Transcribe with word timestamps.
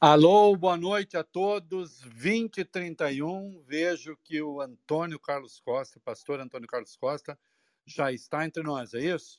Alô, 0.00 0.56
boa 0.56 0.76
noite 0.76 1.16
a 1.16 1.24
todos. 1.24 2.00
20 2.02 2.58
e 2.58 2.64
31. 2.64 3.60
Vejo 3.66 4.16
que 4.22 4.40
o 4.40 4.60
Antônio 4.60 5.18
Carlos 5.18 5.58
Costa, 5.58 5.98
pastor 5.98 6.38
Antônio 6.38 6.68
Carlos 6.68 6.94
Costa, 6.94 7.36
já 7.84 8.12
está 8.12 8.44
entre 8.44 8.62
nós, 8.62 8.94
é 8.94 9.00
isso? 9.00 9.38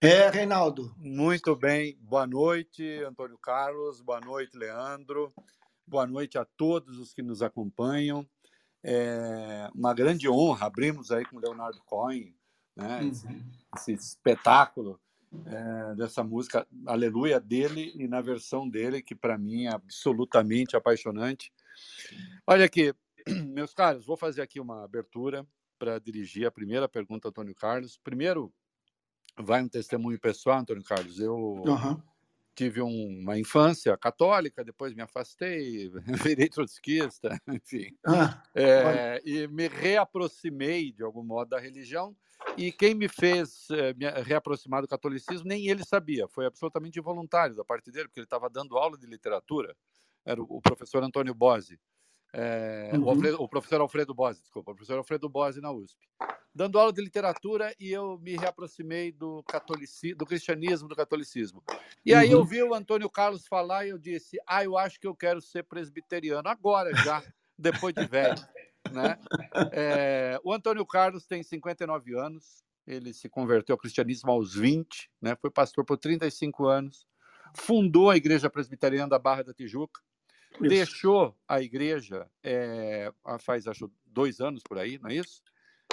É, 0.00 0.28
Reinaldo. 0.28 0.92
Muito 0.98 1.54
bem. 1.54 1.96
Boa 2.00 2.26
noite, 2.26 2.82
Antônio 3.04 3.38
Carlos. 3.38 4.00
Boa 4.00 4.20
noite, 4.20 4.58
Leandro. 4.58 5.32
Boa 5.86 6.04
noite 6.04 6.36
a 6.36 6.44
todos 6.44 6.98
os 6.98 7.14
que 7.14 7.22
nos 7.22 7.40
acompanham. 7.40 8.28
É 8.82 9.70
uma 9.72 9.94
grande 9.94 10.28
honra. 10.28 10.66
Abrimos 10.66 11.12
aí 11.12 11.24
com 11.24 11.38
Leonardo 11.38 11.80
Cohen, 11.84 12.34
né? 12.74 13.04
Esse, 13.04 13.24
uhum. 13.24 13.50
esse 13.76 13.92
espetáculo 13.92 15.00
é, 15.46 15.94
dessa 15.94 16.22
música 16.22 16.66
Aleluia 16.86 17.40
dele 17.40 17.92
e 17.94 18.06
na 18.06 18.20
versão 18.20 18.68
dele, 18.68 19.02
que 19.02 19.14
para 19.14 19.38
mim 19.38 19.64
é 19.64 19.72
absolutamente 19.72 20.76
apaixonante. 20.76 21.52
Olha 22.46 22.64
aqui, 22.64 22.94
meus 23.48 23.72
caros, 23.72 24.04
vou 24.06 24.16
fazer 24.16 24.42
aqui 24.42 24.60
uma 24.60 24.84
abertura 24.84 25.46
para 25.78 25.98
dirigir 25.98 26.46
a 26.46 26.50
primeira 26.50 26.88
pergunta, 26.88 27.28
Antônio 27.28 27.54
Carlos. 27.54 27.98
Primeiro, 28.04 28.52
vai 29.38 29.62
um 29.62 29.68
testemunho 29.68 30.20
pessoal, 30.20 30.60
Antônio 30.60 30.84
Carlos. 30.84 31.18
Eu 31.18 31.34
uhum. 31.34 32.00
tive 32.54 32.82
um, 32.82 33.20
uma 33.20 33.38
infância 33.38 33.96
católica, 33.96 34.64
depois 34.64 34.94
me 34.94 35.02
afastei, 35.02 35.90
virei 36.24 36.48
trotskista, 36.48 37.36
enfim. 37.48 37.96
Ah, 38.06 38.42
é, 38.54 39.22
e 39.24 39.48
me 39.48 39.66
reaproximei, 39.66 40.92
de 40.92 41.02
algum 41.02 41.24
modo, 41.24 41.50
da 41.50 41.58
religião 41.58 42.14
e 42.56 42.70
quem 42.70 42.94
me 42.94 43.08
fez 43.08 43.68
eh, 43.70 43.94
me 43.94 44.08
reaproximar 44.22 44.82
do 44.82 44.88
catolicismo, 44.88 45.46
nem 45.46 45.68
ele 45.68 45.84
sabia, 45.84 46.28
foi 46.28 46.46
absolutamente 46.46 46.98
involuntário 46.98 47.54
da 47.54 47.64
parte 47.64 47.90
dele, 47.90 48.08
porque 48.08 48.20
ele 48.20 48.26
estava 48.26 48.48
dando 48.50 48.76
aula 48.76 48.98
de 48.98 49.06
literatura, 49.06 49.74
era 50.24 50.40
o 50.40 50.60
professor 50.60 51.02
Antônio 51.02 51.34
Bose, 51.34 51.78
é, 52.34 52.90
uhum. 52.94 53.04
o, 53.04 53.10
Alfredo, 53.10 53.42
o, 53.42 53.48
professor 53.48 53.80
Alfredo 53.80 54.14
Bose, 54.14 54.40
desculpa, 54.40 54.72
o 54.72 54.74
professor 54.74 54.96
Alfredo 54.96 55.28
Bose 55.28 55.60
na 55.60 55.70
USP, 55.70 55.98
dando 56.54 56.78
aula 56.78 56.92
de 56.92 57.02
literatura 57.02 57.74
e 57.78 57.90
eu 57.90 58.18
me 58.18 58.36
reaproximei 58.36 59.12
do 59.12 59.42
catolicismo, 59.44 60.16
do 60.16 60.26
cristianismo, 60.26 60.88
do 60.88 60.96
catolicismo. 60.96 61.62
E 62.04 62.14
aí 62.14 62.28
uhum. 62.28 62.40
eu 62.40 62.44
vi 62.44 62.62
o 62.62 62.74
Antônio 62.74 63.10
Carlos 63.10 63.46
falar 63.46 63.86
e 63.86 63.90
eu 63.90 63.98
disse, 63.98 64.38
ah, 64.46 64.64
eu 64.64 64.78
acho 64.78 64.98
que 64.98 65.06
eu 65.06 65.14
quero 65.14 65.40
ser 65.42 65.64
presbiteriano, 65.64 66.48
agora 66.48 66.94
já, 66.94 67.22
depois 67.58 67.94
de 67.94 68.06
velho. 68.06 68.36
Né? 68.90 69.18
É, 69.72 70.40
o 70.42 70.52
Antônio 70.52 70.84
Carlos 70.86 71.26
tem 71.26 71.42
59 71.42 72.18
anos, 72.18 72.64
ele 72.86 73.12
se 73.12 73.28
converteu 73.28 73.74
ao 73.74 73.78
cristianismo 73.78 74.30
aos 74.30 74.54
20, 74.54 75.10
né? 75.20 75.36
foi 75.40 75.50
pastor 75.50 75.84
por 75.84 75.96
35 75.96 76.66
anos, 76.66 77.06
fundou 77.54 78.10
a 78.10 78.16
Igreja 78.16 78.50
Presbiteriana 78.50 79.10
da 79.10 79.18
Barra 79.18 79.44
da 79.44 79.54
Tijuca, 79.54 80.00
isso. 80.54 80.68
deixou 80.68 81.36
a 81.48 81.62
igreja 81.62 82.28
é, 82.42 83.10
faz 83.40 83.66
acho 83.66 83.90
dois 84.04 84.40
anos 84.40 84.62
por 84.62 84.78
aí, 84.78 84.98
não 84.98 85.10
é 85.10 85.14
isso? 85.14 85.42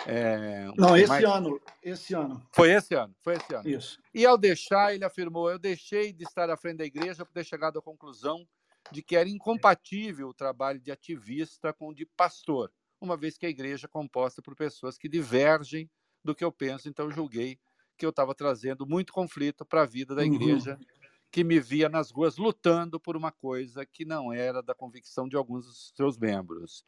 É, 0.06 0.70
não, 0.78 0.96
esse 0.96 1.08
mais... 1.08 1.24
ano, 1.24 1.62
esse 1.84 2.14
ano. 2.14 2.46
Foi 2.54 2.72
esse 2.72 2.94
ano, 2.96 3.16
foi 3.22 3.36
esse 3.36 3.54
ano. 3.54 3.70
Isso. 3.70 4.00
E 4.14 4.26
ao 4.26 4.38
deixar, 4.38 4.94
ele 4.94 5.04
afirmou: 5.04 5.50
eu 5.50 5.60
deixei 5.60 6.14
de 6.14 6.24
estar 6.24 6.50
à 6.50 6.56
frente 6.56 6.78
da 6.78 6.86
igreja 6.86 7.26
por 7.26 7.34
ter 7.34 7.44
chegado 7.44 7.80
à 7.80 7.82
conclusão 7.82 8.48
de 8.92 9.04
que 9.04 9.16
era 9.16 9.28
incompatível 9.28 10.30
o 10.30 10.34
trabalho 10.34 10.80
de 10.80 10.92
ativista 10.92 11.74
com 11.74 11.90
o 11.90 11.94
de 11.94 12.06
pastor 12.06 12.72
uma 13.02 13.18
vez 13.18 13.38
que 13.38 13.46
a 13.46 13.50
igreja 13.50 13.88
é 13.88 13.90
composta 13.90 14.42
por 14.42 14.56
pessoas 14.56 14.98
que 14.98 15.10
divergem 15.10 15.90
do 16.24 16.36
que 16.36 16.44
eu 16.44 16.52
penso, 16.52 16.90
então 16.90 17.06
eu 17.06 17.12
julguei 17.12 17.60
que 17.98 18.06
eu 18.06 18.10
estava 18.10 18.34
trazendo 18.34 18.88
muito 18.88 19.12
conflito 19.12 19.66
para 19.66 19.84
a 19.84 19.86
vida 19.86 20.16
da 20.16 20.22
uhum. 20.22 20.34
igreja, 20.34 20.78
uhum. 20.80 20.86
que 21.30 21.44
me 21.44 21.60
via 21.60 21.90
nas 21.90 22.10
ruas 22.10 22.38
lutando 22.38 23.00
por 23.00 23.18
uma 23.18 23.32
coisa 23.32 23.86
que 23.86 24.06
não 24.06 24.32
era 24.32 24.64
da 24.64 24.74
convicção 24.74 25.28
de 25.28 25.36
alguns 25.36 25.66
dos 25.66 25.92
seus 25.96 26.18
membros. 26.18 26.84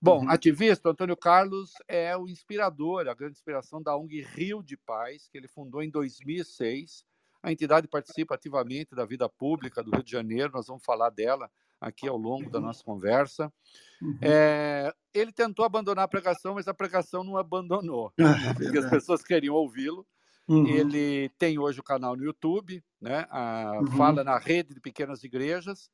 Bom, 0.00 0.22
uhum. 0.22 0.30
ativista, 0.30 0.88
Antônio 0.88 1.16
Carlos 1.16 1.72
é 1.86 2.16
o 2.16 2.26
inspirador, 2.26 3.06
a 3.06 3.14
grande 3.14 3.34
inspiração 3.34 3.82
da 3.82 3.96
ONG 3.96 4.22
Rio 4.22 4.62
de 4.62 4.76
Paz, 4.76 5.28
que 5.28 5.36
ele 5.36 5.48
fundou 5.48 5.82
em 5.82 5.90
2006. 5.90 7.04
A 7.42 7.52
entidade 7.52 7.86
participa 7.86 8.34
ativamente 8.34 8.94
da 8.94 9.04
vida 9.04 9.28
pública 9.28 9.82
do 9.82 9.90
Rio 9.90 10.02
de 10.02 10.10
Janeiro, 10.10 10.52
nós 10.52 10.66
vamos 10.66 10.82
falar 10.82 11.10
dela 11.10 11.50
aqui 11.78 12.08
ao 12.08 12.16
longo 12.16 12.48
da 12.50 12.58
uhum. 12.58 12.64
nossa 12.64 12.82
conversa. 12.82 13.52
Uhum. 14.00 14.18
É, 14.22 14.94
ele 15.14 15.32
tentou 15.32 15.64
abandonar 15.64 16.04
a 16.04 16.08
pregação, 16.08 16.54
mas 16.54 16.66
a 16.66 16.74
pregação 16.74 17.22
não 17.22 17.36
abandonou, 17.36 18.12
ah, 18.18 18.22
né, 18.22 18.54
porque 18.54 18.78
as 18.78 18.90
pessoas 18.90 19.22
queriam 19.22 19.54
ouvi-lo. 19.54 20.06
Uhum. 20.46 20.66
Ele 20.66 21.30
tem 21.38 21.58
hoje 21.58 21.80
o 21.80 21.84
canal 21.84 22.14
no 22.14 22.24
YouTube, 22.24 22.84
né? 23.00 23.26
A, 23.30 23.78
uhum. 23.80 23.86
fala 23.96 24.22
na 24.22 24.36
rede 24.36 24.74
de 24.74 24.80
pequenas 24.80 25.24
igrejas. 25.24 25.90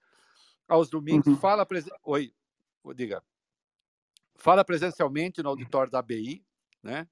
Aos 0.67 0.91
domingos, 0.91 1.27
uhum. 1.29 1.37
fala. 1.37 1.65
Presen... 1.65 1.93
Oi, 2.03 2.33
diga. 2.95 3.23
Fala 4.35 4.65
presencialmente 4.65 5.43
no 5.43 5.51
auditório 5.51 5.93
da 5.93 6.01
ABI, 6.01 6.45
né? 6.83 7.07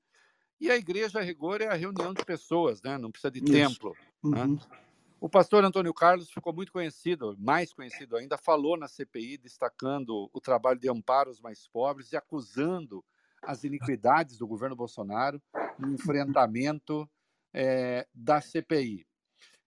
E 0.60 0.68
a 0.68 0.76
igreja, 0.76 1.20
a 1.20 1.22
rigor, 1.22 1.60
é 1.60 1.68
a 1.68 1.74
reunião 1.74 2.12
de 2.12 2.24
pessoas, 2.24 2.82
né? 2.82 2.98
Não 2.98 3.12
precisa 3.12 3.30
de 3.30 3.38
Isso. 3.38 3.52
templo. 3.52 3.96
Né? 4.24 4.58
Uhum. 5.20 5.26
O 5.26 5.28
pastor 5.28 5.64
Antônio 5.64 5.92
Carlos 5.92 6.30
ficou 6.30 6.52
muito 6.52 6.72
conhecido, 6.72 7.36
mais 7.38 7.72
conhecido 7.72 8.16
ainda, 8.16 8.38
falou 8.38 8.76
na 8.76 8.88
CPI, 8.88 9.36
destacando 9.38 10.30
o 10.32 10.40
trabalho 10.40 10.78
de 10.78 10.88
amparo 10.88 11.28
aos 11.28 11.40
mais 11.40 11.66
pobres 11.68 12.12
e 12.12 12.16
acusando 12.16 13.04
as 13.42 13.64
iniquidades 13.64 14.38
do 14.38 14.46
governo 14.46 14.76
Bolsonaro 14.76 15.42
no 15.78 15.92
enfrentamento 15.92 17.08
é, 17.52 18.06
da 18.14 18.40
CPI. 18.40 19.06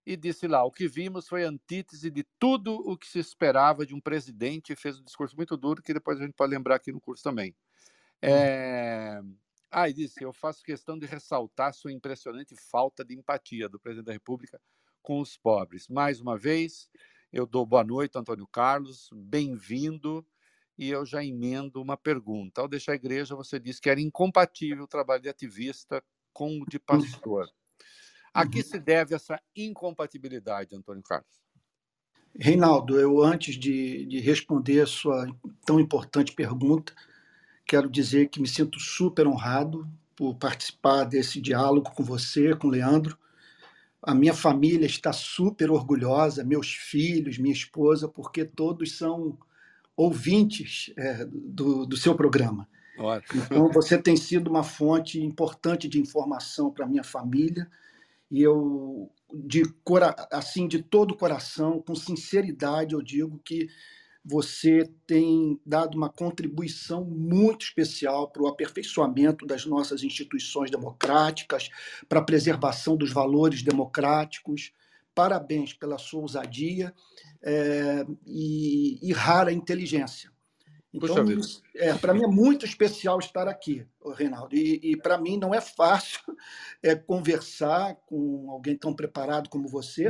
E 0.05 0.17
disse 0.17 0.47
lá: 0.47 0.63
o 0.63 0.71
que 0.71 0.87
vimos 0.87 1.27
foi 1.27 1.43
antítese 1.43 2.09
de 2.09 2.25
tudo 2.39 2.73
o 2.73 2.97
que 2.97 3.07
se 3.07 3.19
esperava 3.19 3.85
de 3.85 3.93
um 3.93 4.01
presidente, 4.01 4.73
e 4.73 4.75
fez 4.75 4.99
um 4.99 5.03
discurso 5.03 5.35
muito 5.35 5.55
duro, 5.55 5.81
que 5.81 5.93
depois 5.93 6.19
a 6.19 6.23
gente 6.23 6.33
pode 6.33 6.51
lembrar 6.51 6.75
aqui 6.75 6.91
no 6.91 6.99
curso 6.99 7.23
também. 7.23 7.55
É... 8.21 9.21
Ah, 9.69 9.87
e 9.87 9.93
disse: 9.93 10.23
eu 10.23 10.33
faço 10.33 10.63
questão 10.63 10.97
de 10.97 11.05
ressaltar 11.05 11.73
sua 11.73 11.91
impressionante 11.91 12.55
falta 12.69 13.05
de 13.05 13.13
empatia 13.15 13.69
do 13.69 13.79
presidente 13.79 14.07
da 14.07 14.13
República 14.13 14.59
com 15.01 15.19
os 15.19 15.37
pobres. 15.37 15.87
Mais 15.87 16.19
uma 16.19 16.37
vez, 16.37 16.89
eu 17.31 17.45
dou 17.45 17.65
boa 17.65 17.83
noite, 17.83 18.17
Antônio 18.17 18.47
Carlos, 18.47 19.09
bem-vindo. 19.13 20.25
E 20.77 20.89
eu 20.89 21.05
já 21.05 21.23
emendo 21.23 21.81
uma 21.81 21.95
pergunta. 21.95 22.61
Ao 22.61 22.67
deixar 22.67 22.93
a 22.93 22.95
igreja, 22.95 23.35
você 23.35 23.59
disse 23.59 23.79
que 23.79 23.89
era 23.89 24.01
incompatível 24.01 24.85
o 24.85 24.87
trabalho 24.87 25.21
de 25.21 25.29
ativista 25.29 26.03
com 26.33 26.61
o 26.61 26.65
de 26.65 26.77
uhum. 26.77 26.83
pastor. 26.85 27.47
A 28.33 28.47
que 28.47 28.59
uhum. 28.59 28.63
se 28.63 28.79
deve 28.79 29.13
essa 29.13 29.39
incompatibilidade, 29.55 30.75
Antônio 30.75 31.03
Carlos? 31.03 31.41
Reinaldo, 32.39 32.99
eu 32.99 33.21
antes 33.21 33.55
de, 33.55 34.05
de 34.05 34.19
responder 34.19 34.81
a 34.81 34.87
sua 34.87 35.27
tão 35.65 35.79
importante 35.79 36.33
pergunta, 36.33 36.93
quero 37.65 37.89
dizer 37.89 38.29
que 38.29 38.41
me 38.41 38.47
sinto 38.47 38.79
super 38.79 39.27
honrado 39.27 39.87
por 40.15 40.35
participar 40.35 41.03
desse 41.03 41.41
diálogo 41.41 41.91
com 41.91 42.03
você, 42.03 42.55
com 42.55 42.67
o 42.67 42.71
Leandro, 42.71 43.17
a 44.03 44.15
minha 44.15 44.33
família 44.33 44.85
está 44.85 45.13
super 45.13 45.69
orgulhosa, 45.69 46.43
meus 46.43 46.73
filhos, 46.73 47.37
minha 47.37 47.53
esposa, 47.53 48.07
porque 48.07 48.43
todos 48.43 48.97
são 48.97 49.37
ouvintes 49.95 50.91
é, 50.97 51.25
do, 51.25 51.85
do 51.85 51.95
seu 51.95 52.15
programa. 52.15 52.67
Ótimo. 52.97 53.43
Então, 53.43 53.71
você 53.71 53.97
tem 53.97 54.17
sido 54.17 54.49
uma 54.49 54.63
fonte 54.63 55.21
importante 55.21 55.87
de 55.87 55.99
informação 55.99 56.71
para 56.71 56.85
a 56.85 56.89
minha 56.89 57.03
família 57.03 57.69
e 58.29 58.41
eu, 58.41 59.11
de, 59.33 59.63
assim, 60.31 60.67
de 60.67 60.81
todo 60.81 61.11
o 61.11 61.17
coração, 61.17 61.81
com 61.81 61.93
sinceridade, 61.93 62.93
eu 62.93 63.01
digo 63.01 63.39
que 63.43 63.67
você 64.23 64.87
tem 65.07 65.59
dado 65.65 65.95
uma 65.95 66.09
contribuição 66.09 67.03
muito 67.03 67.65
especial 67.65 68.29
para 68.29 68.43
o 68.43 68.47
aperfeiçoamento 68.47 69.45
das 69.45 69.65
nossas 69.65 70.03
instituições 70.03 70.69
democráticas, 70.69 71.69
para 72.07 72.19
a 72.19 72.23
preservação 72.23 72.95
dos 72.95 73.11
valores 73.11 73.63
democráticos. 73.63 74.71
Parabéns 75.13 75.73
pela 75.73 75.97
sua 75.97 76.21
ousadia 76.21 76.93
é, 77.41 78.05
e, 78.25 78.99
e, 79.01 79.11
rara 79.11 79.51
inteligência. 79.51 80.31
Então, 80.93 81.25
é, 81.75 81.93
para 81.93 82.13
mim 82.13 82.23
é 82.23 82.27
muito 82.27 82.65
especial 82.65 83.17
estar 83.17 83.47
aqui, 83.47 83.85
Reinaldo. 84.13 84.55
E, 84.55 84.79
e 84.83 84.97
para 84.97 85.17
mim 85.17 85.37
não 85.37 85.53
é 85.53 85.61
fácil 85.61 86.19
é, 86.83 86.95
conversar 86.95 87.95
com 88.05 88.51
alguém 88.51 88.77
tão 88.77 88.93
preparado 88.93 89.49
como 89.49 89.67
você. 89.67 90.09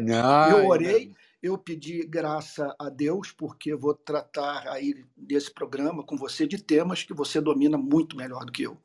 eu 0.52 0.68
orei 0.68 1.14
eu 1.42 1.58
pedi 1.58 2.06
graça 2.06 2.76
a 2.80 2.90
Deus, 2.90 3.32
porque 3.32 3.76
vou 3.76 3.94
tratar 3.94 4.68
aí 4.68 5.06
desse 5.18 5.52
programa 5.52 6.04
com 6.04 6.16
você 6.16 6.48
de 6.48 6.62
temas 6.62 7.04
que 7.04 7.14
você 7.14 7.42
domina 7.42 7.78
muito 7.78 8.16
melhor 8.16 8.46
do 8.46 8.52
que 8.52 8.64
eu. 8.64 8.78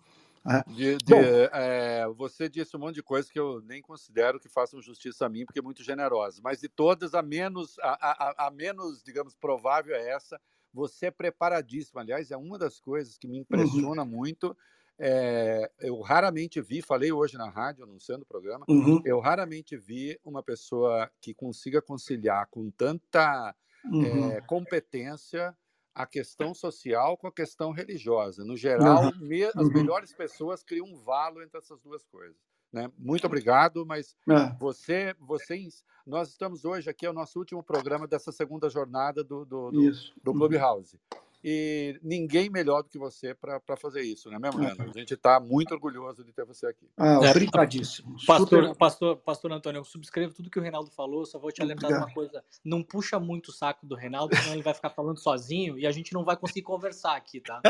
Né? 0.44 0.62
De, 0.68 0.96
de, 0.96 1.14
Bom, 1.14 1.20
é, 1.52 2.06
você 2.16 2.48
disse 2.48 2.76
um 2.76 2.80
monte 2.80 2.94
de 2.94 3.02
coisas 3.02 3.30
que 3.30 3.38
eu 3.38 3.60
nem 3.62 3.82
considero 3.82 4.40
que 4.40 4.48
façam 4.48 4.80
justiça 4.80 5.26
a 5.26 5.28
mim, 5.28 5.44
porque 5.44 5.58
é 5.58 5.62
muito 5.62 5.82
generosa. 5.82 6.40
Mas 6.42 6.60
de 6.60 6.68
todas, 6.68 7.14
a 7.14 7.22
menos, 7.22 7.78
a, 7.80 7.90
a, 7.92 8.46
a 8.46 8.50
menos, 8.50 9.02
digamos, 9.02 9.34
provável 9.34 9.94
é 9.94 10.10
essa. 10.10 10.40
Você 10.72 11.06
é 11.06 11.10
preparadíssimo. 11.10 11.98
Aliás, 11.98 12.30
é 12.30 12.36
uma 12.36 12.58
das 12.58 12.78
coisas 12.78 13.18
que 13.18 13.26
me 13.26 13.38
impressiona 13.38 14.02
uhum. 14.02 14.08
muito 14.08 14.56
é, 14.98 15.70
eu 15.80 16.00
raramente 16.00 16.60
vi, 16.60 16.80
falei 16.80 17.12
hoje 17.12 17.36
na 17.36 17.48
rádio, 17.48 17.84
anunciando 17.84 18.22
o 18.22 18.26
programa, 18.26 18.64
uhum. 18.68 19.00
eu 19.04 19.20
raramente 19.20 19.76
vi 19.76 20.18
uma 20.24 20.42
pessoa 20.42 21.10
que 21.20 21.34
consiga 21.34 21.82
conciliar 21.82 22.46
com 22.50 22.70
tanta 22.70 23.54
uhum. 23.84 24.32
é, 24.32 24.40
competência 24.42 25.54
a 25.94 26.06
questão 26.06 26.52
social 26.52 27.16
com 27.16 27.26
a 27.26 27.32
questão 27.32 27.72
religiosa. 27.72 28.44
No 28.44 28.54
geral, 28.56 29.04
uhum. 29.04 29.18
me, 29.20 29.44
as 29.44 29.54
uhum. 29.54 29.72
melhores 29.72 30.12
pessoas 30.12 30.62
criam 30.62 30.86
um 30.86 30.96
valo 30.96 31.42
entre 31.42 31.58
essas 31.58 31.80
duas 31.80 32.04
coisas. 32.04 32.36
Né? 32.70 32.90
Muito 32.98 33.26
obrigado, 33.26 33.86
mas 33.86 34.14
é. 34.28 34.54
você, 34.58 35.14
você, 35.18 35.66
nós 36.06 36.28
estamos 36.28 36.66
hoje 36.66 36.90
aqui, 36.90 37.06
é 37.06 37.10
o 37.10 37.14
nosso 37.14 37.38
último 37.38 37.62
programa 37.62 38.06
dessa 38.06 38.30
segunda 38.30 38.68
jornada 38.68 39.24
do, 39.24 39.46
do, 39.46 39.70
do, 39.70 39.90
do 40.22 40.32
uhum. 40.32 41.08
E 41.44 41.98
ninguém 42.02 42.50
melhor 42.50 42.82
do 42.82 42.88
que 42.88 42.98
você 42.98 43.34
para 43.34 43.76
fazer 43.76 44.02
isso, 44.02 44.28
não 44.30 44.36
é 44.36 44.40
mesmo, 44.40 44.60
Leandro? 44.60 44.90
A 44.90 44.98
gente 44.98 45.14
está 45.14 45.38
muito 45.38 45.72
orgulhoso 45.72 46.24
de 46.24 46.32
ter 46.32 46.44
você 46.44 46.66
aqui. 46.66 46.88
Ah, 46.96 47.20
é, 47.22 47.30
obrigadíssimo. 47.30 48.16
Pastor, 48.26 48.74
pastor, 48.76 49.16
pastor 49.18 49.52
Antônio, 49.52 49.78
eu 49.80 49.84
subscrevo 49.84 50.34
tudo 50.34 50.50
que 50.50 50.58
o 50.58 50.62
Reinaldo 50.62 50.90
falou, 50.90 51.24
só 51.24 51.38
vou 51.38 51.52
te 51.52 51.62
lembrar 51.62 51.88
de 51.88 51.94
uma 51.94 52.12
coisa. 52.12 52.42
Não 52.64 52.82
puxa 52.82 53.20
muito 53.20 53.48
o 53.48 53.52
saco 53.52 53.86
do 53.86 53.94
Reinaldo, 53.94 54.34
senão 54.36 54.54
ele 54.54 54.62
vai 54.62 54.74
ficar 54.74 54.90
falando 54.90 55.18
sozinho 55.18 55.78
e 55.78 55.86
a 55.86 55.92
gente 55.92 56.12
não 56.12 56.24
vai 56.24 56.36
conseguir 56.36 56.62
conversar 56.62 57.16
aqui, 57.16 57.40
tá? 57.40 57.60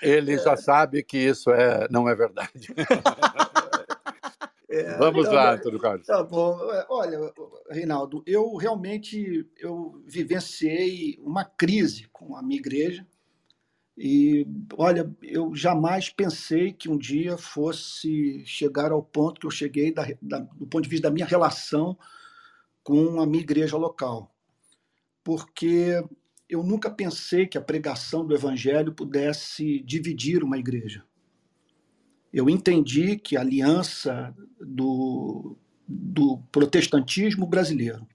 Ele 0.00 0.38
já 0.38 0.56
sabe 0.56 1.02
que 1.02 1.18
isso 1.18 1.50
é, 1.50 1.88
não 1.90 2.08
é 2.08 2.14
verdade. 2.14 2.68
É, 4.70 4.98
Vamos 4.98 5.26
lá, 5.26 5.54
Antônio 5.54 5.78
Carlos. 5.78 6.06
Tá 6.06 6.22
bom. 6.22 6.58
É, 6.72 6.86
olha, 6.90 7.32
Reinaldo, 7.70 8.22
eu 8.26 8.54
realmente 8.56 9.48
eu 9.58 10.02
vivenciei 10.06 11.18
uma 11.22 11.44
crise 11.44 12.06
com 12.12 12.36
a 12.36 12.42
minha 12.42 12.60
igreja 12.60 13.06
e, 13.96 14.46
olha, 14.74 15.10
eu 15.22 15.54
jamais 15.54 16.10
pensei 16.10 16.72
que 16.72 16.88
um 16.88 16.98
dia 16.98 17.38
fosse 17.38 18.44
chegar 18.44 18.92
ao 18.92 19.02
ponto 19.02 19.40
que 19.40 19.46
eu 19.46 19.50
cheguei 19.50 19.92
da, 19.92 20.06
da, 20.20 20.40
do 20.40 20.66
ponto 20.66 20.84
de 20.84 20.90
vista 20.90 21.08
da 21.08 21.14
minha 21.14 21.26
relação 21.26 21.98
com 22.82 23.20
a 23.20 23.26
minha 23.26 23.42
igreja 23.42 23.76
local. 23.76 24.32
Porque 25.24 26.00
eu 26.48 26.62
nunca 26.62 26.90
pensei 26.90 27.46
que 27.46 27.56
a 27.56 27.62
pregação 27.62 28.24
do 28.24 28.34
evangelho 28.34 28.92
pudesse 28.92 29.80
dividir 29.80 30.44
uma 30.44 30.58
igreja 30.58 31.07
eu 32.32 32.48
entendi 32.50 33.16
que 33.16 33.36
a 33.36 33.40
aliança 33.40 34.34
do, 34.60 35.56
do 35.86 36.38
protestantismo 36.52 37.46
brasileiro 37.46 38.06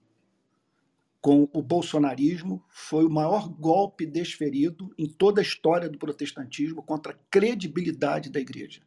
com 1.20 1.50
o 1.54 1.62
bolsonarismo 1.62 2.64
foi 2.68 3.06
o 3.06 3.10
maior 3.10 3.48
golpe 3.48 4.06
desferido 4.06 4.94
em 4.98 5.08
toda 5.08 5.40
a 5.40 5.44
história 5.44 5.90
do 5.90 5.98
protestantismo 5.98 6.84
contra 6.84 7.14
a 7.14 7.18
credibilidade 7.32 8.30
da 8.30 8.40
igreja. 8.42 8.82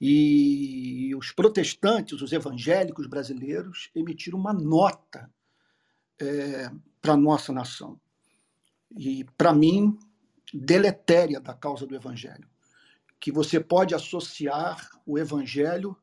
E 0.00 1.14
os 1.14 1.32
protestantes, 1.32 2.20
os 2.20 2.32
evangélicos 2.32 3.06
brasileiros, 3.06 3.90
emitiram 3.94 4.38
uma 4.38 4.52
nota 4.52 5.30
é, 6.18 6.70
para 7.00 7.12
a 7.12 7.18
nossa 7.18 7.52
nação. 7.52 8.00
E, 8.96 9.24
para 9.36 9.52
mim, 9.52 9.98
deletéria 10.52 11.40
da 11.40 11.52
causa 11.52 11.86
do 11.86 11.94
evangelho 11.94 12.48
que 13.20 13.32
você 13.32 13.58
pode 13.60 13.94
associar 13.94 14.90
o 15.04 15.18
evangelho 15.18 15.96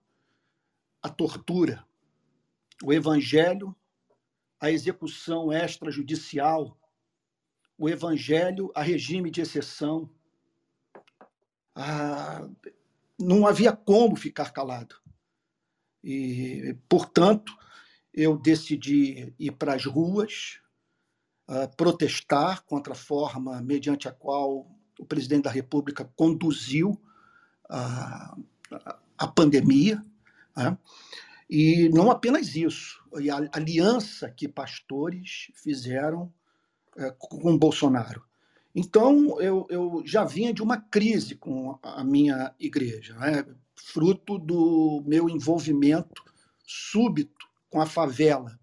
à 1.02 1.10
tortura, 1.10 1.86
o 2.84 2.92
evangelho 2.92 3.76
à 4.60 4.72
execução 4.72 5.52
extrajudicial, 5.52 6.78
o 7.78 7.90
evangelho 7.90 8.72
a 8.76 8.82
regime 8.82 9.30
de 9.30 9.42
exceção. 9.42 10.10
Ah, 11.76 12.48
não 13.20 13.48
havia 13.48 13.76
como 13.76 14.16
ficar 14.16 14.52
calado. 14.52 14.96
E, 16.04 16.78
portanto, 16.90 17.56
eu 18.14 18.38
decidi 18.38 19.34
ir 19.40 19.52
para 19.54 19.74
as 19.74 19.86
ruas, 19.86 20.60
uh, 21.50 21.74
protestar 21.76 22.64
contra 22.64 22.94
a 22.94 22.98
forma 22.98 23.62
mediante 23.62 24.08
a 24.08 24.12
qual 24.12 24.70
o 25.00 25.06
presidente 25.06 25.44
da 25.44 25.52
República 25.52 26.10
conduziu 26.16 27.00
a, 27.70 28.38
a 29.18 29.28
pandemia, 29.28 30.04
né? 30.56 30.78
e 31.50 31.90
não 31.90 32.10
apenas 32.10 32.56
isso, 32.56 33.02
e 33.20 33.30
a 33.30 33.50
aliança 33.52 34.30
que 34.30 34.48
pastores 34.48 35.52
fizeram 35.56 36.32
é, 36.98 37.12
com 37.18 37.58
Bolsonaro. 37.58 38.24
Então, 38.76 39.40
eu, 39.40 39.68
eu, 39.70 40.02
já 40.06 40.24
vinha 40.24 40.54
de 40.54 40.64
uma 40.64 40.78
crise 40.78 41.36
com 41.36 41.78
a 41.84 42.04
minha 42.04 42.54
igreja, 42.60 43.16
né? 43.16 43.46
fruto 43.76 44.40
do 44.40 45.04
meu 45.06 45.30
envolvimento 45.30 46.24
súbito 46.66 47.48
com 47.70 47.82
a 47.82 47.86
favela, 47.86 48.58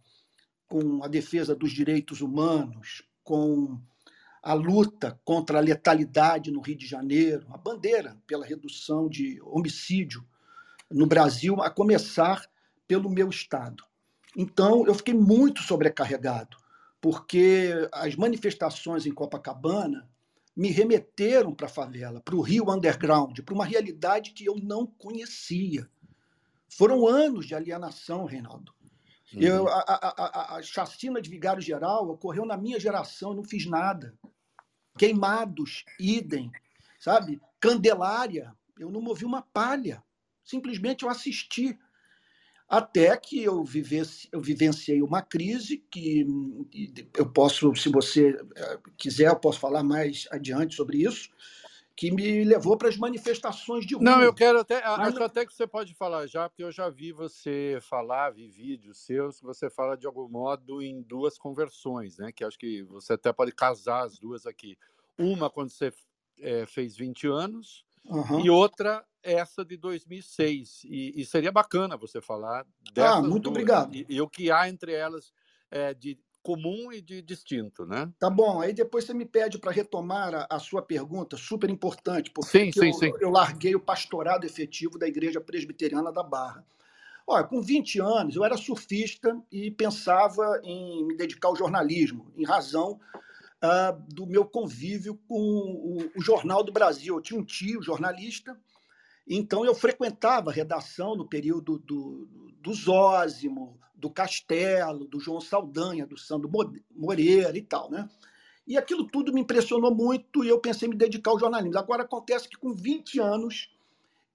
com 0.69 1.05
a 1.05 1.09
defesa 1.09 1.55
dos 1.55 1.73
direitos 1.73 2.21
humanos, 2.21 3.03
com 3.23 3.79
a 4.43 4.55
luta 4.55 5.21
contra 5.25 5.59
a 5.59 5.61
letalidade 5.63 6.51
no 6.51 6.61
Rio 6.61 6.77
de 6.77 6.87
Janeiro, 6.87 7.47
a 7.51 7.59
bandeira 7.59 8.17
pela 8.27 8.47
redução 8.47 9.09
de 9.09 9.41
homicídio 9.43 10.25
no 10.91 11.07
Brasil, 11.07 11.61
a 11.63 11.71
começar 11.71 12.45
pelo 12.87 13.11
meu 13.11 13.29
estado. 13.29 13.85
Então, 14.37 14.87
eu 14.87 14.95
fiquei 14.95 15.15
muito 15.15 15.63
sobrecarregado, 15.63 16.57
porque 17.01 17.71
as 17.93 18.17
manifestações 18.17 19.07
em 19.07 19.13
Copacabana 19.13 20.09
me 20.57 20.69
remeteram 20.69 21.55
para 21.55 21.67
a 21.67 21.71
favela, 21.71 22.21
para 22.21 22.37
o 22.37 22.41
Rio 22.41 22.71
Underground, 22.71 23.41
para 23.41 23.55
uma 23.55 23.65
realidade 23.65 24.33
que 24.33 24.45
eu 24.45 24.57
não 24.57 24.87
conhecia. 24.87 25.89
Foram 26.69 27.07
anos 27.07 27.47
de 27.47 27.55
alienação, 27.55 28.25
Reinaldo. 28.25 28.73
Uhum. 29.35 29.43
Eu, 29.43 29.69
a, 29.69 29.81
a, 29.81 30.09
a, 30.09 30.57
a, 30.57 30.63
chacina 30.63 31.21
de 31.21 31.31
Vigário 31.31 31.63
Geral 31.63 32.09
ocorreu 32.09 32.45
na 32.45 32.57
minha 32.57 32.81
geração, 32.81 33.31
eu 33.31 33.37
não 33.37 33.45
fiz 33.45 33.67
nada. 33.67 34.15
Queimados, 34.99 35.85
idem, 35.99 36.51
sabe? 36.99 37.41
Candelária, 37.61 38.53
eu 38.79 38.91
não 38.91 39.01
movi 39.01 39.25
uma 39.25 39.43
palha. 39.43 40.03
Simplesmente 40.43 41.05
eu 41.05 41.11
assisti. 41.11 41.79
Até 42.69 43.17
que 43.17 43.43
eu, 43.43 43.65
vivesse, 43.65 44.29
eu 44.31 44.41
vivenciei 44.41 45.03
uma 45.03 45.23
crise 45.23 45.79
que 45.91 46.25
eu 47.17 47.29
posso, 47.29 47.75
se 47.75 47.89
você 47.89 48.31
eh, 48.55 48.79
quiser, 48.97 49.29
eu 49.29 49.37
posso 49.37 49.59
falar 49.59 49.83
mais 49.83 50.29
adiante 50.31 50.77
sobre 50.77 50.99
isso, 50.99 51.31
que 52.01 52.11
me 52.11 52.45
levou 52.45 52.79
para 52.79 52.89
as 52.89 52.97
manifestações 52.97 53.85
de 53.85 53.95
rua. 53.95 54.03
Não, 54.03 54.23
eu 54.23 54.33
quero 54.33 54.59
até, 54.59 54.83
acho 54.83 55.19
não... 55.19 55.27
até 55.27 55.45
que 55.45 55.53
você 55.53 55.67
pode 55.67 55.93
falar 55.93 56.27
já, 56.27 56.49
porque 56.49 56.65
eu 56.65 56.73
já 56.73 56.89
vi 56.89 57.13
você 57.13 57.79
falar, 57.83 58.31
vi 58.31 58.49
vídeos 58.49 59.05
seus, 59.05 59.39
que 59.39 59.45
você 59.45 59.69
fala 59.69 59.99
de 59.99 60.07
algum 60.07 60.27
modo 60.27 60.81
em 60.81 61.03
duas 61.03 61.37
conversões, 61.37 62.17
né? 62.17 62.33
Que 62.33 62.43
acho 62.43 62.59
que 62.59 62.83
você 62.85 63.13
até 63.13 63.31
pode 63.35 63.53
casar 63.53 64.07
as 64.07 64.19
duas 64.19 64.47
aqui. 64.47 64.79
Uma 65.19 65.51
quando 65.51 65.69
você 65.69 65.93
é, 66.41 66.65
fez 66.65 66.97
20 66.97 67.27
anos 67.27 67.85
uhum. 68.07 68.41
e 68.41 68.49
outra 68.49 69.05
essa 69.23 69.63
de 69.63 69.77
2006. 69.77 70.85
E, 70.85 71.21
e 71.21 71.27
seria 71.27 71.53
bacana 71.53 71.99
você 71.99 72.19
falar 72.23 72.65
dessas 72.95 73.19
Ah, 73.19 73.21
muito 73.21 73.43
duas, 73.43 73.57
obrigado. 73.57 73.95
E, 73.95 74.07
e, 74.09 74.19
o 74.23 74.27
que 74.27 74.51
há 74.51 74.71
entre 74.71 74.95
elas 74.95 75.35
é, 75.71 75.93
de 75.93 76.19
comum 76.43 76.93
e 76.93 77.01
de 77.01 77.23
distinto, 77.23 77.85
né? 77.85 78.11
Tá 78.19 78.31
bom. 78.31 78.61
Aí 78.61 78.73
depois 78.73 79.05
você 79.05 79.15
me 79.15 79.25
pede 79.25 79.59
para 79.59 79.71
retomar 79.71 80.35
a, 80.35 80.47
a, 80.51 80.59
sua 80.59 80.83
pergunta, 80.83 81.37
super 81.37 81.69
importante, 81.69 82.31
porque 82.31 82.51
sim, 82.51 82.73
sim, 82.73 82.89
eu, 82.89 82.95
sim. 82.95 83.13
eu 83.21 83.31
larguei 83.31 83.75
o 83.75 83.81
pastorado 83.81 84.45
efetivo 84.45 84.99
da 84.99 85.07
Igreja 85.07 85.41
Presbiteriana 85.41 86.13
da 86.13 86.23
Barra. 86.23 86.65
Olha, 87.27 87.45
com 87.45 87.61
20 87.61 88.01
anos 88.01 88.35
eu 88.35 88.45
era 88.45 88.57
surfista 88.57 89.41
e 89.53 89.71
pensava 89.71 90.61
em 90.65 91.07
me 91.07 91.17
dedicar 91.17 91.49
ao 91.49 91.57
jornalismo, 91.57 92.33
em 92.37 92.45
razão 92.45 92.99
do 94.09 94.27
meu 94.27 94.45
convívio 94.45 95.17
com 95.29 95.39
o, 95.39 96.11
o, 96.17 96.23
Jornal 96.23 96.65
do 96.65 96.73
Brasil. 96.73 97.15
Eu 97.15 97.21
tinha 97.21 97.39
um 97.39 97.45
tio 97.45 97.83
jornalista, 97.83 98.59
então 99.29 99.65
eu 99.65 99.75
frequentava 99.75 100.51
a 100.51 100.53
redação 100.53 101.15
no 101.15 101.29
período 101.29 101.79
do, 101.79 102.27
do 102.61 102.73
Zósimo, 102.73 103.79
do 104.01 104.11
Castelo, 104.11 105.07
do 105.07 105.21
João 105.21 105.41
Saldanha, 105.41 106.07
do 106.07 106.17
Sandro 106.17 106.51
Moreira 106.97 107.57
e 107.57 107.63
tal, 107.63 107.91
né? 107.91 108.09
E 108.67 108.79
aquilo 108.79 109.07
tudo 109.07 109.33
me 109.33 109.41
impressionou 109.41 109.95
muito 109.95 110.45
e 110.45 110.49
eu 110.49 110.59
pensei 110.59 110.87
em 110.87 110.91
me 110.91 110.97
dedicar 110.97 111.31
ao 111.31 111.39
jornalismo. 111.39 111.79
Agora 111.79 112.03
acontece 112.03 112.49
que 112.49 112.57
com 112.57 112.73
20 112.73 113.21
anos 113.21 113.71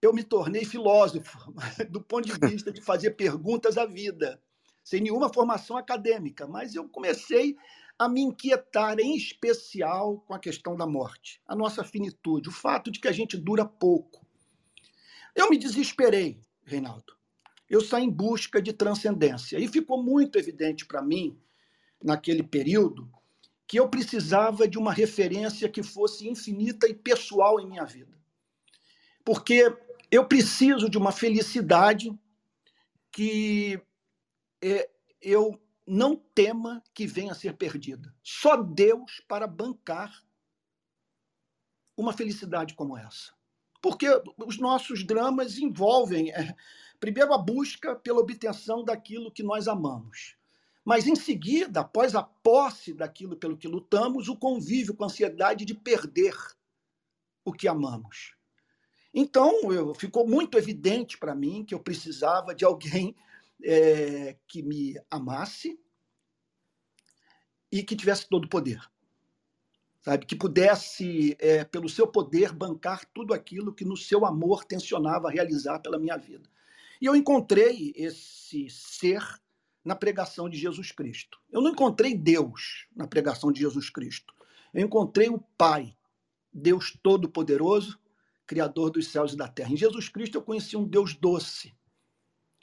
eu 0.01 0.13
me 0.13 0.23
tornei 0.23 0.65
filósofo, 0.65 1.53
do 1.89 2.01
ponto 2.01 2.27
de 2.27 2.47
vista 2.47 2.71
de 2.71 2.81
fazer 2.81 3.11
perguntas 3.11 3.77
à 3.77 3.85
vida, 3.85 4.41
sem 4.83 5.01
nenhuma 5.01 5.33
formação 5.33 5.77
acadêmica, 5.77 6.45
mas 6.45 6.75
eu 6.75 6.87
comecei 6.87 7.55
a 7.97 8.09
me 8.09 8.21
inquietar, 8.21 8.99
em 8.99 9.15
especial, 9.15 10.19
com 10.27 10.33
a 10.33 10.39
questão 10.39 10.75
da 10.75 10.85
morte, 10.85 11.41
a 11.47 11.55
nossa 11.55 11.83
finitude, 11.83 12.49
o 12.49 12.51
fato 12.51 12.91
de 12.91 12.99
que 12.99 13.07
a 13.07 13.11
gente 13.11 13.37
dura 13.37 13.65
pouco. 13.65 14.25
Eu 15.33 15.49
me 15.49 15.57
desesperei, 15.57 16.39
Reinaldo 16.65 17.15
eu 17.69 17.81
saí 17.81 18.03
em 18.03 18.09
busca 18.09 18.61
de 18.61 18.73
transcendência. 18.73 19.59
E 19.59 19.67
ficou 19.67 20.01
muito 20.01 20.37
evidente 20.37 20.85
para 20.85 21.01
mim, 21.01 21.39
naquele 22.03 22.43
período, 22.43 23.11
que 23.67 23.79
eu 23.79 23.89
precisava 23.89 24.67
de 24.67 24.77
uma 24.77 24.93
referência 24.93 25.69
que 25.69 25.81
fosse 25.81 26.27
infinita 26.27 26.87
e 26.87 26.93
pessoal 26.93 27.59
em 27.59 27.67
minha 27.67 27.85
vida. 27.85 28.15
Porque 29.23 29.75
eu 30.11 30.27
preciso 30.27 30.89
de 30.89 30.97
uma 30.97 31.11
felicidade 31.11 32.13
que 33.11 33.81
é, 34.61 34.89
eu 35.21 35.59
não 35.87 36.15
tema 36.15 36.83
que 36.93 37.07
venha 37.07 37.31
a 37.31 37.35
ser 37.35 37.55
perdida. 37.55 38.13
Só 38.23 38.57
Deus 38.57 39.21
para 39.27 39.47
bancar 39.47 40.23
uma 41.97 42.13
felicidade 42.13 42.73
como 42.73 42.97
essa. 42.97 43.33
Porque 43.81 44.07
os 44.37 44.57
nossos 44.57 45.03
dramas 45.03 45.57
envolvem, 45.57 46.31
é, 46.31 46.55
primeiro, 47.05 47.33
a 47.33 47.37
busca 47.37 47.95
pela 47.95 48.19
obtenção 48.19 48.83
daquilo 48.83 49.31
que 49.31 49.43
nós 49.43 49.67
amamos. 49.67 50.35
Mas, 50.83 51.05
em 51.05 51.15
seguida, 51.15 51.81
após 51.81 52.15
a 52.15 52.23
posse 52.23 52.93
daquilo 52.93 53.35
pelo 53.35 53.57
que 53.57 53.67
lutamos, 53.67 54.27
o 54.27 54.35
convívio 54.35 54.95
com 54.95 55.03
a 55.03 55.07
ansiedade 55.07 55.65
de 55.65 55.75
perder 55.75 56.35
o 57.43 57.53
que 57.53 57.67
amamos. 57.67 58.35
Então, 59.13 59.71
eu, 59.71 59.93
ficou 59.93 60.27
muito 60.27 60.57
evidente 60.57 61.17
para 61.17 61.35
mim 61.35 61.63
que 61.63 61.75
eu 61.75 61.79
precisava 61.79 62.55
de 62.55 62.65
alguém 62.65 63.15
é, 63.63 64.35
que 64.47 64.63
me 64.63 64.99
amasse 65.09 65.79
e 67.71 67.83
que 67.83 67.95
tivesse 67.95 68.27
todo 68.27 68.45
o 68.45 68.49
poder. 68.49 68.81
Sabe? 70.01 70.25
Que 70.25 70.35
pudesse, 70.35 71.35
é, 71.39 71.63
pelo 71.63 71.87
seu 71.87 72.07
poder, 72.07 72.51
bancar 72.51 73.05
tudo 73.13 73.33
aquilo 73.33 73.73
que 73.73 73.85
no 73.85 73.95
seu 73.95 74.25
amor 74.25 74.65
tensionava 74.65 75.29
realizar 75.29 75.79
pela 75.79 75.99
minha 75.99 76.17
vida. 76.17 76.49
E 77.01 77.05
eu 77.05 77.15
encontrei 77.15 77.93
esse 77.95 78.69
ser 78.69 79.21
na 79.83 79.95
pregação 79.95 80.49
de 80.49 80.57
Jesus 80.57 80.91
Cristo. 80.91 81.39
Eu 81.51 81.61
não 81.61 81.71
encontrei 81.71 82.15
Deus 82.15 82.87
na 82.95 83.07
pregação 83.07 83.51
de 83.51 83.59
Jesus 83.59 83.89
Cristo. 83.89 84.33
Eu 84.73 84.83
encontrei 84.83 85.29
o 85.29 85.39
Pai, 85.57 85.95
Deus 86.51 86.97
Todo-Poderoso, 87.03 87.99
Criador 88.47 88.89
dos 88.91 89.07
céus 89.07 89.33
e 89.33 89.37
da 89.37 89.47
terra. 89.47 89.71
Em 89.71 89.77
Jesus 89.77 90.09
Cristo 90.09 90.35
eu 90.37 90.41
conheci 90.41 90.75
um 90.75 90.87
Deus 90.87 91.13
doce, 91.13 91.73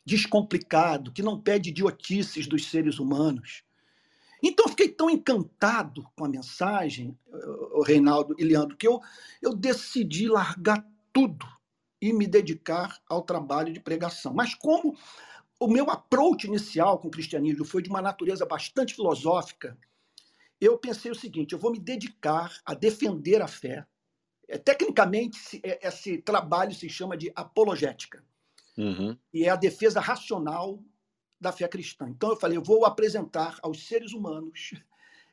descomplicado, 0.05 1.13
que 1.13 1.23
não 1.23 1.41
pede 1.41 1.71
idiotices 1.71 2.47
dos 2.47 2.69
seres 2.69 2.99
humanos. 2.99 3.63
Então 4.43 4.67
eu 4.67 4.71
fiquei 4.71 4.89
tão 4.89 5.09
encantado 5.09 6.05
com 6.17 6.25
a 6.25 6.29
mensagem, 6.29 7.17
o 7.73 7.83
Reinaldo 7.83 8.35
e 8.37 8.45
Leandro, 8.45 8.77
que 8.77 8.87
eu, 8.89 9.01
eu 9.41 9.55
decidi 9.55 10.27
largar 10.27 10.85
tudo 11.13 11.47
e 12.03 12.13
me 12.13 12.27
dedicar 12.27 13.01
ao 13.09 13.23
trabalho 13.23 13.73
de 13.73 13.79
pregação. 13.79 14.35
Mas 14.35 14.57
como 14.57 14.99
o 15.61 15.69
meu 15.69 15.89
approach 15.89 16.49
inicial 16.49 16.99
com 16.99 17.07
o 17.07 17.11
cristianismo 17.11 17.65
foi 17.65 17.81
de 17.81 17.89
uma 17.89 18.03
natureza 18.03 18.45
bastante 18.45 18.93
filosófica, 18.93 19.79
eu 20.61 20.77
pensei 20.77 21.13
o 21.13 21.15
seguinte: 21.15 21.53
eu 21.53 21.61
vou 21.61 21.71
me 21.71 21.79
dedicar 21.79 22.61
a 22.67 22.75
defender 22.75 23.41
a 23.41 23.47
fé. 23.47 23.87
É, 24.49 24.59
tecnicamente, 24.59 25.61
é, 25.63 25.87
esse 25.87 26.19
trabalho 26.19 26.75
se 26.75 26.89
chama 26.89 27.17
de 27.17 27.31
apologética. 27.37 28.25
Uhum. 28.77 29.17
E 29.33 29.45
é 29.45 29.51
a 29.51 29.57
defesa 29.57 30.01
racional 30.01 30.83
da 31.41 31.53
fé 31.53 31.69
cristã. 31.69 32.09
Então 32.09 32.31
eu 32.31 32.37
falei, 32.37 32.57
eu 32.57 32.63
vou 32.63 32.85
apresentar 32.85 33.59
aos 33.63 33.87
seres 33.87 34.13
humanos 34.13 34.73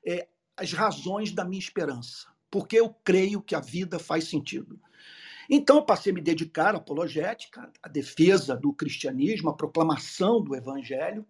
é, 0.06 0.28
as 0.56 0.72
razões 0.72 1.32
da 1.32 1.44
minha 1.44 1.60
esperança, 1.60 2.28
porque 2.52 2.80
eu 2.80 2.94
creio 3.04 3.42
que 3.42 3.56
a 3.56 3.60
vida 3.60 3.98
faz 3.98 4.28
sentido. 4.28 4.80
Então, 5.50 5.78
eu 5.78 5.82
passei 5.84 6.12
a 6.12 6.16
me 6.16 6.22
dedicar 6.22 6.76
à 6.76 6.78
apologética, 6.78 7.72
à 7.82 7.90
defesa 7.90 8.56
do 8.56 8.72
cristianismo, 8.72 9.50
à 9.50 9.54
proclamação 9.54 10.44
do 10.44 10.56
evangelho, 10.56 11.26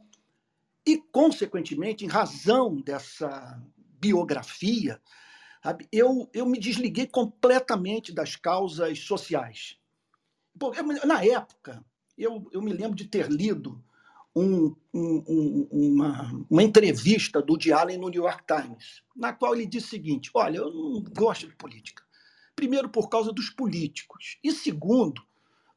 e, 0.86 0.98
consequentemente, 0.98 2.04
em 2.04 2.10
razão 2.10 2.82
dessa 2.82 3.62
biografia, 4.00 5.02
eu, 5.92 6.30
eu 6.34 6.46
me 6.46 6.60
desliguei 6.60 7.08
completamente 7.08 8.14
das 8.14 8.36
causas 8.36 9.00
sociais. 9.00 9.78
Porque, 10.58 10.82
na 10.82 11.24
época, 11.24 11.86
eu, 12.18 12.46
eu 12.52 12.62
me 12.62 12.74
lembro 12.74 12.96
de 12.96 13.06
ter 13.06 13.30
lido 13.30 13.82
um, 14.36 14.76
um, 14.94 15.68
uma, 15.72 16.46
uma 16.50 16.64
entrevista 16.64 17.42
do 17.42 17.58
Allen 17.74 17.98
no 17.98 18.10
New 18.10 18.24
York 18.24 18.44
Times, 18.46 19.02
na 19.16 19.32
qual 19.32 19.56
ele 19.56 19.66
disse 19.66 19.88
o 19.88 19.90
seguinte: 19.90 20.30
Olha, 20.34 20.58
eu 20.58 20.74
não 20.74 21.04
gosto 21.04 21.48
de 21.48 21.56
política. 21.56 22.04
Primeiro, 22.60 22.90
por 22.90 23.08
causa 23.08 23.32
dos 23.32 23.50
políticos. 23.50 24.38
E 24.44 24.52
segundo, 24.52 25.26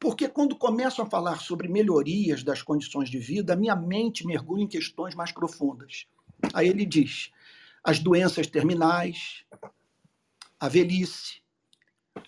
porque 0.00 0.28
quando 0.28 0.56
começam 0.56 1.04
a 1.04 1.08
falar 1.08 1.38
sobre 1.40 1.68
melhorias 1.68 2.42
das 2.42 2.60
condições 2.60 3.08
de 3.08 3.20
vida, 3.20 3.52
a 3.52 3.56
minha 3.56 3.76
mente 3.76 4.26
mergulha 4.26 4.64
em 4.64 4.66
questões 4.66 5.14
mais 5.14 5.30
profundas. 5.30 6.08
Aí 6.52 6.66
ele 6.66 6.84
diz: 6.84 7.30
as 7.84 8.00
doenças 8.00 8.48
terminais, 8.48 9.44
a 10.58 10.68
velhice, 10.68 11.40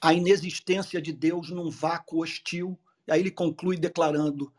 a 0.00 0.14
inexistência 0.14 1.02
de 1.02 1.12
Deus 1.12 1.50
num 1.50 1.68
vácuo 1.68 2.23
hostil. 2.23 2.78
E 3.08 3.12
aí 3.12 3.18
ele 3.18 3.32
conclui 3.32 3.76
declarando: 3.76 4.52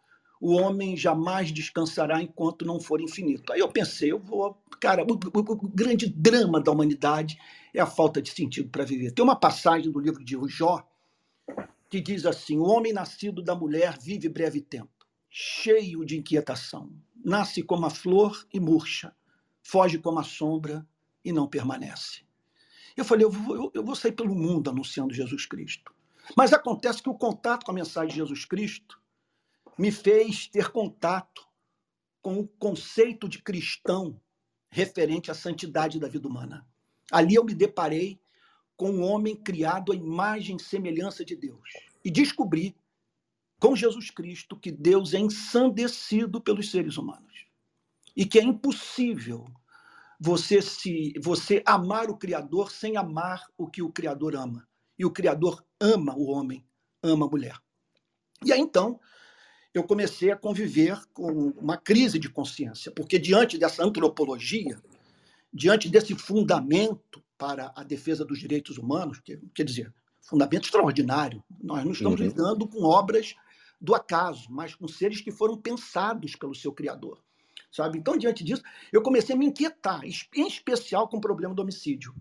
o 0.45 0.51
homem 0.51 0.95
jamais 0.95 1.51
descansará 1.51 2.21
enquanto 2.21 2.65
não 2.65 2.79
for 2.79 3.01
infinito. 3.01 3.51
Aí 3.51 3.59
eu 3.59 3.67
pensei, 3.67 4.11
eu 4.11 4.19
vou, 4.19 4.55
cara, 4.79 5.03
o, 5.03 5.13
o, 5.13 5.39
o 5.39 5.67
grande 5.69 6.07
drama 6.07 6.61
da 6.61 6.71
humanidade 6.71 7.39
é 7.73 7.81
a 7.81 7.87
falta 7.87 8.21
de 8.21 8.29
sentido 8.29 8.69
para 8.69 8.85
viver. 8.85 9.11
Tem 9.11 9.25
uma 9.25 9.35
passagem 9.35 9.91
do 9.91 9.99
livro 9.99 10.23
de 10.23 10.37
Jó 10.47 10.87
que 11.89 11.99
diz 11.99 12.27
assim: 12.27 12.59
O 12.59 12.65
homem 12.67 12.93
nascido 12.93 13.41
da 13.41 13.55
mulher 13.55 13.97
vive 13.99 14.29
breve 14.29 14.61
tempo, 14.61 15.07
cheio 15.31 16.05
de 16.05 16.15
inquietação. 16.15 16.91
Nasce 17.23 17.63
como 17.63 17.87
a 17.87 17.89
flor 17.89 18.45
e 18.53 18.59
murcha, 18.59 19.15
foge 19.63 19.97
como 19.97 20.19
a 20.19 20.23
sombra 20.23 20.87
e 21.23 21.31
não 21.31 21.47
permanece. 21.47 22.21
Eu 22.95 23.03
falei, 23.03 23.25
eu 23.25 23.31
vou, 23.31 23.71
eu 23.73 23.83
vou 23.83 23.95
sair 23.95 24.11
pelo 24.11 24.35
mundo 24.35 24.69
anunciando 24.69 25.11
Jesus 25.11 25.47
Cristo. 25.47 25.91
Mas 26.37 26.53
acontece 26.53 27.01
que 27.01 27.09
o 27.09 27.15
contato 27.15 27.65
com 27.65 27.71
a 27.71 27.75
mensagem 27.75 28.09
de 28.09 28.17
Jesus 28.17 28.45
Cristo 28.45 29.03
me 29.77 29.91
fez 29.91 30.47
ter 30.47 30.71
contato 30.71 31.47
com 32.21 32.39
o 32.39 32.47
conceito 32.47 33.27
de 33.27 33.41
cristão 33.41 34.19
referente 34.69 35.29
à 35.29 35.33
santidade 35.33 35.99
da 35.99 36.07
vida 36.07 36.27
humana. 36.27 36.67
Ali 37.11 37.35
eu 37.35 37.43
me 37.43 37.53
deparei 37.53 38.19
com 38.75 38.89
um 38.89 39.03
homem 39.03 39.35
criado 39.35 39.91
à 39.91 39.95
imagem 39.95 40.57
e 40.57 40.63
semelhança 40.63 41.23
de 41.23 41.35
Deus 41.35 41.69
e 42.03 42.11
descobri 42.11 42.75
com 43.59 43.75
Jesus 43.75 44.09
Cristo 44.09 44.59
que 44.59 44.71
Deus 44.71 45.13
é 45.13 45.19
ensandecido 45.19 46.41
pelos 46.41 46.71
seres 46.71 46.97
humanos 46.97 47.45
e 48.15 48.25
que 48.25 48.39
é 48.39 48.43
impossível 48.43 49.45
você 50.19 50.61
se 50.61 51.13
você 51.21 51.61
amar 51.65 52.09
o 52.09 52.17
criador 52.17 52.71
sem 52.71 52.97
amar 52.97 53.45
o 53.57 53.67
que 53.67 53.81
o 53.81 53.91
criador 53.91 54.35
ama. 54.35 54.67
E 54.97 55.05
o 55.05 55.11
criador 55.11 55.65
ama 55.79 56.15
o 56.15 56.27
homem, 56.27 56.65
ama 57.03 57.25
a 57.25 57.29
mulher. 57.29 57.57
E 58.43 58.53
aí 58.53 58.59
então, 58.59 58.99
eu 59.75 59.83
comecei 59.83 60.31
a 60.31 60.37
conviver 60.37 60.97
com 61.13 61.49
uma 61.57 61.75
crise 61.75 62.17
de 62.17 62.29
consciência, 62.29 62.91
porque 62.91 63.19
diante 63.19 63.57
dessa 63.57 63.83
antropologia, 63.83 64.81
diante 65.53 65.89
desse 65.89 66.15
fundamento 66.15 67.21
para 67.37 67.73
a 67.75 67.83
defesa 67.83 68.23
dos 68.23 68.39
direitos 68.39 68.77
humanos, 68.77 69.19
que, 69.19 69.37
quer 69.53 69.65
dizer, 69.65 69.93
fundamento 70.21 70.63
extraordinário, 70.63 71.43
nós 71.61 71.83
não 71.83 71.91
estamos 71.91 72.21
uhum. 72.21 72.27
lidando 72.27 72.65
com 72.65 72.83
obras 72.83 73.35
do 73.79 73.93
acaso, 73.93 74.47
mas 74.49 74.73
com 74.73 74.87
seres 74.87 75.19
que 75.19 75.31
foram 75.31 75.57
pensados 75.57 76.37
pelo 76.37 76.55
seu 76.55 76.71
criador. 76.71 77.21
Sabe? 77.69 77.97
Então, 77.97 78.17
diante 78.17 78.45
disso, 78.45 78.63
eu 78.93 79.01
comecei 79.01 79.35
a 79.35 79.37
me 79.37 79.47
inquietar, 79.47 80.03
em 80.05 80.47
especial 80.47 81.09
com 81.09 81.17
o 81.17 81.21
problema 81.21 81.53
do 81.53 81.61
homicídio. 81.61 82.15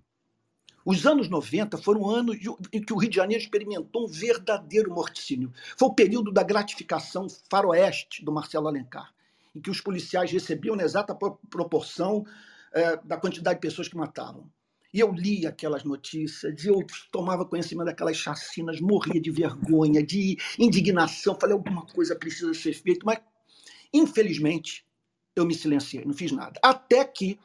Os 0.84 1.06
anos 1.06 1.28
90 1.28 1.78
foram 1.78 2.10
anos 2.10 2.36
em 2.72 2.82
que 2.82 2.92
o 2.92 2.96
Rio 2.96 3.08
de 3.08 3.16
Janeiro 3.16 3.42
experimentou 3.42 4.04
um 4.04 4.08
verdadeiro 4.08 4.92
morticínio. 4.92 5.50
Foi 5.78 5.88
o 5.88 5.94
período 5.94 6.30
da 6.30 6.42
gratificação 6.42 7.26
faroeste 7.48 8.22
do 8.22 8.30
Marcelo 8.30 8.68
Alencar, 8.68 9.12
em 9.54 9.60
que 9.60 9.70
os 9.70 9.80
policiais 9.80 10.30
recebiam 10.30 10.76
na 10.76 10.82
exata 10.82 11.14
proporção 11.48 12.26
é, 12.72 12.96
da 13.04 13.16
quantidade 13.16 13.56
de 13.56 13.66
pessoas 13.66 13.88
que 13.88 13.96
matavam. 13.96 14.50
E 14.92 15.00
eu 15.00 15.10
li 15.10 15.46
aquelas 15.46 15.82
notícias, 15.82 16.62
e 16.62 16.68
eu 16.68 16.84
tomava 17.10 17.44
conhecimento 17.44 17.86
daquelas 17.86 18.16
chacinas, 18.16 18.80
morria 18.80 19.20
de 19.20 19.30
vergonha, 19.30 20.02
de 20.04 20.36
indignação. 20.58 21.36
Falei, 21.40 21.54
alguma 21.54 21.84
coisa 21.86 22.14
precisa 22.14 22.54
ser 22.54 22.74
feita, 22.74 23.00
mas, 23.04 23.18
infelizmente, 23.92 24.86
eu 25.34 25.44
me 25.44 25.54
silenciei, 25.54 26.04
não 26.04 26.12
fiz 26.12 26.30
nada. 26.30 26.60
Até 26.62 27.04
que 27.04 27.40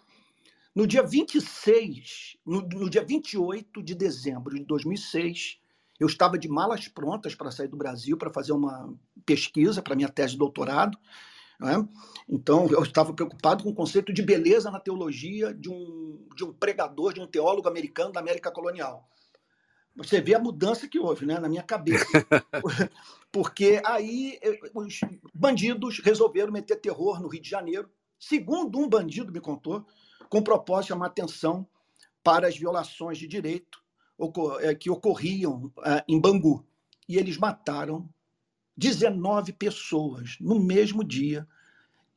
no 0.75 0.85
dia 0.85 1.03
26, 1.03 2.37
no, 2.45 2.61
no 2.61 2.89
dia 2.89 3.03
28 3.03 3.81
de 3.81 3.95
dezembro 3.95 4.55
de 4.55 4.63
2006, 4.63 5.59
eu 5.99 6.07
estava 6.07 6.37
de 6.37 6.47
malas 6.47 6.87
prontas 6.87 7.35
para 7.35 7.51
sair 7.51 7.67
do 7.67 7.75
Brasil 7.75 8.17
para 8.17 8.31
fazer 8.31 8.53
uma 8.53 8.93
pesquisa 9.25 9.81
para 9.81 9.95
minha 9.95 10.07
tese 10.07 10.33
de 10.33 10.39
doutorado. 10.39 10.97
Né? 11.59 11.85
Então, 12.27 12.67
eu 12.69 12.81
estava 12.83 13.13
preocupado 13.13 13.63
com 13.63 13.71
o 13.71 13.75
conceito 13.75 14.13
de 14.13 14.21
beleza 14.21 14.71
na 14.71 14.79
teologia 14.79 15.53
de 15.53 15.69
um, 15.69 16.25
de 16.35 16.45
um 16.45 16.53
pregador, 16.53 17.13
de 17.13 17.19
um 17.19 17.27
teólogo 17.27 17.67
americano 17.67 18.13
da 18.13 18.21
América 18.21 18.49
colonial. 18.49 19.09
Você 19.97 20.21
vê 20.21 20.33
a 20.33 20.39
mudança 20.39 20.87
que 20.87 20.97
houve 20.97 21.25
né, 21.25 21.37
na 21.39 21.49
minha 21.49 21.63
cabeça. 21.63 22.05
Porque 23.29 23.81
aí 23.85 24.39
os 24.73 25.01
bandidos 25.33 25.99
resolveram 25.99 26.53
meter 26.53 26.79
terror 26.79 27.21
no 27.21 27.27
Rio 27.27 27.41
de 27.41 27.49
Janeiro. 27.49 27.89
Segundo 28.17 28.79
um 28.79 28.87
bandido 28.87 29.33
me 29.33 29.41
contou, 29.41 29.85
com 30.29 30.37
o 30.37 30.43
propósito 30.43 30.83
de 30.83 30.87
chamar 30.89 31.07
atenção 31.07 31.67
para 32.23 32.47
as 32.47 32.57
violações 32.57 33.17
de 33.17 33.27
direito 33.27 33.81
eh, 34.61 34.75
que 34.75 34.89
ocorriam 34.89 35.71
eh, 35.83 36.03
em 36.07 36.19
Bangu. 36.19 36.65
E 37.07 37.17
eles 37.17 37.37
mataram 37.37 38.07
19 38.77 39.53
pessoas 39.53 40.37
no 40.39 40.59
mesmo 40.59 41.03
dia, 41.03 41.47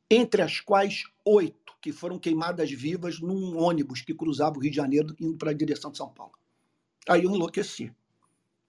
entre 0.09 0.41
as 0.41 0.59
quais 0.59 1.03
oito 1.25 1.73
que 1.81 1.91
foram 1.91 2.19
queimadas 2.19 2.71
vivas 2.71 3.19
num 3.19 3.57
ônibus 3.57 4.01
que 4.01 4.13
cruzava 4.13 4.57
o 4.57 4.61
Rio 4.61 4.71
de 4.71 4.77
Janeiro 4.77 5.15
indo 5.19 5.37
para 5.37 5.51
a 5.51 5.53
direção 5.53 5.91
de 5.91 5.97
São 5.97 6.09
Paulo. 6.09 6.33
Aí 7.07 7.23
eu 7.23 7.31
enlouqueci. 7.31 7.93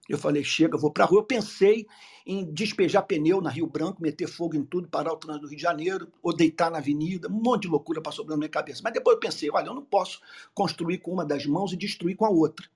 Eu 0.07 0.17
falei, 0.17 0.43
chega, 0.43 0.77
vou 0.77 0.91
para 0.91 1.03
a 1.03 1.07
rua. 1.07 1.19
Eu 1.19 1.25
pensei 1.25 1.87
em 2.25 2.45
despejar 2.51 3.03
pneu 3.03 3.41
na 3.41 3.49
Rio 3.49 3.67
Branco, 3.67 4.01
meter 4.01 4.27
fogo 4.27 4.55
em 4.55 4.63
tudo, 4.63 4.87
parar 4.87 5.13
o 5.13 5.17
trânsito 5.17 5.45
do 5.45 5.49
Rio 5.49 5.57
de 5.57 5.63
Janeiro, 5.63 6.07
ou 6.21 6.35
deitar 6.35 6.71
na 6.71 6.77
avenida, 6.77 7.27
um 7.27 7.41
monte 7.41 7.63
de 7.63 7.67
loucura 7.67 8.01
passou 8.01 8.25
pela 8.25 8.37
minha 8.37 8.49
cabeça. 8.49 8.81
Mas 8.83 8.93
depois 8.93 9.15
eu 9.15 9.19
pensei, 9.19 9.49
olha, 9.51 9.67
eu 9.67 9.73
não 9.73 9.83
posso 9.83 10.21
construir 10.53 10.99
com 10.99 11.11
uma 11.11 11.25
das 11.25 11.45
mãos 11.45 11.73
e 11.73 11.77
destruir 11.77 12.15
com 12.15 12.25
a 12.25 12.29
outra. 12.29 12.67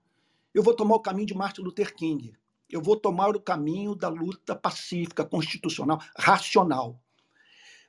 Eu 0.53 0.63
vou 0.63 0.73
tomar 0.73 0.95
o 0.95 0.99
caminho 0.99 1.27
de 1.27 1.35
Martin 1.35 1.61
Luther 1.61 1.95
King. 1.95 2.33
Eu 2.69 2.81
vou 2.81 2.95
tomar 2.95 3.35
o 3.35 3.41
caminho 3.41 3.95
da 3.95 4.09
luta 4.09 4.55
pacífica, 4.55 5.23
constitucional, 5.25 5.99
racional. 6.17 6.99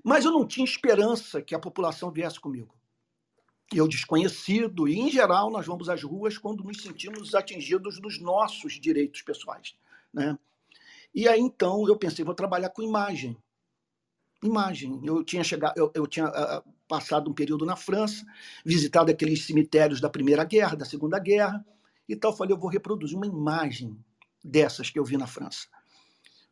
Mas 0.02 0.24
eu 0.24 0.30
não 0.30 0.46
tinha 0.46 0.64
esperança 0.64 1.42
que 1.42 1.54
a 1.54 1.58
população 1.58 2.10
viesse 2.10 2.40
comigo. 2.40 2.74
Eu 3.72 3.86
desconhecido, 3.86 4.88
e 4.88 4.98
em 4.98 5.10
geral 5.10 5.50
nós 5.50 5.66
vamos 5.66 5.88
às 5.88 6.02
ruas 6.02 6.36
quando 6.36 6.64
nos 6.64 6.82
sentimos 6.82 7.34
atingidos 7.34 8.00
dos 8.00 8.20
nossos 8.20 8.80
direitos 8.80 9.22
pessoais. 9.22 9.76
Né? 10.12 10.36
E 11.14 11.28
aí 11.28 11.40
então 11.40 11.86
eu 11.86 11.96
pensei, 11.96 12.24
vou 12.24 12.34
trabalhar 12.34 12.70
com 12.70 12.82
imagem. 12.82 13.36
Imagem. 14.42 15.00
Eu 15.04 15.22
tinha 15.22 15.44
chegado, 15.44 15.76
eu, 15.76 15.92
eu 15.94 16.06
tinha 16.06 16.26
uh, 16.28 16.72
passado 16.88 17.30
um 17.30 17.34
período 17.34 17.64
na 17.64 17.76
França, 17.76 18.24
visitado 18.64 19.10
aqueles 19.10 19.44
cemitérios 19.44 20.00
da 20.00 20.10
Primeira 20.10 20.44
Guerra, 20.44 20.76
da 20.76 20.84
Segunda 20.84 21.18
Guerra, 21.18 21.64
e 22.08 22.16
tal. 22.16 22.36
Falei, 22.36 22.54
eu 22.54 22.58
vou 22.58 22.70
reproduzir 22.70 23.16
uma 23.16 23.26
imagem 23.26 23.96
dessas 24.42 24.90
que 24.90 24.98
eu 24.98 25.04
vi 25.04 25.16
na 25.16 25.26
França. 25.26 25.68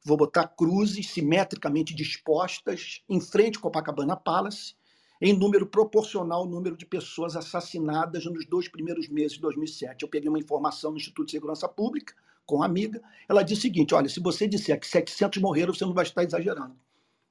Vou 0.04 0.16
botar 0.16 0.46
cruzes 0.46 1.10
simetricamente 1.10 1.94
dispostas 1.94 3.02
em 3.08 3.20
frente 3.20 3.56
ao 3.56 3.62
Copacabana 3.62 4.16
Palace, 4.16 4.75
em 5.20 5.37
número 5.37 5.66
proporcional 5.66 6.40
ao 6.40 6.46
número 6.46 6.76
de 6.76 6.87
pessoas 6.87 7.34
assassinadas 7.34 8.25
nos 8.26 8.46
dois 8.46 8.68
primeiros 8.68 9.08
meses 9.08 9.32
de 9.32 9.40
2007. 9.40 10.02
Eu 10.02 10.08
peguei 10.08 10.28
uma 10.28 10.38
informação 10.38 10.90
no 10.90 10.96
Instituto 10.96 11.26
de 11.26 11.32
Segurança 11.32 11.68
Pública, 11.68 12.14
com 12.46 12.56
uma 12.56 12.66
amiga, 12.66 13.02
ela 13.28 13.42
disse 13.42 13.58
o 13.58 13.62
seguinte, 13.62 13.94
olha, 13.94 14.08
se 14.08 14.20
você 14.20 14.48
disser 14.48 14.80
que 14.80 14.87
700 14.87 15.42
morreram, 15.42 15.75
você 15.75 15.84
não 15.84 15.92
vai 15.92 16.04
estar 16.04 16.25
exagerando. 16.25 16.75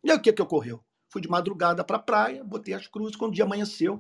E 0.04 0.12
aí 0.12 0.18
o 0.18 0.22
que, 0.22 0.32
que 0.32 0.42
ocorreu? 0.42 0.80
Fui 1.10 1.22
de 1.22 1.28
madrugada 1.28 1.84
para 1.84 1.98
a 1.98 2.00
praia, 2.00 2.44
botei 2.44 2.76
as 2.76 2.86
cruzes, 2.86 3.16
quando 3.16 3.32
o 3.32 3.34
dia 3.34 3.46
amanheceu, 3.46 4.00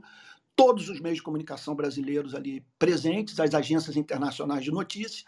todos 0.56 0.89
os 0.89 1.00
meios 1.00 1.17
de 1.17 1.24
comunicação 1.24 1.74
brasileiros 1.74 2.36
ali 2.36 2.63
presentes, 2.77 3.39
as 3.39 3.53
agências 3.56 3.96
internacionais 3.96 4.63
de 4.63 4.70
notícias, 4.70 5.24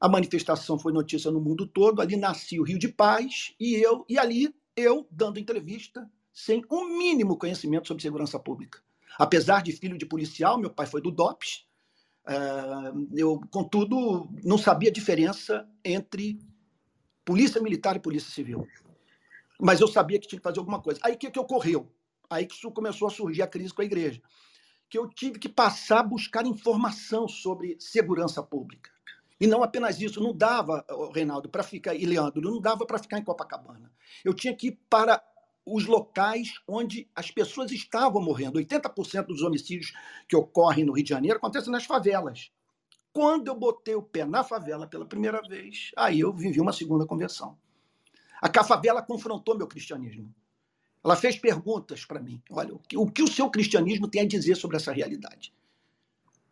a 0.00 0.08
manifestação 0.08 0.78
foi 0.78 0.92
notícia 0.92 1.30
no 1.30 1.40
mundo 1.40 1.66
todo, 1.66 2.00
ali 2.00 2.14
nascia 2.14 2.60
o 2.60 2.64
Rio 2.64 2.78
de 2.78 2.88
Paz, 2.88 3.54
e 3.58 3.74
eu, 3.74 4.04
e 4.08 4.18
ali 4.18 4.54
eu 4.76 5.06
dando 5.10 5.40
entrevista, 5.40 6.08
sem 6.34 6.64
um 6.68 6.98
mínimo 6.98 7.38
conhecimento 7.38 7.86
sobre 7.86 8.02
segurança 8.02 8.40
pública. 8.40 8.80
Apesar 9.16 9.62
de 9.62 9.70
filho 9.70 9.96
de 9.96 10.04
policial, 10.04 10.58
meu 10.58 10.68
pai 10.68 10.84
foi 10.84 11.00
do 11.00 11.12
DOPS, 11.12 11.64
é, 12.26 12.92
eu, 13.14 13.40
contudo, 13.50 14.28
não 14.42 14.58
sabia 14.58 14.90
a 14.90 14.92
diferença 14.92 15.68
entre 15.84 16.40
polícia 17.24 17.60
militar 17.62 17.94
e 17.94 18.00
polícia 18.00 18.32
civil. 18.32 18.66
Mas 19.60 19.80
eu 19.80 19.86
sabia 19.86 20.18
que 20.18 20.26
tinha 20.26 20.40
que 20.40 20.42
fazer 20.42 20.58
alguma 20.58 20.82
coisa. 20.82 20.98
Aí 21.04 21.14
o 21.14 21.18
que, 21.18 21.30
que 21.30 21.38
ocorreu? 21.38 21.88
Aí 22.28 22.46
que 22.46 22.70
começou 22.72 23.06
a 23.06 23.10
surgir 23.10 23.42
a 23.42 23.46
crise 23.46 23.72
com 23.72 23.82
a 23.82 23.84
igreja. 23.84 24.20
Que 24.90 24.98
eu 24.98 25.08
tive 25.08 25.38
que 25.38 25.48
passar 25.48 26.00
a 26.00 26.02
buscar 26.02 26.44
informação 26.44 27.28
sobre 27.28 27.76
segurança 27.78 28.42
pública. 28.42 28.90
E 29.40 29.46
não 29.46 29.62
apenas 29.62 30.00
isso, 30.00 30.20
não 30.20 30.34
dava, 30.34 30.84
Reinaldo, 31.12 31.48
para 31.48 31.62
ficar, 31.62 31.94
e 31.94 32.04
Leandro, 32.04 32.40
não 32.40 32.60
dava 32.60 32.86
para 32.86 32.98
ficar 32.98 33.18
em 33.18 33.24
Copacabana. 33.24 33.92
Eu 34.24 34.34
tinha 34.34 34.54
que 34.54 34.68
ir 34.68 34.80
para 34.88 35.22
os 35.66 35.86
locais 35.86 36.60
onde 36.68 37.08
as 37.14 37.30
pessoas 37.30 37.70
estavam 37.72 38.22
morrendo. 38.22 38.58
80% 38.58 39.26
dos 39.26 39.42
homicídios 39.42 39.92
que 40.28 40.36
ocorrem 40.36 40.84
no 40.84 40.92
Rio 40.92 41.04
de 41.04 41.10
Janeiro 41.10 41.38
acontecem 41.38 41.72
nas 41.72 41.84
favelas. 41.84 42.50
Quando 43.12 43.48
eu 43.48 43.54
botei 43.54 43.94
o 43.94 44.02
pé 44.02 44.24
na 44.24 44.42
favela 44.42 44.86
pela 44.86 45.06
primeira 45.06 45.40
vez, 45.42 45.92
aí 45.96 46.20
eu 46.20 46.32
vivi 46.32 46.60
uma 46.60 46.72
segunda 46.72 47.06
conversão. 47.06 47.56
A 48.42 48.64
favela 48.64 49.00
confrontou 49.00 49.56
meu 49.56 49.66
cristianismo. 49.66 50.34
Ela 51.02 51.16
fez 51.16 51.36
perguntas 51.36 52.04
para 52.04 52.20
mim. 52.20 52.42
Olha, 52.50 52.74
o 52.74 53.10
que, 53.10 53.22
o 53.22 53.28
seu 53.28 53.48
cristianismo 53.50 54.08
tem 54.08 54.22
a 54.22 54.26
dizer 54.26 54.56
sobre 54.56 54.76
essa 54.76 54.92
realidade? 54.92 55.54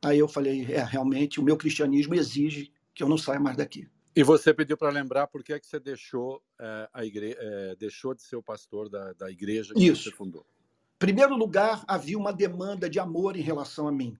Aí 0.01 0.19
eu 0.19 0.29
falei, 0.29 0.67
é, 0.73 0.83
realmente, 0.83 1.41
o 1.41 1.43
meu 1.43 1.57
cristianismo 1.57 2.15
exige 2.15 2.73
que 2.95 3.03
eu 3.03 3.09
não 3.09 3.19
saia 3.19 3.41
mais 3.41 3.57
daqui. 3.57 3.89
E 4.15 4.23
você 4.23 4.53
pediu 4.53 4.77
para 4.77 4.91
lembrar 4.91 5.27
por 5.27 5.43
que, 5.43 5.53
é 5.53 5.61
que 5.61 5.67
você 5.67 5.81
deixou, 5.81 6.43
é, 6.61 6.89
a 6.93 7.05
igre... 7.05 7.35
É, 7.39 7.77
deixou 7.77 8.15
de 8.15 8.23
ser 8.23 8.37
o 8.37 8.43
pastor 8.43 8.89
da, 8.89 9.13
da 9.15 9.31
igreja 9.31 9.75
que 9.75 9.85
Isso. 9.85 10.05
você 10.05 10.11
fundou. 10.11 10.45
Em 10.97 10.99
primeiro 10.99 11.35
lugar, 11.35 11.83
havia 11.89 12.19
uma 12.19 12.33
demanda 12.33 12.89
de 12.89 13.01
amor 13.01 13.37
em 13.37 13.41
relação 13.41 13.89
a 13.89 13.93
mim. 13.93 14.17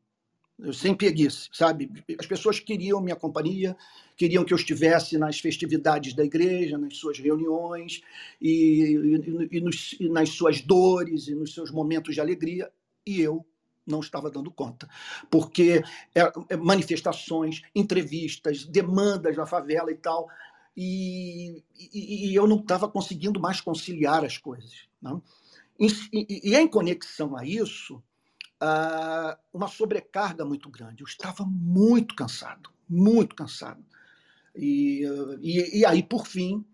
Eu 0.59 0.73
sem 0.73 0.95
preguiça, 0.95 1.49
sabe? 1.53 1.91
As 2.19 2.27
pessoas 2.27 2.61
queriam 2.61 3.01
minha 3.01 3.17
companhia, 3.17 3.77
queriam 4.17 4.45
que 4.45 4.53
eu 4.53 4.57
estivesse 4.57 5.19
nas 5.19 5.41
festividades 5.41 6.15
da 6.15 6.25
igreja, 6.25 6.79
nas 6.79 6.97
suas 6.97 7.19
reuniões, 7.19 8.01
e, 8.41 8.97
e, 9.21 9.57
e, 9.57 9.61
nos, 9.61 9.97
e 9.99 10.09
nas 10.09 10.31
suas 10.31 10.61
dores 10.61 11.27
e 11.29 11.35
nos 11.35 11.53
seus 11.53 11.71
momentos 11.71 12.15
de 12.15 12.21
alegria, 12.21 12.71
e 13.07 13.21
eu 13.21 13.45
não 13.87 14.01
estava 14.01 14.31
dando 14.31 14.51
conta, 14.51 14.89
porque 15.31 15.83
é, 16.15 16.33
é, 16.49 16.57
manifestações, 16.57 17.63
entrevistas, 17.75 18.65
demandas 18.65 19.37
na 19.37 19.47
favela 19.47 19.91
e 19.91 19.97
tal, 19.97 20.29
e, 20.77 21.63
e, 21.77 22.31
e 22.31 22.35
eu 22.35 22.47
não 22.47 22.57
estava 22.57 22.89
conseguindo 22.89 23.41
mais 23.41 23.61
conciliar 23.61 24.25
as 24.25 24.39
coisas. 24.39 24.89
Não? 25.01 25.23
E, 25.79 25.89
e, 26.51 26.57
em 26.57 26.69
conexão 26.69 27.37
a 27.37 27.45
isso, 27.45 27.97
uh, 28.63 29.37
uma 29.53 29.69
sobrecarga 29.69 30.45
muito 30.45 30.71
grande. 30.71 31.03
Eu 31.03 31.07
estava 31.07 31.45
muito 31.45 32.15
cansado, 32.15 32.71
muito 32.89 33.35
cansado. 33.35 33.85
E, 34.55 35.03
e 35.41 35.85
aí, 35.85 36.03
por 36.03 36.27
fim, 36.27 36.65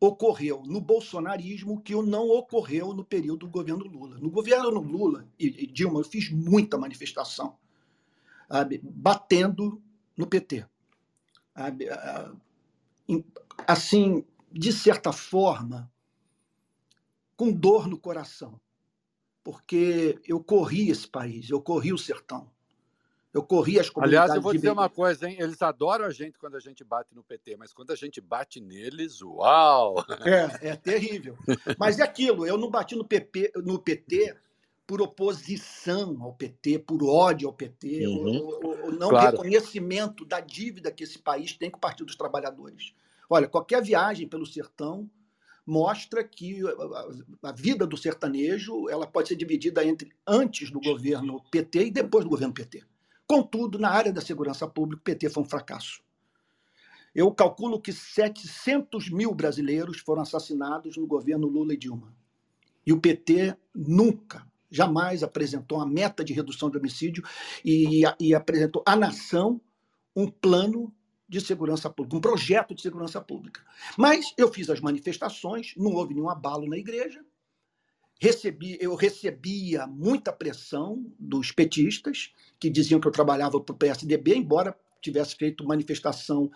ocorreu 0.00 0.62
no 0.64 0.80
bolsonarismo 0.80 1.80
que 1.80 1.94
não 1.94 2.28
ocorreu 2.28 2.92
no 2.92 3.04
período 3.04 3.46
do 3.46 3.48
governo 3.48 3.84
Lula. 3.84 4.18
No 4.18 4.30
governo 4.30 4.80
Lula 4.80 5.28
e, 5.38 5.66
Dilma, 5.66 6.00
eu 6.00 6.04
fiz 6.04 6.30
muita 6.30 6.76
manifestação, 6.76 7.58
sabe, 8.48 8.80
batendo 8.82 9.82
no 10.16 10.26
PT. 10.26 10.66
Sabe, 11.56 11.86
assim, 13.66 14.24
de 14.52 14.72
certa 14.72 15.12
forma, 15.12 15.90
com 17.36 17.52
dor 17.52 17.86
no 17.86 17.98
coração, 17.98 18.60
porque 19.42 20.20
eu 20.26 20.42
corri 20.42 20.90
esse 20.90 21.08
país, 21.08 21.48
eu 21.48 21.60
corri 21.60 21.92
o 21.92 21.98
sertão. 21.98 22.50
Eu 23.36 23.42
corri 23.42 23.78
as 23.78 23.90
comunidades. 23.90 24.30
Aliás, 24.30 24.36
eu 24.36 24.40
vou 24.40 24.54
dizer 24.54 24.70
uma 24.70 24.88
coisa, 24.88 25.28
hein? 25.28 25.36
Eles 25.38 25.60
adoram 25.60 26.06
a 26.06 26.10
gente 26.10 26.38
quando 26.38 26.56
a 26.56 26.58
gente 26.58 26.82
bate 26.82 27.14
no 27.14 27.22
PT, 27.22 27.54
mas 27.58 27.70
quando 27.70 27.90
a 27.90 27.94
gente 27.94 28.18
bate 28.18 28.62
neles, 28.62 29.20
uau! 29.20 30.02
É, 30.24 30.70
é 30.70 30.76
terrível. 30.76 31.36
Mas 31.78 31.98
é 31.98 32.02
aquilo, 32.02 32.46
eu 32.46 32.56
não 32.56 32.70
bati 32.70 32.96
no, 32.96 33.04
PP, 33.04 33.52
no 33.56 33.78
PT 33.78 34.34
por 34.86 35.02
oposição 35.02 36.16
ao 36.22 36.32
PT, 36.32 36.78
por 36.78 37.04
ódio 37.04 37.46
ao 37.46 37.52
PT, 37.52 38.06
uhum. 38.06 38.38
o, 38.38 38.88
o, 38.88 38.92
não 38.92 39.10
claro. 39.10 39.32
reconhecimento 39.32 40.24
da 40.24 40.40
dívida 40.40 40.90
que 40.90 41.04
esse 41.04 41.18
país 41.18 41.52
tem 41.52 41.70
com 41.70 41.76
o 41.76 41.80
Partido 41.80 42.06
dos 42.06 42.16
Trabalhadores. 42.16 42.94
Olha, 43.28 43.46
qualquer 43.46 43.82
viagem 43.82 44.26
pelo 44.26 44.46
sertão 44.46 45.10
mostra 45.66 46.24
que 46.24 46.62
a, 47.42 47.50
a 47.50 47.52
vida 47.52 47.86
do 47.86 47.98
sertanejo 47.98 48.88
ela 48.88 49.06
pode 49.06 49.28
ser 49.28 49.36
dividida 49.36 49.84
entre 49.84 50.10
antes 50.26 50.70
do 50.70 50.80
governo 50.80 51.44
PT 51.50 51.88
e 51.88 51.90
depois 51.90 52.24
do 52.24 52.30
governo 52.30 52.54
PT. 52.54 52.82
Contudo, 53.26 53.78
na 53.78 53.90
área 53.90 54.12
da 54.12 54.20
segurança 54.20 54.66
pública, 54.68 55.00
o 55.00 55.04
PT 55.04 55.30
foi 55.30 55.42
um 55.42 55.48
fracasso. 55.48 56.00
Eu 57.14 57.32
calculo 57.32 57.80
que 57.80 57.92
700 57.92 59.10
mil 59.10 59.34
brasileiros 59.34 60.00
foram 60.00 60.22
assassinados 60.22 60.96
no 60.96 61.06
governo 61.06 61.48
Lula 61.48 61.74
e 61.74 61.76
Dilma. 61.76 62.14
E 62.86 62.92
o 62.92 63.00
PT 63.00 63.56
nunca, 63.74 64.46
jamais 64.70 65.22
apresentou 65.22 65.78
uma 65.78 65.86
meta 65.86 66.22
de 66.22 66.32
redução 66.32 66.70
de 66.70 66.78
homicídio 66.78 67.24
e, 67.64 68.02
e 68.20 68.34
apresentou 68.34 68.82
à 68.86 68.94
nação 68.94 69.60
um 70.14 70.30
plano 70.30 70.94
de 71.28 71.40
segurança 71.40 71.90
pública, 71.90 72.16
um 72.16 72.20
projeto 72.20 72.74
de 72.74 72.82
segurança 72.82 73.20
pública. 73.20 73.60
Mas 73.96 74.32
eu 74.38 74.52
fiz 74.52 74.70
as 74.70 74.80
manifestações, 74.80 75.74
não 75.76 75.92
houve 75.92 76.14
nenhum 76.14 76.30
abalo 76.30 76.68
na 76.68 76.76
igreja, 76.76 77.24
recebi, 78.20 78.78
eu 78.80 78.94
recebia 78.94 79.86
muita 79.86 80.32
pressão 80.32 81.04
dos 81.18 81.52
petistas, 81.52 82.32
que 82.58 82.70
diziam 82.70 83.00
que 83.00 83.06
eu 83.06 83.12
trabalhava 83.12 83.60
para 83.60 83.74
o 83.74 83.76
PSDB, 83.76 84.36
embora 84.36 84.76
tivesse 85.00 85.36
feito 85.36 85.66
manifestação 85.66 86.50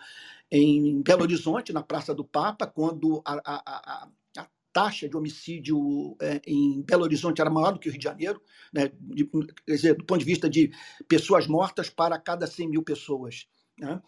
em 0.51 1.01
Belo 1.03 1.23
Horizonte, 1.23 1.73
na 1.73 1.83
Praça 1.83 2.15
do 2.15 2.25
Papa, 2.25 2.67
quando 2.67 3.23
a, 3.25 3.35
a, 3.35 3.63
a, 3.65 4.09
a 4.39 4.49
taxa 4.73 5.09
de 5.09 5.17
homicídio 5.17 6.17
é, 6.21 6.41
em 6.47 6.83
Belo 6.83 7.05
Horizonte 7.05 7.41
era 7.41 7.51
maior 7.51 7.73
do 7.73 7.79
que 7.79 7.89
o 7.89 7.93
Rio 7.93 8.01
de 8.01 8.05
Janeiro, 8.05 8.41
né, 8.73 8.91
de, 9.01 9.25
quer 9.25 9.75
dizer, 9.75 9.95
do 9.95 10.05
ponto 10.05 10.19
de 10.19 10.25
vista 10.25 10.49
de 10.49 10.73
pessoas 11.07 11.47
mortas 11.47 11.89
para 11.89 12.19
cada 12.19 12.47
100 12.47 12.69
mil 12.69 12.83
pessoas. 12.83 13.47
Né? 13.79 14.01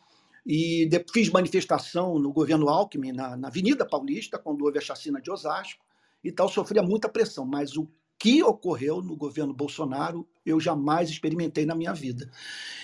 E 0.45 0.87
de, 0.87 1.05
fiz 1.13 1.29
manifestação 1.29 2.19
no 2.19 2.33
governo 2.33 2.69
Alckmin, 2.69 3.13
na, 3.13 3.37
na 3.37 3.49
Avenida 3.49 3.87
Paulista, 3.87 4.39
quando 4.39 4.65
houve 4.65 4.79
a 4.79 4.83
chacina 4.83 5.21
de 5.21 5.31
Osasco, 5.31 5.85
e 6.23 6.31
tal, 6.31 6.49
sofria 6.49 6.83
muita 6.83 7.09
pressão, 7.09 7.45
mas 7.45 7.77
o 7.77 7.89
que 8.19 8.43
ocorreu 8.43 9.03
no 9.03 9.17
governo 9.17 9.53
Bolsonaro 9.53 10.29
eu 10.47 10.61
jamais 10.61 11.11
experimentei 11.11 11.67
na 11.67 11.75
minha 11.75 11.93
vida. 11.93 12.31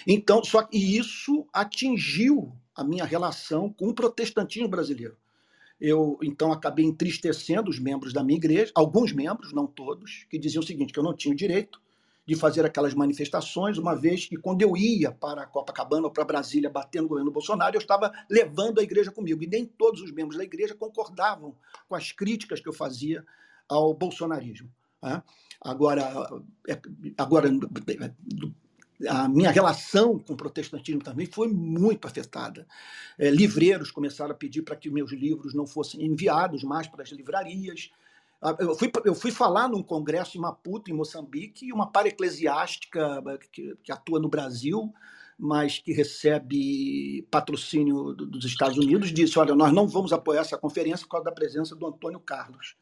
Então, 0.06 0.42
só 0.42 0.62
que 0.62 0.76
isso 0.76 1.46
atingiu 1.52 2.52
a 2.74 2.82
minha 2.82 3.04
relação 3.04 3.72
com 3.72 3.88
o 3.88 3.94
protestantismo 3.94 4.68
brasileiro. 4.68 5.16
Eu 5.80 6.18
então 6.22 6.52
acabei 6.52 6.84
entristecendo 6.84 7.70
os 7.70 7.78
membros 7.78 8.12
da 8.12 8.24
minha 8.24 8.36
igreja, 8.36 8.72
alguns 8.74 9.12
membros, 9.12 9.52
não 9.52 9.66
todos, 9.66 10.26
que 10.28 10.38
diziam 10.38 10.60
o 10.60 10.66
seguinte: 10.66 10.92
que 10.92 10.98
eu 10.98 11.04
não 11.04 11.14
tinha 11.14 11.34
direito 11.34 11.80
de 12.28 12.36
fazer 12.36 12.66
aquelas 12.66 12.92
manifestações, 12.92 13.78
uma 13.78 13.96
vez 13.96 14.26
que 14.26 14.36
quando 14.36 14.60
eu 14.60 14.76
ia 14.76 15.10
para 15.10 15.46
Copacabana 15.46 16.08
ou 16.08 16.10
para 16.10 16.26
Brasília 16.26 16.68
batendo 16.68 17.04
no 17.04 17.08
governo 17.08 17.30
Bolsonaro, 17.30 17.74
eu 17.74 17.80
estava 17.80 18.12
levando 18.28 18.80
a 18.80 18.82
igreja 18.82 19.10
comigo. 19.10 19.42
E 19.42 19.46
nem 19.46 19.64
todos 19.64 20.02
os 20.02 20.12
membros 20.12 20.36
da 20.36 20.44
igreja 20.44 20.74
concordavam 20.74 21.56
com 21.88 21.94
as 21.94 22.12
críticas 22.12 22.60
que 22.60 22.68
eu 22.68 22.72
fazia 22.74 23.24
ao 23.66 23.94
bolsonarismo. 23.94 24.70
Né? 25.02 25.22
Agora, 25.58 26.02
é, 26.68 26.78
agora, 27.16 27.48
a 29.08 29.26
minha 29.26 29.50
relação 29.50 30.18
com 30.18 30.34
o 30.34 30.36
protestantismo 30.36 31.00
também 31.00 31.24
foi 31.24 31.48
muito 31.48 32.06
afetada. 32.06 32.66
É, 33.18 33.30
livreiros 33.30 33.90
começaram 33.90 34.32
a 34.32 34.36
pedir 34.36 34.60
para 34.60 34.76
que 34.76 34.90
meus 34.90 35.12
livros 35.12 35.54
não 35.54 35.66
fossem 35.66 36.04
enviados 36.04 36.62
mais 36.62 36.86
para 36.86 37.02
as 37.02 37.08
livrarias. 37.08 37.90
Ah, 38.40 38.56
eu 38.60 38.74
fui, 38.76 38.90
eu 39.04 39.14
fui 39.14 39.30
falar 39.32 39.68
num 39.68 39.82
congresso 39.82 40.36
em 40.36 40.40
Maputo, 40.40 40.90
em 40.90 40.94
Moçambique, 40.94 41.66
e 41.66 41.72
uma 41.72 41.90
para 41.90 42.08
eclesiástica 42.08 43.22
que, 43.52 43.76
que 43.82 43.90
atua 43.90 44.20
no 44.20 44.28
Brasil, 44.28 44.92
mas 45.36 45.78
que 45.78 45.92
recebe 45.92 47.26
patrocínio 47.30 48.14
dos 48.14 48.44
Estados 48.44 48.78
Unidos, 48.78 49.12
disse: 49.12 49.38
Olha, 49.38 49.54
nós 49.54 49.72
não 49.72 49.88
vamos 49.88 50.12
apoiar 50.12 50.42
essa 50.42 50.56
conferência 50.56 51.04
por 51.04 51.12
causa 51.12 51.24
da 51.24 51.32
presença 51.32 51.74
do 51.74 51.86
Antônio 51.86 52.20
Carlos. 52.20 52.76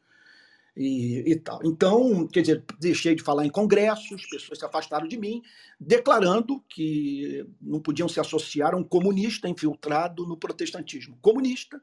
E, 0.75 1.23
e, 1.31 1.35
tal. 1.35 1.59
Então, 1.63 2.27
quer 2.27 2.41
dizer, 2.41 2.63
deixei 2.79 3.15
de 3.15 3.23
falar 3.23 3.43
em 3.43 3.49
congressos, 3.49 4.27
pessoas 4.27 4.59
se 4.59 4.65
afastaram 4.65 5.07
de 5.07 5.17
mim, 5.17 5.41
declarando 5.79 6.63
que 6.69 7.43
não 7.59 7.79
podiam 7.79 8.07
se 8.07 8.19
associar 8.19 8.75
a 8.75 8.77
um 8.77 8.83
comunista 8.83 9.49
infiltrado 9.49 10.27
no 10.27 10.37
protestantismo. 10.37 11.17
Comunista, 11.19 11.81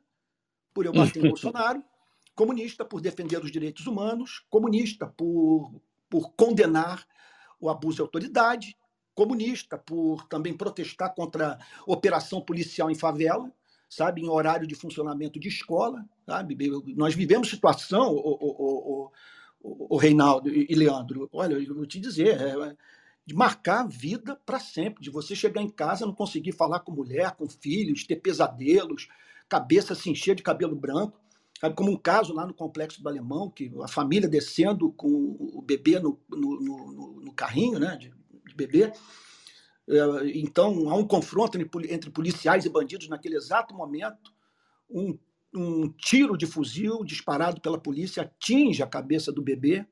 por 0.72 0.86
eu 0.86 0.92
bater 0.92 1.24
em 1.24 1.26
Bolsonaro, 1.28 1.82
comunista 2.34 2.84
por 2.84 3.00
defender 3.00 3.42
os 3.42 3.50
direitos 3.50 3.86
humanos, 3.86 4.44
comunista 4.50 5.06
por, 5.06 5.80
por 6.08 6.32
condenar 6.34 7.06
o 7.60 7.68
abuso 7.68 7.96
de 7.96 8.02
autoridade, 8.02 8.76
comunista 9.14 9.78
por 9.78 10.26
também 10.26 10.56
protestar 10.56 11.14
contra 11.14 11.52
a 11.52 11.58
operação 11.86 12.40
policial 12.40 12.90
em 12.90 12.94
favela, 12.94 13.50
sabe, 13.88 14.20
em 14.20 14.28
horário 14.28 14.66
de 14.66 14.74
funcionamento 14.74 15.38
de 15.38 15.48
escola, 15.48 16.04
sabe? 16.26 16.56
Nós 16.96 17.14
vivemos 17.14 17.48
situação, 17.48 18.12
o, 18.12 18.18
o, 18.18 19.10
o, 19.62 19.94
o 19.94 19.96
Reinaldo 19.96 20.50
e 20.50 20.74
Leandro, 20.74 21.28
olha, 21.32 21.54
eu 21.54 21.74
vou 21.74 21.86
te 21.86 22.00
dizer, 22.00 22.40
é, 22.40 22.76
de 23.26 23.34
marcar 23.34 23.80
a 23.80 23.86
vida 23.86 24.38
para 24.44 24.58
sempre, 24.58 25.02
de 25.02 25.10
você 25.10 25.34
chegar 25.34 25.62
em 25.62 25.70
casa, 25.70 26.04
não 26.04 26.14
conseguir 26.14 26.52
falar 26.52 26.80
com 26.80 26.92
mulher, 26.92 27.32
com 27.32 27.48
filhos, 27.48 28.04
ter 28.06 28.16
pesadelos, 28.16 29.08
cabeça 29.48 29.94
se 29.94 30.10
encher 30.10 30.34
de 30.34 30.42
cabelo 30.42 30.76
branco. 30.76 31.18
Sabe, 31.64 31.76
como 31.76 31.90
um 31.90 31.96
caso 31.96 32.34
lá 32.34 32.46
no 32.46 32.52
Complexo 32.52 33.02
do 33.02 33.08
Alemão, 33.08 33.48
que 33.48 33.72
a 33.82 33.88
família 33.88 34.28
descendo 34.28 34.92
com 34.92 35.08
o 35.08 35.62
bebê 35.62 35.98
no, 35.98 36.20
no, 36.28 36.60
no, 36.60 37.20
no 37.22 37.32
carrinho 37.32 37.78
né, 37.78 37.96
de, 37.96 38.12
de 38.46 38.54
bebê. 38.54 38.92
É, 39.88 40.28
então, 40.34 40.90
há 40.90 40.94
um 40.94 41.06
confronto 41.06 41.56
entre 41.88 42.10
policiais 42.10 42.66
e 42.66 42.68
bandidos 42.68 43.08
naquele 43.08 43.36
exato 43.36 43.74
momento. 43.74 44.30
Um, 44.90 45.18
um 45.54 45.88
tiro 45.88 46.36
de 46.36 46.44
fuzil 46.44 47.02
disparado 47.02 47.62
pela 47.62 47.78
polícia 47.78 48.24
atinge 48.24 48.82
a 48.82 48.86
cabeça 48.86 49.32
do 49.32 49.40
bebê 49.40 49.86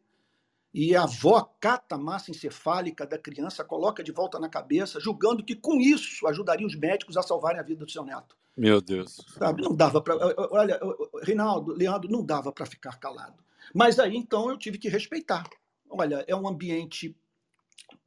e 0.75 0.95
a 0.95 1.05
avó 1.05 1.41
cata 1.59 1.95
a 1.95 1.99
massa 1.99 2.31
encefálica 2.31 3.07
da 3.07 3.17
criança, 3.17 3.65
coloca 3.65 4.05
de 4.05 4.13
volta 4.13 4.39
na 4.39 4.51
cabeça, 4.51 5.01
julgando 5.01 5.43
que 5.43 5.57
com 5.57 5.81
isso 5.81 6.27
ajudaria 6.27 6.67
os 6.67 6.77
médicos 6.77 7.17
a 7.17 7.23
salvarem 7.23 7.61
a 7.61 7.65
vida 7.65 7.83
do 7.83 7.91
seu 7.91 8.05
neto. 8.05 8.37
Meu 8.57 8.81
Deus. 8.81 9.25
Sabe, 9.39 9.63
não 9.63 9.75
dava 9.75 10.01
para. 10.01 10.17
Olha, 10.51 10.79
Reinaldo, 11.23 11.73
Leandro, 11.73 12.11
não 12.11 12.25
dava 12.25 12.53
para 12.53 12.67
ficar 12.67 12.99
calado. 12.99 13.43
Mas 13.75 13.99
aí 13.99 14.17
então 14.17 14.51
eu 14.51 14.59
tive 14.59 14.79
que 14.79 14.89
respeitar. 14.89 15.49
Olha, 15.89 16.25
é 16.27 16.37
um 16.37 16.47
ambiente 16.47 17.17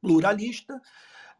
pluralista. 0.00 0.80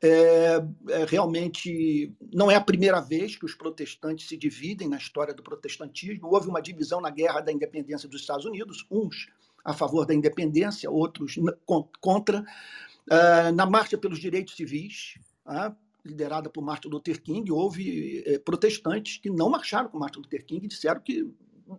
É, 0.02 0.62
é, 0.90 1.04
realmente 1.08 2.14
não 2.32 2.50
é 2.50 2.54
a 2.54 2.60
primeira 2.60 3.00
vez 3.00 3.34
que 3.34 3.46
os 3.46 3.54
protestantes 3.54 4.28
se 4.28 4.36
dividem 4.36 4.88
na 4.88 4.98
história 4.98 5.32
do 5.32 5.42
protestantismo. 5.42 6.28
Houve 6.28 6.48
uma 6.48 6.60
divisão 6.60 7.00
na 7.00 7.08
Guerra 7.10 7.40
da 7.40 7.52
Independência 7.52 8.08
dos 8.08 8.20
Estados 8.20 8.44
Unidos, 8.44 8.86
uns 8.90 9.28
a 9.64 9.72
favor 9.72 10.06
da 10.06 10.14
independência, 10.14 10.90
outros 10.90 11.36
contra. 12.00 12.44
Uh, 13.08 13.52
na 13.54 13.66
Marcha 13.66 13.96
pelos 13.96 14.18
Direitos 14.18 14.56
Civis, 14.56 15.14
uh, 15.46 15.74
liderada 16.06 16.48
por 16.48 16.62
Martin 16.62 16.88
Luther 16.88 17.20
King, 17.20 17.50
houve 17.50 18.22
eh, 18.26 18.38
protestantes 18.38 19.18
que 19.18 19.30
não 19.30 19.50
marcharam 19.50 19.88
com 19.88 19.98
Martin 19.98 20.20
Luther 20.20 20.44
King 20.44 20.64
e 20.64 20.68
disseram 20.68 21.00
que 21.00 21.30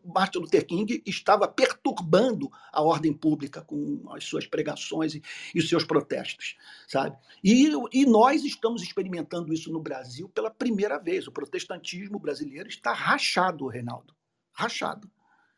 Martin 0.03 0.39
Luther 0.39 0.65
King 0.65 1.01
estava 1.05 1.47
perturbando 1.47 2.49
a 2.71 2.81
ordem 2.81 3.13
pública 3.13 3.61
com 3.61 4.03
as 4.11 4.25
suas 4.25 4.45
pregações 4.45 5.15
e, 5.15 5.21
e 5.55 5.59
os 5.59 5.69
seus 5.69 5.85
protestos, 5.85 6.57
sabe? 6.87 7.17
E, 7.43 7.71
e, 7.93 8.05
nós 8.05 8.43
estamos 8.43 8.81
experimentando 8.81 9.53
isso 9.53 9.71
no 9.71 9.81
Brasil 9.81 10.27
pela 10.29 10.51
primeira 10.51 10.99
vez. 10.99 11.27
O 11.27 11.31
protestantismo 11.31 12.19
brasileiro 12.19 12.67
está 12.67 12.91
rachado, 12.91 13.67
Reinaldo, 13.67 14.13
rachado. 14.51 15.09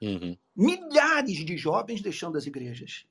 Uhum. 0.02 0.38
Milhares 0.56 1.44
de 1.44 1.58
jovens 1.58 2.02
deixando 2.02 2.38
as 2.38 2.46
igrejas. 2.46 3.06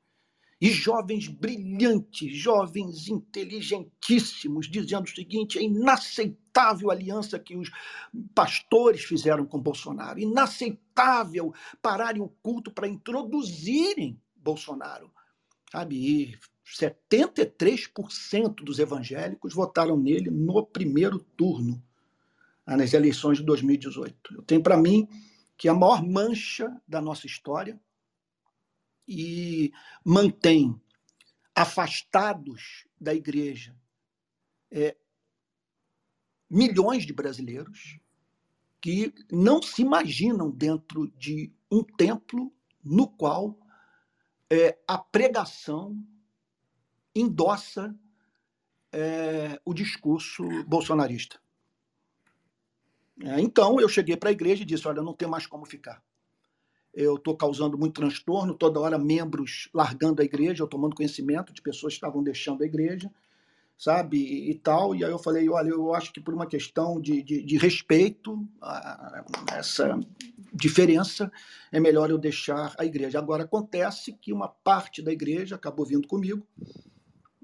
E 0.61 0.71
jovens 0.71 1.29
brilhantes, 1.29 2.35
jovens 2.37 3.09
inteligentíssimos, 3.09 4.69
dizendo 4.69 5.05
o 5.05 5.09
seguinte: 5.09 5.59
é 5.59 5.63
inaceitável 5.63 6.91
a 6.91 6.95
aliança 6.95 7.39
que 7.39 7.57
os 7.57 7.71
pastores 8.35 9.05
fizeram 9.05 9.47
com 9.47 9.61
Bolsonaro, 9.61 10.19
inaceitável 10.19 11.55
pararem 11.81 12.21
o 12.21 12.29
culto 12.43 12.73
para 12.73 12.89
introduzirem 12.89 14.21
Bolsonaro. 14.35 15.13
Sabe? 15.71 15.97
E 15.97 16.39
73% 16.67 18.57
dos 18.57 18.81
evangélicos 18.81 19.55
votaram 19.55 19.97
nele 19.97 20.31
no 20.31 20.67
primeiro 20.67 21.19
turno, 21.37 21.81
nas 22.67 22.93
eleições 22.93 23.39
de 23.39 23.45
2018. 23.45 24.35
Eu 24.35 24.43
tenho 24.43 24.63
para 24.63 24.77
mim 24.77 25.09
que 25.57 25.69
a 25.69 25.75
maior 25.75 26.05
mancha 26.05 26.77
da 26.87 27.01
nossa 27.01 27.27
história 27.27 27.81
e 29.09 29.73
mantém 30.05 30.79
afastados 31.55 32.87
da 33.01 33.15
igreja 33.15 33.75
é, 34.71 34.95
milhões 36.51 37.07
de 37.07 37.13
brasileiros 37.15 37.99
que 38.81 39.13
não 39.33 39.63
se 39.63 39.83
imaginam 39.83 40.51
dentro 40.51 41.09
de 41.17 41.53
um 41.71 41.83
templo 41.83 42.55
no 42.85 43.09
qual 43.09 43.59
é, 44.51 44.79
a 44.87 44.99
pregação 44.99 46.01
endossa 47.15 47.99
é, 48.93 49.61
o 49.65 49.75
discurso 49.75 50.45
bolsonarista. 50.65 51.41
É, 53.21 53.41
então 53.41 53.81
eu 53.81 53.89
cheguei 53.89 54.17
para 54.17 54.29
a 54.29 54.33
igreja 54.33 54.63
e 54.63 54.67
disse: 54.67 54.87
Olha, 54.87 55.03
não 55.03 55.13
tem 55.13 55.29
mais 55.29 55.47
como 55.47 55.67
ficar 55.67 56.03
eu 56.99 57.15
estou 57.15 57.37
causando 57.37 57.79
muito 57.79 58.01
transtorno, 58.01 58.53
toda 58.53 58.81
hora 58.81 58.99
membros 58.99 59.69
largando 59.73 60.21
a 60.21 60.25
igreja, 60.25 60.65
eu 60.65 60.67
tomando 60.67 60.97
conhecimento 60.97 61.53
de 61.53 61.63
pessoas 61.63 61.93
que 61.93 61.99
estavam 61.99 62.25
deixando 62.25 62.65
a 62.65 62.67
igreja, 62.67 63.09
sabe, 63.79 64.19
e, 64.19 64.51
e 64.51 64.55
tal. 64.57 64.97
E 64.97 65.05
aí 65.05 65.11
eu 65.11 65.19
falei, 65.19 65.49
olha, 65.49 65.69
eu 65.69 65.95
acho 65.95 66.13
que 66.13 66.21
por 66.21 66.35
uma 66.35 66.45
questão 66.45 67.01
de, 67.01 67.23
de, 67.23 67.41
de 67.45 67.57
respeito 67.57 68.45
a, 68.61 69.25
essa 69.53 69.97
diferença, 70.53 71.31
é 71.71 71.79
melhor 71.79 72.11
eu 72.11 72.19
deixar 72.19 72.75
a 72.77 72.85
igreja. 72.85 73.21
Agora, 73.21 73.45
acontece 73.45 74.13
que 74.15 74.33
uma 74.33 74.49
parte 74.49 75.01
da 75.01 75.13
igreja 75.13 75.55
acabou 75.55 75.87
vindo 75.87 76.09
comigo, 76.09 76.45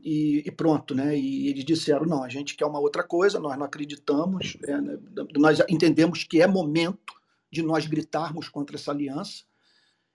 e, 0.03 0.43
e, 0.45 0.51
pronto, 0.51 0.97
né? 0.97 1.17
E 1.17 1.49
eles 1.49 1.64
disseram: 1.64 2.05
não, 2.05 2.25
a 2.25 2.29
gente 2.29 2.57
quer 2.57 2.67
uma 2.67 2.81
outra 2.81 3.05
coisa, 3.05 3.38
nós 3.38 3.57
não 3.57 3.64
acreditamos, 3.64 4.57
é, 4.64 4.79
né? 4.79 4.99
nós 5.38 5.61
entendemos 5.67 6.25
que 6.25 6.43
é 6.43 6.47
momento 6.47 7.14
de 7.55 7.62
nós 7.62 7.87
gritarmos 7.87 8.49
contra 8.49 8.77
essa 8.77 8.90
aliança 8.90 9.45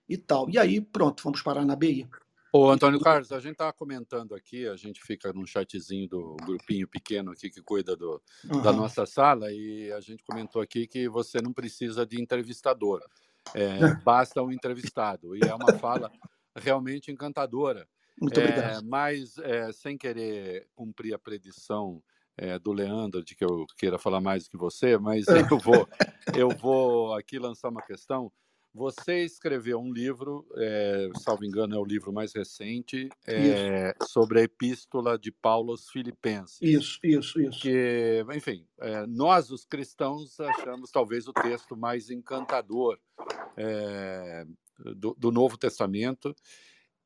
e 0.07 0.17
tal. 0.17 0.49
E 0.49 0.57
aí, 0.57 0.81
pronto, 0.81 1.23
vamos 1.23 1.41
parar 1.41 1.65
na 1.65 1.75
BI. 1.75 2.07
Ô, 2.51 2.69
Antônio 2.69 2.99
Carlos, 2.99 3.31
a 3.31 3.39
gente 3.39 3.53
está 3.53 3.71
comentando 3.71 4.33
aqui, 4.35 4.67
a 4.67 4.75
gente 4.75 5.01
fica 5.01 5.31
num 5.31 5.45
chatzinho 5.45 6.09
do 6.09 6.35
grupinho 6.43 6.87
pequeno 6.87 7.31
aqui 7.31 7.49
que 7.49 7.61
cuida 7.61 7.95
do, 7.95 8.21
uhum. 8.51 8.61
da 8.61 8.73
nossa 8.73 9.05
sala, 9.05 9.51
e 9.51 9.91
a 9.93 10.01
gente 10.01 10.23
comentou 10.23 10.61
aqui 10.61 10.87
que 10.87 11.07
você 11.07 11.39
não 11.41 11.53
precisa 11.53 12.07
de 12.07 12.19
entrevistador, 12.19 13.01
é, 13.53 13.93
basta 14.03 14.41
um 14.41 14.51
entrevistado. 14.51 15.35
E 15.35 15.41
é 15.47 15.53
uma 15.53 15.73
fala 15.73 16.11
realmente 16.55 17.11
encantadora. 17.11 17.87
Muito 18.19 18.39
obrigado. 18.39 18.79
É, 18.79 18.81
mas, 18.81 19.37
é, 19.37 19.71
sem 19.71 19.97
querer 19.97 20.67
cumprir 20.75 21.13
a 21.13 21.19
predição 21.19 22.01
é, 22.39 22.57
do 22.57 22.71
Leandro 22.71 23.23
de 23.23 23.35
que 23.35 23.43
eu 23.43 23.65
queira 23.77 23.99
falar 23.99 24.21
mais 24.21 24.45
do 24.45 24.49
que 24.49 24.57
você, 24.57 24.97
mas 24.97 25.25
eu 25.53 25.59
vou, 25.59 25.87
eu 26.35 26.49
vou 26.49 27.13
aqui 27.13 27.37
lançar 27.37 27.69
uma 27.69 27.81
questão. 27.81 28.31
Você 28.73 29.25
escreveu 29.25 29.79
um 29.79 29.91
livro, 29.91 30.47
é, 30.55 31.09
salvo 31.17 31.43
engano, 31.43 31.75
é 31.75 31.77
o 31.77 31.83
livro 31.83 32.13
mais 32.13 32.33
recente, 32.33 33.09
é, 33.27 33.95
sobre 34.03 34.39
a 34.39 34.43
epístola 34.43 35.17
de 35.17 35.31
Paulo 35.31 35.71
aos 35.71 35.89
Filipenses. 35.89 36.59
Isso, 36.61 36.99
isso, 37.03 37.41
isso. 37.41 37.59
Que, 37.59 38.23
enfim, 38.33 38.65
é, 38.79 39.07
nós, 39.07 39.49
os 39.49 39.65
cristãos, 39.65 40.39
achamos 40.39 40.91
talvez 40.91 41.27
o 41.27 41.33
texto 41.33 41.75
mais 41.75 42.11
encantador 42.11 42.99
do, 44.95 45.15
do, 45.17 45.31
Novo 45.31 45.57
Testamento. 45.57 46.33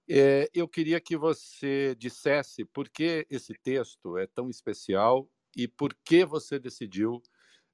É, 0.09 0.49
eu 0.53 0.67
queria 0.67 0.99
que 0.99 1.15
você 1.15 1.95
dissesse 1.97 2.65
por 2.65 2.89
que 2.89 3.25
esse 3.29 3.53
texto 3.63 4.17
é 4.17 4.27
tão 4.27 4.49
especial 4.49 5.29
e 5.55 5.67
por 5.67 5.95
que 6.03 6.25
você 6.25 6.59
decidiu 6.59 7.21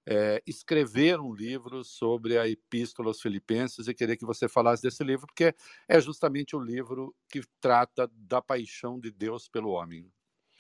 é, 0.07 0.41
escrever 0.45 1.19
um 1.19 1.33
livro 1.33 1.83
sobre 1.83 2.37
a 2.37 2.47
Epístola 2.47 3.09
aos 3.09 3.21
Filipenses 3.21 3.87
e 3.87 3.93
queria 3.93 4.17
que 4.17 4.25
você 4.25 4.47
falasse 4.47 4.83
desse 4.83 5.03
livro, 5.03 5.27
porque 5.27 5.53
é 5.87 5.99
justamente 6.01 6.55
o 6.55 6.59
livro 6.59 7.15
que 7.29 7.41
trata 7.61 8.09
da 8.13 8.41
paixão 8.41 8.99
de 8.99 9.11
Deus 9.11 9.47
pelo 9.47 9.69
homem. 9.69 10.11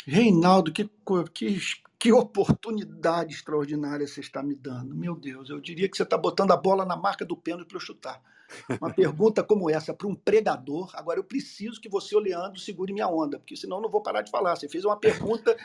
Reinaldo, 0.09 0.71
que, 0.71 0.89
que, 1.33 1.59
que 1.97 2.11
oportunidade 2.11 3.33
extraordinária 3.33 4.07
você 4.07 4.19
está 4.19 4.41
me 4.41 4.55
dando. 4.55 4.95
Meu 4.95 5.15
Deus, 5.15 5.49
eu 5.49 5.59
diria 5.59 5.87
que 5.87 5.95
você 5.95 6.03
está 6.03 6.17
botando 6.17 6.51
a 6.51 6.57
bola 6.57 6.85
na 6.85 6.95
marca 6.95 7.23
do 7.23 7.37
pênalti 7.37 7.67
para 7.67 7.77
eu 7.77 7.81
chutar. 7.81 8.21
Uma 8.81 8.91
pergunta 8.91 9.43
como 9.43 9.69
essa 9.69 9.93
para 9.93 10.07
um 10.07 10.15
pregador. 10.15 10.89
Agora, 10.95 11.19
eu 11.19 11.23
preciso 11.23 11.79
que 11.79 11.87
você, 11.87 12.17
Leandro, 12.19 12.59
segure 12.59 12.91
minha 12.91 13.07
onda, 13.07 13.37
porque 13.37 13.55
senão 13.55 13.77
eu 13.77 13.83
não 13.83 13.89
vou 13.91 14.01
parar 14.01 14.23
de 14.23 14.31
falar. 14.31 14.55
Você 14.55 14.67
fez 14.67 14.83
uma 14.83 14.97
pergunta 14.97 15.55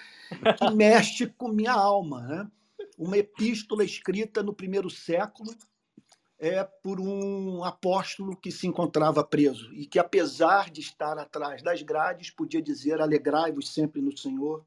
que 0.59 0.71
mexe 0.71 1.27
com 1.27 1.49
minha 1.49 1.73
alma. 1.73 2.21
Né? 2.23 2.51
uma 2.99 3.19
epístola 3.19 3.85
escrita 3.85 4.43
no 4.43 4.55
primeiro 4.55 4.89
século 4.89 5.55
é 6.45 6.63
por 6.63 7.01
um 7.01 7.65
apóstolo 7.65 8.37
que 8.37 8.53
se 8.53 8.67
encontrava 8.67 9.25
preso 9.25 9.73
e 9.73 9.87
que, 9.87 9.99
apesar 9.99 10.69
de 10.71 10.83
estar 10.83 11.19
atrás 11.19 11.63
das 11.63 11.81
grades, 11.81 12.31
podia 12.31 12.61
dizer: 12.61 13.01
Alegrai-vos 13.01 13.73
sempre 13.73 14.03
no 14.03 14.17
Senhor. 14.17 14.63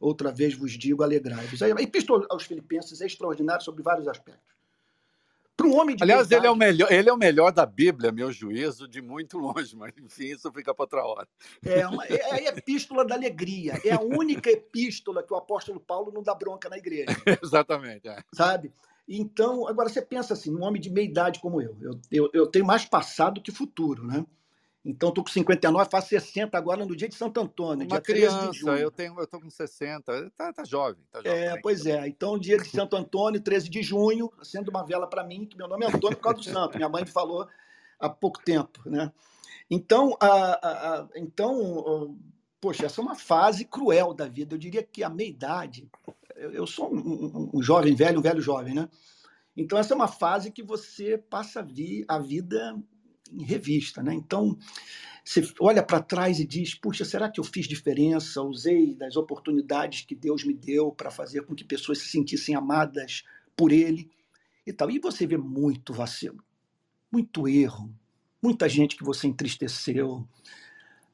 Outra 0.00 0.32
vez 0.32 0.54
vos 0.54 0.72
digo: 0.72 1.02
alegrai-vos. 1.02 1.60
A 1.60 1.68
epístola 1.68 2.26
aos 2.30 2.44
Filipenses 2.44 3.02
é 3.02 3.06
extraordinária 3.06 3.60
sobre 3.60 3.82
vários 3.82 4.08
aspectos. 4.08 4.56
Para 5.54 5.66
um 5.66 5.76
homem 5.76 5.96
de 5.96 6.04
Aliás, 6.04 6.28
verdade... 6.28 6.40
ele, 6.40 6.46
é 6.46 6.50
o 6.50 6.56
melhor, 6.56 6.92
ele 6.92 7.10
é 7.10 7.12
o 7.12 7.16
melhor 7.16 7.50
da 7.50 7.66
Bíblia, 7.66 8.12
meu 8.12 8.30
juízo, 8.30 8.86
de 8.86 9.02
muito 9.02 9.36
longe, 9.36 9.74
mas 9.76 9.92
enfim, 9.98 10.26
isso 10.26 10.50
fica 10.52 10.72
para 10.72 10.84
outra 10.84 11.04
hora. 11.04 11.28
É, 11.64 11.84
uma, 11.86 12.06
é 12.06 12.48
a 12.48 12.56
epístola 12.56 13.04
da 13.04 13.16
alegria. 13.16 13.74
É 13.84 13.90
a 13.90 14.00
única 14.00 14.48
epístola 14.48 15.20
que 15.20 15.32
o 15.32 15.36
apóstolo 15.36 15.80
Paulo 15.80 16.12
não 16.12 16.22
dá 16.22 16.32
bronca 16.32 16.68
na 16.68 16.78
igreja. 16.78 17.10
Exatamente. 17.42 18.08
É. 18.08 18.22
Sabe? 18.32 18.72
Então, 19.08 19.66
agora 19.66 19.88
você 19.88 20.02
pensa 20.02 20.34
assim, 20.34 20.54
um 20.54 20.62
homem 20.62 20.80
de 20.80 20.90
meia 20.90 21.06
idade 21.06 21.40
como 21.40 21.62
eu, 21.62 21.76
eu, 21.80 22.00
eu, 22.10 22.30
eu 22.34 22.46
tenho 22.46 22.66
mais 22.66 22.84
passado 22.84 23.40
que 23.40 23.50
futuro, 23.50 24.06
né? 24.06 24.26
Então, 24.84 25.08
estou 25.08 25.24
com 25.24 25.30
59, 25.30 25.90
faço 25.90 26.08
60 26.08 26.56
agora 26.56 26.84
no 26.86 26.94
dia 26.94 27.08
de 27.08 27.14
Santo 27.14 27.40
Antônio. 27.40 27.86
Uma 27.86 28.00
criança, 28.00 28.70
eu 28.78 28.90
tenho, 28.90 29.14
eu 29.18 29.24
estou 29.24 29.40
com 29.40 29.50
60, 29.50 30.30
tá, 30.36 30.52
tá 30.52 30.64
jovem, 30.64 31.02
tá 31.10 31.18
jovem. 31.18 31.32
É, 31.32 31.60
pois 31.60 31.84
é. 31.84 32.06
Então, 32.06 32.38
dia 32.38 32.56
de 32.56 32.68
Santo 32.68 32.96
Antônio, 32.96 33.40
13 33.40 33.68
de 33.68 33.82
junho, 33.82 34.32
acendo 34.40 34.70
uma 34.70 34.84
vela 34.84 35.06
para 35.06 35.24
mim, 35.24 35.44
que 35.44 35.56
meu 35.56 35.68
nome 35.68 35.84
é 35.84 35.88
Antônio 35.88 36.16
por 36.16 36.22
causa 36.22 36.38
do 36.38 36.44
santo. 36.44 36.76
Minha 36.76 36.88
mãe 36.88 37.04
me 37.04 37.10
falou 37.10 37.46
há 37.98 38.08
pouco 38.08 38.42
tempo, 38.42 38.80
né? 38.88 39.12
Então, 39.70 40.16
a, 40.20 40.26
a, 40.26 41.00
a, 41.00 41.08
então, 41.16 42.16
poxa, 42.60 42.86
essa 42.86 43.00
é 43.00 43.04
uma 43.04 43.16
fase 43.16 43.64
cruel 43.64 44.14
da 44.14 44.26
vida. 44.26 44.54
Eu 44.54 44.58
diria 44.58 44.82
que 44.82 45.02
a 45.02 45.10
meia 45.10 45.28
idade, 45.28 45.90
eu, 46.38 46.52
eu 46.52 46.66
sou 46.66 46.94
um, 46.94 46.98
um, 46.98 47.50
um 47.54 47.62
jovem 47.62 47.94
velho, 47.94 48.20
um 48.20 48.22
velho 48.22 48.40
jovem, 48.40 48.74
né? 48.74 48.88
Então, 49.56 49.76
essa 49.78 49.92
é 49.92 49.96
uma 49.96 50.08
fase 50.08 50.52
que 50.52 50.62
você 50.62 51.18
passa 51.18 51.60
a, 51.60 51.62
vir, 51.62 52.04
a 52.06 52.18
vida 52.18 52.80
em 53.32 53.42
revista, 53.44 54.02
né? 54.02 54.14
Então, 54.14 54.56
você 55.24 55.42
olha 55.60 55.82
para 55.82 56.00
trás 56.00 56.38
e 56.38 56.46
diz: 56.46 56.74
puxa, 56.74 57.04
será 57.04 57.28
que 57.28 57.40
eu 57.40 57.44
fiz 57.44 57.66
diferença? 57.66 58.40
Usei 58.40 58.94
das 58.94 59.16
oportunidades 59.16 60.02
que 60.02 60.14
Deus 60.14 60.44
me 60.44 60.54
deu 60.54 60.92
para 60.92 61.10
fazer 61.10 61.42
com 61.42 61.54
que 61.54 61.64
pessoas 61.64 61.98
se 61.98 62.08
sentissem 62.08 62.54
amadas 62.54 63.24
por 63.56 63.72
Ele 63.72 64.10
e 64.64 64.72
tal. 64.72 64.90
E 64.90 65.00
você 65.00 65.26
vê 65.26 65.36
muito 65.36 65.92
vacilo, 65.92 66.42
muito 67.10 67.48
erro, 67.48 67.92
muita 68.40 68.68
gente 68.68 68.96
que 68.96 69.04
você 69.04 69.26
entristeceu. 69.26 70.26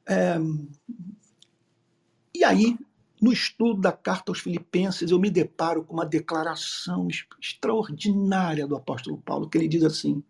É... 0.05 0.35
E 2.33 2.43
aí, 2.43 2.77
no 3.21 3.31
estudo 3.31 3.79
da 3.79 3.91
carta 3.91 4.31
aos 4.31 4.39
Filipenses, 4.39 5.09
eu 5.09 5.19
me 5.19 5.29
deparo 5.29 5.83
com 5.83 5.93
uma 5.93 6.05
declaração 6.05 7.07
extraordinária 7.41 8.67
do 8.67 8.75
apóstolo 8.75 9.17
Paulo, 9.17 9.49
que 9.49 9.57
ele 9.57 9.67
diz 9.67 9.83
assim: 9.83 10.23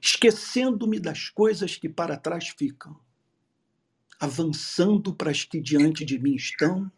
esquecendo-me 0.00 0.98
das 0.98 1.28
coisas 1.28 1.76
que 1.76 1.88
para 1.88 2.16
trás 2.16 2.48
ficam, 2.48 2.96
avançando 4.18 5.14
para 5.14 5.30
as 5.30 5.44
que 5.44 5.60
diante 5.60 6.04
de 6.04 6.18
mim 6.18 6.34
estão, 6.34 6.90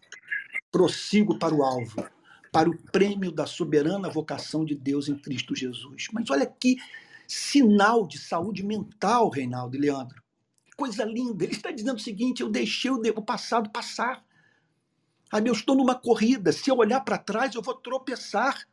prossigo 0.70 1.38
para 1.38 1.54
o 1.54 1.62
alvo, 1.62 2.06
para 2.52 2.68
o 2.68 2.76
prêmio 2.76 3.32
da 3.32 3.46
soberana 3.46 4.10
vocação 4.10 4.64
de 4.64 4.74
Deus 4.74 5.08
em 5.08 5.16
Cristo 5.16 5.56
Jesus. 5.56 6.08
Mas 6.12 6.28
olha 6.30 6.46
que 6.46 6.76
sinal 7.26 8.06
de 8.06 8.18
saúde 8.18 8.62
mental, 8.62 9.30
Reinaldo 9.30 9.76
e 9.76 9.80
Leandro. 9.80 10.22
Coisa 10.76 11.04
linda. 11.04 11.44
Ele 11.44 11.54
está 11.54 11.70
dizendo 11.70 11.96
o 11.96 12.00
seguinte: 12.00 12.42
eu 12.42 12.50
deixei 12.50 12.90
o 12.90 13.22
passado 13.22 13.70
passar. 13.70 14.24
Eu 15.44 15.52
estou 15.52 15.74
numa 15.74 15.94
corrida. 15.94 16.52
Se 16.52 16.70
eu 16.70 16.76
olhar 16.76 17.00
para 17.00 17.18
trás, 17.18 17.54
eu 17.54 17.62
vou 17.62 17.74
tropeçar. 17.74 18.66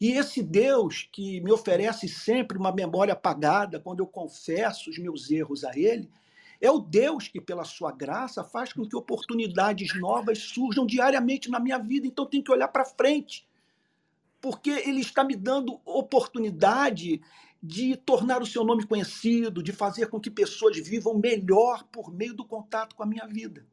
E 0.00 0.12
esse 0.12 0.42
Deus 0.42 1.08
que 1.12 1.40
me 1.40 1.52
oferece 1.52 2.08
sempre 2.08 2.56
uma 2.56 2.72
memória 2.72 3.12
apagada 3.12 3.80
quando 3.80 4.00
eu 4.00 4.06
confesso 4.06 4.90
os 4.90 4.98
meus 4.98 5.30
erros 5.30 5.64
a 5.64 5.76
Ele, 5.76 6.08
é 6.60 6.70
o 6.70 6.78
Deus 6.78 7.28
que, 7.28 7.40
pela 7.40 7.64
sua 7.64 7.92
graça, 7.92 8.42
faz 8.42 8.72
com 8.72 8.86
que 8.86 8.96
oportunidades 8.96 9.94
novas 9.98 10.38
surjam 10.38 10.86
diariamente 10.86 11.50
na 11.50 11.60
minha 11.60 11.78
vida. 11.78 12.06
Então, 12.06 12.26
tem 12.26 12.42
que 12.42 12.50
olhar 12.50 12.68
para 12.68 12.84
frente, 12.84 13.46
porque 14.40 14.70
Ele 14.70 15.00
está 15.00 15.22
me 15.22 15.36
dando 15.36 15.80
oportunidade 15.84 17.20
de 17.62 17.96
tornar 17.96 18.40
o 18.40 18.46
seu 18.46 18.64
nome 18.64 18.86
conhecido, 18.86 19.62
de 19.62 19.72
fazer 19.72 20.08
com 20.08 20.20
que 20.20 20.30
pessoas 20.30 20.76
vivam 20.78 21.14
melhor 21.14 21.84
por 21.84 22.12
meio 22.12 22.34
do 22.34 22.44
contato 22.44 22.94
com 22.94 23.02
a 23.02 23.06
minha 23.06 23.26
vida. 23.26 23.66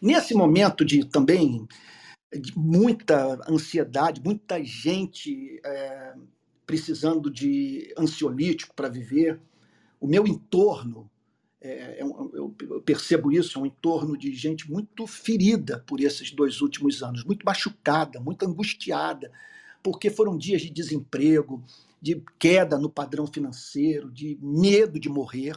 Nesse 0.00 0.34
momento 0.34 0.84
de 0.84 1.04
também 1.04 1.66
de 2.32 2.56
muita 2.56 3.40
ansiedade, 3.48 4.22
muita 4.22 4.62
gente 4.62 5.60
é, 5.64 6.14
precisando 6.66 7.30
de 7.30 7.92
ansiolítico 7.96 8.74
para 8.74 8.88
viver. 8.88 9.40
O 9.98 10.06
meu 10.06 10.26
entorno, 10.26 11.10
é, 11.60 12.00
é 12.00 12.02
eu, 12.02 12.54
eu 12.60 12.82
percebo 12.82 13.32
isso, 13.32 13.58
é 13.58 13.62
um 13.62 13.66
entorno 13.66 14.16
de 14.16 14.34
gente 14.34 14.70
muito 14.70 15.06
ferida 15.06 15.82
por 15.86 16.00
esses 16.00 16.30
dois 16.30 16.60
últimos 16.60 17.02
anos, 17.02 17.24
muito 17.24 17.44
machucada, 17.44 18.20
muito 18.20 18.44
angustiada, 18.44 19.32
porque 19.82 20.10
foram 20.10 20.36
dias 20.36 20.60
de 20.60 20.70
desemprego, 20.70 21.64
de 22.00 22.22
queda 22.38 22.78
no 22.78 22.90
padrão 22.90 23.26
financeiro, 23.26 24.10
de 24.10 24.38
medo 24.42 25.00
de 25.00 25.08
morrer, 25.08 25.56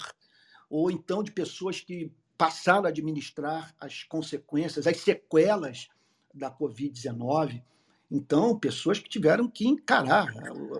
ou 0.69 0.89
então 0.89 1.21
de 1.21 1.31
pessoas 1.31 1.81
que 1.81 2.09
passaram 2.41 2.85
a 2.85 2.89
administrar 2.89 3.71
as 3.79 4.01
consequências, 4.01 4.87
as 4.87 4.97
sequelas 4.97 5.89
da 6.33 6.49
Covid-19. 6.49 7.61
Então, 8.09 8.57
pessoas 8.57 8.97
que 8.97 9.07
tiveram 9.07 9.47
que 9.47 9.67
encarar 9.67 10.27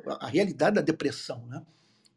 a, 0.09 0.25
a, 0.25 0.27
realidade 0.27 0.77
da 0.77 0.81
depressão. 0.81 1.45
Né? 1.45 1.63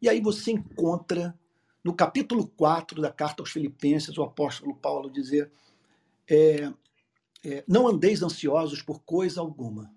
E 0.01 0.09
aí 0.09 0.19
você 0.19 0.53
encontra, 0.53 1.37
no 1.83 1.93
capítulo 1.93 2.47
4 2.57 2.99
da 2.99 3.11
carta 3.11 3.43
aos 3.43 3.51
Filipenses, 3.51 4.17
o 4.17 4.23
apóstolo 4.23 4.73
Paulo 4.73 5.11
dizer: 5.11 5.51
é, 6.27 6.73
é, 7.43 7.63
Não 7.67 7.87
andeis 7.87 8.23
ansiosos 8.23 8.81
por 8.81 9.03
coisa 9.03 9.41
alguma. 9.41 9.93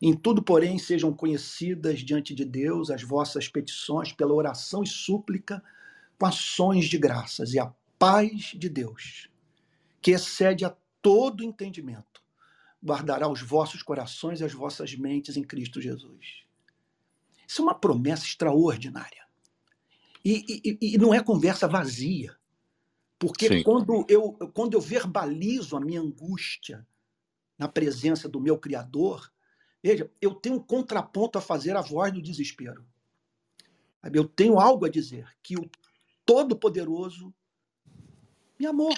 Em 0.00 0.14
tudo, 0.14 0.44
porém, 0.44 0.78
sejam 0.78 1.12
conhecidas 1.12 1.98
diante 2.04 2.36
de 2.36 2.44
Deus 2.44 2.88
as 2.88 3.02
vossas 3.02 3.48
petições 3.48 4.12
pela 4.12 4.32
oração 4.32 4.84
e 4.84 4.86
súplica 4.86 5.60
com 6.16 6.26
ações 6.26 6.84
de 6.84 6.98
graças, 6.98 7.52
e 7.52 7.58
a 7.58 7.74
paz 8.00 8.54
de 8.56 8.70
Deus, 8.70 9.28
que 10.00 10.12
excede 10.12 10.64
a 10.64 10.74
todo 11.02 11.44
entendimento, 11.44 12.22
guardará 12.82 13.28
os 13.28 13.42
vossos 13.42 13.82
corações 13.82 14.40
e 14.40 14.44
as 14.44 14.54
vossas 14.54 14.94
mentes 14.94 15.36
em 15.36 15.44
Cristo 15.44 15.82
Jesus. 15.82 16.44
Isso 17.46 17.60
é 17.60 17.62
uma 17.62 17.74
promessa 17.74 18.24
extraordinária. 18.24 19.28
E, 20.24 20.62
e, 20.64 20.94
e 20.94 20.98
não 20.98 21.12
é 21.12 21.22
conversa 21.22 21.68
vazia. 21.68 22.34
Porque 23.18 23.62
quando 23.62 24.06
eu, 24.08 24.32
quando 24.54 24.72
eu 24.72 24.80
verbalizo 24.80 25.76
a 25.76 25.80
minha 25.80 26.00
angústia 26.00 26.86
na 27.58 27.68
presença 27.68 28.26
do 28.26 28.40
meu 28.40 28.56
Criador, 28.58 29.30
veja, 29.82 30.10
eu 30.22 30.34
tenho 30.34 30.56
um 30.56 30.62
contraponto 30.62 31.36
a 31.36 31.42
fazer 31.42 31.76
a 31.76 31.82
voz 31.82 32.10
do 32.14 32.22
desespero. 32.22 32.86
Eu 34.10 34.26
tenho 34.26 34.58
algo 34.58 34.86
a 34.86 34.88
dizer, 34.88 35.28
que 35.42 35.58
o 35.58 35.70
Todo-Poderoso 36.24 37.34
me 38.60 38.66
amou. 38.66 38.92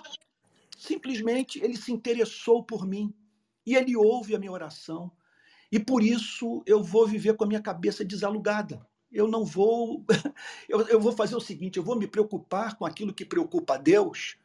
Simplesmente 0.77 1.63
ele 1.63 1.77
se 1.77 1.93
interessou 1.93 2.65
por 2.65 2.85
mim 2.85 3.15
e 3.65 3.77
ele 3.77 3.97
ouve 3.97 4.35
a 4.35 4.39
minha 4.39 4.51
oração. 4.51 5.13
E 5.71 5.79
por 5.79 6.03
isso 6.03 6.63
eu 6.67 6.83
vou 6.83 7.07
viver 7.07 7.37
com 7.37 7.45
a 7.45 7.47
minha 7.47 7.63
cabeça 7.63 8.05
desalugada. 8.05 8.85
eu 9.13 9.29
não 9.29 9.45
vou. 9.45 10.05
Eu, 10.69 10.81
eu 10.89 11.01
vou 11.01 11.13
fazer 11.13 11.37
o 11.37 11.41
seguinte: 11.41 11.77
eu 11.77 11.83
vou 11.83 11.97
me 11.99 12.07
preocupar 12.07 12.77
com 12.77 12.87
aquilo 12.87 13.13
que 13.13 13.27
preocupa 13.27 13.75
a 13.75 13.79
Deus, 13.79 14.37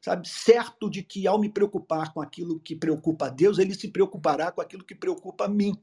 sabe? 0.00 0.28
Certo 0.28 0.90
de 0.90 1.02
que 1.02 1.26
ao 1.26 1.38
me 1.38 1.48
preocupar 1.48 2.12
com 2.12 2.20
aquilo 2.20 2.58
que 2.58 2.74
preocupa 2.74 3.26
a 3.26 3.30
Deus, 3.30 3.58
ele 3.58 3.74
se 3.74 3.88
preocupará 3.88 4.50
com 4.50 4.60
aquilo 4.60 4.84
que 4.84 4.94
preocupa 4.94 5.44
a 5.44 5.48
mim. 5.48 5.78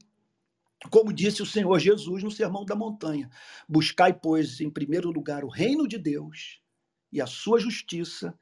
Como 0.90 1.12
disse 1.12 1.42
o 1.42 1.46
Senhor 1.46 1.78
Jesus 1.78 2.22
no 2.22 2.30
Sermão 2.30 2.64
da 2.66 2.76
Montanha: 2.76 3.30
Buscai, 3.66 4.12
pois, 4.12 4.60
em 4.60 4.70
primeiro 4.70 5.10
lugar 5.10 5.42
o 5.42 5.48
reino 5.48 5.88
de 5.88 5.98
Deus 5.98 6.60
e 7.10 7.20
a 7.22 7.26
sua 7.26 7.58
justiça, 7.58 8.38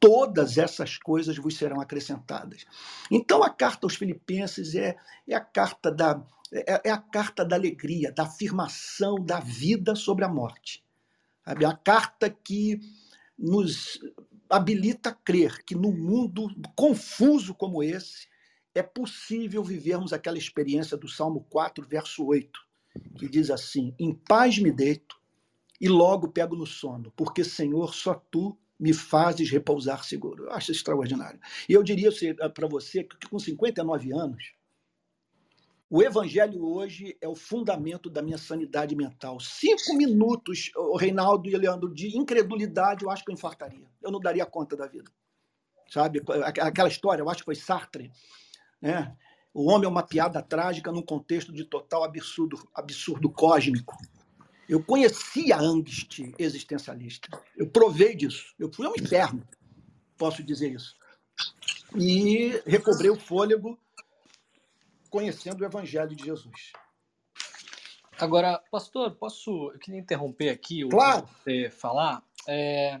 todas 0.00 0.58
essas 0.58 0.96
coisas 0.96 1.36
vos 1.36 1.56
serão 1.56 1.80
acrescentadas. 1.80 2.64
Então, 3.10 3.42
a 3.42 3.50
carta 3.50 3.86
aos 3.86 3.96
Filipenses 3.96 4.74
é, 4.74 4.96
é 5.26 5.34
a 5.34 5.40
carta 5.40 5.90
da 5.90 6.22
é, 6.50 6.88
é, 6.88 6.90
a 6.90 6.96
carta 6.98 7.44
da 7.44 7.56
alegria, 7.56 8.10
da 8.10 8.22
afirmação 8.22 9.16
da 9.16 9.38
vida 9.38 9.94
sobre 9.94 10.24
a 10.24 10.28
morte. 10.28 10.82
Sabe? 11.44 11.64
A 11.64 11.74
carta 11.74 12.30
que 12.30 12.80
nos 13.38 14.00
habilita 14.48 15.10
a 15.10 15.14
crer 15.14 15.62
que 15.64 15.74
no 15.74 15.92
mundo 15.92 16.48
confuso 16.74 17.54
como 17.54 17.82
esse 17.82 18.26
é 18.74 18.82
possível 18.82 19.62
vivermos 19.62 20.12
aquela 20.12 20.38
experiência 20.38 20.96
do 20.96 21.08
Salmo 21.08 21.46
4, 21.50 21.86
verso 21.86 22.24
8, 22.24 22.50
que 23.18 23.28
diz 23.28 23.50
assim: 23.50 23.94
Em 23.98 24.14
paz 24.14 24.58
me 24.58 24.72
deito 24.72 25.20
e 25.80 25.88
logo 25.88 26.28
pego 26.28 26.56
no 26.56 26.66
sono, 26.66 27.12
porque, 27.14 27.44
Senhor, 27.44 27.94
só 27.94 28.14
tu 28.14 28.56
me 28.78 28.92
fazes 28.92 29.50
repousar 29.50 30.04
seguro. 30.04 30.44
Eu 30.44 30.52
acho 30.52 30.70
extraordinário. 30.70 31.40
E 31.68 31.72
eu 31.72 31.82
diria 31.82 32.10
para 32.54 32.68
você 32.68 33.02
que 33.02 33.28
com 33.28 33.38
59 33.38 34.12
anos, 34.12 34.52
o 35.90 36.02
evangelho 36.02 36.62
hoje 36.62 37.16
é 37.18 37.26
o 37.26 37.34
fundamento 37.34 38.10
da 38.10 38.20
minha 38.20 38.36
sanidade 38.36 38.94
mental. 38.94 39.40
Cinco 39.40 39.96
minutos, 39.96 40.70
Reinaldo 40.98 41.48
e 41.48 41.56
Leandro, 41.56 41.92
de 41.92 42.16
incredulidade, 42.16 43.04
eu 43.04 43.10
acho 43.10 43.24
que 43.24 43.30
eu 43.30 43.34
infartaria. 43.34 43.86
Eu 44.02 44.10
não 44.10 44.20
daria 44.20 44.44
conta 44.44 44.76
da 44.76 44.86
vida. 44.86 45.10
Sabe? 45.88 46.22
Aquela 46.60 46.88
história, 46.88 47.22
eu 47.22 47.30
acho 47.30 47.40
que 47.40 47.46
foi 47.46 47.54
Sartre. 47.54 48.12
Né? 48.82 49.16
O 49.54 49.70
homem 49.70 49.86
é 49.86 49.88
uma 49.88 50.02
piada 50.02 50.42
trágica 50.42 50.92
num 50.92 51.02
contexto 51.02 51.52
de 51.52 51.64
total 51.64 52.04
absurdo, 52.04 52.68
absurdo 52.74 53.30
cósmico. 53.30 53.96
Eu 54.68 54.82
conhecia 54.82 55.56
a 55.56 55.60
angst 55.60 56.20
existencialista. 56.38 57.28
Eu 57.56 57.68
provei 57.68 58.14
disso. 58.14 58.54
Eu 58.58 58.70
fui 58.70 58.86
ao 58.86 58.94
inferno, 58.94 59.46
posso 60.16 60.42
dizer 60.42 60.72
isso. 60.72 60.94
E 61.96 62.62
recobrei 62.66 63.10
o 63.10 63.18
fôlego 63.18 63.78
conhecendo 65.08 65.62
o 65.62 65.64
Evangelho 65.64 66.14
de 66.14 66.24
Jesus. 66.24 66.72
Agora, 68.18 68.62
pastor, 68.70 69.12
posso. 69.12 69.70
Eu 69.72 69.78
queria 69.78 70.00
interromper 70.00 70.50
aqui 70.50 70.84
o 70.84 70.88
claro. 70.88 71.26
você 71.26 71.70
falar. 71.70 72.22
É, 72.46 73.00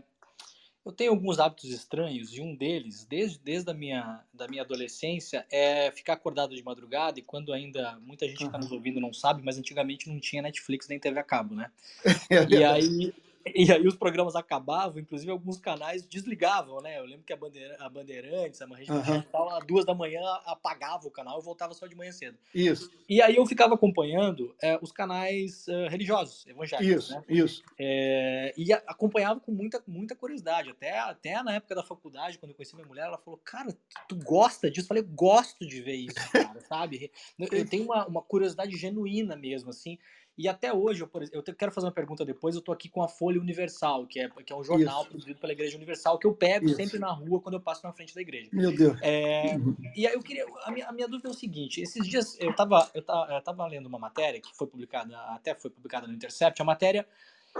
eu 0.88 0.92
tenho 0.92 1.10
alguns 1.10 1.38
hábitos 1.38 1.68
estranhos 1.70 2.34
e 2.34 2.40
um 2.40 2.56
deles, 2.56 3.04
desde, 3.04 3.38
desde 3.40 3.70
a 3.70 3.74
minha, 3.74 4.20
da 4.32 4.48
minha 4.48 4.62
adolescência, 4.62 5.44
é 5.50 5.90
ficar 5.90 6.14
acordado 6.14 6.56
de 6.56 6.62
madrugada 6.62 7.18
e 7.18 7.22
quando 7.22 7.52
ainda 7.52 7.98
muita 8.00 8.26
gente 8.26 8.38
que 8.38 8.44
está 8.44 8.56
nos 8.56 8.72
ouvindo 8.72 8.98
não 8.98 9.12
sabe, 9.12 9.42
mas 9.44 9.58
antigamente 9.58 10.08
não 10.08 10.18
tinha 10.18 10.40
Netflix 10.40 10.88
nem 10.88 10.98
TV 10.98 11.20
a 11.20 11.22
cabo, 11.22 11.54
né? 11.54 11.70
É 12.30 12.46
e 12.48 12.64
aí 12.64 13.14
e 13.54 13.72
aí 13.72 13.86
os 13.86 13.96
programas 13.96 14.36
acabavam, 14.36 15.00
inclusive 15.00 15.30
alguns 15.30 15.58
canais 15.58 16.06
desligavam, 16.06 16.80
né? 16.80 16.98
Eu 16.98 17.04
lembro 17.04 17.24
que 17.24 17.32
a, 17.32 17.36
Bandeira, 17.36 17.76
a 17.80 17.88
Bandeirantes, 17.88 18.60
a 18.60 18.66
Rede 18.66 18.90
uhum. 18.90 19.22
tal, 19.32 19.48
às 19.50 19.66
duas 19.66 19.84
da 19.84 19.94
manhã 19.94 20.20
apagava 20.44 21.06
o 21.06 21.10
canal 21.10 21.40
e 21.40 21.44
voltava 21.44 21.74
só 21.74 21.86
de 21.86 21.94
manhã 21.94 22.12
cedo. 22.12 22.38
Isso. 22.54 22.90
E 23.08 23.20
aí 23.22 23.36
eu 23.36 23.46
ficava 23.46 23.74
acompanhando 23.74 24.54
é, 24.62 24.78
os 24.80 24.92
canais 24.92 25.66
uh, 25.68 25.88
religiosos, 25.88 26.46
evangélicos, 26.46 27.04
isso, 27.04 27.14
né? 27.14 27.24
Isso, 27.28 27.62
é, 27.78 28.54
E 28.56 28.72
a, 28.72 28.82
acompanhava 28.86 29.40
com 29.40 29.52
muita, 29.52 29.82
muita 29.86 30.14
curiosidade. 30.14 30.70
Até, 30.70 30.98
até 30.98 31.42
na 31.42 31.54
época 31.54 31.74
da 31.74 31.82
faculdade, 31.82 32.38
quando 32.38 32.50
eu 32.50 32.56
conheci 32.56 32.74
minha 32.74 32.86
mulher, 32.86 33.06
ela 33.06 33.18
falou, 33.18 33.40
cara, 33.44 33.74
tu 34.08 34.16
gosta 34.16 34.70
disso? 34.70 34.84
Eu 34.84 34.88
falei, 34.88 35.02
gosto 35.02 35.66
de 35.66 35.80
ver 35.80 35.96
isso, 35.96 36.16
cara, 36.32 36.60
sabe? 36.62 37.10
Eu 37.38 37.68
tenho 37.68 37.84
uma, 37.84 38.06
uma 38.06 38.22
curiosidade 38.22 38.76
genuína 38.76 39.36
mesmo, 39.36 39.70
assim. 39.70 39.98
E 40.38 40.46
até 40.46 40.72
hoje, 40.72 41.02
eu, 41.02 41.10
eu 41.32 41.42
quero 41.42 41.72
fazer 41.72 41.88
uma 41.88 41.92
pergunta 41.92 42.24
depois, 42.24 42.54
eu 42.54 42.60
estou 42.60 42.72
aqui 42.72 42.88
com 42.88 43.02
a 43.02 43.08
Folha 43.08 43.40
Universal, 43.40 44.06
que 44.06 44.20
é, 44.20 44.28
que 44.28 44.52
é 44.52 44.56
um 44.56 44.62
jornal 44.62 45.00
Isso. 45.00 45.10
produzido 45.10 45.40
pela 45.40 45.52
Igreja 45.52 45.76
Universal, 45.76 46.16
que 46.16 46.28
eu 46.28 46.32
pego 46.32 46.66
Isso. 46.66 46.76
sempre 46.76 46.96
na 46.96 47.10
rua 47.10 47.40
quando 47.40 47.54
eu 47.54 47.60
passo 47.60 47.84
na 47.84 47.92
frente 47.92 48.14
da 48.14 48.20
igreja. 48.20 48.48
Meu 48.52 48.70
Deus. 48.70 48.96
É, 49.02 49.56
e 49.96 50.06
aí 50.06 50.14
eu 50.14 50.22
queria. 50.22 50.46
A 50.62 50.70
minha, 50.70 50.86
a 50.86 50.92
minha, 50.92 51.08
dúvida 51.08 51.28
é 51.28 51.32
o 51.32 51.34
seguinte: 51.34 51.80
esses 51.80 52.06
dias 52.06 52.38
eu 52.38 52.52
estava 52.52 52.88
eu 52.94 53.02
tava, 53.02 53.34
eu 53.34 53.42
tava 53.42 53.66
lendo 53.66 53.86
uma 53.86 53.98
matéria 53.98 54.40
que 54.40 54.56
foi 54.56 54.68
publicada, 54.68 55.18
até 55.32 55.56
foi 55.56 55.72
publicada 55.72 56.06
no 56.06 56.14
Intercept, 56.14 56.62
a 56.62 56.64
matéria. 56.64 57.04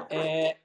É, 0.09 0.59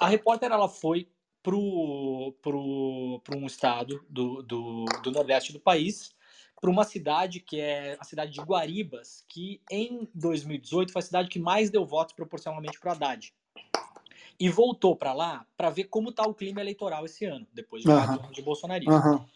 a 0.00 0.08
repórter 0.08 0.50
ela 0.50 0.68
foi 0.68 1.06
para 1.40 1.52
pro, 1.52 3.20
pro 3.22 3.36
um 3.36 3.46
estado 3.46 4.04
do, 4.08 4.42
do, 4.42 4.84
do 5.04 5.10
nordeste 5.12 5.52
do 5.52 5.60
país 5.60 6.12
para 6.62 6.70
uma 6.70 6.84
cidade 6.84 7.40
que 7.40 7.60
é 7.60 7.96
a 7.98 8.04
cidade 8.04 8.30
de 8.30 8.40
Guaribas, 8.40 9.24
que 9.28 9.60
em 9.68 10.08
2018 10.14 10.92
foi 10.92 11.00
a 11.00 11.04
cidade 11.04 11.28
que 11.28 11.40
mais 11.40 11.70
deu 11.70 11.84
votos 11.84 12.14
proporcionalmente 12.14 12.78
para 12.78 12.90
o 12.90 12.92
Haddad. 12.92 13.34
E 14.38 14.48
voltou 14.48 14.94
para 14.94 15.12
lá 15.12 15.44
para 15.56 15.70
ver 15.70 15.84
como 15.84 16.10
está 16.10 16.22
o 16.22 16.32
clima 16.32 16.60
eleitoral 16.60 17.04
esse 17.04 17.24
ano, 17.24 17.44
depois 17.52 17.82
de 17.82 17.90
uhum. 17.90 17.96
quatro 17.96 18.22
anos 18.22 18.36
de 18.36 18.42
bolsonarismo. 18.42 18.94
Uhum. 18.94 19.26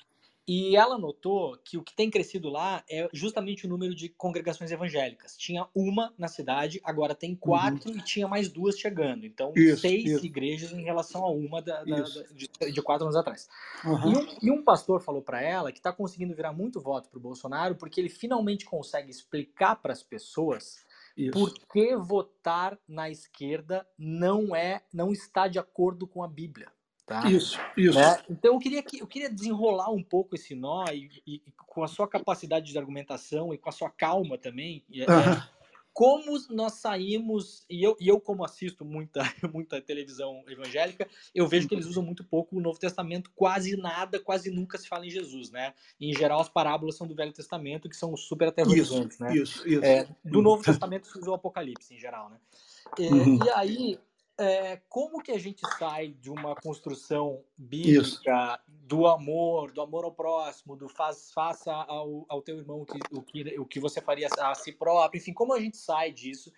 E 0.48 0.76
ela 0.76 0.96
notou 0.96 1.58
que 1.64 1.76
o 1.76 1.82
que 1.82 1.94
tem 1.94 2.08
crescido 2.08 2.48
lá 2.48 2.84
é 2.88 3.08
justamente 3.12 3.66
o 3.66 3.68
número 3.68 3.92
de 3.94 4.08
congregações 4.08 4.70
evangélicas. 4.70 5.36
Tinha 5.36 5.66
uma 5.74 6.14
na 6.16 6.28
cidade, 6.28 6.80
agora 6.84 7.16
tem 7.16 7.34
quatro 7.34 7.90
uhum. 7.90 7.98
e 7.98 8.02
tinha 8.02 8.28
mais 8.28 8.48
duas 8.48 8.78
chegando. 8.78 9.26
Então, 9.26 9.52
isso, 9.56 9.80
seis 9.80 10.04
isso. 10.04 10.24
igrejas 10.24 10.72
em 10.72 10.84
relação 10.84 11.24
a 11.24 11.30
uma 11.30 11.60
da, 11.60 11.82
da, 11.82 11.96
da, 11.96 12.22
de, 12.32 12.72
de, 12.72 12.82
quatro 12.82 13.06
anos 13.06 13.16
atrás. 13.16 13.48
Uhum. 13.84 14.12
E, 14.12 14.16
um, 14.16 14.38
e, 14.42 14.50
um, 14.52 14.62
pastor 14.62 15.00
falou 15.00 15.20
para 15.20 15.42
ela 15.42 15.72
que 15.72 15.78
está 15.78 15.92
conseguindo 15.92 16.34
virar 16.34 16.52
muito 16.52 16.80
voto 16.80 17.08
para 17.08 17.18
o 17.18 17.22
Bolsonaro 17.22 17.74
porque 17.74 18.00
ele 18.00 18.08
finalmente 18.08 18.64
consegue 18.64 19.10
explicar 19.10 19.74
para 19.76 19.92
as 19.92 20.02
pessoas 20.02 20.84
isso. 21.16 21.32
por 21.32 21.52
que 21.72 21.96
votar 21.96 22.78
na 22.86 23.10
esquerda 23.10 23.84
não 23.98 24.54
é, 24.54 24.82
não 24.92 25.10
está 25.10 25.48
de 25.48 25.58
acordo 25.58 26.06
com 26.06 26.22
a 26.22 26.28
Bíblia. 26.28 26.70
Tá? 27.06 27.30
Isso, 27.30 27.56
isso. 27.76 27.96
Né? 27.96 28.20
Então 28.28 28.54
eu 28.54 28.58
queria, 28.58 28.84
eu 28.98 29.06
queria 29.06 29.30
desenrolar 29.30 29.90
um 29.90 30.02
pouco 30.02 30.34
esse 30.34 30.56
nó 30.56 30.84
e, 30.88 31.08
e, 31.24 31.40
com 31.56 31.84
a 31.84 31.88
sua 31.88 32.08
capacidade 32.08 32.72
de 32.72 32.76
argumentação 32.76 33.54
e 33.54 33.58
com 33.58 33.68
a 33.68 33.72
sua 33.72 33.88
calma 33.88 34.36
também. 34.36 34.84
Uhum. 34.90 35.40
como 35.92 36.36
nós 36.50 36.74
saímos, 36.74 37.64
e 37.70 37.80
eu, 37.82 37.96
e 38.00 38.08
eu 38.08 38.20
como 38.20 38.44
assisto 38.44 38.84
muita, 38.84 39.22
muita 39.54 39.80
televisão 39.80 40.42
evangélica, 40.48 41.08
eu 41.32 41.46
vejo 41.46 41.68
que 41.68 41.74
eles 41.76 41.86
usam 41.86 42.02
muito 42.02 42.24
pouco 42.24 42.56
o 42.56 42.60
Novo 42.60 42.78
Testamento, 42.78 43.30
quase 43.36 43.76
nada, 43.76 44.18
quase 44.18 44.50
nunca 44.50 44.76
se 44.76 44.88
fala 44.88 45.06
em 45.06 45.10
Jesus, 45.10 45.52
né? 45.52 45.74
em 46.00 46.12
geral, 46.12 46.40
as 46.40 46.48
parábolas 46.48 46.96
são 46.96 47.06
do 47.06 47.14
Velho 47.14 47.32
Testamento, 47.32 47.88
que 47.88 47.96
são 47.96 48.16
super 48.16 48.48
aterrorizantes, 48.48 49.14
isso, 49.14 49.22
né? 49.22 49.36
Isso, 49.36 49.68
isso. 49.68 49.84
É, 49.84 50.08
do 50.24 50.42
Novo 50.42 50.60
Testamento 50.64 51.06
se 51.06 51.16
usa 51.18 51.30
o 51.30 51.34
Apocalipse, 51.34 51.94
em 51.94 51.98
geral, 52.00 52.30
né? 52.30 52.36
É, 52.98 53.02
uhum. 53.02 53.38
E 53.44 53.50
aí, 53.50 53.98
é, 54.38 54.80
como 54.88 55.22
que 55.22 55.32
a 55.32 55.38
gente 55.38 55.62
sai 55.78 56.08
de 56.08 56.30
uma 56.30 56.54
construção 56.54 57.42
bíblica 57.56 58.02
Isso. 58.02 58.62
do 58.68 59.06
amor, 59.06 59.72
do 59.72 59.80
amor 59.80 60.04
ao 60.04 60.12
próximo, 60.12 60.76
do 60.76 60.88
faz, 60.88 61.32
faça 61.32 61.72
ao, 61.72 62.26
ao 62.28 62.42
teu 62.42 62.58
irmão 62.58 62.82
o 62.82 62.86
que, 62.86 62.98
o, 63.10 63.22
que, 63.22 63.58
o 63.58 63.64
que 63.64 63.80
você 63.80 64.00
faria 64.00 64.28
a 64.38 64.54
si 64.54 64.72
próprio, 64.72 65.18
enfim, 65.18 65.32
como 65.32 65.54
a 65.54 65.60
gente 65.60 65.78
sai 65.78 66.12
disso 66.12 66.52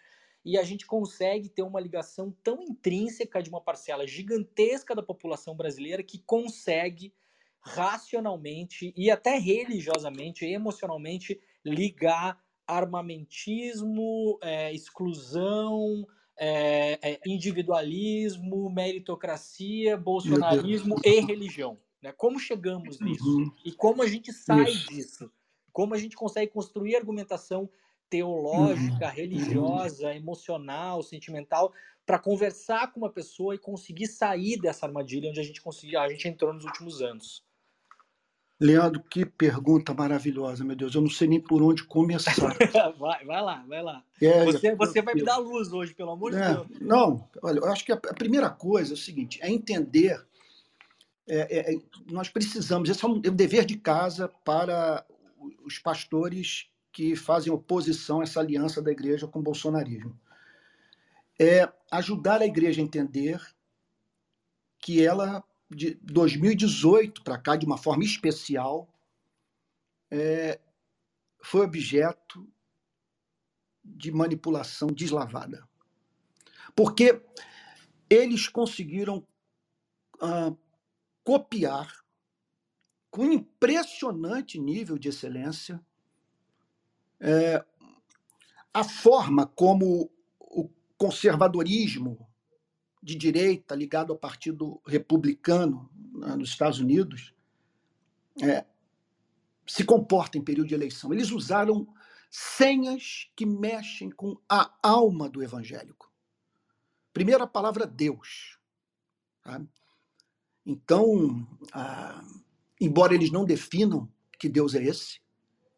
e 0.44 0.58
a 0.58 0.62
gente 0.62 0.86
consegue 0.86 1.48
ter 1.48 1.62
uma 1.62 1.80
ligação 1.80 2.34
tão 2.42 2.62
intrínseca 2.62 3.42
de 3.42 3.50
uma 3.50 3.60
parcela 3.60 4.06
gigantesca 4.06 4.94
da 4.94 5.02
população 5.02 5.54
brasileira 5.54 6.02
que 6.02 6.18
consegue 6.18 7.14
racionalmente 7.60 8.92
e 8.96 9.10
até 9.10 9.36
religiosamente, 9.38 10.44
emocionalmente 10.44 11.40
ligar 11.64 12.40
armamentismo, 12.66 14.38
é, 14.42 14.72
exclusão, 14.72 16.06
é, 16.38 16.98
é, 17.02 17.20
individualismo, 17.26 18.70
meritocracia, 18.70 19.96
bolsonarismo 19.96 20.96
e 21.04 21.20
religião. 21.20 21.76
Né? 22.00 22.12
Como 22.12 22.38
chegamos 22.38 23.00
nisso? 23.00 23.24
Uhum. 23.24 23.52
E 23.64 23.72
como 23.72 24.02
a 24.02 24.06
gente 24.06 24.32
sai 24.32 24.70
Isso. 24.70 24.88
disso? 24.88 25.32
Como 25.72 25.94
a 25.94 25.98
gente 25.98 26.16
consegue 26.16 26.52
construir 26.52 26.96
argumentação 26.96 27.68
teológica, 28.08 29.06
uhum. 29.06 29.12
religiosa, 29.12 30.14
emocional, 30.14 31.02
sentimental, 31.02 31.72
para 32.06 32.18
conversar 32.18 32.92
com 32.92 33.00
uma 33.00 33.10
pessoa 33.10 33.54
e 33.54 33.58
conseguir 33.58 34.06
sair 34.06 34.58
dessa 34.58 34.86
armadilha 34.86 35.28
onde 35.28 35.40
a 35.40 35.42
gente 35.42 35.60
conseguiu, 35.60 36.00
a 36.00 36.08
gente 36.08 36.26
entrou 36.26 36.52
nos 36.54 36.64
últimos 36.64 37.02
anos. 37.02 37.44
Leandro, 38.60 39.00
que 39.02 39.24
pergunta 39.24 39.94
maravilhosa, 39.94 40.64
meu 40.64 40.74
Deus. 40.74 40.94
Eu 40.94 41.00
não 41.00 41.10
sei 41.10 41.28
nem 41.28 41.40
por 41.40 41.62
onde 41.62 41.84
começar. 41.84 42.34
vai, 42.98 43.24
vai 43.24 43.42
lá, 43.42 43.64
vai 43.68 43.82
lá. 43.82 44.04
É, 44.20 44.44
você, 44.44 44.74
você 44.74 45.00
vai 45.00 45.14
me 45.14 45.22
dar 45.22 45.36
luz 45.36 45.72
hoje, 45.72 45.94
pelo 45.94 46.10
amor 46.10 46.34
é, 46.34 46.40
de 46.40 46.54
Deus. 46.54 46.80
Não, 46.80 47.28
olha, 47.40 47.58
eu 47.58 47.66
acho 47.66 47.84
que 47.84 47.92
a, 47.92 47.96
primeira 47.96 48.50
coisa 48.50 48.92
é 48.92 48.94
o 48.94 48.98
seguinte: 48.98 49.38
é 49.40 49.48
entender. 49.48 50.20
É, 51.28 51.58
é, 51.58 51.74
é 51.74 51.78
nós 52.10 52.28
precisamos, 52.28 52.88
esse 52.88 53.04
é 53.04 53.08
um, 53.08 53.20
é 53.24 53.30
um 53.30 53.36
dever 53.36 53.64
de 53.64 53.76
casa 53.76 54.28
para 54.44 55.06
os 55.64 55.78
pastores 55.78 56.68
que 56.90 57.14
fazem 57.14 57.52
oposição 57.52 58.20
a 58.20 58.24
essa 58.24 58.40
aliança 58.40 58.82
da 58.82 58.90
igreja 58.90 59.28
com 59.28 59.38
o 59.38 59.42
bolsonarismo. 59.42 60.18
é 61.38 61.70
ajudar 61.92 62.42
a 62.42 62.46
igreja 62.46 62.80
a 62.80 62.84
entender 62.84 63.40
que 64.80 65.04
ela, 65.04 65.44
de 65.70 65.94
2018 66.02 67.22
para 67.22 67.38
cá, 67.38 67.56
de 67.56 67.66
uma 67.66 67.76
forma 67.76 68.04
especial, 68.04 68.88
é, 70.10 70.60
foi 71.42 71.64
objeto 71.64 72.48
de 73.84 74.10
manipulação 74.12 74.88
deslavada. 74.88 75.66
Porque 76.74 77.22
eles 78.08 78.48
conseguiram 78.48 79.26
ah, 80.20 80.52
copiar 81.24 81.92
com 83.10 83.24
impressionante 83.24 84.58
nível 84.58 84.98
de 84.98 85.08
excelência 85.08 85.80
é, 87.20 87.64
a 88.72 88.84
forma 88.84 89.46
como 89.46 90.10
o 90.38 90.70
conservadorismo 90.96 92.27
de 93.08 93.14
direita 93.14 93.74
ligado 93.74 94.12
ao 94.12 94.18
Partido 94.18 94.82
Republicano 94.86 95.88
né, 96.12 96.36
nos 96.36 96.50
Estados 96.50 96.78
Unidos 96.78 97.32
é, 98.42 98.66
se 99.66 99.82
comporta 99.82 100.36
em 100.36 100.44
período 100.44 100.68
de 100.68 100.74
eleição. 100.74 101.10
Eles 101.10 101.30
usaram 101.30 101.88
senhas 102.30 103.30
que 103.34 103.46
mexem 103.46 104.10
com 104.10 104.38
a 104.46 104.76
alma 104.82 105.26
do 105.26 105.42
evangélico. 105.42 106.12
Primeiro, 107.10 107.42
a 107.42 107.46
palavra 107.46 107.86
Deus. 107.86 108.58
Tá? 109.42 109.58
Então, 110.66 111.48
ah, 111.72 112.22
embora 112.78 113.14
eles 113.14 113.32
não 113.32 113.46
definam 113.46 114.06
que 114.38 114.50
Deus 114.50 114.74
é 114.74 114.84
esse, 114.84 115.22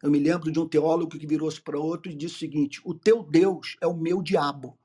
eu 0.03 0.11
me 0.11 0.19
lembro 0.19 0.51
de 0.51 0.59
um 0.59 0.67
teólogo 0.67 1.17
que 1.17 1.25
virou-se 1.25 1.61
para 1.61 1.79
outro 1.79 2.11
e 2.11 2.15
disse 2.15 2.35
o 2.35 2.39
seguinte: 2.39 2.81
o 2.83 2.93
teu 2.93 3.23
Deus 3.23 3.77
é 3.79 3.87
o 3.87 3.95
meu 3.95 4.21
diabo. 4.21 4.77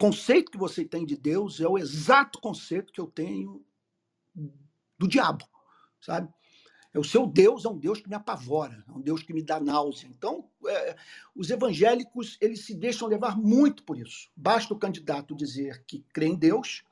Conceito 0.00 0.50
que 0.50 0.56
você 0.56 0.82
tem 0.82 1.04
de 1.04 1.14
Deus 1.14 1.60
é 1.60 1.68
o 1.68 1.76
exato 1.76 2.40
conceito 2.40 2.90
que 2.90 2.98
eu 2.98 3.06
tenho 3.06 3.62
do 4.98 5.06
diabo, 5.06 5.44
sabe? 6.00 6.32
É 6.94 6.98
o 6.98 7.04
seu 7.04 7.26
Deus 7.26 7.66
é 7.66 7.68
um 7.68 7.76
Deus 7.76 8.00
que 8.00 8.08
me 8.08 8.14
apavora, 8.14 8.82
é 8.88 8.92
um 8.92 9.00
Deus 9.02 9.22
que 9.22 9.34
me 9.34 9.42
dá 9.42 9.60
náusea. 9.60 10.08
Então, 10.08 10.48
é, 10.66 10.96
os 11.36 11.50
evangélicos 11.50 12.38
eles 12.40 12.64
se 12.64 12.74
deixam 12.74 13.08
levar 13.08 13.36
muito 13.36 13.84
por 13.84 13.98
isso. 13.98 14.30
Basta 14.34 14.72
o 14.72 14.78
candidato 14.78 15.36
dizer 15.36 15.84
que 15.86 16.02
crê 16.14 16.28
em 16.28 16.34
Deus, 16.34 16.82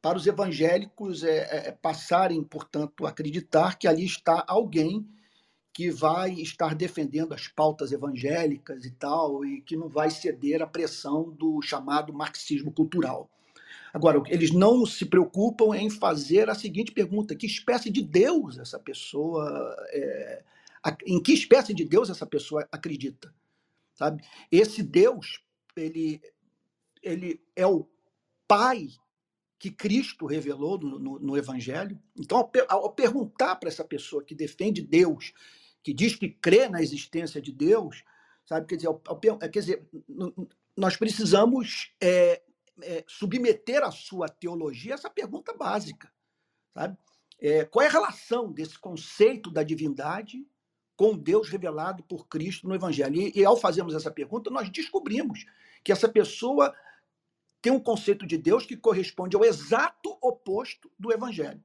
para 0.00 0.16
os 0.16 0.24
evangélicos 0.24 1.24
é, 1.24 1.38
é, 1.38 1.68
é 1.70 1.72
passarem, 1.72 2.44
portanto, 2.44 3.04
a 3.04 3.08
acreditar 3.08 3.76
que 3.76 3.88
ali 3.88 4.04
está 4.04 4.44
alguém 4.46 5.04
que 5.76 5.90
vai 5.90 6.32
estar 6.32 6.74
defendendo 6.74 7.34
as 7.34 7.48
pautas 7.48 7.92
evangélicas 7.92 8.86
e 8.86 8.90
tal, 8.92 9.44
e 9.44 9.60
que 9.60 9.76
não 9.76 9.90
vai 9.90 10.08
ceder 10.08 10.62
à 10.62 10.66
pressão 10.66 11.30
do 11.30 11.60
chamado 11.60 12.14
marxismo 12.14 12.72
cultural. 12.72 13.30
Agora, 13.92 14.22
eles 14.28 14.52
não 14.52 14.86
se 14.86 15.04
preocupam 15.04 15.76
em 15.76 15.90
fazer 15.90 16.48
a 16.48 16.54
seguinte 16.54 16.92
pergunta: 16.92 17.36
que 17.36 17.44
espécie 17.44 17.90
de 17.90 18.00
Deus 18.00 18.56
essa 18.56 18.78
pessoa. 18.78 19.76
É, 19.90 20.42
em 21.04 21.22
que 21.22 21.34
espécie 21.34 21.74
de 21.74 21.84
Deus 21.84 22.08
essa 22.08 22.24
pessoa 22.24 22.66
acredita? 22.72 23.34
Sabe? 23.92 24.24
Esse 24.50 24.82
Deus, 24.82 25.42
ele, 25.76 26.22
ele 27.02 27.38
é 27.54 27.66
o 27.66 27.86
Pai 28.48 28.88
que 29.58 29.70
Cristo 29.70 30.24
revelou 30.24 30.78
no, 30.78 30.98
no, 30.98 31.18
no 31.18 31.36
Evangelho. 31.36 32.00
Então, 32.18 32.38
ao, 32.66 32.84
ao 32.84 32.92
perguntar 32.92 33.56
para 33.56 33.68
essa 33.68 33.84
pessoa 33.84 34.24
que 34.24 34.34
defende 34.34 34.80
Deus 34.80 35.34
que 35.86 35.94
diz 35.94 36.16
que 36.16 36.28
crê 36.28 36.68
na 36.68 36.82
existência 36.82 37.40
de 37.40 37.52
Deus, 37.52 38.02
sabe? 38.44 38.66
Quer 38.66 38.74
dizer, 38.74 38.90
quer 39.52 39.60
dizer 39.60 39.88
nós 40.76 40.96
precisamos 40.96 41.92
é, 42.00 42.42
é, 42.82 43.04
submeter 43.06 43.84
a 43.84 43.92
sua 43.92 44.28
teologia 44.28 44.94
a 44.94 44.96
essa 44.96 45.08
pergunta 45.08 45.54
básica, 45.54 46.12
sabe? 46.74 46.98
É, 47.38 47.64
qual 47.66 47.84
é 47.84 47.86
a 47.86 47.92
relação 47.92 48.50
desse 48.50 48.76
conceito 48.76 49.48
da 49.48 49.62
divindade 49.62 50.44
com 50.96 51.16
Deus 51.16 51.48
revelado 51.48 52.02
por 52.02 52.26
Cristo 52.26 52.66
no 52.66 52.74
Evangelho? 52.74 53.14
E, 53.14 53.38
e 53.38 53.44
ao 53.44 53.56
fazermos 53.56 53.94
essa 53.94 54.10
pergunta, 54.10 54.50
nós 54.50 54.68
descobrimos 54.68 55.46
que 55.84 55.92
essa 55.92 56.08
pessoa 56.08 56.74
tem 57.62 57.72
um 57.72 57.78
conceito 57.78 58.26
de 58.26 58.36
Deus 58.36 58.66
que 58.66 58.76
corresponde 58.76 59.36
ao 59.36 59.44
exato 59.44 60.18
oposto 60.20 60.90
do 60.98 61.12
Evangelho. 61.12 61.62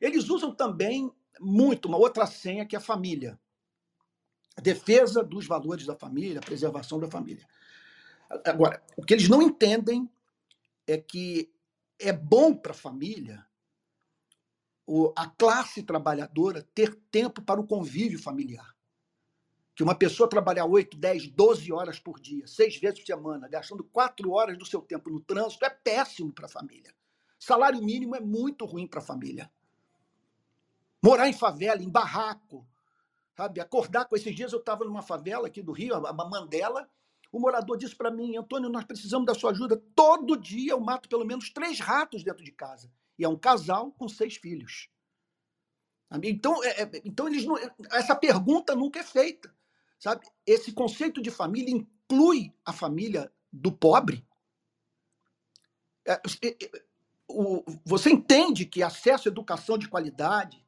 Eles 0.00 0.30
usam 0.30 0.54
também 0.54 1.12
muito 1.38 1.86
uma 1.86 1.98
outra 1.98 2.26
senha 2.26 2.64
que 2.64 2.74
é 2.74 2.78
a 2.78 2.80
família 2.80 3.38
a 4.58 4.60
defesa 4.60 5.22
dos 5.22 5.46
valores 5.46 5.86
da 5.86 5.94
família, 5.94 6.40
a 6.40 6.44
preservação 6.44 6.98
da 6.98 7.08
família. 7.08 7.46
Agora, 8.44 8.82
o 8.96 9.04
que 9.04 9.14
eles 9.14 9.28
não 9.28 9.40
entendem 9.40 10.10
é 10.84 10.98
que 10.98 11.48
é 11.96 12.12
bom 12.12 12.52
para 12.52 12.72
a 12.72 12.74
família 12.74 13.46
a 15.14 15.28
classe 15.28 15.84
trabalhadora 15.84 16.66
ter 16.74 16.92
tempo 17.08 17.40
para 17.40 17.60
o 17.60 17.66
convívio 17.66 18.20
familiar. 18.20 18.74
Que 19.76 19.84
uma 19.84 19.94
pessoa 19.94 20.28
trabalhar 20.28 20.64
8, 20.64 20.96
10, 20.96 21.28
12 21.28 21.72
horas 21.72 22.00
por 22.00 22.18
dia, 22.18 22.44
seis 22.48 22.78
vezes 22.78 22.98
por 22.98 23.06
semana, 23.06 23.46
gastando 23.46 23.84
quatro 23.84 24.32
horas 24.32 24.58
do 24.58 24.66
seu 24.66 24.80
tempo 24.82 25.08
no 25.08 25.20
trânsito, 25.20 25.64
é 25.64 25.70
péssimo 25.70 26.32
para 26.32 26.46
a 26.46 26.48
família. 26.48 26.92
Salário 27.38 27.80
mínimo 27.80 28.16
é 28.16 28.20
muito 28.20 28.64
ruim 28.64 28.88
para 28.88 28.98
a 28.98 29.04
família. 29.04 29.48
Morar 31.00 31.28
em 31.28 31.32
favela, 31.32 31.80
em 31.80 31.88
barraco, 31.88 32.66
sabe? 33.38 33.60
Acordar 33.60 34.06
com 34.06 34.16
esses 34.16 34.34
dias 34.34 34.52
eu 34.52 34.58
estava 34.58 34.84
numa 34.84 35.00
favela 35.00 35.46
aqui 35.46 35.62
do 35.62 35.70
Rio, 35.70 35.94
a 35.94 36.12
Mandela. 36.12 36.90
O 37.30 37.38
morador 37.38 37.78
disse 37.78 37.94
para 37.94 38.10
mim, 38.10 38.36
Antônio, 38.36 38.68
nós 38.68 38.84
precisamos 38.84 39.26
da 39.26 39.34
sua 39.34 39.52
ajuda. 39.52 39.80
Todo 39.94 40.36
dia 40.36 40.72
eu 40.72 40.80
mato 40.80 41.08
pelo 41.08 41.24
menos 41.24 41.48
três 41.50 41.78
ratos 41.78 42.24
dentro 42.24 42.42
de 42.42 42.50
casa. 42.50 42.90
E 43.16 43.24
é 43.24 43.28
um 43.28 43.38
casal 43.38 43.92
com 43.92 44.08
seis 44.08 44.34
filhos. 44.34 44.88
Então, 46.24 46.64
é, 46.64 46.82
é, 46.82 46.90
então 47.04 47.28
eles 47.28 47.44
não, 47.44 47.56
essa 47.92 48.16
pergunta 48.16 48.74
nunca 48.74 48.98
é 48.98 49.04
feita, 49.04 49.54
sabe? 50.00 50.26
Esse 50.44 50.72
conceito 50.72 51.22
de 51.22 51.30
família 51.30 51.72
inclui 51.72 52.52
a 52.64 52.72
família 52.72 53.32
do 53.52 53.70
pobre. 53.70 54.26
É, 56.04 56.14
é, 56.42 56.48
é 56.48 56.82
o, 57.28 57.62
você 57.84 58.10
entende 58.10 58.64
que 58.64 58.82
acesso 58.82 59.28
à 59.28 59.30
educação 59.30 59.78
de 59.78 59.86
qualidade, 59.86 60.66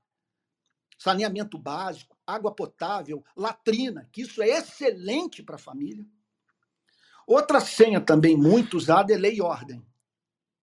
saneamento 0.99 1.59
básico, 1.59 2.20
água 2.31 2.55
potável, 2.55 3.25
latrina, 3.37 4.09
que 4.13 4.23
isso 4.23 4.43
é 4.43 4.49
excelente 4.49 5.43
para 5.43 5.57
a 5.57 5.59
família. 5.59 6.07
Outra 7.27 7.61
senha 7.61 8.01
também 8.01 8.37
muito 8.37 8.77
usada 8.77 9.13
é 9.13 9.17
lei 9.17 9.37
e 9.37 9.43
ordem. 9.43 9.85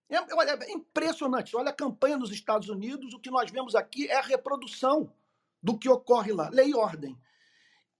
É, 0.09 0.15
é 0.15 0.71
impressionante. 0.71 1.55
Olha 1.55 1.69
a 1.69 1.75
campanha 1.75 2.17
nos 2.17 2.31
Estados 2.31 2.69
Unidos, 2.69 3.13
o 3.13 3.19
que 3.19 3.31
nós 3.31 3.51
vemos 3.51 3.75
aqui 3.75 4.07
é 4.07 4.17
a 4.17 4.21
reprodução 4.21 5.13
do 5.61 5.77
que 5.77 5.89
ocorre 5.89 6.31
lá. 6.31 6.49
Lei 6.49 6.69
e 6.69 6.75
ordem. 6.75 7.17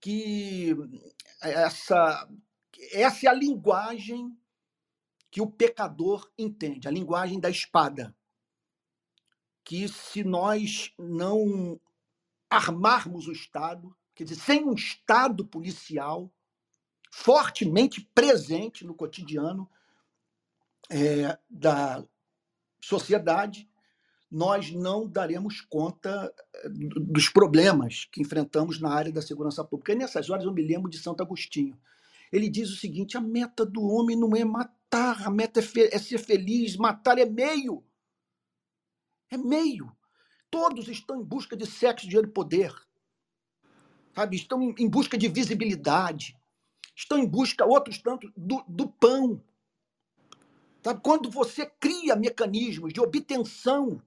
Que 0.00 0.74
essa, 1.42 2.28
essa 2.92 3.26
é 3.26 3.28
a 3.28 3.34
linguagem 3.34 4.36
que 5.30 5.40
o 5.40 5.46
pecador 5.46 6.30
entende, 6.38 6.88
a 6.88 6.90
linguagem 6.90 7.38
da 7.38 7.50
espada. 7.50 8.14
Que 9.64 9.86
se 9.88 10.24
nós 10.24 10.92
não 10.98 11.78
armarmos 12.50 13.26
o 13.26 13.32
Estado, 13.32 13.94
quer 14.14 14.24
dizer, 14.24 14.40
sem 14.40 14.64
um 14.64 14.74
Estado 14.74 15.44
policial 15.44 16.32
fortemente 17.10 18.00
presente 18.14 18.84
no 18.84 18.94
cotidiano 18.94 19.68
é, 20.90 21.38
da 21.48 22.04
sociedade, 22.80 23.68
nós 24.30 24.70
não 24.70 25.08
daremos 25.08 25.60
conta 25.62 26.32
eh, 26.54 26.68
dos 26.68 27.30
problemas 27.30 28.06
que 28.12 28.20
enfrentamos 28.20 28.78
na 28.78 28.92
área 28.92 29.10
da 29.10 29.22
segurança 29.22 29.64
pública. 29.64 29.92
E 29.92 29.96
nessas 29.96 30.28
horas 30.28 30.44
eu 30.44 30.52
me 30.52 30.62
lembro 30.62 30.90
de 30.90 30.98
Santo 30.98 31.22
Agostinho. 31.22 31.78
Ele 32.30 32.48
diz 32.50 32.70
o 32.70 32.76
seguinte: 32.76 33.16
a 33.16 33.20
meta 33.20 33.64
do 33.64 33.82
homem 33.82 34.16
não 34.16 34.36
é 34.36 34.44
matar, 34.44 35.26
a 35.26 35.30
meta 35.30 35.60
é, 35.60 35.94
é 35.94 35.98
ser 35.98 36.18
feliz, 36.18 36.76
matar 36.76 37.18
é 37.18 37.24
meio. 37.24 37.82
É 39.30 39.38
meio. 39.38 39.90
Todos 40.50 40.88
estão 40.88 41.20
em 41.20 41.24
busca 41.24 41.56
de 41.56 41.66
sexo, 41.66 42.06
dinheiro 42.06 42.28
e 42.28 42.32
poder. 42.32 42.74
Sabe? 44.14 44.36
Estão 44.36 44.74
em 44.78 44.88
busca 44.88 45.16
de 45.16 45.28
visibilidade. 45.28 46.36
Estão 46.94 47.18
em 47.18 47.26
busca, 47.26 47.64
outros 47.64 47.98
tanto, 47.98 48.32
do, 48.36 48.64
do 48.68 48.88
pão. 48.88 49.42
Sabe? 50.82 51.00
Quando 51.02 51.30
você 51.30 51.66
cria 51.66 52.16
mecanismos 52.16 52.92
de 52.92 53.00
obtenção 53.00 54.02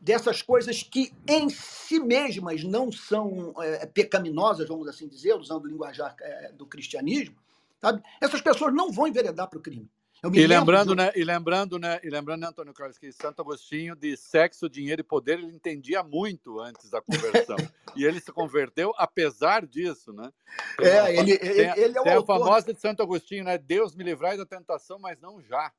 dessas 0.00 0.42
coisas 0.42 0.82
que 0.82 1.12
em 1.26 1.48
si 1.48 1.98
mesmas 1.98 2.62
não 2.62 2.92
são 2.92 3.52
é, 3.60 3.84
pecaminosas, 3.86 4.68
vamos 4.68 4.86
assim 4.86 5.08
dizer, 5.08 5.34
usando 5.34 5.64
o 5.64 5.68
linguajar 5.68 6.14
é, 6.20 6.52
do 6.52 6.66
cristianismo, 6.66 7.36
sabe? 7.80 8.02
essas 8.20 8.40
pessoas 8.40 8.72
não 8.72 8.92
vão 8.92 9.08
enveredar 9.08 9.48
para 9.48 9.58
o 9.58 9.62
crime. 9.62 9.90
E 10.32 10.46
lembrando, 10.46 10.94
né, 10.94 11.12
e 11.14 11.22
lembrando, 11.22 11.78
né, 11.78 12.00
e 12.02 12.10
lembrando, 12.10 12.40
né, 12.40 12.48
Antônio 12.48 12.74
Carlos, 12.74 12.98
que 12.98 13.12
Santo 13.12 13.40
Agostinho 13.40 13.94
de 13.94 14.16
sexo, 14.16 14.68
dinheiro 14.68 15.00
e 15.00 15.04
poder 15.04 15.38
ele 15.38 15.54
entendia 15.54 16.02
muito 16.02 16.60
antes 16.60 16.90
da 16.90 17.00
conversão. 17.00 17.56
e 17.94 18.04
ele 18.04 18.20
se 18.20 18.32
converteu 18.32 18.92
apesar 18.96 19.64
disso, 19.66 20.12
né? 20.12 20.32
É, 20.80 21.16
ele, 21.16 21.38
tem, 21.38 21.48
ele, 21.48 21.80
ele 21.80 21.98
é 21.98 22.00
o 22.00 22.16
autor... 22.16 22.34
a 22.34 22.38
famosa 22.38 22.72
de 22.72 22.80
Santo 22.80 23.02
Agostinho, 23.02 23.44
né? 23.44 23.56
Deus 23.58 23.94
me 23.94 24.02
livrai 24.02 24.36
da 24.36 24.44
tentação, 24.44 24.98
mas 24.98 25.20
não 25.20 25.40
já. 25.40 25.72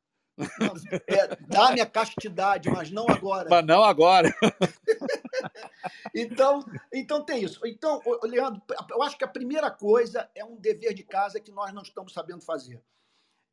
É, 1.06 1.36
dá 1.48 1.72
minha 1.72 1.86
castidade, 1.86 2.70
mas 2.70 2.90
não 2.90 3.06
agora. 3.10 3.50
Mas 3.50 3.66
não 3.66 3.84
agora. 3.84 4.34
então, 6.16 6.64
então 6.94 7.26
tem 7.26 7.44
isso. 7.44 7.60
Então, 7.66 8.02
Leandro, 8.24 8.62
eu 8.90 9.04
acho 9.04 9.18
que 9.18 9.26
a 9.26 9.28
primeira 9.28 9.70
coisa 9.70 10.30
é 10.34 10.46
um 10.46 10.56
dever 10.56 10.94
de 10.94 11.04
casa 11.04 11.42
que 11.42 11.52
nós 11.52 11.74
não 11.74 11.82
estamos 11.82 12.14
sabendo 12.14 12.42
fazer. 12.42 12.82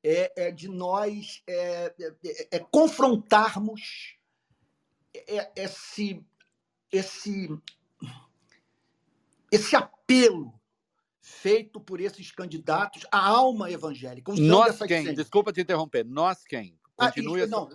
É, 0.09 0.47
é 0.49 0.51
de 0.53 0.69
nós 0.69 1.43
é, 1.49 1.93
é, 1.99 2.49
é 2.53 2.59
confrontarmos 2.61 4.17
é, 5.13 5.51
esse, 5.57 6.25
esse, 6.93 7.49
esse 9.51 9.75
apelo 9.75 10.55
feito 11.21 11.81
por 11.81 12.01
esses 12.01 12.31
candidatos 12.31 13.05
à 13.11 13.19
alma 13.27 13.69
evangélica. 13.69 14.33
Nós 14.39 14.79
quem? 14.79 15.13
Desculpa 15.13 15.53
te 15.53 15.61
interromper. 15.61 16.05
Nós 16.05 16.45
quem? 16.45 16.79
Continue 16.95 17.43
ah, 17.43 17.47
não, 17.49 17.69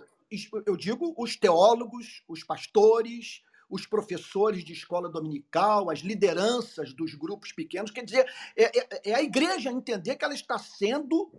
eu 0.64 0.74
digo 0.74 1.14
os 1.18 1.36
teólogos, 1.36 2.22
os 2.26 2.42
pastores, 2.42 3.42
os 3.68 3.86
professores 3.86 4.64
de 4.64 4.72
escola 4.72 5.08
dominical, 5.08 5.90
as 5.90 5.98
lideranças 5.98 6.94
dos 6.94 7.14
grupos 7.14 7.52
pequenos. 7.52 7.90
Quer 7.90 8.04
dizer, 8.04 8.26
é, 8.56 8.78
é, 8.78 9.10
é 9.10 9.14
a 9.14 9.22
igreja 9.22 9.70
entender 9.70 10.16
que 10.16 10.24
ela 10.24 10.34
está 10.34 10.58
sendo 10.58 11.30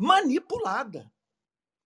manipulada. 0.00 1.12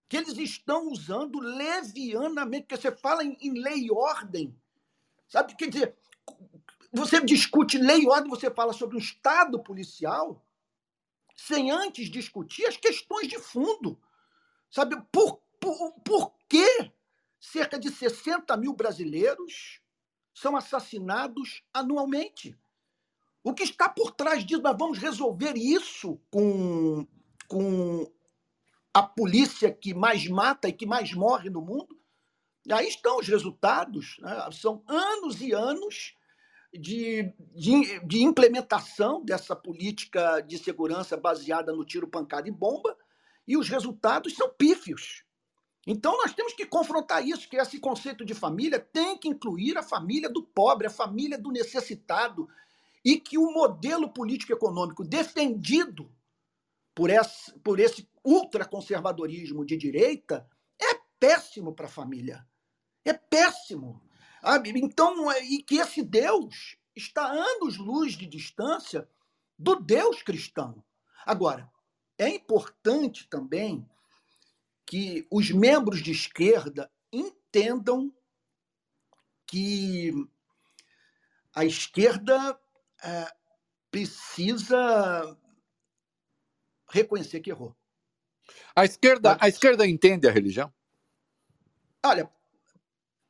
Que 0.07 0.17
eles 0.17 0.37
estão 0.37 0.87
usando 0.87 1.39
levianamente, 1.39 2.63
porque 2.67 2.77
você 2.77 2.95
fala 2.95 3.23
em, 3.23 3.35
em 3.41 3.59
lei 3.59 3.87
e 3.87 3.91
ordem. 3.91 4.55
Sabe? 5.27 5.55
Quer 5.55 5.69
dizer, 5.69 5.97
você 6.93 7.19
discute 7.19 7.77
lei 7.77 8.03
e 8.03 8.07
ordem, 8.07 8.29
você 8.29 8.49
fala 8.49 8.71
sobre 8.71 8.95
um 8.95 8.99
Estado 8.99 9.61
policial, 9.61 10.45
sem 11.35 11.71
antes 11.71 12.09
discutir 12.09 12.65
as 12.65 12.77
questões 12.77 13.27
de 13.27 13.37
fundo. 13.37 13.99
Sabe, 14.69 14.95
por, 15.11 15.41
por, 15.59 15.91
por 16.01 16.33
que 16.47 16.91
cerca 17.39 17.77
de 17.77 17.91
60 17.91 18.55
mil 18.55 18.73
brasileiros 18.73 19.81
são 20.33 20.55
assassinados 20.55 21.63
anualmente? 21.73 22.57
O 23.43 23.53
que 23.53 23.63
está 23.63 23.89
por 23.89 24.11
trás 24.11 24.45
disso? 24.45 24.61
Nós 24.61 24.77
vamos 24.77 24.99
resolver 24.99 25.57
isso 25.57 26.19
com, 26.31 27.05
com 27.47 28.11
a 28.93 29.03
polícia 29.03 29.71
que 29.71 29.93
mais 29.93 30.27
mata 30.27 30.67
e 30.67 30.73
que 30.73 30.85
mais 30.85 31.13
morre 31.13 31.49
no 31.49 31.61
mundo? 31.61 31.99
Aí 32.71 32.87
estão 32.87 33.19
os 33.19 33.27
resultados. 33.27 34.17
Né? 34.19 34.49
São 34.51 34.83
anos 34.87 35.41
e 35.41 35.51
anos 35.51 36.15
de, 36.73 37.33
de, 37.53 37.99
de, 38.05 38.23
implementação 38.23 39.23
dessa 39.23 39.55
política 39.55 40.41
de 40.41 40.57
segurança 40.57 41.15
baseada 41.15 41.71
no 41.73 41.85
tiro, 41.85 42.07
pancada 42.07 42.47
e 42.47 42.51
bomba, 42.51 42.95
e 43.47 43.55
os 43.55 43.69
resultados 43.69 44.33
são 44.35 44.49
pífios. 44.49 45.23
Então 45.87 46.17
nós 46.17 46.33
temos 46.33 46.53
que 46.53 46.65
confrontar 46.65 47.25
isso, 47.25 47.47
que 47.47 47.57
esse 47.57 47.79
conceito 47.79 48.25
de 48.25 48.33
família 48.33 48.79
tem 48.79 49.17
que 49.17 49.27
incluir 49.27 49.77
a 49.77 49.83
família 49.83 50.29
do 50.29 50.41
pobre, 50.41 50.87
a 50.87 50.89
família 50.89 51.37
do 51.37 51.51
necessitado, 51.51 52.49
e 53.03 53.19
que 53.19 53.37
o 53.37 53.51
modelo 53.51 54.09
político-econômico 54.09 55.03
defendido 55.03 56.11
por 56.95 57.09
esse, 57.09 57.53
por 57.59 57.79
esse 57.79 58.09
ultraconservadorismo 58.23 59.65
de 59.65 59.75
direita 59.75 60.49
é 60.81 60.95
péssimo 61.19 61.75
para 61.75 61.87
a 61.87 61.89
família. 61.89 62.47
É 63.03 63.13
péssimo. 63.13 64.01
Então, 64.75 65.29
é, 65.29 65.43
e 65.43 65.61
que 65.61 65.75
esse 65.75 66.01
Deus 66.01 66.77
está 66.95 67.27
anos-luz 67.27 68.13
de 68.13 68.25
distância 68.25 69.07
do 69.59 69.75
Deus 69.75 70.23
cristão. 70.23 70.83
Agora, 71.25 71.69
é 72.17 72.29
importante 72.29 73.27
também 73.27 73.87
que 74.85 75.27
os 75.29 75.51
membros 75.51 76.01
de 76.01 76.11
esquerda 76.11 76.89
entendam 77.11 78.13
que 79.47 80.13
a 81.53 81.65
esquerda 81.65 82.59
é, 83.03 83.27
precisa 83.89 85.37
reconhecer 86.95 87.39
que 87.39 87.49
errou. 87.49 87.75
A 88.75 88.85
esquerda, 88.85 89.37
a 89.39 89.47
esquerda 89.47 89.87
entende 89.87 90.27
a 90.27 90.31
religião? 90.31 90.71
Olha, 92.03 92.29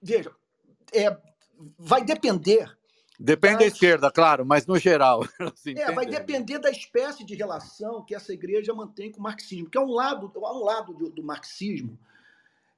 veja, 0.01 0.32
é, 0.93 1.18
vai 1.78 2.03
depender. 2.03 2.78
Depende 3.18 3.53
das... 3.53 3.61
da 3.61 3.68
esquerda, 3.68 4.11
claro, 4.11 4.45
mas 4.45 4.66
no 4.68 4.78
geral. 4.78 5.24
é, 5.78 5.91
vai 5.91 6.05
depender 6.05 6.59
da 6.59 6.70
espécie 6.70 7.24
de 7.24 7.34
relação 7.36 8.03
que 8.03 8.13
essa 8.13 8.34
igreja 8.34 8.74
mantém 8.74 9.11
com 9.11 9.20
o 9.20 9.24
marxismo, 9.24 9.70
que 9.70 9.78
é 9.78 9.82
um 9.82 9.91
lado, 9.91 10.32
um 10.36 10.63
lado 10.63 10.93
do, 10.93 11.09
do 11.09 11.24
marxismo, 11.24 11.97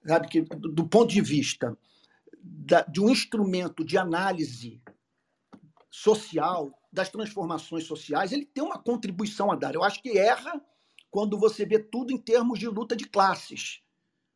sabe, 0.05 0.27
que, 0.27 0.41
do, 0.41 0.69
do 0.69 0.88
ponto 0.88 1.11
de 1.11 1.21
vista 1.21 1.75
da, 2.39 2.83
de 2.83 3.01
um 3.01 3.09
instrumento 3.09 3.83
de 3.83 3.97
análise 3.97 4.79
social, 5.89 6.71
das 6.91 7.09
transformações 7.09 7.85
sociais, 7.85 8.31
ele 8.31 8.45
tem 8.45 8.63
uma 8.63 8.77
contribuição 8.77 9.51
a 9.51 9.55
dar. 9.55 9.73
Eu 9.73 9.83
acho 9.83 10.01
que 10.01 10.17
erra 10.17 10.61
quando 11.18 11.36
você 11.36 11.65
vê 11.65 11.80
tudo 11.80 12.13
em 12.13 12.18
termos 12.20 12.59
de 12.59 12.68
luta 12.68 12.95
de 12.95 13.05
classes. 13.05 13.82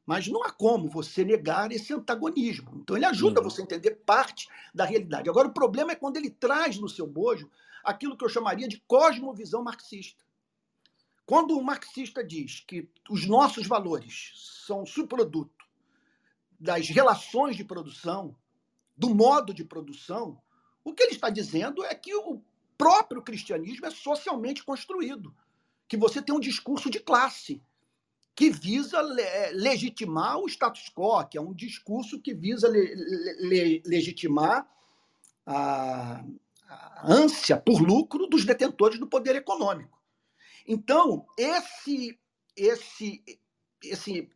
Mas 0.03 0.27
não 0.27 0.43
há 0.43 0.51
como 0.51 0.89
você 0.89 1.23
negar 1.23 1.71
esse 1.71 1.93
antagonismo. 1.93 2.71
Então, 2.81 2.95
ele 2.97 3.05
ajuda 3.05 3.39
uhum. 3.39 3.47
você 3.47 3.61
a 3.61 3.65
entender 3.65 3.97
parte 4.03 4.49
da 4.73 4.83
realidade. 4.83 5.29
Agora, 5.29 5.47
o 5.47 5.53
problema 5.53 5.91
é 5.91 5.95
quando 5.95 6.17
ele 6.17 6.31
traz 6.31 6.79
no 6.79 6.89
seu 6.89 7.05
bojo 7.05 7.51
aquilo 7.83 8.17
que 8.17 8.25
eu 8.25 8.29
chamaria 8.29 8.67
de 8.67 8.79
cosmovisão 8.87 9.63
marxista. 9.63 10.25
Quando 11.23 11.55
o 11.55 11.63
marxista 11.63 12.23
diz 12.23 12.61
que 12.61 12.89
os 13.11 13.27
nossos 13.27 13.67
valores 13.67 14.31
são 14.65 14.83
subproduto 14.83 15.63
das 16.59 16.89
relações 16.89 17.55
de 17.55 17.63
produção, 17.63 18.35
do 18.97 19.13
modo 19.13 19.53
de 19.53 19.63
produção, 19.63 20.41
o 20.83 20.95
que 20.95 21.03
ele 21.03 21.13
está 21.13 21.29
dizendo 21.29 21.85
é 21.85 21.93
que 21.93 22.15
o 22.15 22.41
próprio 22.75 23.21
cristianismo 23.21 23.85
é 23.85 23.91
socialmente 23.91 24.63
construído, 24.63 25.31
que 25.91 25.97
você 25.97 26.21
tem 26.21 26.33
um 26.33 26.39
discurso 26.39 26.89
de 26.89 27.01
classe, 27.01 27.61
que 28.33 28.49
visa 28.49 29.01
le 29.01 29.51
legitimar 29.51 30.39
o 30.39 30.47
status 30.47 30.89
quo, 30.89 31.27
que 31.27 31.37
é 31.37 31.41
um 31.41 31.53
discurso 31.53 32.17
que 32.17 32.33
visa 32.33 32.69
le 32.69 32.95
le 33.49 33.83
legitimar 33.85 34.65
a, 35.45 36.23
a 36.69 37.13
ânsia 37.13 37.57
por 37.57 37.81
lucro 37.81 38.25
dos 38.25 38.45
detentores 38.45 38.97
do 38.97 39.05
poder 39.05 39.35
econômico. 39.35 40.01
Então, 40.65 41.25
esse, 41.37 42.17
esse, 42.55 43.21
esse, 43.83 44.29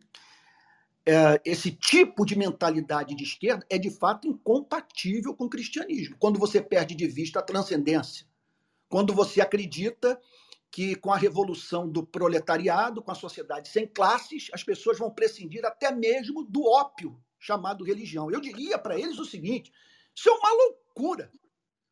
é, 1.06 1.42
esse 1.46 1.72
tipo 1.72 2.26
de 2.26 2.38
mentalidade 2.38 3.16
de 3.16 3.24
esquerda 3.24 3.66
é 3.70 3.78
de 3.78 3.92
fato 3.92 4.28
incompatível 4.28 5.34
com 5.34 5.46
o 5.46 5.50
cristianismo. 5.50 6.18
Quando 6.20 6.38
você 6.38 6.62
perde 6.62 6.96
de 6.96 7.08
vista 7.08 7.40
a 7.40 7.44
transcendência, 7.44 8.28
quando 8.90 9.14
você 9.14 9.40
acredita 9.40 10.20
que 10.76 10.94
com 10.94 11.14
a 11.14 11.18
revolução 11.18 11.90
do 11.90 12.06
proletariado, 12.06 13.02
com 13.02 13.10
a 13.10 13.16
sociedade 13.16 13.70
sem 13.70 13.88
classes, 13.88 14.50
as 14.54 14.62
pessoas 14.62 15.00
vão 15.00 15.10
prescindir 15.10 15.66
até 15.66 15.90
mesmo 15.90 16.44
do 16.44 16.66
ópio 16.66 17.18
chamado 17.40 17.86
religião. 17.86 18.30
Eu 18.30 18.42
diria 18.42 18.78
para 18.78 19.00
eles 19.00 19.18
o 19.18 19.24
seguinte: 19.24 19.72
isso 20.14 20.28
é 20.28 20.34
uma 20.34 20.52
loucura. 20.52 21.32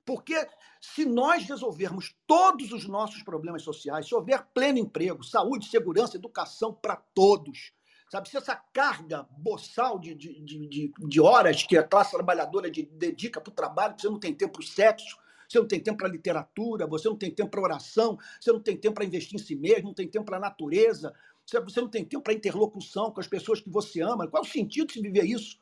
Porque 0.05 0.35
se 0.81 1.05
nós 1.05 1.45
resolvermos 1.45 2.13
todos 2.27 2.73
os 2.73 2.85
nossos 2.85 3.23
problemas 3.23 3.61
sociais, 3.61 4.05
se 4.05 4.13
houver 4.13 4.45
pleno 4.53 4.79
emprego, 4.79 5.23
saúde, 5.23 5.69
segurança, 5.69 6.17
educação 6.17 6.73
para 6.73 6.97
todos, 6.97 7.71
sabe? 8.11 8.27
Se 8.27 8.35
essa 8.35 8.53
carga 8.73 9.25
boçal 9.37 9.97
de, 9.97 10.13
de, 10.13 10.41
de, 10.41 10.93
de, 10.99 11.21
horas 11.21 11.63
que 11.63 11.77
a 11.77 11.87
classe 11.87 12.11
trabalhadora 12.11 12.69
dedica 12.69 13.39
para 13.39 13.49
o 13.49 13.55
trabalho, 13.55 13.95
você 13.97 14.09
não 14.09 14.19
tem 14.19 14.35
tempo 14.35 14.55
para 14.55 14.61
o 14.61 14.67
sexo, 14.67 15.22
você 15.47 15.59
não 15.59 15.67
tem 15.67 15.79
tempo 15.79 15.97
para 15.97 16.07
literatura, 16.07 16.87
você 16.87 17.07
não 17.07 17.17
tem 17.17 17.31
tempo 17.31 17.51
para 17.51 17.61
oração, 17.61 18.17
você 18.39 18.51
não 18.51 18.59
tem 18.59 18.77
tempo 18.77 18.95
para 18.95 19.05
investir 19.05 19.35
em 19.35 19.43
si 19.43 19.55
mesmo, 19.55 19.87
não 19.87 19.93
tem 19.93 20.07
tempo 20.07 20.25
para 20.25 20.37
a 20.37 20.39
natureza, 20.39 21.13
você 21.45 21.81
não 21.81 21.89
tem 21.89 22.05
tempo 22.05 22.23
para 22.23 22.33
interlocução 22.33 23.11
com 23.11 23.19
as 23.19 23.27
pessoas 23.27 23.59
que 23.59 23.69
você 23.69 24.01
ama. 24.01 24.27
Qual 24.27 24.43
é 24.43 24.45
o 24.45 24.49
sentido 24.49 24.87
de 24.87 24.93
se 24.93 25.01
viver 25.01 25.25
isso? 25.25 25.61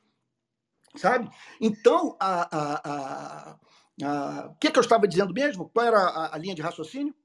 Sabe? 0.96 1.30
Então, 1.60 2.18
a, 2.20 2.58
a, 2.58 3.60
a, 4.04 4.48
o 4.48 4.56
que, 4.56 4.68
é 4.68 4.72
que 4.72 4.78
eu 4.78 4.82
estava 4.84 5.08
dizendo 5.08 5.34
mesmo? 5.34 5.70
Qual 5.70 5.86
era 5.86 6.32
a, 6.32 6.38
linha 6.38 6.54
de 6.54 6.62
raciocínio? 6.62 7.16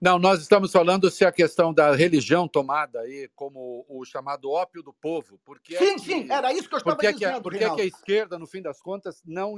Não, 0.00 0.18
nós 0.18 0.42
estamos 0.42 0.70
falando 0.70 1.10
se 1.10 1.24
a 1.24 1.32
questão 1.32 1.72
da 1.72 1.94
religião 1.94 2.46
tomada 2.46 3.00
aí 3.00 3.30
como 3.34 3.86
o 3.88 4.04
chamado 4.04 4.50
ópio 4.50 4.82
do 4.82 4.92
povo. 4.92 5.40
Porque 5.42 5.76
sim, 5.78 5.84
é 5.84 5.94
que, 5.94 6.00
sim, 6.00 6.30
era 6.30 6.52
isso 6.52 6.68
que 6.68 6.74
eu 6.74 6.78
estava 6.78 6.96
dizendo. 6.96 7.36
Que, 7.36 7.40
porque 7.40 7.64
é 7.64 7.74
que 7.74 7.80
a 7.80 7.86
esquerda, 7.86 8.38
no 8.38 8.46
fim 8.46 8.60
das 8.60 8.80
contas, 8.80 9.22
não 9.24 9.56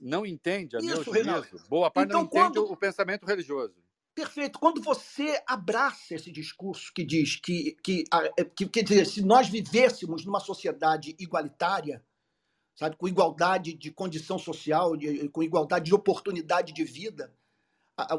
não 0.00 0.26
entende, 0.26 0.76
a 0.76 0.80
Isso, 0.80 1.12
meu 1.12 1.24
juízo. 1.24 1.68
Boa 1.68 1.90
parte 1.90 2.08
então, 2.08 2.20
não 2.20 2.26
entende 2.26 2.58
quando... 2.58 2.72
o 2.72 2.76
pensamento 2.76 3.24
religioso. 3.24 3.74
Perfeito. 4.14 4.60
Quando 4.60 4.80
você 4.80 5.42
abraça 5.46 6.14
esse 6.14 6.30
discurso 6.30 6.92
que 6.94 7.04
diz 7.04 7.36
que, 7.36 7.76
que, 7.82 8.04
é, 8.38 8.44
que 8.44 8.68
quer 8.68 8.84
dizer, 8.84 9.06
se 9.06 9.22
nós 9.22 9.48
vivêssemos 9.48 10.24
numa 10.24 10.38
sociedade 10.38 11.16
igualitária, 11.18 12.04
sabe, 12.76 12.96
com 12.96 13.08
igualdade 13.08 13.74
de 13.74 13.90
condição 13.90 14.38
social, 14.38 14.96
de, 14.96 15.28
com 15.30 15.42
igualdade 15.42 15.86
de 15.86 15.94
oportunidade 15.94 16.72
de 16.72 16.84
vida, 16.84 17.34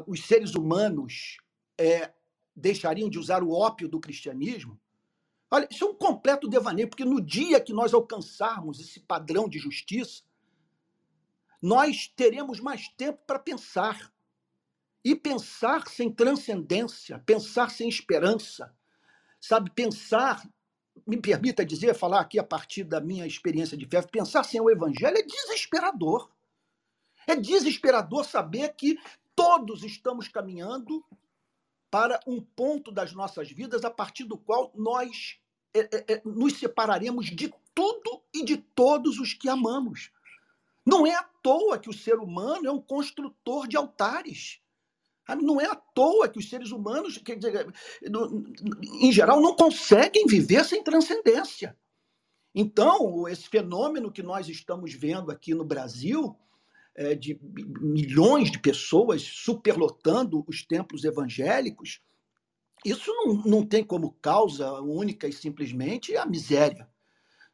os 0.06 0.24
seres 0.24 0.54
humanos 0.54 1.38
é, 1.78 2.12
deixariam 2.54 3.08
de 3.08 3.18
usar 3.18 3.42
o 3.42 3.52
ópio 3.52 3.88
do 3.88 4.00
cristianismo? 4.00 4.78
Olha, 5.50 5.66
isso 5.70 5.84
é 5.84 5.88
um 5.88 5.94
completo 5.94 6.48
devaneio, 6.48 6.88
porque 6.88 7.04
no 7.04 7.20
dia 7.20 7.60
que 7.60 7.72
nós 7.72 7.94
alcançarmos 7.94 8.80
esse 8.80 9.00
padrão 9.00 9.48
de 9.48 9.58
justiça, 9.58 10.22
nós 11.62 12.08
teremos 12.14 12.60
mais 12.60 12.88
tempo 12.88 13.20
para 13.26 13.38
pensar. 13.38 14.12
E 15.04 15.14
pensar 15.14 15.86
sem 15.86 16.10
transcendência, 16.10 17.20
pensar 17.20 17.70
sem 17.70 17.88
esperança, 17.88 18.74
sabe? 19.40 19.70
Pensar, 19.70 20.42
me 21.06 21.16
permita 21.16 21.64
dizer, 21.64 21.94
falar 21.94 22.20
aqui 22.20 22.40
a 22.40 22.44
partir 22.44 22.82
da 22.82 23.00
minha 23.00 23.24
experiência 23.24 23.76
de 23.76 23.86
fé, 23.86 24.02
pensar 24.02 24.42
sem 24.42 24.60
o 24.60 24.68
evangelho 24.68 25.16
é 25.16 25.22
desesperador. 25.22 26.28
É 27.24 27.36
desesperador 27.36 28.24
saber 28.24 28.74
que 28.74 28.98
todos 29.36 29.84
estamos 29.84 30.26
caminhando 30.26 31.04
para 31.90 32.18
um 32.26 32.40
ponto 32.40 32.90
das 32.90 33.12
nossas 33.12 33.50
vidas 33.50 33.84
a 33.84 33.90
partir 33.90 34.24
do 34.24 34.36
qual 34.36 34.72
nós 34.74 35.38
é, 35.72 35.80
é, 35.80 36.14
é, 36.14 36.22
nos 36.24 36.58
separaremos 36.58 37.26
de 37.26 37.52
tudo 37.74 38.22
e 38.34 38.44
de 38.44 38.56
todos 38.56 39.18
os 39.18 39.34
que 39.34 39.48
amamos. 39.48 40.10
Não 40.86 41.06
é 41.06 41.14
à 41.14 41.24
toa 41.24 41.78
que 41.78 41.90
o 41.90 41.92
ser 41.92 42.18
humano 42.18 42.68
é 42.68 42.70
um 42.70 42.80
construtor 42.80 43.66
de 43.66 43.76
altares. 43.76 44.60
Não 45.42 45.60
é 45.60 45.66
à 45.66 45.74
toa 45.74 46.28
que 46.28 46.38
os 46.38 46.48
seres 46.48 46.70
humanos, 46.70 47.14
dizer, 47.14 47.74
em 49.02 49.10
geral, 49.10 49.40
não 49.40 49.56
conseguem 49.56 50.24
viver 50.26 50.64
sem 50.64 50.84
transcendência. 50.84 51.76
Então, 52.54 53.28
esse 53.28 53.48
fenômeno 53.48 54.12
que 54.12 54.22
nós 54.22 54.48
estamos 54.48 54.94
vendo 54.94 55.32
aqui 55.32 55.52
no 55.52 55.64
Brasil, 55.64 56.34
é, 56.94 57.14
de 57.14 57.38
milhões 57.42 58.50
de 58.50 58.58
pessoas 58.58 59.20
superlotando 59.22 60.44
os 60.46 60.64
templos 60.64 61.04
evangélicos, 61.04 62.00
isso 62.84 63.12
não, 63.12 63.34
não 63.42 63.66
tem 63.66 63.84
como 63.84 64.12
causa 64.22 64.72
única 64.80 65.26
e 65.26 65.32
simplesmente 65.32 66.16
a 66.16 66.24
miséria. 66.24 66.88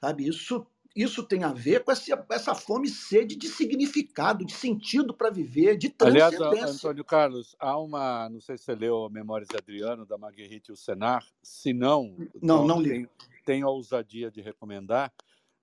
Sabe? 0.01 0.29
Isso, 0.29 0.67
isso 0.95 1.23
tem 1.23 1.43
a 1.43 1.53
ver 1.53 1.85
com 1.85 1.91
essa, 1.91 2.27
essa 2.31 2.55
fome 2.55 2.89
e 2.89 2.91
sede 2.91 3.37
de 3.37 3.49
significado, 3.49 4.45
de 4.45 4.53
sentido 4.53 5.15
para 5.15 5.31
viver, 5.31 5.77
de 5.77 5.89
transcendência. 5.89 6.47
Aliás, 6.47 6.77
Antônio 6.77 7.05
Carlos, 7.05 7.57
há 7.59 7.79
uma, 7.79 8.29
não 8.29 8.41
sei 8.41 8.59
se 8.59 8.65
você 8.65 8.75
leu 8.75 9.09
Memórias 9.11 9.49
de 9.49 9.57
Adriano, 9.57 10.05
da 10.05 10.19
Marguerite 10.19 10.71
e 10.71 10.73
o 10.73 10.77
Senar, 10.77 11.25
se 11.43 11.73
não, 11.73 12.17
não, 12.43 12.67
não 12.67 12.81
li. 12.81 12.91
Tem, 12.91 13.09
tem 13.45 13.63
a 13.63 13.69
ousadia 13.69 14.31
de 14.31 14.41
recomendar, 14.41 15.13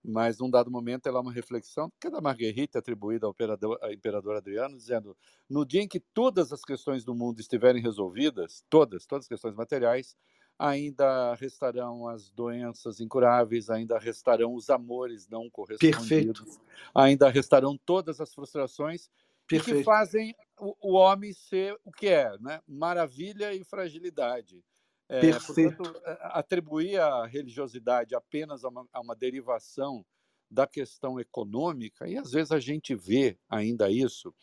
mas 0.04 0.40
num 0.40 0.50
dado 0.50 0.72
momento 0.72 1.08
ela 1.08 1.20
é 1.20 1.22
uma 1.22 1.32
reflexão, 1.32 1.92
que 2.00 2.08
é 2.08 2.10
da 2.10 2.22
Marguerite, 2.22 2.78
atribuída 2.78 3.28
ao 3.28 3.32
imperador, 3.32 3.78
ao 3.82 3.92
imperador 3.92 4.36
Adriano, 4.36 4.76
dizendo: 4.76 5.16
no 5.50 5.66
dia 5.66 5.82
em 5.82 5.88
que 5.88 6.00
todas 6.00 6.52
as 6.52 6.64
questões 6.64 7.04
do 7.04 7.14
mundo 7.14 7.40
estiverem 7.40 7.82
resolvidas, 7.82 8.64
todas, 8.70 9.06
todas 9.06 9.26
as 9.26 9.30
questões 9.30 9.56
materiais, 9.56 10.16
ainda 10.60 11.34
restarão 11.36 12.06
as 12.06 12.30
doenças 12.30 13.00
incuráveis, 13.00 13.70
ainda 13.70 13.98
restarão 13.98 14.54
os 14.54 14.70
amores 14.70 15.26
não 15.30 15.50
correspondidos, 15.50 16.42
Perfeito. 16.42 16.62
ainda 16.94 17.30
restarão 17.30 17.78
todas 17.78 18.20
as 18.20 18.34
frustrações 18.34 19.10
que 19.48 19.84
fazem 19.84 20.36
o, 20.60 20.76
o 20.82 20.94
homem 20.94 21.34
ser 21.34 21.76
o 21.86 21.92
que 21.92 22.08
é, 22.08 22.38
né? 22.40 22.62
maravilha 22.68 23.54
e 23.54 23.64
fragilidade. 23.64 24.62
É, 25.08 25.22
Perfeito. 25.22 25.78
Portanto, 25.78 26.02
é, 26.06 26.18
atribuir 26.22 27.00
a 27.00 27.26
religiosidade 27.26 28.14
apenas 28.14 28.64
a 28.64 28.70
uma, 28.70 28.86
a 28.94 29.00
uma, 29.00 29.16
derivação 29.16 30.06
da 30.52 30.68
questão 30.68 31.20
econômica, 31.20 32.08
e 32.08 32.18
às 32.18 32.32
vezes 32.32 32.52
a 32.52 32.60
gente 32.60 32.94
vê 32.94 33.38
ainda 33.50 33.90
isso. 33.90 34.34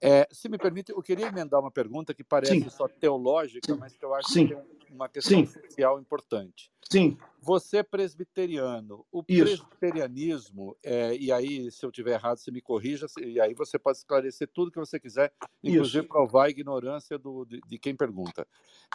É, 0.00 0.26
se 0.30 0.48
me 0.48 0.58
permite, 0.58 0.92
eu 0.92 1.02
queria 1.02 1.26
emendar 1.26 1.60
uma 1.60 1.70
pergunta 1.70 2.14
que 2.14 2.24
parece 2.24 2.62
Sim. 2.62 2.70
só 2.70 2.86
teológica, 2.86 3.74
mas 3.76 3.96
que 3.96 4.04
eu 4.04 4.14
acho 4.14 4.30
Sim. 4.30 4.48
que 4.48 4.54
tem 4.54 4.62
uma 4.90 5.08
questão 5.08 5.44
social 5.46 6.00
importante. 6.00 6.70
Sim. 6.90 7.18
Você 7.40 7.82
presbiteriano, 7.82 9.04
o 9.10 9.24
Isso. 9.28 9.44
presbiterianismo, 9.44 10.76
é, 10.84 11.16
e 11.16 11.32
aí 11.32 11.70
se 11.70 11.84
eu 11.84 11.90
tiver 11.90 12.12
errado, 12.12 12.38
você 12.38 12.50
me 12.50 12.60
corrija, 12.60 13.06
e 13.20 13.40
aí 13.40 13.54
você 13.54 13.78
pode 13.78 13.98
esclarecer 13.98 14.48
tudo 14.52 14.70
que 14.70 14.78
você 14.78 14.98
quiser, 14.98 15.32
inclusive 15.62 16.04
Isso. 16.04 16.08
provar 16.08 16.46
a 16.46 16.50
ignorância 16.50 17.18
do, 17.18 17.44
de, 17.44 17.60
de 17.66 17.78
quem 17.78 17.94
pergunta. 17.94 18.46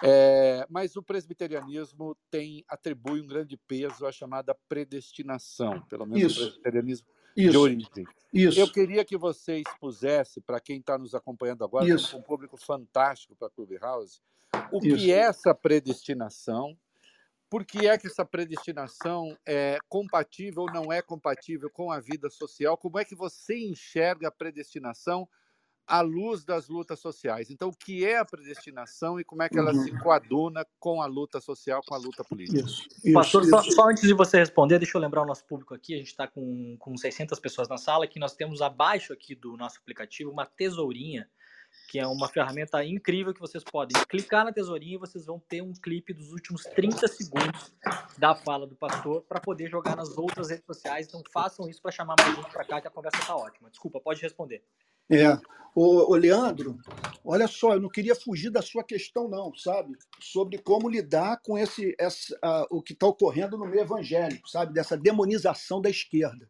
É, 0.04 0.66
mas 0.70 0.96
o 0.96 1.04
presbiterianismo 1.04 2.16
tem 2.30 2.64
atribui 2.68 3.22
um 3.22 3.28
grande 3.28 3.58
peso 3.58 4.06
à 4.06 4.12
chamada 4.12 4.56
predestinação, 4.68 5.82
pelo 5.84 6.06
menos 6.06 6.32
Isso. 6.32 6.42
o 6.42 6.46
presbiterianismo 6.46 7.08
isso. 7.36 7.52
de 7.52 7.58
origem. 7.58 8.06
Isso. 8.34 8.60
Eu 8.60 8.72
queria 8.72 9.04
que 9.04 9.18
você 9.18 9.58
expusesse 9.58 10.40
para 10.42 10.60
quem 10.60 10.80
está 10.80 10.98
nos 10.98 11.14
acompanhando 11.14 11.64
agora, 11.64 11.86
um 12.14 12.22
público 12.22 12.58
fantástico 12.58 13.36
para 13.36 13.48
a 13.48 13.52
Clubhouse, 13.52 14.22
o 14.72 14.78
Isso. 14.78 14.96
que 14.96 15.12
é 15.12 15.20
essa 15.20 15.54
predestinação, 15.54 16.78
por 17.52 17.66
que 17.66 17.86
é 17.86 17.98
que 17.98 18.08
essa 18.08 18.24
predestinação 18.24 19.38
é 19.46 19.78
compatível 19.90 20.62
ou 20.62 20.72
não 20.72 20.90
é 20.90 21.02
compatível 21.02 21.70
com 21.70 21.92
a 21.92 22.00
vida 22.00 22.30
social? 22.30 22.78
Como 22.78 22.98
é 22.98 23.04
que 23.04 23.14
você 23.14 23.58
enxerga 23.60 24.30
a 24.30 24.32
predestinação 24.32 25.28
à 25.86 26.00
luz 26.00 26.46
das 26.46 26.70
lutas 26.70 27.02
sociais? 27.02 27.50
Então, 27.50 27.68
o 27.68 27.76
que 27.76 28.06
é 28.06 28.20
a 28.20 28.24
predestinação 28.24 29.20
e 29.20 29.26
como 29.26 29.44
é 29.44 29.50
que 29.50 29.60
ela 29.60 29.74
uhum. 29.74 29.84
se 29.84 29.92
coaduna 30.00 30.66
com 30.80 31.02
a 31.02 31.06
luta 31.06 31.42
social, 31.42 31.82
com 31.86 31.94
a 31.94 31.98
luta 31.98 32.24
política? 32.24 32.62
Isso, 32.62 32.88
isso, 33.04 33.14
Pastor, 33.14 33.42
isso. 33.42 33.52
Só, 33.52 33.62
só, 33.64 33.90
antes 33.90 34.04
de 34.04 34.14
você 34.14 34.38
responder, 34.40 34.80
deixa 34.80 34.98
eu 34.98 35.02
lembrar 35.02 35.22
o 35.22 35.26
nosso 35.26 35.46
público 35.46 35.74
aqui. 35.74 35.94
A 35.94 35.98
gente 35.98 36.08
está 36.08 36.30
com, 36.30 36.78
com 36.80 36.96
600 36.96 37.38
pessoas 37.38 37.68
na 37.68 37.78
sala, 37.78 38.08
que 38.08 38.18
nós 38.18 38.34
temos 38.34 38.62
abaixo 38.62 39.12
aqui 39.12 39.36
do 39.36 39.58
nosso 39.58 39.78
aplicativo 39.78 40.32
uma 40.32 40.46
tesourinha 40.46 41.30
que 41.92 42.00
é 42.00 42.08
uma 42.08 42.30
ferramenta 42.30 42.82
incrível 42.86 43.34
que 43.34 43.40
vocês 43.42 43.66
podem 43.66 44.02
clicar 44.08 44.46
na 44.46 44.54
tesourinha 44.54 44.96
e 44.96 44.98
vocês 44.98 45.26
vão 45.26 45.38
ter 45.38 45.62
um 45.62 45.74
clipe 45.74 46.14
dos 46.14 46.32
últimos 46.32 46.64
30 46.64 47.06
segundos 47.10 47.74
da 48.18 48.34
fala 48.34 48.66
do 48.66 48.78
pastor 48.78 49.24
para 49.24 49.42
poder 49.42 49.70
jogar 49.70 49.98
nas 49.98 50.18
outras 50.18 50.50
redes 50.50 50.66
sociais. 50.66 51.08
Então 51.08 51.22
façam 51.34 51.68
isso 51.68 51.82
para 51.82 51.92
chamar 51.92 52.16
mais 52.18 52.34
gente 52.34 52.50
para 52.50 52.64
cá, 52.64 52.80
que 52.80 52.88
a 52.88 52.92
conversa 52.92 53.20
está 53.20 53.36
ótima. 53.36 53.70
Desculpa, 53.70 54.00
pode 54.00 54.22
responder. 54.22 54.64
É. 55.10 55.38
Ô, 55.76 56.14
ô, 56.14 56.16
Leandro, 56.16 56.80
olha 57.26 57.46
só, 57.46 57.74
eu 57.74 57.82
não 57.82 57.90
queria 57.90 58.16
fugir 58.16 58.50
da 58.50 58.62
sua 58.62 58.86
questão, 58.86 59.28
não, 59.28 59.54
sabe? 59.54 59.98
Sobre 60.22 60.60
como 60.60 60.88
lidar 60.88 61.42
com 61.44 61.58
esse, 61.58 61.94
essa, 62.00 62.34
uh, 62.36 62.78
o 62.78 62.82
que 62.82 62.94
está 62.94 63.06
ocorrendo 63.06 63.58
no 63.58 63.66
meio 63.66 63.82
evangélico, 63.82 64.50
sabe? 64.50 64.72
Dessa 64.72 64.96
demonização 64.96 65.82
da 65.82 65.90
esquerda. 65.90 66.50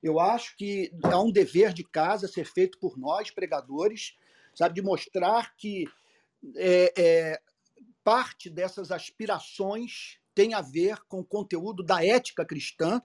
Eu 0.00 0.20
acho 0.20 0.56
que 0.56 0.92
há 1.02 1.20
um 1.20 1.32
dever 1.32 1.72
de 1.72 1.82
casa 1.82 2.28
ser 2.28 2.44
feito 2.44 2.78
por 2.78 2.96
nós, 2.96 3.32
pregadores, 3.32 4.14
sabe, 4.58 4.74
de 4.74 4.82
mostrar 4.82 5.54
que 5.56 5.84
é, 6.56 6.92
é, 7.00 7.40
parte 8.02 8.50
dessas 8.50 8.90
aspirações 8.90 10.18
tem 10.34 10.52
a 10.52 10.60
ver 10.60 10.98
com 11.06 11.20
o 11.20 11.24
conteúdo 11.24 11.84
da 11.84 12.04
ética 12.04 12.44
cristã, 12.44 13.00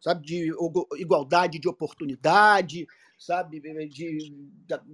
sabe, 0.00 0.24
de 0.24 0.52
igualdade 0.96 1.58
de 1.58 1.68
oportunidade, 1.68 2.86
sabe, 3.18 3.60
de, 3.88 4.32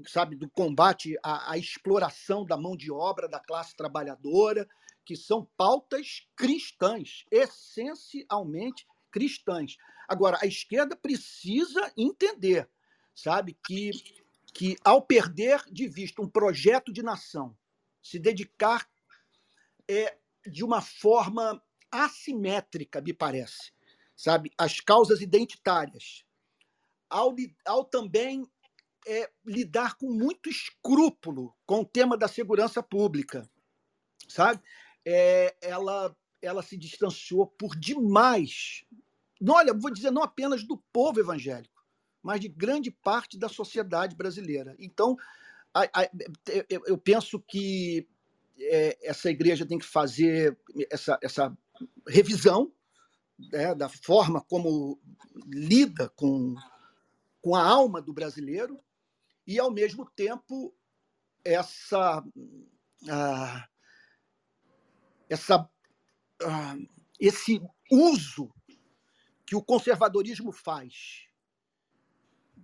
sabe 0.09 0.35
do 0.35 0.49
combate 0.49 1.15
à, 1.23 1.53
à 1.53 1.59
exploração 1.59 2.47
da 2.47 2.57
mão 2.57 2.75
de 2.75 2.91
obra 2.91 3.29
da 3.29 3.39
classe 3.39 3.77
trabalhadora, 3.77 4.67
que 5.05 5.15
são 5.15 5.47
pautas 5.59 6.27
cristãs, 6.35 7.27
essencialmente 7.31 8.87
cristãs. 9.11 9.77
Agora, 10.09 10.39
a 10.41 10.47
esquerda 10.47 10.97
precisa 10.97 11.93
entender, 11.99 12.67
sabe, 13.15 13.59
que 13.67 13.91
que, 14.53 14.77
ao 14.85 15.01
perder 15.03 15.65
de 15.71 15.89
vista 15.89 16.21
um 16.23 16.29
projeto 16.29 16.93
de 16.93 17.03
nação, 17.03 17.57
se 18.03 18.19
dedicar 18.19 18.89
é, 19.89 20.17
de 20.47 20.65
uma 20.65 20.81
forma 20.81 21.63
assimétrica, 21.91 23.01
me 23.01 23.13
parece, 23.13 23.73
sabe, 24.17 24.51
às 24.59 24.81
causas 24.81 25.21
identitárias, 25.21 26.25
ao, 27.09 27.35
ao 27.65 27.85
também 27.85 28.47
é, 29.07 29.31
lidar 29.45 29.97
com 29.97 30.11
muito 30.11 30.49
escrúpulo 30.49 31.55
com 31.67 31.81
o 31.81 31.87
tema 31.87 32.17
da 32.17 32.29
segurança 32.29 32.83
pública, 32.83 33.49
sabe? 34.29 34.63
É, 35.05 35.57
ela, 35.61 36.17
ela 36.41 36.63
se 36.63 36.77
distanciou 36.77 37.47
por 37.47 37.77
demais. 37.77 38.85
Olha, 39.47 39.75
vou 39.75 39.93
dizer, 39.93 40.11
não 40.11 40.23
apenas 40.23 40.63
do 40.65 40.77
povo 40.93 41.19
evangélico, 41.21 41.72
mas 42.23 42.41
de 42.41 42.49
grande 42.49 42.91
parte 42.91 43.39
da 43.39 43.49
sociedade 43.49 44.15
brasileira. 44.15 44.77
Então, 44.79 45.17
a, 45.75 45.83
a, 45.83 46.11
eu, 46.69 46.83
eu, 46.87 46.99
penso 46.99 47.41
que 47.41 48.07
é, 48.59 48.99
essa 49.03 49.31
igreja 49.31 49.67
tem 49.67 49.79
que 49.79 49.87
fazer 49.87 50.57
essa, 50.91 51.19
essa 51.23 51.57
revisão 52.07 52.73
né, 53.51 53.75
da 53.75 53.89
forma 53.89 54.41
como 54.43 55.01
lida 55.47 56.09
com, 56.11 56.55
com 57.41 57.57
a 57.57 57.65
alma 57.65 58.01
do 58.01 58.13
brasileiro 58.13 58.79
e, 59.47 59.59
ao 59.59 59.71
mesmo 59.71 60.09
tempo, 60.15 60.73
essa 61.45 62.25
ah, 63.09 63.69
essa, 65.29 65.69
ah, 66.43 66.77
esse 67.19 67.61
uso 67.91 68.53
que 69.47 69.57
o 69.57 69.63
conservadorismo 69.63 70.53
faz 70.53 71.27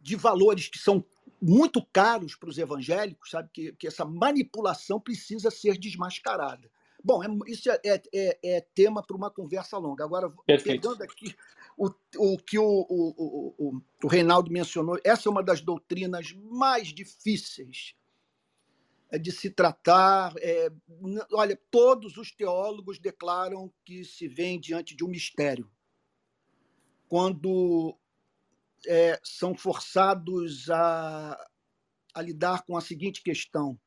de 0.03 0.17
valores 0.17 0.69
que 0.69 0.79
são 0.79 1.05
muito 1.41 1.85
caros 1.93 2.35
para 2.35 2.49
os 2.49 2.59
evangélicos, 2.59 3.31
sabe? 3.31 3.49
Que, 3.53 3.73
que 3.73 3.87
essa 3.87 4.05
manipulação 4.05 5.01
precisa 5.01 5.51
ser 5.51 5.79
desmascarada. 5.79 6.71
Bom, 7.03 7.23
é, 7.23 7.29
isso 7.47 7.71
é, 7.71 7.81
é, 7.85 8.03
é, 8.13 8.39
é 8.57 8.61
tema 8.75 9.03
para 9.03 9.17
uma 9.17 9.31
conversa 9.31 9.79
longa. 9.79 10.05
Agora, 10.05 10.31
Perfeito. 10.47 10.83
pegando 10.83 11.03
aqui 11.03 11.35
o, 11.77 11.91
o 12.17 12.39
que 12.39 12.59
o, 12.59 12.65
o, 12.65 13.55
o, 13.59 13.83
o 14.03 14.09
Reinaldo 14.09 14.51
mencionou, 14.51 14.99
essa 15.05 15.29
é 15.29 15.31
uma 15.31 15.43
das 15.43 15.61
doutrinas 15.61 16.33
mais 16.33 16.89
difíceis 16.89 17.95
é 19.11 19.19
de 19.19 19.33
se 19.33 19.51
tratar. 19.51 20.35
É, 20.39 20.71
olha, 21.33 21.59
todos 21.71 22.17
os 22.17 22.31
teólogos 22.31 22.99
declaram 22.99 23.73
que 23.85 24.05
se 24.05 24.29
vem 24.29 24.61
diante 24.61 24.95
de 24.95 25.05
um 25.05 25.09
mistério. 25.09 25.71
Quando 27.09 27.97
é, 28.87 29.19
são 29.23 29.57
forçados 29.57 30.69
a, 30.71 31.49
a, 32.15 32.23
lidar 32.23 32.65
com 32.65 32.77
a 32.77 32.81
seguinte 32.81 33.23
questão: 33.23 33.79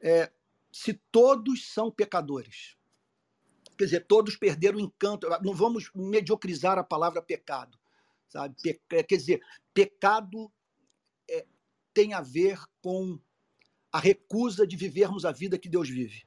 é, 0.00 0.30
se 0.72 0.94
todos 1.10 1.72
são 1.72 1.90
pecadores, 1.90 2.76
quer 3.76 3.84
dizer, 3.84 4.06
todos 4.06 4.36
perderam 4.36 4.78
o 4.78 4.80
encanto, 4.80 5.28
não 5.42 5.54
vamos 5.54 5.90
mediocrizar 5.94 6.78
a 6.78 6.84
palavra 6.84 7.22
pecado, 7.22 7.78
sabe? 8.28 8.54
Pe, 8.62 9.04
quer 9.04 9.16
dizer, 9.16 9.42
pecado 9.72 10.50
é, 11.28 11.46
tem 11.92 12.14
a 12.14 12.20
ver 12.20 12.58
com 12.82 13.18
a 13.92 13.98
recusa 13.98 14.66
de 14.66 14.76
vivermos 14.76 15.24
a 15.24 15.32
vida 15.32 15.58
que 15.58 15.68
Deus 15.68 15.88
vive. 15.88 16.24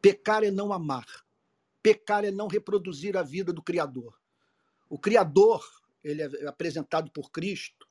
Pecar 0.00 0.42
é 0.42 0.50
não 0.50 0.72
amar. 0.72 1.06
Pecar 1.82 2.24
é 2.24 2.30
não 2.30 2.48
reproduzir 2.48 3.16
a 3.16 3.22
vida 3.22 3.52
do 3.52 3.62
Criador. 3.62 4.18
O 4.88 4.98
Criador 4.98 5.64
ele 6.02 6.22
é 6.22 6.46
apresentado 6.46 7.10
por 7.10 7.30
Cristo 7.30 7.86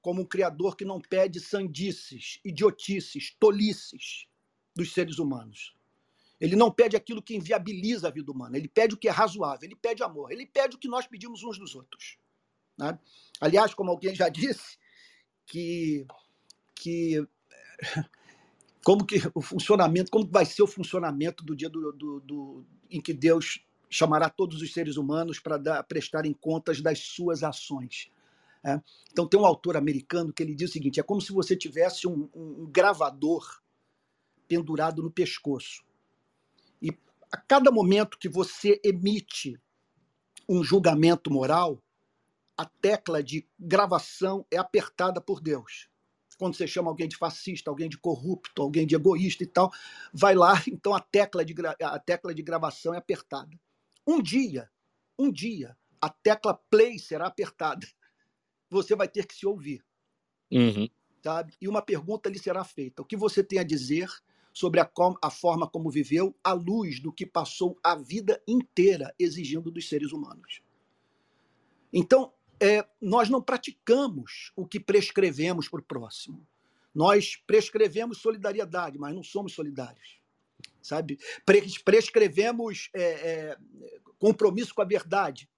como 0.00 0.22
um 0.22 0.24
criador 0.24 0.76
que 0.76 0.84
não 0.84 1.00
pede 1.00 1.40
sandices, 1.40 2.38
idiotices, 2.44 3.34
tolices 3.40 4.26
dos 4.74 4.92
seres 4.92 5.18
humanos. 5.18 5.74
Ele 6.40 6.54
não 6.54 6.70
pede 6.70 6.96
aquilo 6.96 7.22
que 7.22 7.34
inviabiliza 7.34 8.06
a 8.06 8.10
vida 8.10 8.30
humana, 8.30 8.56
ele 8.56 8.68
pede 8.68 8.94
o 8.94 8.96
que 8.96 9.08
é 9.08 9.10
razoável, 9.10 9.66
ele 9.66 9.74
pede 9.74 10.02
amor, 10.02 10.30
ele 10.30 10.46
pede 10.46 10.76
o 10.76 10.78
que 10.78 10.86
nós 10.86 11.06
pedimos 11.06 11.42
uns 11.42 11.58
dos 11.58 11.74
outros. 11.74 12.18
Né? 12.78 12.98
Aliás, 13.40 13.74
como 13.74 13.90
alguém 13.90 14.14
já 14.14 14.28
disse, 14.30 14.78
que, 15.46 16.06
que 16.74 17.26
como 18.84 19.04
que 19.04 19.16
o 19.34 19.40
funcionamento, 19.40 20.10
como 20.10 20.28
vai 20.30 20.44
ser 20.44 20.62
o 20.62 20.66
funcionamento 20.66 21.44
do 21.44 21.56
dia 21.56 21.68
do, 21.68 21.92
do, 21.92 22.20
do 22.20 22.66
em 22.90 23.00
que 23.00 23.12
Deus 23.12 23.60
chamará 23.88 24.28
todos 24.28 24.60
os 24.62 24.72
seres 24.72 24.96
humanos 24.96 25.38
para 25.38 25.82
prestarem 25.82 26.32
contas 26.32 26.80
das 26.80 26.98
suas 27.00 27.42
ações. 27.42 28.10
É? 28.64 28.80
Então, 29.12 29.28
tem 29.28 29.38
um 29.38 29.46
autor 29.46 29.76
americano 29.76 30.32
que 30.32 30.42
ele 30.42 30.54
diz 30.54 30.70
o 30.70 30.72
seguinte: 30.72 30.98
é 30.98 31.02
como 31.02 31.20
se 31.20 31.32
você 31.32 31.56
tivesse 31.56 32.08
um, 32.08 32.28
um 32.34 32.66
gravador 32.66 33.60
pendurado 34.48 35.02
no 35.02 35.10
pescoço. 35.10 35.84
E 36.82 36.90
a 37.30 37.36
cada 37.36 37.70
momento 37.70 38.18
que 38.18 38.28
você 38.28 38.80
emite 38.84 39.60
um 40.48 40.62
julgamento 40.62 41.30
moral, 41.30 41.82
a 42.56 42.64
tecla 42.64 43.22
de 43.22 43.46
gravação 43.58 44.46
é 44.50 44.56
apertada 44.56 45.20
por 45.20 45.40
Deus. 45.40 45.88
Quando 46.38 46.54
você 46.54 46.66
chama 46.66 46.90
alguém 46.90 47.08
de 47.08 47.16
fascista, 47.16 47.70
alguém 47.70 47.88
de 47.88 47.98
corrupto, 47.98 48.60
alguém 48.62 48.86
de 48.86 48.94
egoísta 48.94 49.42
e 49.42 49.46
tal, 49.46 49.72
vai 50.12 50.34
lá, 50.34 50.54
então 50.68 50.94
a 50.94 51.00
tecla 51.00 51.44
de, 51.44 51.54
a 51.82 51.98
tecla 51.98 52.34
de 52.34 52.42
gravação 52.42 52.94
é 52.94 52.98
apertada. 52.98 53.50
Um 54.06 54.22
dia, 54.22 54.70
um 55.18 55.32
dia, 55.32 55.76
a 56.00 56.08
tecla 56.08 56.54
play 56.70 56.98
será 56.98 57.26
apertada. 57.26 57.86
Você 58.70 58.94
vai 58.94 59.08
ter 59.08 59.26
que 59.26 59.34
se 59.34 59.46
ouvir. 59.46 59.84
Uhum. 60.50 60.88
Sabe? 61.22 61.54
E 61.60 61.66
uma 61.66 61.82
pergunta 61.82 62.28
lhe 62.28 62.38
será 62.38 62.62
feita: 62.62 63.02
o 63.02 63.04
que 63.04 63.16
você 63.16 63.42
tem 63.42 63.58
a 63.58 63.64
dizer 63.64 64.08
sobre 64.52 64.80
a, 64.80 64.90
a, 65.20 65.30
forma 65.30 65.68
como 65.68 65.90
viveu 65.90 66.34
à 66.42 66.52
luz 66.52 67.00
do 67.00 67.12
que 67.12 67.26
passou 67.26 67.78
a 67.82 67.96
vida 67.96 68.40
inteira 68.46 69.12
exigindo 69.18 69.70
dos 69.70 69.88
seres 69.88 70.12
humanos? 70.12 70.62
Então, 71.92 72.32
é, 72.60 72.86
nós 73.00 73.28
não 73.28 73.42
praticamos 73.42 74.52
o 74.54 74.66
que 74.66 74.78
prescrevemos 74.78 75.68
para 75.68 75.80
o 75.80 75.84
próximo. 75.84 76.46
Nós 76.94 77.36
prescrevemos 77.36 78.18
solidariedade, 78.18 78.98
mas 78.98 79.14
não 79.14 79.22
somos 79.22 79.52
solidários 79.52 80.20
sabe? 80.86 81.18
Prescrevemos 81.84 82.88
é, 82.94 83.02
é, 83.02 83.56
compromisso 84.18 84.74
com 84.74 84.82
a 84.82 84.86
verdade, 84.86 85.48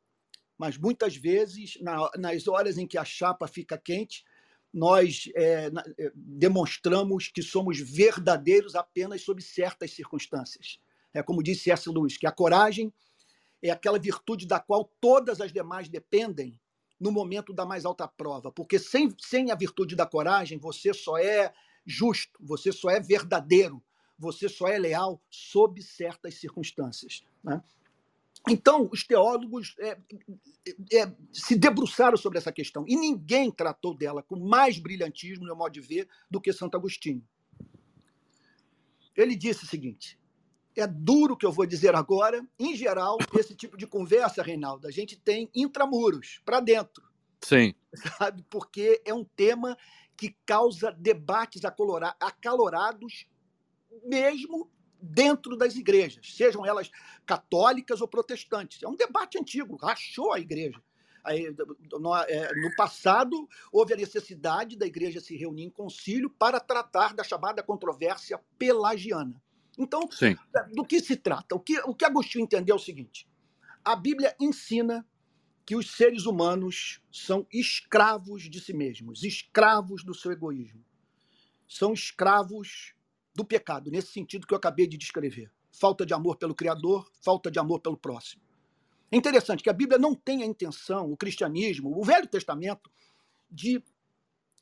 mas 0.59 0.77
muitas 0.77 1.17
vezes, 1.17 1.79
na, 1.81 2.11
nas 2.17 2.49
horas 2.49 2.79
em 2.79 2.87
que 2.87 2.99
a 2.99 3.05
chapa 3.05 3.47
fica 3.47 3.79
quente, 3.79 4.25
nós 4.73 5.31
é, 5.35 5.71
é, 5.99 6.13
demonstramos 6.15 7.29
que 7.29 7.43
somos 7.43 7.79
verdadeiros 7.79 8.75
apenas 8.75 9.23
sob 9.23 9.41
certas 9.43 9.93
circunstâncias. 9.93 10.79
É 11.15 11.23
como 11.23 11.43
disse 11.43 11.71
S. 11.71 11.89
Lewis, 11.89 12.19
que 12.19 12.27
a 12.27 12.33
coragem 12.33 12.93
é 13.63 13.71
aquela 13.71 13.99
virtude 13.99 14.47
da 14.47 14.61
qual 14.61 14.93
todas 15.01 15.41
as 15.41 15.53
demais 15.53 15.89
dependem 15.89 16.61
no 17.01 17.13
momento 17.13 17.53
da 17.53 17.65
mais 17.65 17.85
alta 17.85 18.07
prova, 18.09 18.51
porque 18.51 18.79
sem, 18.79 19.15
sem 19.21 19.51
a 19.51 19.55
virtude 19.55 19.95
da 19.95 20.05
coragem, 20.05 20.59
você 20.59 20.93
só 20.93 21.17
é 21.17 21.53
justo, 21.87 22.39
você 22.41 22.73
só 22.73 22.91
é 22.91 23.01
verdadeiro, 23.01 23.83
você 24.19 24.49
só 24.49 24.67
é 24.67 24.79
leal 24.79 25.23
sob 25.31 25.81
certas 25.83 26.35
circunstâncias. 26.35 27.23
Né? 27.43 27.63
Então, 28.49 28.89
os 28.93 29.05
teólogos 29.05 29.75
é, 29.79 29.99
é, 30.91 30.99
é, 30.99 31.17
se 31.33 31.57
debruçaram 31.57 32.17
sobre 32.17 32.39
essa 32.39 32.53
questão 32.53 32.85
e 32.87 32.97
ninguém 32.97 33.51
tratou 33.51 33.95
dela 33.95 34.23
com 34.23 34.39
mais 34.39 34.79
brilhantismo, 34.79 35.41
no 35.41 35.47
meu 35.47 35.57
modo 35.57 35.73
de 35.73 35.81
ver, 35.81 36.09
do 36.31 36.41
que 36.41 36.53
Santo 36.53 36.77
Agostinho. 36.77 37.23
Ele 39.17 39.35
disse 39.35 39.65
o 39.65 39.67
seguinte: 39.67 40.19
é 40.77 40.87
duro 40.87 41.35
o 41.35 41.37
que 41.37 41.45
eu 41.45 41.53
vou 41.53 41.67
dizer 41.67 41.95
agora. 41.95 42.47
Em 42.59 42.75
geral, 42.77 43.19
esse 43.37 43.55
tipo 43.55 43.77
de 43.77 43.87
conversa, 43.87 44.43
Reinaldo, 44.43 44.87
a 44.87 44.91
gente 44.91 45.17
tem 45.17 45.51
intramuros, 45.55 46.41
para 46.45 46.61
dentro. 46.61 47.03
Sim. 47.43 47.75
Sabe? 48.19 48.45
Porque 48.49 49.03
é 49.05 49.13
um 49.13 49.25
tema 49.25 49.77
que 50.17 50.37
causa 50.45 50.93
debates 50.93 51.63
acalorados 51.65 53.27
mesmo 54.05 54.71
dentro 55.01 55.57
das 55.57 55.77
igrejas, 55.77 56.35
sejam 56.35 56.67
elas 56.67 56.91
católicas 57.25 58.01
ou 58.01 58.09
protestantes. 58.09 58.83
É 58.83 58.89
um 58.89 58.97
debate 58.97 59.39
antigo, 59.39 59.77
rachou 59.77 60.33
a 60.33 60.41
igreja. 60.41 60.83
Aí, 61.25 61.55
no, 61.93 62.17
é, 62.17 62.55
no, 62.55 62.75
passado, 62.75 63.49
houve 63.71 63.93
a 63.93 63.97
necessidade 63.97 64.77
da 64.77 64.87
igreja 64.87 65.21
se 65.21 65.37
reunir 65.37 65.65
em 65.65 65.71
concílio 65.71 66.31
para 66.31 66.59
tratar 66.59 67.15
da 67.15 67.23
chamada 67.23 67.63
controvérsia 67.63 68.41
pelagiana. 68.59 69.41
Então, 69.77 70.09
Sim. 70.11 70.37
do 70.75 70.85
que 70.85 71.01
se 71.01 71.17
trata? 71.17 71.55
O 71.55 71.61
que, 71.61 71.79
o 71.81 71.95
que 71.95 72.05
Agostinho 72.05 72.45
entendeu 72.45 72.75
é 72.75 72.79
o 72.79 72.83
seguinte: 72.83 73.29
a 73.85 73.95
Bíblia 73.95 74.35
ensina 74.41 75.07
que 75.65 75.77
os 75.77 75.91
seres 75.91 76.25
humanos 76.25 77.03
são 77.13 77.47
escravos 77.53 78.49
de 78.49 78.59
si 78.59 78.73
mesmos, 78.73 79.23
escravos 79.23 80.03
do 80.03 80.15
seu 80.15 80.33
egoísmo. 80.33 80.83
São 81.69 81.93
escravos 81.93 82.95
do 83.39 83.45
pecado, 83.45 83.89
nesse 83.89 84.09
sentido 84.09 84.49
que 84.49 84.53
eu 84.53 84.59
acabei 84.59 84.89
de 84.89 84.99
descrever. 84.99 85.49
Falta 85.71 86.05
de 86.05 86.13
amor 86.13 86.37
pelo 86.37 86.57
Criador, 86.57 87.09
falta 87.21 87.49
de 87.49 87.61
amor 87.61 87.79
pelo 87.79 87.97
próximo. 87.97 88.43
É 89.13 89.17
interessante 89.17 89.63
que 89.63 89.71
a 89.71 89.73
Bíblia 89.73 89.97
não 89.97 90.13
tem 90.13 90.43
a 90.43 90.47
intenção, 90.47 91.13
o 91.13 91.17
cristianismo, 91.17 91.97
o 91.97 92.05
Velho 92.05 92.27
Testamento, 92.27 92.91
de 93.49 93.81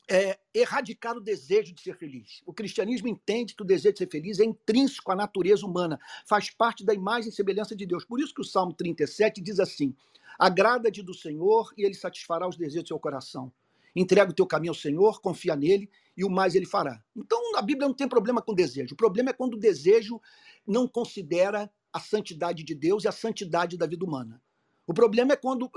é, 0.07 0.37
erradicar 0.53 1.17
o 1.17 1.19
desejo 1.19 1.73
de 1.73 1.81
ser 1.81 1.97
feliz. 1.97 2.43
O 2.45 2.53
cristianismo 2.53 3.07
entende 3.07 3.55
que 3.55 3.63
o 3.63 3.65
desejo 3.65 3.93
de 3.93 3.97
ser 3.97 4.11
feliz 4.11 4.39
é 4.39 4.45
intrínseco 4.45 5.11
à 5.11 5.15
natureza 5.15 5.65
humana, 5.65 5.99
faz 6.27 6.51
parte 6.51 6.85
da 6.85 6.93
imagem 6.93 7.29
e 7.29 7.33
semelhança 7.33 7.75
de 7.75 7.83
Deus. 7.83 8.05
Por 8.05 8.19
isso 8.19 8.33
que 8.33 8.41
o 8.41 8.45
Salmo 8.45 8.73
37 8.73 9.41
diz 9.41 9.59
assim: 9.59 9.95
Agrada-te 10.37 11.01
do 11.01 11.15
Senhor 11.15 11.73
e 11.75 11.83
ele 11.83 11.95
satisfará 11.95 12.47
os 12.47 12.55
desejos 12.55 12.83
do 12.83 12.87
seu 12.89 12.99
coração. 12.99 13.51
Entrega 13.99 14.31
o 14.31 14.35
teu 14.35 14.45
caminho 14.45 14.71
ao 14.71 14.75
Senhor, 14.75 15.19
confia 15.19 15.55
nele 15.55 15.89
e 16.15 16.23
o 16.23 16.29
mais 16.29 16.53
ele 16.53 16.67
fará. 16.67 17.03
Então, 17.15 17.57
a 17.57 17.61
Bíblia 17.63 17.87
não 17.87 17.95
tem 17.95 18.07
problema 18.07 18.43
com 18.43 18.53
desejo. 18.53 18.93
O 18.93 18.97
problema 18.97 19.31
é 19.31 19.33
quando 19.33 19.55
o 19.55 19.59
desejo 19.59 20.21
não 20.67 20.87
considera 20.87 21.71
a 21.91 21.99
santidade 21.99 22.63
de 22.63 22.75
Deus 22.75 23.03
e 23.03 23.07
a 23.07 23.11
santidade 23.11 23.75
da 23.75 23.87
vida 23.87 24.05
humana. 24.05 24.39
O 24.85 24.93
problema 24.93 25.33
é 25.33 25.35
quando, 25.35 25.67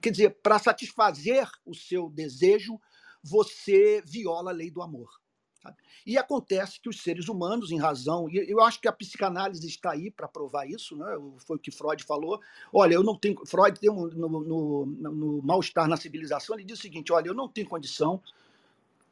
quer 0.00 0.10
dizer, 0.10 0.40
para 0.42 0.58
satisfazer 0.58 1.48
o 1.64 1.72
seu 1.72 2.10
desejo, 2.10 2.80
você 3.22 4.02
viola 4.04 4.50
a 4.50 4.54
lei 4.54 4.68
do 4.68 4.82
amor. 4.82 5.21
Sabe? 5.62 5.76
E 6.04 6.18
acontece 6.18 6.80
que 6.80 6.88
os 6.88 7.00
seres 7.00 7.28
humanos, 7.28 7.70
em 7.70 7.78
razão, 7.78 8.28
e 8.28 8.50
eu 8.50 8.60
acho 8.60 8.80
que 8.80 8.88
a 8.88 8.92
psicanálise 8.92 9.66
está 9.66 9.92
aí 9.92 10.10
para 10.10 10.26
provar 10.26 10.68
isso, 10.68 10.96
né? 10.96 11.06
foi 11.46 11.56
o 11.56 11.58
que 11.58 11.70
Freud 11.70 12.02
falou. 12.02 12.40
Olha, 12.72 12.94
eu 12.94 13.02
não 13.04 13.16
tenho. 13.16 13.36
Freud 13.46 13.78
tem 13.78 13.90
um, 13.90 14.08
no, 14.08 14.28
no, 14.28 14.86
no 14.86 15.42
mal-estar 15.42 15.86
na 15.86 15.96
civilização, 15.96 16.56
ele 16.56 16.64
diz 16.64 16.78
o 16.78 16.82
seguinte: 16.82 17.12
olha, 17.12 17.28
eu 17.28 17.34
não 17.34 17.48
tenho 17.48 17.68
condição 17.68 18.20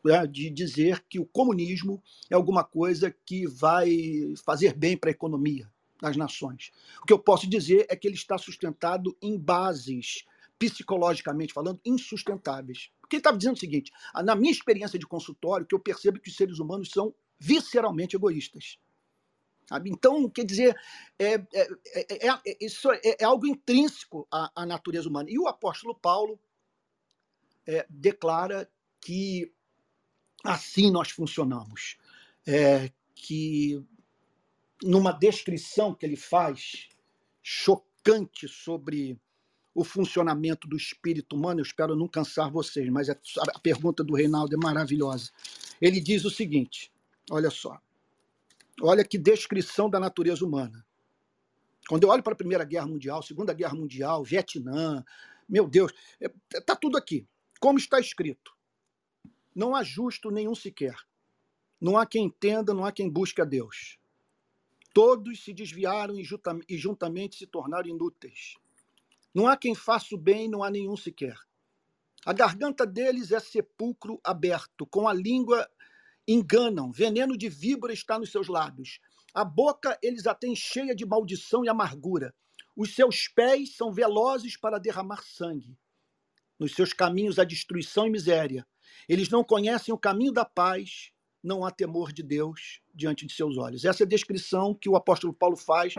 né, 0.04 0.26
de 0.26 0.50
dizer 0.50 1.04
que 1.08 1.20
o 1.20 1.26
comunismo 1.26 2.02
é 2.28 2.34
alguma 2.34 2.64
coisa 2.64 3.14
que 3.24 3.46
vai 3.46 4.34
fazer 4.44 4.74
bem 4.74 4.96
para 4.96 5.10
a 5.10 5.12
economia 5.12 5.70
das 6.00 6.16
nações. 6.16 6.72
O 7.02 7.06
que 7.06 7.12
eu 7.12 7.18
posso 7.18 7.48
dizer 7.48 7.86
é 7.88 7.94
que 7.94 8.08
ele 8.08 8.16
está 8.16 8.38
sustentado 8.38 9.16
em 9.22 9.38
bases, 9.38 10.24
psicologicamente 10.58 11.52
falando, 11.52 11.80
insustentáveis. 11.84 12.90
Porque 13.10 13.16
ele 13.16 13.20
estava 13.22 13.36
dizendo 13.36 13.56
o 13.56 13.58
seguinte: 13.58 13.90
na 14.24 14.36
minha 14.36 14.52
experiência 14.52 14.96
de 14.96 15.04
consultório, 15.04 15.66
que 15.66 15.74
eu 15.74 15.80
percebo 15.80 16.20
que 16.20 16.30
os 16.30 16.36
seres 16.36 16.60
humanos 16.60 16.90
são 16.90 17.12
visceralmente 17.40 18.14
egoístas. 18.14 18.78
Então, 19.84 20.28
quer 20.28 20.44
dizer, 20.44 20.76
é, 21.18 21.34
é, 21.34 21.68
é, 21.92 22.28
é 22.28 22.56
isso 22.60 22.88
é, 22.92 23.24
algo 23.24 23.46
intrínseco 23.46 24.26
à, 24.30 24.50
à, 24.62 24.66
natureza 24.66 25.08
humana. 25.08 25.28
E 25.28 25.38
o 25.38 25.48
apóstolo 25.48 25.94
Paulo 25.94 26.38
declara 27.88 28.70
que 29.00 29.52
assim 30.44 30.90
nós 30.90 31.10
funcionamos. 31.10 31.98
que 33.14 33.84
numa 34.82 35.12
descrição 35.12 35.94
que 35.94 36.06
ele 36.06 36.16
faz 36.16 36.88
chocante 37.42 38.48
sobre 38.48 39.20
o 39.80 39.84
funcionamento 39.84 40.68
do 40.68 40.76
espírito 40.76 41.34
humano, 41.34 41.60
eu 41.60 41.64
espero 41.64 41.96
não 41.96 42.06
cansar 42.06 42.50
vocês, 42.50 42.86
mas 42.90 43.08
a 43.08 43.16
pergunta 43.62 44.04
do 44.04 44.14
Reinaldo 44.14 44.54
é 44.54 44.58
maravilhosa. 44.58 45.30
Ele 45.80 45.98
diz 45.98 46.22
o 46.26 46.30
seguinte: 46.30 46.92
olha 47.30 47.48
só, 47.48 47.80
olha 48.82 49.02
que 49.02 49.16
descrição 49.16 49.88
da 49.88 49.98
natureza 49.98 50.44
humana. 50.44 50.84
Quando 51.88 52.02
eu 52.02 52.10
olho 52.10 52.22
para 52.22 52.34
a 52.34 52.36
Primeira 52.36 52.62
Guerra 52.62 52.86
Mundial, 52.86 53.22
Segunda 53.22 53.54
Guerra 53.54 53.74
Mundial, 53.74 54.22
Vietnã, 54.22 55.02
meu 55.48 55.66
Deus, 55.66 55.94
está 56.52 56.74
é, 56.74 56.76
tudo 56.76 56.98
aqui. 56.98 57.26
Como 57.58 57.78
está 57.78 57.98
escrito: 57.98 58.54
não 59.54 59.74
há 59.74 59.82
justo 59.82 60.30
nenhum 60.30 60.54
sequer. 60.54 60.94
Não 61.80 61.96
há 61.96 62.04
quem 62.04 62.26
entenda, 62.26 62.74
não 62.74 62.84
há 62.84 62.92
quem 62.92 63.08
busque 63.08 63.40
a 63.40 63.46
Deus. 63.46 63.98
Todos 64.92 65.42
se 65.42 65.54
desviaram 65.54 66.16
e 66.68 66.76
juntamente 66.76 67.36
se 67.36 67.46
tornaram 67.46 67.88
inúteis. 67.88 68.56
Não 69.34 69.46
há 69.46 69.56
quem 69.56 69.74
faça 69.74 70.14
o 70.14 70.18
bem, 70.18 70.48
não 70.48 70.62
há 70.62 70.70
nenhum 70.70 70.96
sequer. 70.96 71.36
A 72.24 72.32
garganta 72.32 72.86
deles 72.86 73.32
é 73.32 73.40
sepulcro 73.40 74.20
aberto, 74.22 74.86
com 74.86 75.08
a 75.08 75.12
língua 75.12 75.68
enganam, 76.28 76.92
veneno 76.92 77.36
de 77.36 77.48
víbora 77.48 77.92
está 77.92 78.18
nos 78.18 78.30
seus 78.30 78.48
lábios. 78.48 79.00
A 79.32 79.44
boca 79.44 79.98
eles 80.02 80.26
a 80.26 80.34
têm 80.34 80.54
cheia 80.54 80.94
de 80.94 81.06
maldição 81.06 81.64
e 81.64 81.68
amargura. 81.68 82.34
Os 82.76 82.94
seus 82.94 83.28
pés 83.28 83.76
são 83.76 83.92
velozes 83.92 84.56
para 84.56 84.78
derramar 84.78 85.22
sangue. 85.22 85.78
Nos 86.58 86.74
seus 86.74 86.92
caminhos 86.92 87.38
há 87.38 87.44
destruição 87.44 88.06
e 88.06 88.10
miséria. 88.10 88.66
Eles 89.08 89.30
não 89.30 89.42
conhecem 89.42 89.94
o 89.94 89.98
caminho 89.98 90.32
da 90.32 90.44
paz, 90.44 91.10
não 91.42 91.64
há 91.64 91.70
temor 91.70 92.12
de 92.12 92.22
Deus 92.22 92.80
diante 92.94 93.26
de 93.26 93.32
seus 93.32 93.56
olhos. 93.56 93.84
Essa 93.84 94.02
é 94.02 94.06
a 94.06 94.08
descrição 94.08 94.74
que 94.74 94.88
o 94.88 94.96
apóstolo 94.96 95.32
Paulo 95.32 95.56
faz 95.56 95.94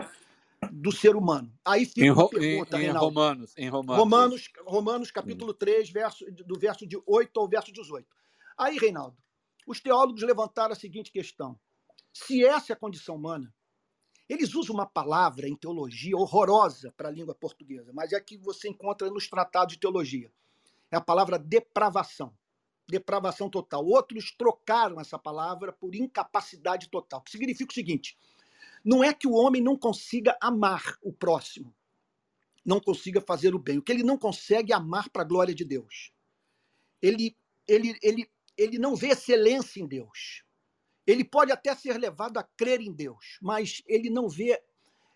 do 0.70 0.92
ser 0.92 1.16
humano. 1.16 1.52
Aí 1.64 1.84
fica 1.84 2.06
em, 2.06 2.28
pergunta, 2.28 2.80
em, 2.80 2.86
em 2.86 2.90
Romanos, 2.90 3.54
em 3.56 3.68
Romanos. 3.68 3.98
Romanos, 3.98 4.48
Romanos 4.66 5.10
capítulo 5.10 5.52
3, 5.52 5.90
verso, 5.90 6.24
do 6.46 6.58
verso 6.58 6.86
de 6.86 7.00
8 7.06 7.40
ao 7.40 7.48
verso 7.48 7.72
18. 7.72 8.06
Aí, 8.56 8.78
Reinaldo, 8.78 9.16
os 9.66 9.80
teólogos 9.80 10.22
levantaram 10.22 10.72
a 10.72 10.76
seguinte 10.76 11.10
questão: 11.10 11.58
se 12.12 12.44
essa 12.44 12.72
é 12.72 12.74
a 12.74 12.78
condição 12.78 13.16
humana, 13.16 13.52
eles 14.28 14.54
usam 14.54 14.74
uma 14.74 14.86
palavra 14.86 15.48
em 15.48 15.56
teologia 15.56 16.16
horrorosa 16.16 16.92
para 16.96 17.08
a 17.08 17.12
língua 17.12 17.34
portuguesa, 17.34 17.92
mas 17.92 18.12
é 18.12 18.20
que 18.20 18.36
você 18.38 18.68
encontra 18.68 19.10
nos 19.10 19.28
tratados 19.28 19.74
de 19.74 19.80
teologia. 19.80 20.32
É 20.90 20.96
a 20.96 21.00
palavra 21.00 21.38
depravação 21.38 22.34
depravação 22.88 23.48
total. 23.48 23.84
Outros 23.86 24.32
trocaram 24.36 25.00
essa 25.00 25.18
palavra 25.18 25.72
por 25.72 25.94
incapacidade 25.94 26.88
total, 26.88 27.22
que 27.22 27.30
significa 27.30 27.70
o 27.70 27.74
seguinte: 27.74 28.16
não 28.84 29.02
é 29.02 29.12
que 29.14 29.26
o 29.26 29.32
homem 29.32 29.62
não 29.62 29.76
consiga 29.76 30.36
amar 30.40 30.98
o 31.02 31.12
próximo, 31.12 31.74
não 32.64 32.80
consiga 32.80 33.20
fazer 33.20 33.54
o 33.54 33.58
bem. 33.58 33.78
O 33.78 33.82
que 33.82 33.92
ele 33.92 34.02
não 34.02 34.18
consegue 34.18 34.72
é 34.72 34.76
amar 34.76 35.08
para 35.10 35.22
a 35.22 35.26
glória 35.26 35.54
de 35.54 35.64
Deus. 35.64 36.12
Ele, 37.00 37.36
ele, 37.66 37.96
ele, 38.02 38.30
ele 38.56 38.78
não 38.78 38.94
vê 38.94 39.08
excelência 39.08 39.80
em 39.80 39.86
Deus. 39.86 40.44
Ele 41.06 41.24
pode 41.24 41.50
até 41.50 41.74
ser 41.74 41.98
levado 41.98 42.38
a 42.38 42.42
crer 42.42 42.80
em 42.80 42.92
Deus, 42.92 43.38
mas 43.40 43.82
ele 43.86 44.08
não 44.08 44.28
vê 44.28 44.62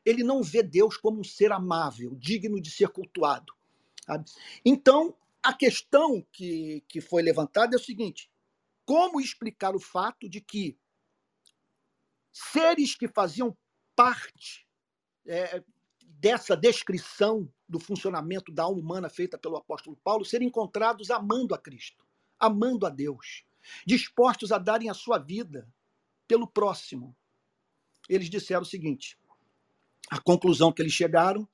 ele 0.05 0.23
não 0.23 0.41
vê 0.41 0.62
Deus 0.62 0.97
como 0.97 1.19
um 1.21 1.25
ser 1.25 1.51
amável, 1.51 2.14
digno 2.14 2.61
de 2.61 2.71
ser 2.71 2.89
cultuado. 2.91 3.53
Sabe? 4.05 4.25
Então, 4.64 5.17
a 5.43 5.53
questão 5.53 6.25
que, 6.31 6.85
que 6.89 7.01
foi 7.01 7.23
levantada 7.23 7.75
é 7.75 7.79
o 7.79 7.83
seguinte: 7.83 8.31
como 8.85 9.21
explicar 9.21 9.75
o 9.75 9.81
fato 9.81 10.29
de 10.29 10.41
que 10.41 10.79
seres 12.37 12.95
que 12.95 13.09
faziam 13.09 13.57
parte 13.95 14.66
é, 15.26 15.62
dessa 16.03 16.55
descrição 16.55 17.51
do 17.66 17.80
funcionamento 17.80 18.53
da 18.53 18.64
alma 18.64 18.80
humana 18.80 19.09
feita 19.09 19.39
pelo 19.39 19.57
apóstolo 19.57 19.97
Paulo 20.05 20.24
serem 20.24 20.49
encontrados 20.49 21.11
amando 21.11 21.55
a 21.55 21.59
Cristo, 21.59 22.05
amando 22.39 22.84
a 22.87 22.91
Deus, 22.91 23.45
dispostos 23.87 24.53
a 24.53 24.59
darem 24.59 24.91
a 24.91 24.95
sua 24.95 25.18
vida 25.18 25.66
pelo 26.28 26.47
próximo. 26.47 27.16
Eles 28.07 28.28
disseram 28.28 28.62
o 28.62 28.66
seguinte: 28.66 29.18
a 30.11 30.20
conclusão 30.20 30.70
que 30.70 30.82
eles 30.82 30.93
chegaram 30.93 31.49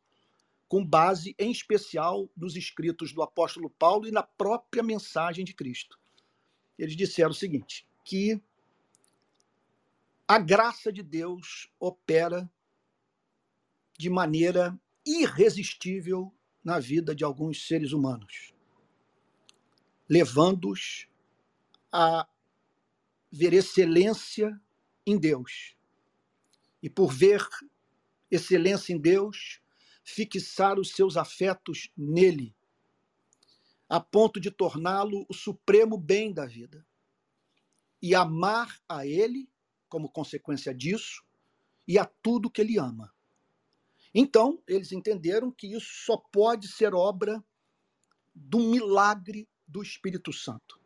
com 0.68 0.85
base, 0.85 1.35
em 1.39 1.53
especial, 1.53 2.28
nos 2.37 2.57
escritos 2.57 3.12
do 3.12 3.22
apóstolo 3.22 3.70
Paulo 3.70 4.09
e 4.09 4.11
na 4.11 4.22
própria 4.22 4.83
mensagem 4.83 5.45
de 5.45 5.55
Cristo. 5.55 5.99
Eles 6.76 6.97
disseram 6.97 7.30
o 7.30 7.35
seguinte: 7.35 7.87
que 8.05 8.43
a 10.33 10.39
graça 10.39 10.91
de 10.91 11.03
Deus 11.03 11.70
opera 11.78 12.51
de 13.99 14.09
maneira 14.09 14.80
irresistível 15.05 16.35
na 16.64 16.78
vida 16.78 17.14
de 17.14 17.22
alguns 17.22 17.66
seres 17.66 17.93
humanos, 17.93 18.55
levando-os 20.09 21.07
a 21.93 22.26
ver 23.30 23.53
excelência 23.53 24.59
em 25.07 25.18
Deus. 25.18 25.76
E 26.83 26.89
por 26.89 27.12
ver 27.12 27.47
excelência 28.30 28.95
em 28.95 28.99
Deus, 28.99 29.61
fixar 30.03 30.78
os 30.78 30.93
seus 30.93 31.18
afetos 31.18 31.91
nele, 31.95 32.57
a 33.87 34.01
ponto 34.01 34.41
de 34.41 34.51
torná-lo 34.51 35.26
o 35.28 35.35
supremo 35.35 35.99
bem 35.99 36.33
da 36.33 36.47
vida. 36.47 36.87
E 38.01 38.14
amar 38.14 38.80
a 38.89 39.07
ele, 39.07 39.51
como 39.93 40.09
consequência 40.09 40.74
disso, 40.74 41.22
e 41.86 41.99
a 41.99 42.07
tudo 42.07 42.51
que 42.51 42.62
ele 42.62 42.78
ama. 42.78 43.12
Então, 44.14 44.59
eles 44.66 44.90
entenderam 44.90 45.51
que 45.51 45.66
isso 45.66 46.07
só 46.07 46.16
pode 46.16 46.66
ser 46.68 46.95
obra 46.95 47.45
do 48.34 48.59
milagre 48.59 49.47
do 49.68 49.82
Espírito 49.82 50.32
Santo. 50.32 50.80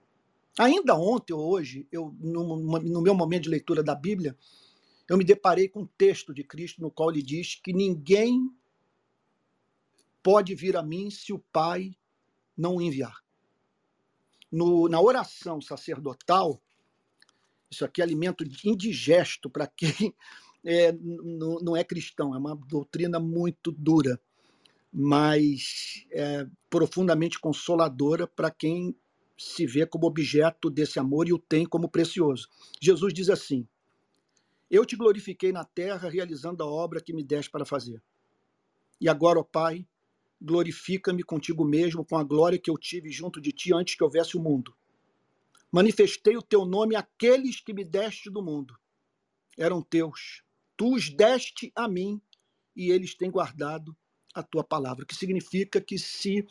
Ainda 0.59 0.96
ontem 0.96 1.32
ou 1.32 1.52
hoje, 1.52 1.86
eu, 1.92 2.16
no, 2.18 2.80
no 2.80 3.00
meu 3.00 3.14
momento 3.14 3.44
de 3.44 3.50
leitura 3.50 3.80
da 3.80 3.94
Bíblia, 3.94 4.36
eu 5.09 5.16
me 5.16 5.22
deparei 5.22 5.68
com 5.68 5.82
um 5.82 5.86
texto 5.86 6.34
de 6.34 6.42
Cristo 6.42 6.82
no 6.82 6.90
qual 6.90 7.12
ele 7.12 7.22
diz 7.22 7.54
que 7.54 7.72
ninguém 7.72 8.50
pode 10.20 10.52
vir 10.52 10.76
a 10.76 10.82
mim 10.82 11.11
se 11.11 11.32
o 11.32 11.38
Pai 11.38 11.96
não 12.57 12.76
o 12.76 12.82
enviar. 12.82 13.24
No, 14.50 14.88
na 14.88 15.00
oração 15.00 15.61
sacerdotal, 15.61 16.61
isso 17.70 17.84
aqui 17.84 18.00
é 18.00 18.04
alimento 18.04 18.44
indigesto 18.64 19.50
para 19.50 19.66
quem 19.66 20.14
é, 20.64 20.92
não, 20.92 21.76
é 21.76 21.84
cristão, 21.84 22.34
é 22.34 22.38
uma 22.38 22.56
doutrina 22.56 23.18
muito 23.18 23.70
dura, 23.72 24.20
mas 24.92 26.06
é 26.10 26.46
profundamente 26.70 27.38
consoladora 27.38 28.26
para 28.26 28.50
quem 28.50 28.96
se 29.38 29.66
vê 29.66 29.86
como 29.86 30.06
objeto 30.06 30.70
desse 30.70 30.98
amor 30.98 31.28
e 31.28 31.32
o 31.32 31.38
tem 31.38 31.66
como 31.66 31.88
precioso. 31.88 32.48
Jesus 32.80 33.12
diz 33.12 33.28
assim: 33.28 33.68
Eu 34.70 34.84
te 34.86 34.96
glorifiquei 34.96 35.52
na 35.52 35.64
terra 35.64 36.08
realizando 36.08 36.62
a 36.62 36.66
obra 36.66 37.00
que 37.00 37.12
me 37.12 37.22
deste 37.22 37.50
para 37.50 37.66
fazer. 37.66 38.02
E 38.98 39.08
agora, 39.08 39.38
ó 39.38 39.42
Pai, 39.42 39.86
glorifica-me 40.40 41.22
contigo 41.22 41.64
mesmo 41.64 42.04
com 42.04 42.16
a 42.16 42.24
glória 42.24 42.58
que 42.58 42.70
eu 42.70 42.78
tive 42.78 43.10
junto 43.10 43.40
de 43.40 43.52
ti 43.52 43.74
antes 43.74 43.94
que 43.94 44.04
houvesse 44.04 44.36
o 44.36 44.42
mundo. 44.42 44.74
Manifestei 45.77 46.35
o 46.39 46.43
teu 46.43 46.64
nome 46.64 46.97
àqueles 46.97 47.61
que 47.61 47.74
me 47.74 47.85
deste 47.85 48.31
do 48.31 48.43
mundo. 48.43 48.74
Eram 49.59 49.83
teus. 49.83 50.43
Tu 50.74 50.95
os 50.95 51.11
deste 51.11 51.70
a 51.77 51.87
mim 51.87 52.18
e 52.74 52.91
eles 52.91 53.14
têm 53.14 53.31
guardado 53.31 53.95
a 54.33 54.43
tua 54.43 54.64
palavra. 54.64 55.05
O 55.05 55.07
que 55.07 55.14
significa 55.14 55.79
que 55.79 55.99
se 55.99 56.47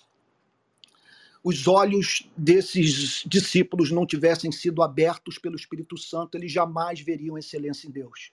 os 1.44 1.68
olhos 1.68 2.30
desses 2.38 3.24
discípulos 3.26 3.90
não 3.90 4.06
tivessem 4.06 4.52
sido 4.52 4.84
abertos 4.84 5.40
pelo 5.40 5.56
Espírito 5.56 5.98
Santo, 5.98 6.38
eles 6.38 6.52
jamais 6.52 7.02
veriam 7.02 7.36
excelência 7.36 7.88
em 7.88 7.92
Deus. 7.92 8.32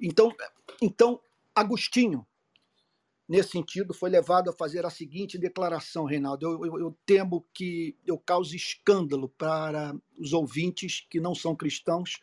Então, 0.00 0.34
então 0.80 1.20
Agostinho, 1.54 2.26
nesse 3.32 3.48
sentido, 3.48 3.94
foi 3.94 4.10
levado 4.10 4.50
a 4.50 4.52
fazer 4.52 4.84
a 4.84 4.90
seguinte 4.90 5.38
declaração, 5.38 6.04
Reinaldo. 6.04 6.44
Eu, 6.44 6.66
eu, 6.66 6.78
eu 6.78 6.98
temo 7.06 7.46
que 7.54 7.96
eu 8.06 8.18
cause 8.18 8.54
escândalo 8.54 9.26
para 9.26 9.96
os 10.18 10.34
ouvintes 10.34 11.06
que 11.08 11.18
não 11.18 11.34
são 11.34 11.56
cristãos, 11.56 12.20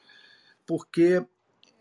porque 0.67 1.25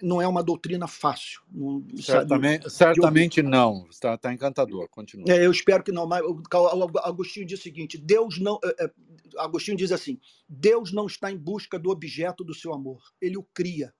não 0.00 0.22
é 0.22 0.26
uma 0.26 0.42
doutrina 0.42 0.88
fácil. 0.88 1.42
Não, 1.52 1.84
certamente, 2.00 2.70
sabe? 2.70 2.94
certamente 2.94 3.40
eu, 3.40 3.44
não. 3.44 3.86
Está, 3.90 4.14
está 4.14 4.32
encantador. 4.32 4.88
Continua. 4.88 5.30
É, 5.30 5.44
eu 5.44 5.50
espero 5.50 5.84
que 5.84 5.92
não. 5.92 6.06
Mas 6.06 6.22
o 6.22 6.98
Agostinho 7.00 7.44
diz 7.44 7.60
o 7.60 7.62
seguinte: 7.62 7.98
Deus 7.98 8.38
não. 8.38 8.58
É, 8.64 8.84
é, 8.86 8.92
Agostinho 9.36 9.76
diz 9.76 9.92
assim: 9.92 10.18
Deus 10.48 10.90
não 10.90 11.06
está 11.06 11.30
em 11.30 11.36
busca 11.36 11.78
do 11.78 11.90
objeto 11.90 12.42
do 12.42 12.54
seu 12.54 12.72
amor. 12.72 13.12
Ele 13.20 13.36
o 13.36 13.42
cria. 13.42 13.92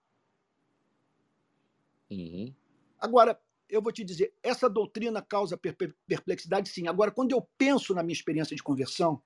Uhum. 2.11 2.55
Agora, 2.99 3.39
eu 3.69 3.83
vou 3.83 3.93
te 3.93 4.03
dizer, 4.05 4.35
essa 4.43 4.69
doutrina 4.69 5.21
causa 5.21 5.59
perplexidade, 6.07 6.69
sim. 6.69 6.87
Agora, 6.87 7.11
quando 7.11 7.33
eu 7.33 7.43
penso 7.57 7.95
na 7.95 8.03
minha 8.03 8.15
experiência 8.15 8.57
de 8.57 8.63
conversão, 8.63 9.23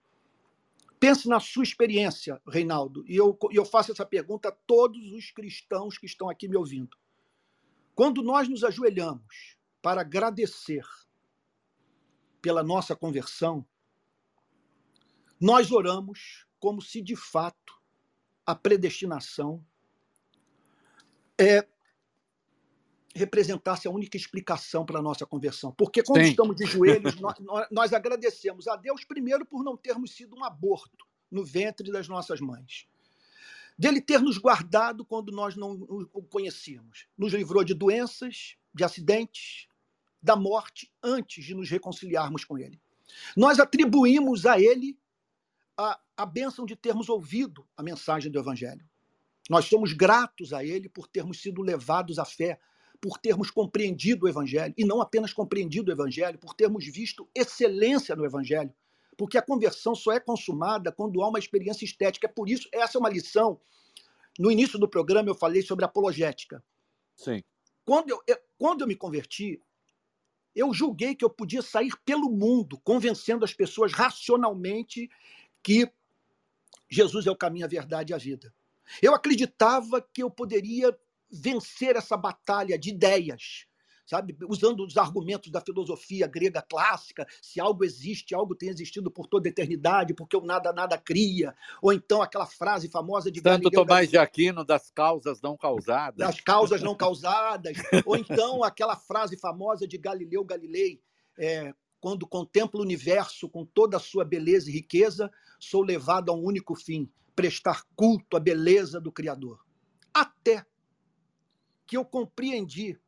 pense 0.98 1.28
na 1.28 1.40
sua 1.40 1.62
experiência, 1.62 2.40
Reinaldo, 2.46 3.04
e 3.06 3.16
eu, 3.16 3.38
eu 3.50 3.64
faço 3.64 3.92
essa 3.92 4.06
pergunta 4.06 4.48
a 4.48 4.52
todos 4.52 5.12
os 5.12 5.30
cristãos 5.30 5.98
que 5.98 6.06
estão 6.06 6.28
aqui 6.28 6.48
me 6.48 6.56
ouvindo. 6.56 6.96
Quando 7.94 8.22
nós 8.22 8.48
nos 8.48 8.64
ajoelhamos 8.64 9.56
para 9.80 10.00
agradecer 10.00 10.84
pela 12.40 12.62
nossa 12.62 12.96
conversão, 12.96 13.64
nós 15.40 15.70
oramos 15.70 16.46
como 16.58 16.80
se 16.80 17.02
de 17.02 17.16
fato 17.16 17.80
a 18.46 18.54
predestinação 18.54 19.64
é, 21.38 21.66
representasse 23.14 23.86
a 23.86 23.90
única 23.90 24.16
explicação 24.16 24.84
para 24.84 24.98
a 24.98 25.02
nossa 25.02 25.26
conversão. 25.26 25.72
Porque 25.72 26.02
quando 26.02 26.24
Sim. 26.24 26.30
estamos 26.30 26.56
de 26.56 26.64
joelhos, 26.66 27.16
nós, 27.20 27.38
nós, 27.70 27.92
agradecemos 27.92 28.66
a 28.66 28.76
Deus, 28.76 29.04
primeiro, 29.04 29.44
por 29.44 29.62
não 29.62 29.76
termos 29.76 30.12
sido 30.12 30.36
um 30.36 30.44
aborto 30.44 31.06
no 31.30 31.44
ventre 31.44 31.90
das 31.90 32.08
nossas 32.08 32.40
mães. 32.40 32.86
Dele 33.78 34.00
ter 34.00 34.20
nos 34.20 34.38
guardado 34.38 35.04
quando 35.04 35.32
nós 35.32 35.56
não 35.56 35.72
o 36.12 36.22
conhecíamos. 36.22 37.06
Nos 37.16 37.32
livrou 37.32 37.64
de 37.64 37.74
doenças, 37.74 38.56
de 38.74 38.84
acidentes, 38.84 39.66
da 40.22 40.36
morte, 40.36 40.92
antes 41.02 41.44
de 41.44 41.54
nos 41.54 41.68
reconciliarmos 41.68 42.44
com 42.44 42.58
Ele. 42.58 42.80
Nós 43.36 43.58
atribuímos 43.58 44.46
a 44.46 44.60
Ele 44.60 44.98
a, 45.76 45.98
a 46.16 46.26
bênção 46.26 46.64
de 46.64 46.76
termos 46.76 47.08
ouvido 47.08 47.66
a 47.76 47.82
mensagem 47.82 48.30
do 48.30 48.38
Evangelho. 48.38 48.86
Nós 49.50 49.64
somos 49.64 49.92
gratos 49.92 50.52
a 50.52 50.64
Ele 50.64 50.88
por 50.88 51.08
termos 51.08 51.40
sido 51.40 51.62
levados 51.62 52.18
à 52.18 52.24
fé 52.24 52.60
por 53.02 53.18
termos 53.18 53.50
compreendido 53.50 54.26
o 54.26 54.28
Evangelho, 54.28 54.72
e 54.78 54.84
não 54.84 55.00
apenas 55.00 55.32
compreendido 55.32 55.90
o 55.90 55.92
Evangelho, 55.92 56.38
por 56.38 56.54
termos 56.54 56.86
visto 56.86 57.28
excelência 57.34 58.14
no 58.14 58.24
Evangelho. 58.24 58.72
Porque 59.16 59.36
a 59.36 59.42
conversão 59.42 59.92
só 59.92 60.12
é 60.12 60.20
consumada 60.20 60.92
quando 60.92 61.20
há 61.20 61.28
uma 61.28 61.40
experiência 61.40 61.84
estética. 61.84 62.28
É 62.28 62.30
por 62.32 62.48
isso, 62.48 62.68
essa 62.70 62.96
é 62.96 63.00
uma 63.00 63.10
lição. 63.10 63.60
No 64.38 64.52
início 64.52 64.78
do 64.78 64.88
programa, 64.88 65.28
eu 65.28 65.34
falei 65.34 65.62
sobre 65.62 65.84
apologética. 65.84 66.62
Sim. 67.16 67.42
Quando 67.84 68.10
eu, 68.10 68.22
eu, 68.24 68.38
quando 68.56 68.82
eu 68.82 68.86
me 68.86 68.94
converti, 68.94 69.60
eu 70.54 70.72
julguei 70.72 71.16
que 71.16 71.24
eu 71.24 71.30
podia 71.30 71.60
sair 71.60 71.90
pelo 72.04 72.30
mundo 72.30 72.80
convencendo 72.84 73.44
as 73.44 73.52
pessoas 73.52 73.92
racionalmente 73.92 75.10
que 75.60 75.90
Jesus 76.88 77.26
é 77.26 77.30
o 77.32 77.36
caminho, 77.36 77.64
a 77.64 77.68
verdade 77.68 78.12
e 78.12 78.14
a 78.14 78.18
vida. 78.18 78.54
Eu 79.02 79.12
acreditava 79.12 80.00
que 80.00 80.22
eu 80.22 80.30
poderia 80.30 80.96
vencer 81.32 81.96
essa 81.96 82.16
batalha 82.16 82.78
de 82.78 82.90
ideias, 82.90 83.66
sabe? 84.06 84.36
Usando 84.48 84.84
os 84.84 84.96
argumentos 84.96 85.50
da 85.50 85.60
filosofia 85.60 86.26
grega 86.26 86.60
clássica, 86.60 87.26
se 87.40 87.58
algo 87.58 87.84
existe, 87.84 88.34
algo 88.34 88.54
tem 88.54 88.68
existido 88.68 89.10
por 89.10 89.26
toda 89.26 89.48
a 89.48 89.50
eternidade, 89.50 90.14
porque 90.14 90.36
o 90.36 90.42
nada 90.42 90.72
nada 90.72 90.98
cria, 90.98 91.54
ou 91.80 91.92
então 91.92 92.20
aquela 92.20 92.46
frase 92.46 92.88
famosa 92.90 93.30
de 93.30 93.38
Santo 93.38 93.62
Galileu 93.62 93.70
Tomás 93.70 94.10
de 94.10 94.18
Aquino 94.18 94.64
das 94.64 94.90
causas 94.90 95.40
não 95.40 95.56
causadas. 95.56 96.18
Das 96.18 96.40
causas 96.40 96.82
não 96.82 96.94
causadas, 96.94 97.76
ou 98.04 98.16
então 98.16 98.62
aquela 98.62 98.96
frase 98.96 99.38
famosa 99.38 99.86
de 99.88 99.96
Galileu 99.96 100.44
Galilei, 100.44 101.00
é, 101.38 101.72
quando 101.98 102.26
contemplo 102.26 102.80
o 102.80 102.82
universo 102.82 103.48
com 103.48 103.64
toda 103.64 103.96
a 103.96 104.00
sua 104.00 104.24
beleza 104.24 104.68
e 104.68 104.72
riqueza, 104.72 105.30
sou 105.58 105.82
levado 105.82 106.30
a 106.30 106.34
um 106.34 106.44
único 106.44 106.74
fim, 106.74 107.08
prestar 107.34 107.84
culto 107.94 108.36
à 108.36 108.40
beleza 108.40 109.00
do 109.00 109.12
Criador. 109.12 109.60
Até 110.12 110.66
que 111.92 111.96
eu 111.98 112.06
compreendi 112.06 112.98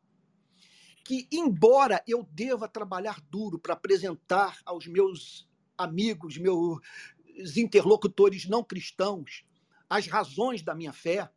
que, 1.02 1.26
embora 1.32 2.04
eu 2.06 2.22
deva 2.32 2.68
trabalhar 2.68 3.18
duro 3.30 3.58
para 3.58 3.72
apresentar 3.72 4.58
aos 4.62 4.86
meus 4.86 5.48
amigos, 5.78 6.36
meus 6.36 6.82
interlocutores 7.56 8.46
não 8.46 8.62
cristãos, 8.62 9.42
as 9.88 10.06
razões 10.06 10.60
da 10.60 10.74
minha 10.74 10.92
fé, 10.92 11.30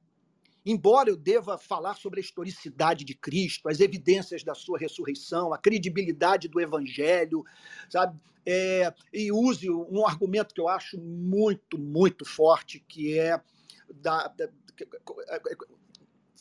embora 0.66 1.10
eu 1.10 1.16
deva 1.16 1.58
falar 1.58 1.96
sobre 1.96 2.20
a 2.20 2.22
historicidade 2.22 3.06
de 3.06 3.16
Cristo, 3.16 3.70
as 3.70 3.80
evidências 3.80 4.44
da 4.44 4.54
sua 4.54 4.78
ressurreição, 4.78 5.54
a 5.54 5.58
credibilidade 5.58 6.50
do 6.50 6.60
Evangelho, 6.60 7.46
sabe? 7.90 8.20
É, 8.46 8.94
e 9.14 9.32
use 9.32 9.70
um 9.70 10.06
argumento 10.06 10.54
que 10.54 10.60
eu 10.60 10.68
acho 10.68 11.00
muito, 11.00 11.78
muito 11.78 12.26
forte, 12.26 12.84
que 12.86 13.18
é 13.18 13.42
da, 13.90 14.28
da 14.28 14.50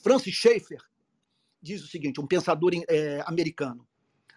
Francis 0.03 0.35
Schaeffer, 0.35 0.81
diz 1.67 1.83
o 1.83 1.89
seguinte, 1.89 2.21
um 2.21 2.27
pensador 2.27 2.73
é, 2.89 3.23
americano. 3.27 3.87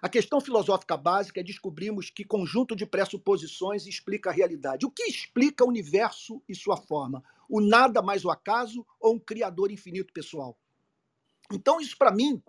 A 0.01 0.09
questão 0.09 0.39
filosófica 0.39 0.95
básica 0.95 1.41
é 1.41 1.43
descobrirmos 1.43 2.09
que 2.09 2.23
conjunto 2.23 2.75
de 2.75 2.86
pressuposições 2.86 3.86
explica 3.86 4.30
a 4.30 4.34
realidade. 4.34 4.86
O 4.86 4.91
que 4.91 5.03
explica 5.03 5.63
o 5.63 5.67
universo 5.67 6.41
e 6.47 6.55
sua 6.55 6.77
forma? 6.77 7.23
O 7.49 7.59
nada 7.59 8.01
mais 8.01 8.23
o 8.23 8.32
acaso 8.32 8.86
ou 8.99 9.15
um 9.15 9.19
criador 9.19 9.71
infinito 9.71 10.13
pessoal? 10.13 10.57
Então, 11.51 11.82
isso 11.82 11.97
para 11.97 12.11
mim, 12.11 12.41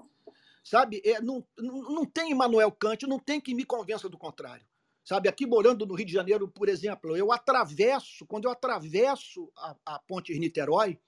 sabe, 0.62 1.02
é, 1.04 1.20
não, 1.20 1.44
não 1.58 2.06
tem 2.06 2.30
Immanuel 2.30 2.70
Kant, 2.70 3.06
não 3.06 3.18
tem 3.18 3.40
que 3.40 3.54
me 3.54 3.64
convença 3.64 4.08
do 4.08 4.16
contrário. 4.18 4.64
Sabe, 5.02 5.28
aqui 5.28 5.44
morando 5.44 5.86
no 5.86 5.94
Rio 5.94 6.06
de 6.06 6.12
Janeiro, 6.12 6.46
por 6.46 6.68
exemplo, 6.68 7.16
eu 7.16 7.32
atravesso, 7.32 8.24
quando 8.26 8.44
eu 8.44 8.50
atravesso 8.50 9.50
a, 9.56 9.74
a 9.86 9.98
ponte 9.98 10.38
Niterói, 10.38 11.00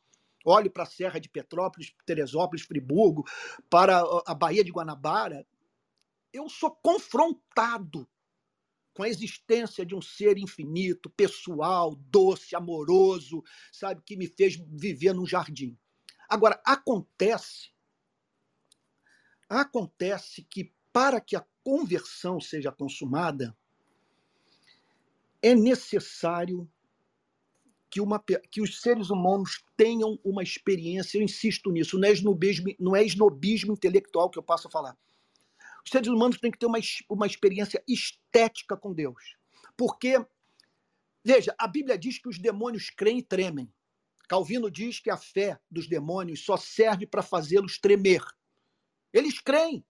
olho 0.44 0.70
para 0.70 0.84
a 0.84 0.86
Serra 0.86 1.18
de 1.18 1.28
Petrópolis, 1.28 1.94
Teresópolis, 2.04 2.62
Friburgo, 2.64 3.24
para 3.70 4.02
a 4.26 4.34
Baía 4.34 4.64
de 4.64 4.70
Guanabara, 4.70 5.46
eu 6.32 6.48
sou 6.48 6.70
confrontado 6.70 8.08
com 8.94 9.02
a 9.02 9.08
existência 9.08 9.86
de 9.86 9.94
um 9.94 10.02
ser 10.02 10.38
infinito, 10.38 11.08
pessoal, 11.10 11.94
doce, 11.94 12.54
amoroso, 12.54 13.42
sabe, 13.70 14.02
que 14.04 14.16
me 14.16 14.26
fez 14.26 14.56
viver 14.56 15.14
num 15.14 15.26
jardim. 15.26 15.78
Agora, 16.28 16.60
acontece 16.64 17.72
acontece 19.60 20.42
que 20.42 20.72
para 20.92 21.20
que 21.20 21.36
a 21.36 21.44
conversão 21.62 22.40
seja 22.40 22.72
consumada, 22.72 23.56
é 25.42 25.54
necessário 25.54 26.70
que, 27.92 28.00
uma, 28.00 28.18
que 28.50 28.62
os 28.62 28.80
seres 28.80 29.10
humanos 29.10 29.62
tenham 29.76 30.18
uma 30.24 30.42
experiência, 30.42 31.18
eu 31.18 31.22
insisto 31.22 31.70
nisso, 31.70 31.98
não 31.98 32.08
é, 32.08 32.12
esnobismo, 32.12 32.74
não 32.80 32.96
é 32.96 33.04
esnobismo 33.04 33.74
intelectual 33.74 34.30
que 34.30 34.38
eu 34.38 34.42
passo 34.42 34.66
a 34.66 34.70
falar. 34.70 34.96
Os 35.84 35.90
seres 35.90 36.08
humanos 36.08 36.38
têm 36.38 36.50
que 36.50 36.58
ter 36.58 36.64
uma, 36.64 36.78
uma 37.06 37.26
experiência 37.26 37.84
estética 37.86 38.78
com 38.78 38.94
Deus. 38.94 39.36
Porque, 39.76 40.24
veja, 41.22 41.54
a 41.58 41.68
Bíblia 41.68 41.98
diz 41.98 42.18
que 42.18 42.30
os 42.30 42.38
demônios 42.38 42.88
creem 42.88 43.18
e 43.18 43.22
tremem. 43.22 43.70
Calvino 44.26 44.70
diz 44.70 44.98
que 44.98 45.10
a 45.10 45.16
fé 45.18 45.60
dos 45.70 45.86
demônios 45.86 46.42
só 46.42 46.56
serve 46.56 47.06
para 47.06 47.22
fazê-los 47.22 47.78
tremer. 47.78 48.24
Eles 49.12 49.38
creem, 49.38 49.84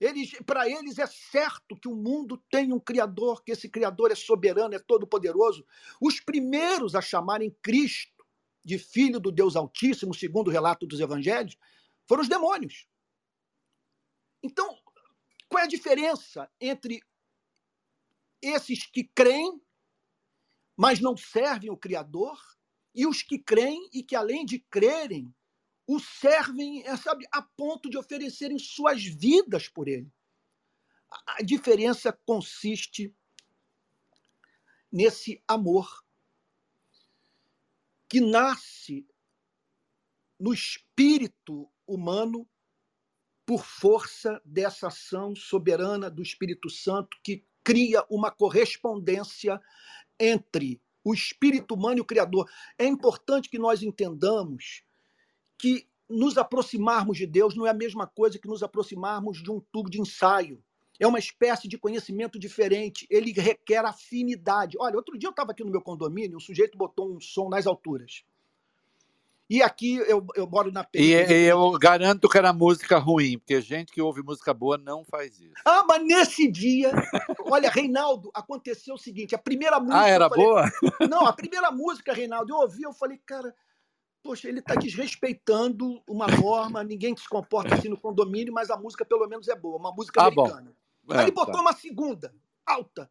eles, 0.00 0.32
para 0.46 0.68
eles 0.68 0.98
é 0.98 1.06
certo 1.06 1.76
que 1.76 1.88
o 1.88 1.96
mundo 1.96 2.36
tem 2.50 2.72
um 2.72 2.78
Criador, 2.78 3.42
que 3.42 3.52
esse 3.52 3.68
Criador 3.68 4.12
é 4.12 4.14
soberano, 4.14 4.74
é 4.74 4.78
todo-poderoso. 4.78 5.66
Os 6.00 6.20
primeiros 6.20 6.94
a 6.94 7.00
chamarem 7.00 7.50
Cristo 7.62 8.24
de 8.64 8.78
Filho 8.78 9.18
do 9.18 9.32
Deus 9.32 9.56
Altíssimo, 9.56 10.14
segundo 10.14 10.48
o 10.48 10.52
relato 10.52 10.86
dos 10.86 11.00
Evangelhos, 11.00 11.56
foram 12.06 12.22
os 12.22 12.28
demônios. 12.28 12.86
Então, 14.42 14.78
qual 15.48 15.62
é 15.62 15.64
a 15.64 15.68
diferença 15.68 16.50
entre 16.60 17.00
esses 18.40 18.86
que 18.86 19.04
creem, 19.04 19.60
mas 20.76 21.00
não 21.00 21.16
servem 21.16 21.70
o 21.70 21.76
Criador, 21.76 22.38
e 22.94 23.06
os 23.06 23.22
que 23.22 23.38
creem 23.38 23.88
e 23.92 24.02
que, 24.02 24.14
além 24.14 24.44
de 24.44 24.60
crerem, 24.60 25.34
o 25.88 25.98
servem, 25.98 26.86
é, 26.86 26.94
sabe, 26.98 27.26
a 27.32 27.40
ponto 27.40 27.88
de 27.88 27.96
oferecerem 27.96 28.58
suas 28.58 29.02
vidas 29.02 29.70
por 29.70 29.88
ele. 29.88 30.12
A 31.26 31.42
diferença 31.42 32.12
consiste 32.26 33.16
nesse 34.92 35.42
amor 35.48 36.04
que 38.06 38.20
nasce 38.20 39.08
no 40.38 40.52
espírito 40.52 41.72
humano 41.86 42.46
por 43.46 43.64
força 43.64 44.42
dessa 44.44 44.88
ação 44.88 45.34
soberana 45.34 46.10
do 46.10 46.22
Espírito 46.22 46.68
Santo 46.68 47.18
que 47.24 47.46
cria 47.64 48.04
uma 48.10 48.30
correspondência 48.30 49.58
entre 50.20 50.82
o 51.02 51.14
espírito 51.14 51.74
humano 51.74 51.98
e 51.98 52.00
o 52.02 52.06
Criador. 52.06 52.50
É 52.76 52.84
importante 52.84 53.48
que 53.48 53.58
nós 53.58 53.82
entendamos 53.82 54.86
que 55.58 55.86
nos 56.08 56.38
aproximarmos 56.38 57.18
de 57.18 57.26
Deus 57.26 57.54
não 57.54 57.66
é 57.66 57.70
a 57.70 57.74
mesma 57.74 58.06
coisa 58.06 58.38
que 58.38 58.48
nos 58.48 58.62
aproximarmos 58.62 59.42
de 59.42 59.50
um 59.50 59.60
tubo 59.60 59.90
de 59.90 60.00
ensaio. 60.00 60.62
É 60.98 61.06
uma 61.06 61.18
espécie 61.18 61.68
de 61.68 61.78
conhecimento 61.78 62.38
diferente, 62.38 63.06
ele 63.10 63.32
requer 63.32 63.84
afinidade. 63.84 64.76
Olha, 64.80 64.96
outro 64.96 65.16
dia 65.16 65.28
eu 65.28 65.30
estava 65.30 65.52
aqui 65.52 65.62
no 65.62 65.70
meu 65.70 65.80
condomínio, 65.80 66.36
um 66.36 66.40
sujeito 66.40 66.76
botou 66.76 67.14
um 67.14 67.20
som 67.20 67.48
nas 67.48 67.66
alturas. 67.66 68.24
E 69.50 69.62
aqui 69.62 69.96
eu, 69.96 70.26
eu 70.34 70.46
moro 70.46 70.70
na 70.70 70.84
periferia. 70.84 71.32
E, 71.32 71.44
e 71.44 71.46
eu 71.46 71.70
garanto 71.78 72.28
que 72.28 72.36
era 72.36 72.52
música 72.52 72.98
ruim, 72.98 73.38
porque 73.38 73.60
gente 73.62 73.92
que 73.92 74.02
ouve 74.02 74.22
música 74.22 74.52
boa 74.52 74.76
não 74.76 75.04
faz 75.04 75.40
isso. 75.40 75.54
Ah, 75.64 75.84
mas 75.88 76.04
nesse 76.04 76.50
dia, 76.50 76.92
olha, 77.46 77.70
Reinaldo, 77.70 78.30
aconteceu 78.34 78.96
o 78.96 78.98
seguinte: 78.98 79.34
a 79.34 79.38
primeira 79.38 79.80
música. 79.80 80.00
Ah, 80.00 80.08
era 80.08 80.28
falei, 80.28 80.44
boa? 80.44 80.64
Não, 81.08 81.24
a 81.26 81.32
primeira 81.32 81.70
música, 81.70 82.12
Reinaldo, 82.12 82.52
eu 82.52 82.58
ouvi, 82.58 82.82
eu 82.82 82.92
falei, 82.92 83.18
cara, 83.24 83.54
poxa, 84.28 84.46
ele 84.46 84.58
está 84.58 84.74
desrespeitando 84.74 86.02
uma 86.06 86.26
norma, 86.26 86.84
ninguém 86.84 87.16
se 87.16 87.26
comporta 87.26 87.74
assim 87.74 87.88
no 87.88 87.98
condomínio, 87.98 88.52
mas 88.52 88.68
a 88.68 88.76
música 88.76 89.02
pelo 89.02 89.26
menos 89.26 89.48
é 89.48 89.56
boa, 89.56 89.78
uma 89.78 89.90
música 89.90 90.20
ah, 90.20 90.26
americana. 90.26 90.76
Bom. 91.02 91.14
Aí 91.14 91.20
ele 91.20 91.30
é, 91.30 91.34
botou 91.34 91.54
tá. 91.54 91.60
uma 91.62 91.72
segunda, 91.72 92.34
alta. 92.66 93.10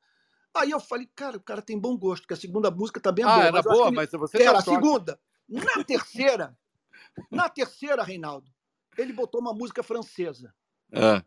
Aí 0.54 0.70
eu 0.70 0.80
falei, 0.80 1.10
cara, 1.16 1.38
o 1.38 1.42
cara 1.42 1.60
tem 1.60 1.80
bom 1.80 1.98
gosto, 1.98 2.22
porque 2.22 2.36
a 2.36 2.38
segunda 2.38 2.70
música 2.70 3.00
também 3.00 3.26
é 3.26 3.28
ah, 3.28 3.32
boa. 3.32 3.46
Era 3.46 3.52
mas 3.52 3.64
boa, 3.64 3.92
mas 3.92 4.12
você 4.12 4.44
Era 4.44 4.60
a 4.60 4.62
segunda. 4.62 5.20
Na 5.50 5.84
terceira, 5.84 6.56
na 7.32 7.50
terceira, 7.50 8.04
Reinaldo, 8.04 8.52
ele 8.96 9.12
botou 9.12 9.42
uma 9.42 9.54
música 9.56 9.82
francesa. 9.82 10.54
É. 10.92 11.24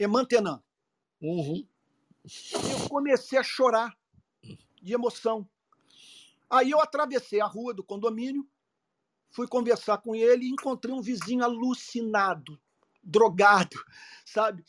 É 0.00 0.06
Mantenant. 0.08 0.60
Uhum. 1.22 1.64
Eu 2.24 2.88
comecei 2.88 3.38
a 3.38 3.44
chorar 3.44 3.96
de 4.82 4.92
emoção. 4.92 5.48
Aí 6.50 6.72
eu 6.72 6.80
atravessei 6.80 7.40
a 7.40 7.46
rua 7.46 7.72
do 7.72 7.84
condomínio, 7.84 8.44
fui 9.30 9.46
conversar 9.46 9.98
com 9.98 10.14
ele 10.14 10.46
e 10.46 10.50
encontrei 10.50 10.94
um 10.94 11.02
vizinho 11.02 11.44
alucinado, 11.44 12.60
drogado, 13.02 13.76
sabe? 14.24 14.64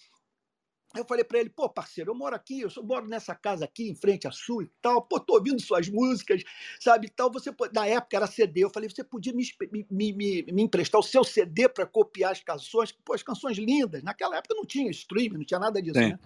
Eu 0.95 1.05
falei 1.05 1.24
para 1.24 1.39
ele, 1.39 1.51
pô, 1.51 1.70
parceiro, 1.70 2.10
eu 2.10 2.16
moro 2.16 2.36
aqui, 2.36 2.62
eu 2.62 2.84
moro 2.84 3.07
nessa 3.07 3.36
casa 3.36 3.64
aqui, 3.64 3.89
em 3.89 3.95
frente 3.95 4.28
à 4.28 4.32
sua 4.32 4.64
e 4.64 4.72
tal, 4.82 5.03
pô, 5.03 5.20
tô 5.20 5.36
ouvindo 5.36 5.62
suas 5.62 5.88
músicas, 5.88 6.43
sabe, 6.80 7.05
e 7.05 7.10
tal, 7.12 7.32
você, 7.32 7.53
na 7.72 7.86
época 7.86 8.18
era 8.18 8.26
CD, 8.26 8.64
eu 8.64 8.72
falei, 8.72 8.89
você 8.89 9.03
podia 9.03 9.32
me, 9.32 9.47
me, 9.72 10.14
me, 10.14 10.43
me 10.51 10.62
emprestar 10.64 10.99
o 10.99 11.03
seu 11.03 11.24
CD 11.24 11.70
para 11.70 11.86
copiar 11.86 12.32
as 12.32 12.41
canções, 12.41 12.91
pô, 12.91 13.14
as 13.14 13.22
canções 13.22 13.60
lindas, 13.60 14.01
naquela 14.01 14.38
época 14.38 14.55
não 14.55 14.66
tinha 14.66 14.89
streaming, 14.89 15.38
não 15.38 15.45
tinha 15.45 15.60
nada 15.60 15.80
disso, 15.80 15.99
Sim. 15.99 16.10
né? 16.10 16.20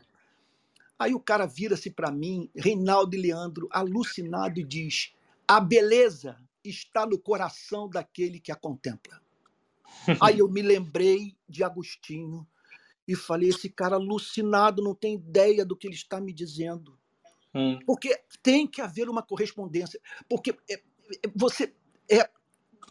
Aí 0.97 1.13
o 1.13 1.19
cara 1.19 1.45
vira-se 1.45 1.89
para 1.89 2.09
mim, 2.09 2.49
Reinaldo 2.55 3.17
e 3.17 3.19
Leandro, 3.19 3.67
alucinado, 3.69 4.61
e 4.61 4.63
diz, 4.63 5.13
a 5.45 5.59
beleza 5.59 6.38
está 6.70 7.05
no 7.05 7.20
coração 7.20 7.89
daquele 7.89 8.39
que 8.39 8.51
a 8.51 8.55
contempla. 8.55 9.22
Aí 10.22 10.39
eu 10.39 10.49
me 10.49 10.61
lembrei 10.61 11.36
de 11.47 11.64
Agostinho, 11.64 12.47
e 13.07 13.16
falei: 13.16 13.49
esse 13.49 13.70
cara 13.70 13.95
alucinado 13.95 14.82
não 14.82 14.95
tem 14.95 15.16
ideia 15.16 15.66
do 15.66 15.76
que 15.76 15.88
ele 15.88 15.95
está 15.95 16.20
me 16.20 16.34
dizendo. 16.34 16.97
Hum. 17.53 17.80
Porque 17.86 18.20
tem 18.41 18.66
que 18.66 18.82
haver 18.82 19.09
uma 19.09 19.22
correspondência. 19.22 19.99
Porque 20.30 20.51
é, 20.70 20.74
é, 20.74 20.82
você, 21.36 21.74
é, 22.09 22.30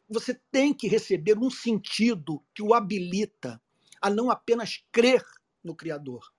você 0.08 0.34
tem 0.50 0.72
que 0.72 0.86
receber 0.86 1.38
um 1.38 1.50
sentido 1.50 2.42
que 2.54 2.62
o 2.62 2.74
habilita 2.74 3.60
a 4.00 4.10
não 4.10 4.30
apenas 4.30 4.84
crer 4.90 5.24
no 5.62 5.74
Criador, 5.74 6.32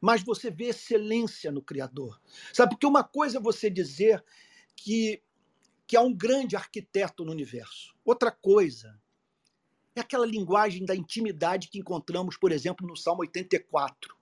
mas 0.00 0.22
você 0.22 0.50
vê 0.50 0.66
excelência 0.66 1.50
no 1.50 1.62
Criador. 1.62 2.20
Sabe? 2.52 2.74
Porque 2.74 2.86
uma 2.86 3.02
coisa 3.02 3.38
é 3.38 3.40
você 3.40 3.70
dizer 3.70 4.22
que, 4.76 5.22
que 5.86 5.96
há 5.96 6.00
um 6.00 6.14
grande 6.14 6.56
arquiteto 6.56 7.24
no 7.24 7.32
universo. 7.32 7.94
Outra 8.04 8.30
coisa 8.30 8.98
é 9.94 10.00
aquela 10.00 10.26
linguagem 10.26 10.84
da 10.84 10.94
intimidade 10.94 11.68
que 11.68 11.78
encontramos, 11.78 12.36
por 12.36 12.50
exemplo, 12.50 12.86
no 12.86 12.96
Salmo 12.96 13.22
84, 13.22 14.16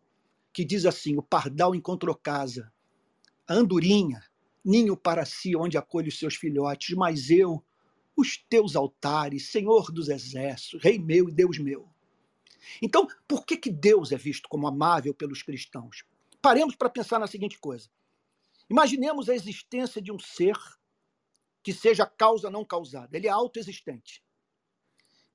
que 0.52 0.64
diz 0.64 0.84
assim: 0.84 1.16
O 1.16 1.22
pardal 1.22 1.74
encontrou 1.74 2.14
casa, 2.14 2.72
a 3.46 3.54
andorinha, 3.54 4.22
ninho 4.64 4.96
para 4.96 5.24
si, 5.24 5.54
onde 5.56 5.78
acolhe 5.78 6.08
os 6.08 6.18
seus 6.18 6.34
filhotes, 6.34 6.96
mas 6.96 7.30
eu, 7.30 7.64
os 8.16 8.36
teus 8.36 8.76
altares, 8.76 9.50
Senhor 9.50 9.90
dos 9.92 10.08
exércitos, 10.08 10.82
Rei 10.82 10.98
meu 10.98 11.28
e 11.28 11.32
Deus 11.32 11.58
meu. 11.58 11.88
Então, 12.82 13.08
por 13.26 13.46
que, 13.46 13.56
que 13.56 13.70
Deus 13.70 14.12
é 14.12 14.16
visto 14.16 14.48
como 14.48 14.66
amável 14.66 15.14
pelos 15.14 15.42
cristãos? 15.42 16.04
Paremos 16.42 16.74
para 16.74 16.90
pensar 16.90 17.18
na 17.18 17.26
seguinte 17.26 17.58
coisa. 17.58 17.88
Imaginemos 18.68 19.28
a 19.28 19.34
existência 19.34 20.00
de 20.00 20.12
um 20.12 20.18
ser 20.18 20.56
que 21.62 21.72
seja 21.72 22.06
causa 22.06 22.50
não 22.50 22.64
causada. 22.64 23.16
Ele 23.16 23.26
é 23.26 23.30
autoexistente 23.30 24.22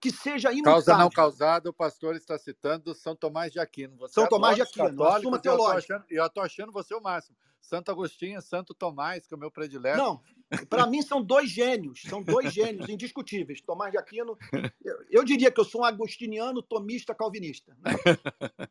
que 0.06 0.12
seja 0.12 0.52
imutável. 0.52 0.86
Causa 0.86 0.98
não 0.98 1.10
causada, 1.10 1.70
o 1.70 1.74
pastor 1.74 2.16
está 2.16 2.38
citando 2.38 2.94
São 2.94 3.16
Tomás 3.16 3.52
de 3.52 3.60
Aquino. 3.60 3.98
Você 3.98 4.14
São 4.14 4.28
Tomás 4.28 4.56
de 4.56 4.62
Aquino, 4.62 5.04
assuma 5.04 5.40
teológica. 5.40 6.06
Eu 6.10 6.24
estou 6.26 6.44
achando 6.44 6.72
você 6.72 6.94
o 6.94 7.02
máximo. 7.02 7.36
Santo 7.60 7.90
Agostinho, 7.90 8.40
Santo 8.40 8.76
Tomás, 8.76 9.26
que 9.26 9.34
é 9.34 9.38
o 9.38 9.40
meu 9.40 9.50
predileto. 9.50 9.98
Não, 9.98 10.22
para 10.70 10.86
mim 10.86 11.02
são 11.02 11.20
dois 11.20 11.50
gênios, 11.50 12.04
são 12.04 12.22
dois 12.22 12.54
gênios 12.54 12.88
indiscutíveis. 12.88 13.62
Tomás 13.62 13.92
de 13.92 13.98
Aquino, 13.98 14.38
eu, 14.84 15.04
eu, 15.10 15.24
diria 15.24 15.50
que 15.50 15.60
eu 15.60 15.66
sou 15.66 15.82
um 15.82 15.86
agostiniano, 15.86 16.62
tomista, 16.62 17.16
calvinista. 17.16 17.76
Né? 17.80 17.92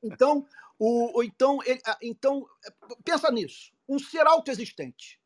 Então, 0.00 0.46
o, 0.78 1.18
o 1.18 1.22
então, 1.24 1.59
ele, 1.66 1.80
então, 2.00 2.46
pensa 3.05 3.32
nisso. 3.32 3.72
Um 3.88 3.98
ser 3.98 4.24
autoexistente 4.24 5.20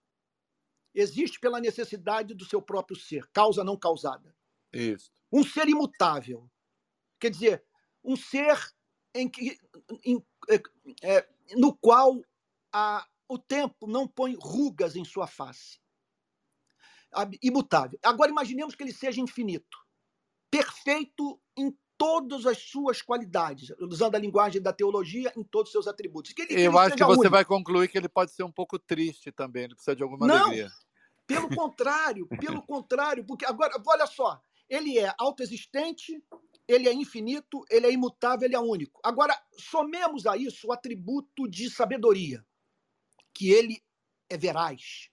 existe 0.95 1.39
pela 1.39 1.61
necessidade 1.61 2.34
do 2.34 2.45
seu 2.45 2.61
próprio 2.62 2.99
ser, 2.99 3.26
causa 3.32 3.62
não 3.62 3.76
causada. 3.76 4.34
Isso 4.72 5.11
um 5.30 5.45
ser 5.45 5.68
imutável. 5.68 6.51
Quer 7.20 7.30
dizer, 7.30 7.64
um 8.03 8.16
ser 8.16 8.57
em 9.14 9.28
que, 9.28 9.59
em, 10.05 10.24
é, 10.49 10.62
é, 11.03 11.28
no 11.57 11.76
qual 11.76 12.20
a, 12.72 13.07
o 13.28 13.39
tempo 13.39 13.86
não 13.86 14.07
põe 14.07 14.36
rugas 14.41 14.97
em 14.97 15.05
sua 15.05 15.26
face. 15.26 15.78
Imutável. 17.43 17.99
Agora 18.03 18.30
imaginemos 18.30 18.74
que 18.74 18.82
ele 18.82 18.93
seja 18.93 19.20
infinito, 19.20 19.78
perfeito 20.51 21.41
em 21.57 21.76
todas 21.99 22.46
as 22.46 22.59
suas 22.59 23.03
qualidades, 23.03 23.70
usando 23.80 24.14
a 24.14 24.18
linguagem 24.18 24.62
da 24.62 24.72
teologia, 24.72 25.32
em 25.36 25.42
todos 25.42 25.68
os 25.68 25.72
seus 25.72 25.88
atributos. 25.88 26.32
Que 26.32 26.42
ele, 26.42 26.62
Eu 26.62 26.72
que 26.72 26.78
acho 26.78 26.96
que 26.96 27.05
você 27.05 27.20
único. 27.20 27.30
vai 27.30 27.44
concluir 27.44 27.88
que 27.88 27.99
ele 27.99 28.09
pode 28.09 28.30
ser 28.30 28.44
um 28.44 28.53
pouco 28.53 28.78
triste 28.78 29.32
também, 29.32 29.64
ele 29.64 29.74
precisa 29.74 29.96
de 29.96 30.05
alguma 30.05 30.26
não, 30.26 30.46
alegria. 30.46 30.70
Pelo 31.26 31.49
contrário, 31.49 32.28
pelo 32.40 32.62
contrário, 32.62 33.26
porque 33.26 33.44
agora, 33.44 33.74
olha 33.84 34.07
só, 34.07 34.40
ele 34.70 34.96
é 34.96 35.12
autoexistente, 35.18 36.22
ele 36.68 36.88
é 36.88 36.92
infinito, 36.92 37.64
ele 37.68 37.86
é 37.86 37.92
imutável, 37.92 38.46
ele 38.46 38.55
é 38.55 38.61
único. 38.61 39.01
Agora, 39.03 39.36
somemos 39.59 40.24
a 40.24 40.36
isso 40.36 40.68
o 40.68 40.72
atributo 40.72 41.49
de 41.49 41.68
sabedoria, 41.68 42.46
que 43.34 43.51
ele 43.51 43.82
é 44.30 44.36
veraz, 44.36 45.11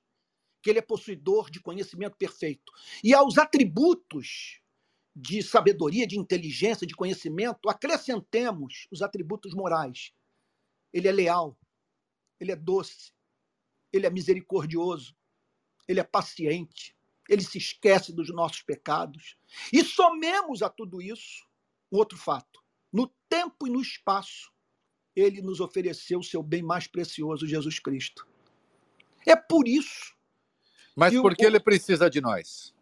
que 0.62 0.70
ele 0.70 0.80
é 0.80 0.84
possuidor 0.84 1.50
de 1.50 1.60
conhecimento 1.60 2.16
perfeito. 2.16 2.72
E 3.04 3.14
aos 3.14 3.38
atributos 3.38 4.62
de 5.16 5.42
sabedoria, 5.42 6.06
de 6.06 6.20
inteligência, 6.20 6.86
de 6.86 6.96
conhecimento, 6.96 7.70
acrescentemos 7.70 8.88
os 8.92 9.02
atributos 9.02 9.54
morais. 9.54 10.12
Ele 10.92 11.08
é 11.08 11.12
leal, 11.12 11.58
ele 12.40 12.52
é 12.52 12.56
doce, 12.56 13.14
ele 13.94 14.06
é 14.06 14.10
misericordioso, 14.10 15.16
ele 15.88 16.02
é 16.02 16.04
paciente, 16.04 16.96
ele 17.30 17.44
se 17.44 17.58
esquece 17.58 18.12
dos 18.12 18.30
nossos 18.30 18.62
pecados. 18.62 19.38
E 19.72 19.84
somemos 19.84 20.62
a 20.62 20.70
tudo 20.70 21.02
isso 21.02 21.48
um 21.92 21.98
outro 21.98 22.18
fato. 22.18 22.62
No 22.92 23.08
tempo 23.30 23.68
e 23.68 23.70
no 23.70 23.82
espaço, 23.82 24.52
ele 25.16 25.42
nos 25.42 25.62
ofereceu 25.62 26.20
o 26.20 26.24
seu 26.24 26.44
bem 26.44 26.62
mais 26.62 26.88
precioso, 26.88 27.48
Jesus 27.48 27.80
Cristo. 27.80 28.28
É 29.26 29.36
por 29.36 29.68
isso. 29.68 30.14
Mas 30.96 31.14
por 31.14 31.36
que 31.36 31.46
ele 31.46 31.60
precisa 31.60 32.10
de 32.10 32.20
nós? 32.20 32.75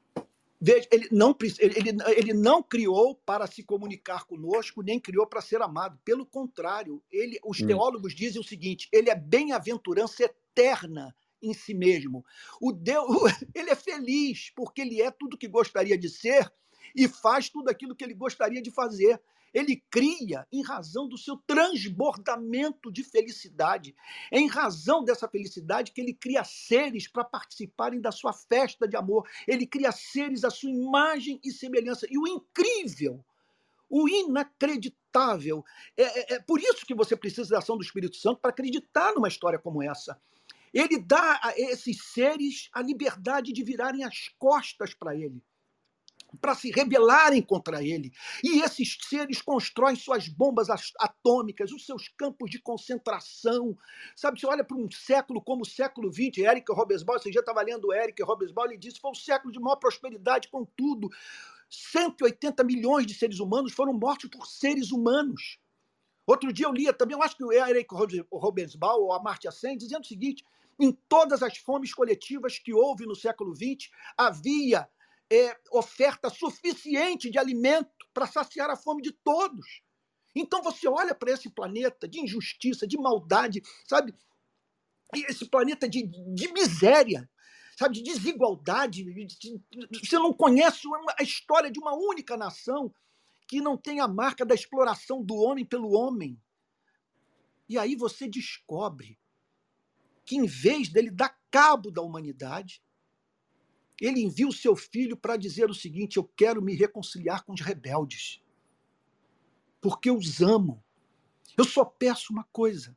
Veja, 0.65 0.87
ele 0.89 1.09
não, 1.11 1.35
ele, 1.59 1.97
ele 2.15 2.33
não 2.33 2.63
criou 2.63 3.15
para 3.15 3.45
se 3.45 3.61
comunicar 3.61 4.23
conosco, 4.23 4.81
nem 4.81 4.97
criou 4.97 5.27
para 5.27 5.41
ser 5.41 5.61
amado. 5.61 5.99
Pelo 6.05 6.25
contrário, 6.25 7.03
ele, 7.11 7.37
os 7.43 7.59
hum. 7.59 7.67
teólogos 7.67 8.15
dizem 8.15 8.39
o 8.39 8.45
seguinte: 8.45 8.87
ele 8.89 9.09
é 9.09 9.15
bem-aventurança 9.15 10.23
eterna 10.23 11.13
em 11.41 11.53
si 11.53 11.73
mesmo. 11.73 12.23
O 12.61 12.71
Deus, 12.71 13.05
ele 13.53 13.71
é 13.71 13.75
feliz 13.75 14.53
porque 14.55 14.79
ele 14.79 15.01
é 15.01 15.11
tudo 15.11 15.37
que 15.37 15.49
gostaria 15.49 15.97
de 15.97 16.07
ser 16.07 16.49
e 16.95 17.09
faz 17.09 17.49
tudo 17.49 17.67
aquilo 17.67 17.93
que 17.93 18.05
ele 18.05 18.13
gostaria 18.13 18.61
de 18.61 18.71
fazer. 18.71 19.21
Ele 19.53 19.83
cria 19.89 20.47
em 20.51 20.63
razão 20.63 21.07
do 21.07 21.17
seu 21.17 21.37
transbordamento 21.37 22.91
de 22.91 23.03
felicidade. 23.03 23.95
É 24.31 24.39
em 24.39 24.47
razão 24.47 25.03
dessa 25.03 25.27
felicidade 25.27 25.91
que 25.91 26.01
ele 26.01 26.13
cria 26.13 26.43
seres 26.43 27.07
para 27.07 27.23
participarem 27.23 28.01
da 28.01 28.11
sua 28.11 28.33
festa 28.33 28.87
de 28.87 28.97
amor. 28.97 29.29
Ele 29.47 29.67
cria 29.67 29.91
seres 29.91 30.43
à 30.43 30.49
sua 30.49 30.71
imagem 30.71 31.39
e 31.43 31.51
semelhança. 31.51 32.07
E 32.09 32.17
o 32.17 32.27
incrível, 32.27 33.23
o 33.89 34.09
inacreditável. 34.09 35.63
É, 35.95 36.03
é, 36.03 36.33
é, 36.35 36.39
por 36.39 36.59
isso 36.59 36.85
que 36.85 36.95
você 36.95 37.15
precisa 37.15 37.49
da 37.49 37.59
ação 37.59 37.77
do 37.77 37.83
Espírito 37.83 38.15
Santo 38.17 38.41
para 38.41 38.49
acreditar 38.49 39.13
numa 39.13 39.27
história 39.27 39.59
como 39.59 39.83
essa. 39.83 40.19
Ele 40.73 40.99
dá 40.99 41.39
a 41.43 41.53
esses 41.55 42.03
seres 42.11 42.69
a 42.73 42.81
liberdade 42.81 43.53
de 43.53 43.63
virarem 43.63 44.03
as 44.03 44.29
costas 44.39 44.95
para 44.95 45.15
ele 45.15 45.43
para 46.41 46.55
se 46.55 46.71
rebelarem 46.71 47.41
contra 47.41 47.83
ele. 47.83 48.11
E 48.43 48.61
esses 48.61 48.97
seres 49.07 49.41
constroem 49.41 49.95
suas 49.95 50.27
bombas 50.27 50.67
atômicas, 50.99 51.71
os 51.71 51.85
seus 51.85 52.07
campos 52.09 52.49
de 52.49 52.59
concentração. 52.59 53.77
Sabe, 54.15 54.39
você 54.39 54.47
olha 54.47 54.63
para 54.63 54.77
um 54.77 54.89
século 54.91 55.41
como 55.41 55.63
o 55.63 55.67
século 55.67 56.11
XX, 56.11 56.39
Eric 56.39 56.71
Robesbal, 56.71 57.19
você 57.19 57.31
já 57.31 57.39
estava 57.39 57.61
lendo 57.61 57.93
Eric 57.93 58.21
Robesbal, 58.23 58.65
ele 58.65 58.77
disse 58.77 58.99
foi 58.99 59.11
o 59.11 59.15
século 59.15 59.51
de 59.51 59.59
maior 59.59 59.77
prosperidade, 59.77 60.49
contudo, 60.49 61.09
180 61.69 62.63
milhões 62.63 63.05
de 63.05 63.13
seres 63.13 63.39
humanos 63.39 63.73
foram 63.73 63.93
mortos 63.93 64.29
por 64.29 64.45
seres 64.45 64.91
humanos. 64.91 65.57
Outro 66.25 66.53
dia 66.53 66.67
eu 66.67 66.71
lia 66.71 66.93
também, 66.93 67.17
eu 67.17 67.23
acho 67.23 67.35
que 67.35 67.43
o 67.43 67.51
Eric 67.51 67.89
Robesbal 68.31 69.01
ou 69.01 69.11
a 69.11 69.17
Amartya 69.17 69.51
Sen, 69.51 69.77
dizendo 69.77 70.03
o 70.03 70.07
seguinte, 70.07 70.43
em 70.79 70.91
todas 70.91 71.43
as 71.43 71.57
fomes 71.57 71.93
coletivas 71.93 72.57
que 72.57 72.73
houve 72.73 73.05
no 73.05 73.15
século 73.15 73.53
XX, 73.55 73.89
havia 74.17 74.87
é, 75.33 75.57
oferta 75.71 76.29
suficiente 76.29 77.31
de 77.31 77.39
alimento 77.39 77.89
para 78.13 78.27
saciar 78.27 78.69
a 78.69 78.75
fome 78.75 79.01
de 79.01 79.11
todos. 79.11 79.81
Então 80.35 80.61
você 80.61 80.87
olha 80.87 81.15
para 81.15 81.31
esse 81.31 81.49
planeta 81.49 82.07
de 82.07 82.19
injustiça, 82.19 82.87
de 82.87 82.97
maldade, 82.97 83.61
sabe? 83.87 84.13
Esse 85.15 85.49
planeta 85.49 85.89
de, 85.89 86.03
de 86.03 86.53
miséria, 86.53 87.27
sabe? 87.77 87.95
De 87.95 88.03
desigualdade. 88.03 89.03
Você 90.03 90.17
não 90.17 90.33
conhece 90.33 90.87
a 91.17 91.23
história 91.23 91.71
de 91.71 91.79
uma 91.79 91.93
única 91.93 92.37
nação 92.37 92.93
que 93.47 93.59
não 93.59 93.75
tem 93.75 93.99
a 93.99 94.07
marca 94.07 94.45
da 94.45 94.55
exploração 94.55 95.23
do 95.23 95.35
homem 95.35 95.65
pelo 95.65 95.91
homem. 95.91 96.39
E 97.67 97.77
aí 97.77 97.95
você 97.95 98.27
descobre 98.27 99.19
que, 100.25 100.35
em 100.35 100.45
vez 100.45 100.89
dele 100.89 101.11
dar 101.11 101.37
cabo 101.51 101.91
da 101.91 102.01
humanidade, 102.01 102.81
ele 103.99 104.21
envia 104.21 104.47
o 104.47 104.53
seu 104.53 104.75
filho 104.75 105.15
para 105.15 105.37
dizer 105.37 105.69
o 105.69 105.73
seguinte: 105.73 106.17
Eu 106.17 106.23
quero 106.23 106.61
me 106.61 106.75
reconciliar 106.75 107.43
com 107.43 107.53
os 107.53 107.61
rebeldes, 107.61 108.41
porque 109.81 110.09
eu 110.09 110.17
os 110.17 110.41
amo. 110.41 110.83
Eu 111.57 111.65
só 111.65 111.85
peço 111.85 112.33
uma 112.33 112.43
coisa: 112.51 112.95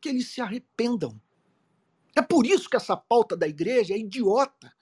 que 0.00 0.08
eles 0.08 0.28
se 0.28 0.40
arrependam. 0.40 1.20
É 2.14 2.22
por 2.22 2.46
isso 2.46 2.70
que 2.70 2.76
essa 2.76 2.96
pauta 2.96 3.36
da 3.36 3.46
igreja 3.46 3.94
é 3.94 3.98
idiota. 3.98 4.72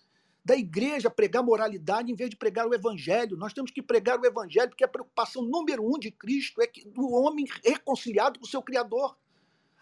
Da 0.45 0.55
igreja 0.55 1.11
pregar 1.11 1.43
moralidade 1.43 2.13
em 2.13 2.15
vez 2.15 2.29
de 2.29 2.37
pregar 2.37 2.69
o 2.69 2.75
evangelho. 2.75 3.37
Nós 3.37 3.53
temos 3.55 3.71
que 3.71 3.83
pregar 3.83 4.21
o 4.21 4.27
evangelho, 4.27 4.69
porque 4.69 4.85
a 4.85 4.89
preocupação 4.89 5.43
número 5.43 5.83
um 5.83 5.99
de 5.99 6.11
Cristo 6.11 6.61
é 6.61 6.67
que 6.67 6.87
do 6.87 7.11
homem 7.11 7.47
reconciliado 7.65 8.39
com 8.39 8.45
o 8.45 8.49
seu 8.49 8.63
Criador. 8.63 9.17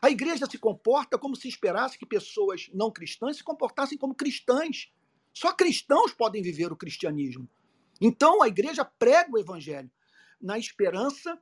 A 0.01 0.11
igreja 0.11 0.47
se 0.47 0.59
comporta 0.59 1.19
como 1.19 1.37
se 1.37 1.49
esperasse 1.49 1.99
que 1.99 2.07
pessoas 2.07 2.71
não 2.73 2.91
cristãs 2.91 3.37
se 3.37 3.45
comportassem 3.45 3.99
como 3.99 4.15
cristãs. 4.15 4.91
Só 5.33 5.53
cristãos 5.53 6.13
podem 6.13 6.43
viver 6.43 6.73
o 6.73 6.77
cristianismo. 6.77 7.49
Então 8.01 8.43
a 8.43 8.49
igreja 8.49 8.85
prega 8.85 9.31
o 9.33 9.39
evangelho 9.39 9.91
na 10.41 10.59
esperança 10.59 11.41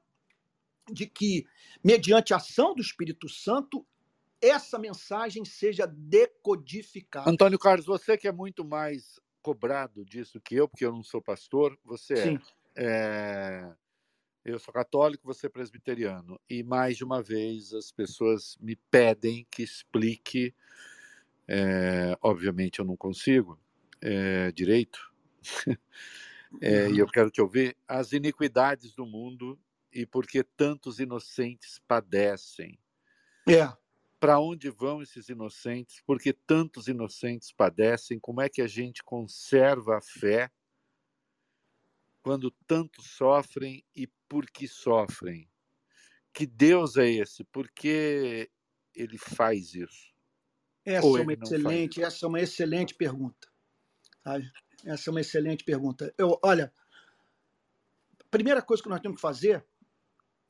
de 0.91 1.07
que, 1.07 1.47
mediante 1.83 2.35
a 2.35 2.37
ação 2.37 2.75
do 2.75 2.83
Espírito 2.83 3.29
Santo, 3.29 3.87
essa 4.41 4.79
mensagem 4.79 5.45
seja 5.45 5.87
decodificada. 5.87 7.31
Antônio 7.31 7.59
Carlos, 7.59 7.87
você 7.87 8.17
que 8.17 8.29
é 8.29 8.33
muito 8.33 8.65
mais 8.65 9.21
cobrado 9.43 10.05
disso 10.05 10.41
que 10.41 10.55
eu, 10.55 10.69
porque 10.69 10.85
eu 10.85 10.93
não 10.93 11.03
sou 11.03 11.21
pastor, 11.23 11.79
você 11.85 12.15
é. 12.15 12.23
Sim. 12.23 12.41
é. 12.77 13.73
Eu 14.43 14.59
sou 14.59 14.73
católico, 14.73 15.27
você 15.27 15.47
é 15.47 15.51
presbiteriano. 15.51 16.41
E 16.49 16.63
mais 16.63 16.97
de 16.97 17.05
uma 17.05 17.23
vez 17.23 17.75
as 17.75 17.93
pessoas 17.93 18.57
me 18.59 18.75
pedem 18.75 19.47
que 19.51 19.63
explique. 19.63 20.55
É, 21.47 22.17
obviamente 22.23 22.79
eu 22.79 22.85
não 22.85 22.97
consigo, 22.97 23.59
é, 24.01 24.51
direito, 24.53 25.13
é, 26.61 26.89
e 26.91 26.99
eu 26.99 27.07
quero 27.07 27.31
te 27.31 27.41
ouvir, 27.41 27.77
as 27.87 28.13
iniquidades 28.13 28.95
do 28.95 29.07
mundo 29.07 29.59
e 29.93 30.07
por 30.07 30.27
que 30.27 30.43
tantos 30.43 31.01
inocentes 31.01 31.81
padecem. 31.87 32.79
É. 33.49 33.73
Para 34.19 34.39
onde 34.39 34.69
vão 34.71 35.03
esses 35.03 35.29
inocentes? 35.29 36.01
Por 36.07 36.21
que 36.21 36.33
tantos 36.33 36.89
inocentes 36.89 37.53
padecem? 37.53 38.19
Como 38.21 38.41
é 38.41 38.49
que 38.49 38.61
a 38.61 38.67
gente 38.67 39.03
conserva 39.03 39.97
a 39.97 40.01
fé 40.01 40.51
quando 42.23 42.51
tantos 42.67 43.07
sofrem 43.07 43.85
e 43.95 44.07
por 44.29 44.49
que 44.51 44.69
sofrem? 44.69 45.51
Que 46.33 46.47
Deus 46.47 46.97
é 46.97 47.09
esse? 47.09 47.43
Por 47.45 47.69
que 47.71 48.51
ele 48.95 49.19
faz 49.19 49.75
isso? 49.75 50.11
Essa, 50.85 51.07
é 51.07 51.23
uma, 51.23 51.33
excelente, 51.33 52.03
essa 52.03 52.27
é 52.27 52.29
uma 52.29 52.41
excelente 52.41 52.95
pergunta. 52.95 53.50
Essa 54.85 55.09
é 55.09 55.11
uma 55.11 55.21
excelente 55.21 55.65
pergunta. 55.65 56.13
Eu, 56.17 56.39
olha, 56.43 56.73
a 58.19 58.25
primeira 58.31 58.63
coisa 58.63 58.83
que 58.83 58.89
nós 58.89 59.01
temos 59.01 59.17
que 59.17 59.23
fazer 59.23 59.65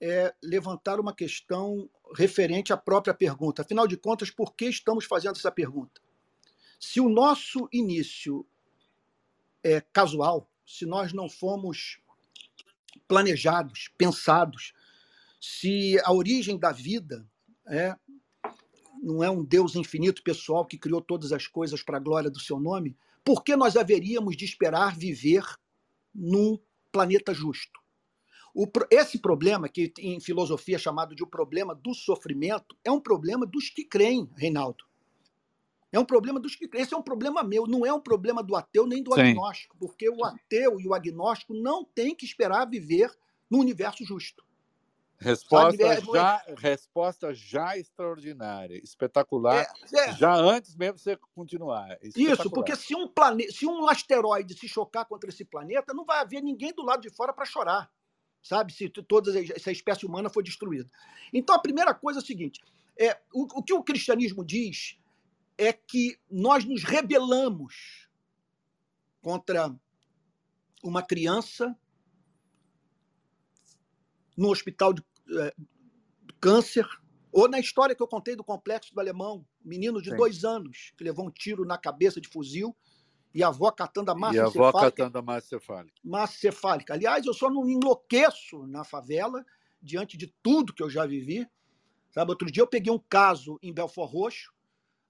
é 0.01 0.35
levantar 0.43 0.99
uma 0.99 1.15
questão 1.15 1.89
referente 2.17 2.73
à 2.73 2.77
própria 2.77 3.15
pergunta. 3.15 3.63
Afinal 3.63 3.87
de 3.87 3.97
contas, 3.97 4.31
por 4.31 4.55
que 4.55 4.67
estamos 4.67 5.05
fazendo 5.05 5.37
essa 5.37 5.53
pergunta? 5.53 6.01
Se 6.79 7.01
o 7.01 7.09
nosso 7.09 7.69
início 7.73 8.47
é 9.63 9.81
casual, 9.81 10.51
se 10.67 10.87
nós 10.87 11.13
não 11.13 11.29
fomos 11.29 12.01
planejados, 13.07 13.91
pensados, 13.99 14.73
se 15.41 15.99
a 16.05 16.13
origem 16.13 16.59
da 16.59 16.73
vida 16.73 17.29
é, 17.67 17.95
não 19.03 19.23
é 19.23 19.31
um 19.31 19.45
Deus 19.45 19.75
infinito 19.75 20.23
pessoal 20.23 20.65
que 20.65 20.79
criou 20.79 21.03
todas 21.03 21.33
as 21.33 21.47
coisas 21.47 21.83
para 21.83 21.99
a 21.99 22.01
glória 22.01 22.31
do 22.31 22.41
seu 22.41 22.59
nome, 22.59 22.97
por 23.25 23.43
que 23.43 23.57
nós 23.57 23.77
haveríamos 23.77 24.37
de 24.37 24.45
esperar 24.45 24.97
viver 24.97 25.45
num 26.15 26.59
planeta 26.91 27.33
justo? 27.33 27.81
O, 28.55 28.67
esse 28.91 29.19
problema, 29.19 29.69
que 29.69 29.93
em 29.99 30.21
filosofia 30.21 30.77
é 30.77 30.79
chamado 30.79 31.15
de 31.15 31.23
o 31.23 31.27
problema 31.27 31.75
do 31.75 31.95
sofrimento, 31.95 32.77
é 32.85 32.91
um 32.91 33.01
problema 33.01 33.47
dos 33.47 33.71
que 33.71 33.85
creem, 33.85 34.29
Reinaldo. 34.37 34.85
É 35.93 35.99
um 35.99 36.05
problema 36.05 36.39
dos 36.41 36.55
que 36.57 36.69
creem. 36.69 36.85
Esse 36.85 36.95
é 36.95 36.97
um 36.97 37.03
problema 37.03 37.43
meu, 37.43 37.67
não 37.67 37.85
é 37.85 37.93
um 37.93 38.01
problema 38.01 38.43
do 38.43 38.57
ateu 38.57 38.87
nem 38.87 39.03
do 39.03 39.15
Sim. 39.15 39.21
agnóstico, 39.21 39.77
porque 39.79 40.09
o 40.09 40.25
ateu 40.25 40.81
e 40.81 40.87
o 40.87 40.95
agnóstico 40.95 41.55
não 41.55 41.85
têm 41.85 42.15
que 42.15 42.25
esperar 42.25 42.69
viver 42.69 43.11
no 43.49 43.59
universo 43.59 44.05
justo. 44.05 44.45
Resposta, 45.23 45.83
é, 45.83 46.01
já, 46.01 46.45
resposta 46.57 47.35
já 47.35 47.77
extraordinária, 47.77 48.83
espetacular, 48.83 49.71
é, 49.93 49.99
é. 49.99 50.13
já 50.15 50.35
antes 50.35 50.75
mesmo 50.75 50.99
você 50.99 51.15
continuar. 51.35 51.99
Isso, 52.17 52.49
porque 52.51 52.75
se 52.75 52.97
um, 52.97 53.07
plane... 53.07 53.53
se 53.53 53.67
um 53.67 53.87
asteroide 53.87 54.55
se 54.55 54.67
chocar 54.67 55.05
contra 55.05 55.29
esse 55.29 55.45
planeta, 55.45 55.93
não 55.93 56.07
vai 56.07 56.21
haver 56.21 56.43
ninguém 56.43 56.73
do 56.73 56.83
lado 56.83 57.03
de 57.03 57.11
fora 57.11 57.35
para 57.35 57.45
chorar, 57.45 57.91
sabe? 58.43 58.73
Se 58.73 58.89
toda 58.89 59.39
essa 59.39 59.71
espécie 59.71 60.07
humana 60.07 60.31
for 60.31 60.43
destruída. 60.43 60.91
Então, 61.35 61.55
a 61.55 61.61
primeira 61.61 61.93
coisa 61.93 62.21
é 62.21 62.23
a 62.23 62.27
seguinte: 62.27 62.59
é, 62.99 63.21
o, 63.35 63.59
o 63.59 63.63
que 63.63 63.75
o 63.75 63.85
cristianismo 63.85 64.43
diz 64.43 64.99
é 65.59 65.71
que 65.71 66.19
nós 66.31 66.65
nos 66.65 66.83
rebelamos 66.83 68.09
contra 69.21 69.71
uma 70.83 71.03
criança 71.03 71.77
no 74.35 74.51
hospital 74.51 74.95
de 74.95 75.03
é, 75.39 75.55
câncer, 76.40 76.86
ou 77.32 77.48
na 77.48 77.61
história 77.61 77.94
que 77.94 78.02
eu 78.02 78.09
contei 78.09 78.35
do 78.35 78.43
complexo 78.43 78.93
do 78.93 79.01
alemão, 79.01 79.47
menino 79.65 80.02
de 80.02 80.11
Sim. 80.11 80.16
dois 80.16 80.44
anos 80.44 80.93
que 80.97 81.05
levou 81.05 81.27
um 81.27 81.31
tiro 81.31 81.65
na 81.65 81.78
cabeça 81.78 82.20
de 82.20 82.28
fuzil 82.28 82.77
e 83.32 83.43
a 83.43 83.48
avó 83.48 83.70
catando 83.70 84.11
a 84.11 84.15
massa 84.15 84.36
e 84.36 84.40
a 84.40 84.47
avó 84.47 84.73
catando 84.73 85.19
a 85.19 85.23
massa 85.23 85.47
cefálica. 85.48 85.94
Massa 86.02 86.39
cefálica. 86.39 86.94
Aliás, 86.94 87.24
eu 87.24 87.35
só 87.35 87.48
não 87.48 87.69
enlouqueço 87.69 88.66
na 88.66 88.82
favela 88.82 89.44
diante 89.81 90.16
de 90.16 90.35
tudo 90.43 90.74
que 90.74 90.82
eu 90.82 90.90
já 90.90 91.07
vivi. 91.07 91.47
Sabe, 92.11 92.32
outro 92.32 92.51
dia 92.51 92.62
eu 92.62 92.66
peguei 92.66 92.93
um 92.93 92.98
caso 92.98 93.59
em 93.62 93.73
Belfort 93.73 94.11
Roxo. 94.11 94.52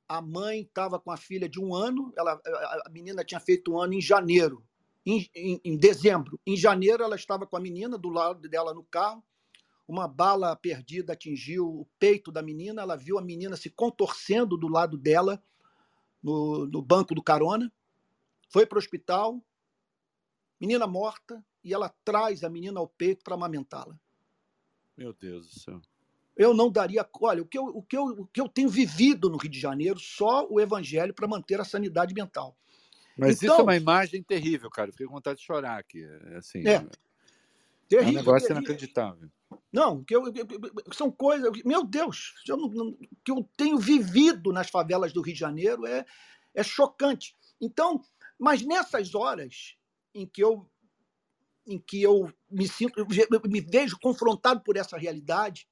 A 0.06 0.20
mãe 0.20 0.62
estava 0.62 0.98
com 1.00 1.10
a 1.10 1.16
filha 1.16 1.48
de 1.48 1.60
um 1.60 1.74
ano, 1.74 2.12
ela, 2.18 2.38
a 2.84 2.90
menina 2.90 3.24
tinha 3.24 3.40
feito 3.40 3.72
um 3.72 3.80
ano 3.80 3.94
em 3.94 4.00
janeiro, 4.00 4.66
em, 5.06 5.30
em, 5.34 5.60
em 5.64 5.78
dezembro. 5.78 6.38
Em 6.44 6.56
janeiro, 6.56 7.02
ela 7.02 7.14
estava 7.14 7.46
com 7.46 7.56
a 7.56 7.60
menina 7.60 7.96
do 7.96 8.08
lado 8.08 8.48
dela 8.48 8.74
no 8.74 8.82
carro 8.82 9.24
uma 9.90 10.06
bala 10.06 10.54
perdida 10.54 11.14
atingiu 11.14 11.66
o 11.66 11.88
peito 11.98 12.30
da 12.30 12.40
menina, 12.40 12.82
ela 12.82 12.96
viu 12.96 13.18
a 13.18 13.22
menina 13.22 13.56
se 13.56 13.68
contorcendo 13.68 14.56
do 14.56 14.68
lado 14.68 14.96
dela, 14.96 15.42
no, 16.22 16.64
no 16.66 16.80
banco 16.80 17.12
do 17.12 17.20
carona, 17.20 17.72
foi 18.48 18.64
para 18.64 18.76
o 18.76 18.78
hospital, 18.78 19.42
menina 20.60 20.86
morta, 20.86 21.44
e 21.64 21.74
ela 21.74 21.92
traz 22.04 22.44
a 22.44 22.48
menina 22.48 22.78
ao 22.78 22.86
peito 22.86 23.24
para 23.24 23.34
amamentá-la. 23.34 23.98
Meu 24.96 25.12
Deus 25.12 25.48
do 25.48 25.58
céu. 25.58 25.80
Eu 26.36 26.54
não 26.54 26.70
daria. 26.70 27.06
Olha, 27.20 27.42
o 27.42 27.46
que 27.46 27.58
eu, 27.58 27.64
o, 27.64 27.82
que 27.82 27.96
eu, 27.96 28.04
o 28.04 28.26
que 28.26 28.40
eu 28.40 28.48
tenho 28.48 28.68
vivido 28.68 29.28
no 29.28 29.38
Rio 29.38 29.50
de 29.50 29.58
Janeiro, 29.58 29.98
só 29.98 30.46
o 30.48 30.60
evangelho 30.60 31.12
para 31.12 31.26
manter 31.26 31.60
a 31.60 31.64
sanidade 31.64 32.14
mental. 32.14 32.56
Mas 33.18 33.36
então, 33.36 33.44
isso 33.44 33.44
é 33.44 33.54
então 33.54 33.64
uma 33.64 33.76
imagem 33.76 34.22
terrível, 34.22 34.70
cara. 34.70 34.88
Eu 34.88 34.92
fiquei 34.92 35.06
com 35.06 35.14
vontade 35.14 35.40
de 35.40 35.44
chorar 35.44 35.78
aqui. 35.78 36.04
Assim, 36.36 36.60
é, 36.60 36.86
terrível, 37.88 37.98
é 37.98 38.02
um 38.02 38.12
negócio 38.12 38.48
terrível. 38.48 38.62
inacreditável. 38.62 39.30
Não, 39.72 40.02
que 40.02 40.14
eu, 40.14 40.24
são 40.92 41.10
coisas. 41.10 41.50
Meu 41.64 41.84
Deus, 41.84 42.34
eu 42.48 42.56
que 43.24 43.30
eu 43.30 43.48
tenho 43.56 43.78
vivido 43.78 44.52
nas 44.52 44.68
favelas 44.68 45.12
do 45.12 45.22
Rio 45.22 45.34
de 45.34 45.40
Janeiro 45.40 45.86
é, 45.86 46.04
é 46.54 46.62
chocante. 46.62 47.36
Então, 47.60 48.02
mas 48.38 48.62
nessas 48.62 49.14
horas 49.14 49.76
em 50.14 50.26
que 50.26 50.42
eu 50.42 50.68
em 51.66 51.78
que 51.78 52.02
eu 52.02 52.32
me 52.50 52.66
sinto, 52.66 53.06
me 53.48 53.60
vejo 53.60 53.96
confrontado 54.00 54.60
por 54.62 54.76
essa 54.76 54.98
realidade 54.98 55.68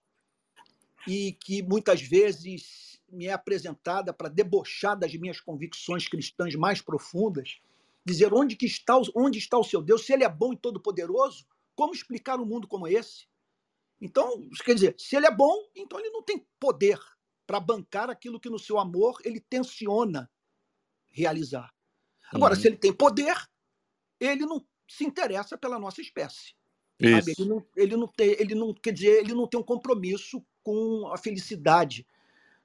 e 1.08 1.32
que 1.32 1.62
muitas 1.62 2.00
vezes 2.00 3.00
me 3.10 3.26
é 3.26 3.32
apresentada 3.32 4.12
para 4.12 4.28
debochar 4.28 4.96
das 4.98 5.14
minhas 5.14 5.40
convicções 5.40 6.06
cristãs 6.06 6.54
mais 6.54 6.80
profundas, 6.80 7.58
dizer 8.04 8.32
onde 8.32 8.54
que 8.54 8.66
está 8.66 9.00
onde 9.14 9.38
está 9.38 9.58
o 9.58 9.64
seu 9.64 9.82
Deus, 9.82 10.04
se 10.04 10.12
ele 10.12 10.24
é 10.24 10.28
bom 10.28 10.52
e 10.52 10.56
todo 10.56 10.80
poderoso, 10.80 11.46
como 11.74 11.94
explicar 11.94 12.38
um 12.38 12.44
mundo 12.44 12.68
como 12.68 12.86
esse? 12.86 13.27
Então, 14.00 14.48
quer 14.64 14.74
dizer, 14.74 14.94
se 14.98 15.16
ele 15.16 15.26
é 15.26 15.34
bom, 15.34 15.56
então 15.74 15.98
ele 15.98 16.10
não 16.10 16.22
tem 16.22 16.46
poder 16.58 16.98
para 17.46 17.58
bancar 17.58 18.10
aquilo 18.10 18.38
que 18.38 18.50
no 18.50 18.58
seu 18.58 18.78
amor 18.78 19.18
ele 19.24 19.40
tensiona 19.40 20.30
realizar. 21.10 21.72
Agora, 22.32 22.54
uhum. 22.54 22.60
se 22.60 22.68
ele 22.68 22.76
tem 22.76 22.92
poder, 22.92 23.36
ele 24.20 24.44
não 24.44 24.64
se 24.86 25.04
interessa 25.04 25.56
pela 25.56 25.78
nossa 25.78 26.00
espécie. 26.00 26.54
Ele 27.00 27.48
não, 27.48 27.66
ele 27.76 27.96
não 27.96 28.08
tem, 28.08 28.30
ele 28.38 28.54
não 28.54 28.74
quer 28.74 28.92
dizer, 28.92 29.20
ele 29.20 29.32
não 29.32 29.46
tem 29.46 29.58
um 29.58 29.64
compromisso 29.64 30.44
com 30.62 31.08
a 31.12 31.16
felicidade 31.16 32.06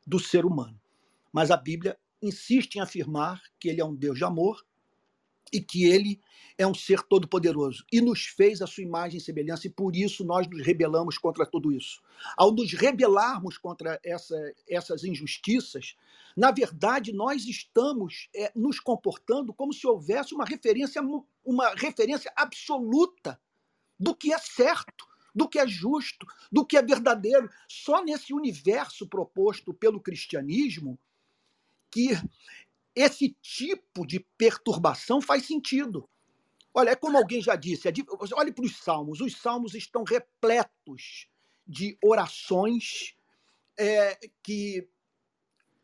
do 0.06 0.20
ser 0.20 0.46
humano. 0.46 0.80
Mas 1.32 1.52
a 1.52 1.58
Bíblia 1.58 1.98
insiste 2.22 2.76
em 2.76 2.82
afirmar 2.82 3.42
que 3.60 3.70
ele 3.70 3.82
é 3.82 3.86
um 3.86 3.96
Deus 3.96 4.18
de 4.18 4.24
amor 4.24 4.66
e 5.54 5.62
que 5.62 5.86
ele 5.86 6.20
é 6.58 6.66
um 6.68 6.74
ser 6.74 7.02
todo-poderoso 7.04 7.86
e 7.92 8.02
nos 8.02 8.26
fez 8.26 8.62
a 8.62 8.68
sua 8.68 8.84
imagem 8.84 9.18
e 9.18 9.22
semelhança, 9.22 9.68
e 9.68 9.70
por 9.70 9.96
isso 9.96 10.24
nós 10.24 10.48
nos 10.48 10.66
rebelamos 10.66 11.18
contra 11.18 11.46
tudo 11.46 11.72
isso. 11.72 12.02
Ao 12.38 12.52
nos 12.52 12.74
rebelarmos 12.74 13.58
contra 13.58 14.00
essa, 14.04 14.36
essas 14.68 15.04
injustiças, 15.04 15.96
na 16.36 16.52
verdade, 16.52 17.12
nós 17.14 17.46
estamos 17.46 18.30
é, 18.36 18.52
nos 18.56 18.80
comportando 18.80 19.54
como 19.54 19.74
se 19.74 19.86
houvesse 19.86 20.34
uma 20.34 20.46
referência, 20.46 21.02
uma 21.44 21.74
referência 21.76 22.32
absoluta 22.36 23.40
do 24.00 24.16
que 24.16 24.34
é 24.34 24.38
certo, 24.38 25.06
do 25.34 25.48
que 25.48 25.60
é 25.60 25.68
justo, 25.68 26.26
do 26.52 26.66
que 26.66 26.78
é 26.78 26.82
verdadeiro. 26.82 27.50
Só 27.68 28.04
nesse 28.04 28.34
universo 28.34 29.08
proposto 29.08 29.74
pelo 29.74 30.00
cristianismo 30.00 31.00
que 31.94 32.10
esse 32.96 33.36
tipo 33.42 34.06
de 34.06 34.20
perturbação 34.38 35.22
faz 35.22 35.46
sentido. 35.46 36.08
Olha, 36.74 36.92
é 36.92 36.96
como 36.96 37.18
alguém 37.18 37.42
já 37.42 37.56
disse, 37.56 37.88
é 37.88 37.94
olhe 38.36 38.52
para 38.52 38.66
os 38.66 38.78
salmos, 38.78 39.22
os 39.22 39.38
salmos 39.38 39.76
estão 39.76 40.04
repletos 40.04 41.28
de 41.68 41.98
orações 42.04 43.16
é, 43.78 44.20
que 44.42 44.88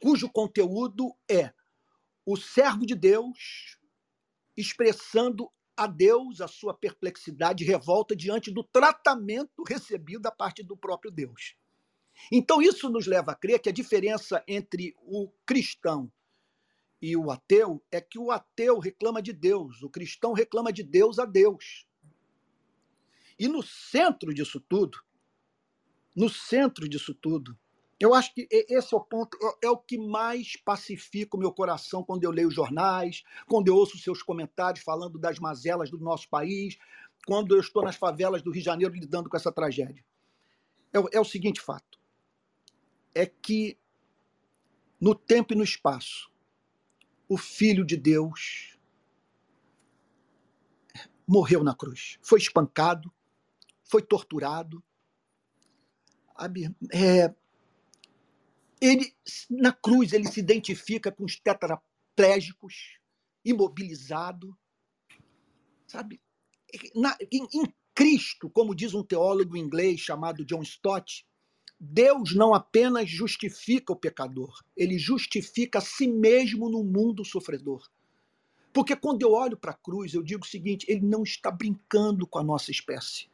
cujo 0.02 0.30
conteúdo 0.30 1.16
é 1.30 1.54
o 2.26 2.36
servo 2.36 2.86
de 2.86 2.96
Deus 2.96 3.78
expressando 4.56 5.50
a 5.76 5.88
Deus 5.88 6.42
a 6.42 6.48
sua 6.48 6.74
perplexidade 6.74 7.64
e 7.64 7.68
revolta 7.68 8.16
diante 8.16 8.52
do 8.52 8.64
tratamento 8.64 9.64
recebido 9.64 10.22
da 10.22 10.32
parte 10.32 10.62
do 10.62 10.76
próprio 10.76 11.10
Deus. 11.10 11.56
Então, 12.32 12.62
isso 12.62 12.90
nos 12.90 13.08
leva 13.08 13.32
a 13.32 13.36
crer 13.36 13.60
que 13.60 13.70
a 13.70 13.74
diferença 13.74 14.44
entre 14.46 14.94
o 14.98 15.32
cristão 15.46 16.12
e 17.02 17.16
o 17.16 17.32
ateu 17.32 17.84
é 17.92 18.02
que 18.02 18.20
o 18.20 18.32
ateu 18.32 18.80
reclama 18.80 19.22
de 19.22 19.32
Deus, 19.32 19.82
o 19.82 19.90
cristão 19.90 20.34
reclama 20.34 20.72
de 20.72 20.84
Deus 20.84 21.18
a 21.20 21.26
Deus. 21.26 21.88
E 23.38 23.48
no 23.48 23.64
centro 23.64 24.34
disso 24.34 24.60
tudo, 24.60 25.00
no 26.16 26.30
centro 26.30 26.90
disso 26.90 27.14
tudo, 27.14 27.58
eu 28.00 28.14
acho 28.14 28.34
que 28.34 28.48
esse 28.52 28.94
é 28.94 28.98
o 28.98 29.02
ponto, 29.02 29.38
é, 29.42 29.68
é 29.68 29.70
o 29.70 29.78
que 29.78 29.98
mais 29.98 30.56
pacifica 30.58 31.36
o 31.36 31.40
meu 31.40 31.52
coração 31.52 32.04
quando 32.04 32.24
eu 32.24 32.32
leio 32.32 32.52
jornais, 32.52 33.24
quando 33.48 33.68
eu 33.68 33.76
ouço 33.76 33.98
seus 33.98 34.22
comentários 34.24 34.84
falando 34.84 35.18
das 35.20 35.40
mazelas 35.40 35.90
do 35.90 35.98
nosso 35.98 36.30
país, 36.30 36.78
quando 37.26 37.56
eu 37.56 37.60
estou 37.60 37.84
nas 37.84 37.96
favelas 37.96 38.42
do 38.42 38.52
Rio 38.52 38.62
de 38.62 38.66
Janeiro 38.66 38.94
lidando 38.94 39.30
com 39.30 39.38
essa 39.38 39.52
tragédia. 39.52 40.04
É, 40.94 41.18
é 41.18 41.20
o 41.20 41.26
seguinte 41.26 41.62
fato: 41.62 42.00
é 43.14 43.26
que 43.26 43.78
no 45.00 45.14
tempo 45.14 45.54
e 45.54 45.58
no 45.58 45.64
espaço, 45.64 46.30
o 47.30 47.38
Filho 47.38 47.86
de 47.86 47.96
Deus 47.96 48.76
morreu 51.28 51.64
na 51.64 51.76
cruz. 51.76 52.18
Foi 52.24 52.40
espancado, 52.40 53.14
foi 53.84 54.02
torturado. 54.02 54.84
É, 56.92 57.34
ele, 58.82 59.14
na 59.48 59.72
cruz, 59.72 60.12
ele 60.12 60.28
se 60.28 60.40
identifica 60.40 61.12
com 61.12 61.24
os 61.24 61.40
tetraplégicos, 61.40 62.98
imobilizado. 63.46 64.58
Sabe? 65.86 66.20
Na, 66.96 67.16
em, 67.32 67.48
em 67.54 67.74
Cristo, 67.94 68.50
como 68.50 68.74
diz 68.74 68.96
um 68.96 69.04
teólogo 69.04 69.56
inglês 69.56 70.00
chamado 70.00 70.46
John 70.46 70.64
Stott, 70.64 71.28
Deus 71.80 72.36
não 72.36 72.54
apenas 72.54 73.10
justifica 73.10 73.94
o 73.94 73.96
pecador, 73.96 74.62
ele 74.76 75.00
justifica 75.00 75.80
a 75.80 75.82
si 75.82 76.08
mesmo 76.08 76.70
no 76.70 76.84
mundo 76.84 77.24
sofredor. 77.24 77.90
Porque 78.74 78.96
quando 78.96 79.22
eu 79.22 79.32
olho 79.32 79.58
para 79.58 79.72
a 79.72 79.78
cruz, 79.78 80.14
eu 80.14 80.22
digo 80.22 80.44
o 80.44 80.48
seguinte: 80.48 80.86
ele 80.90 81.06
não 81.06 81.24
está 81.24 81.50
brincando 81.50 82.28
com 82.28 82.38
a 82.38 82.44
nossa 82.44 82.70
espécie. 82.70 83.30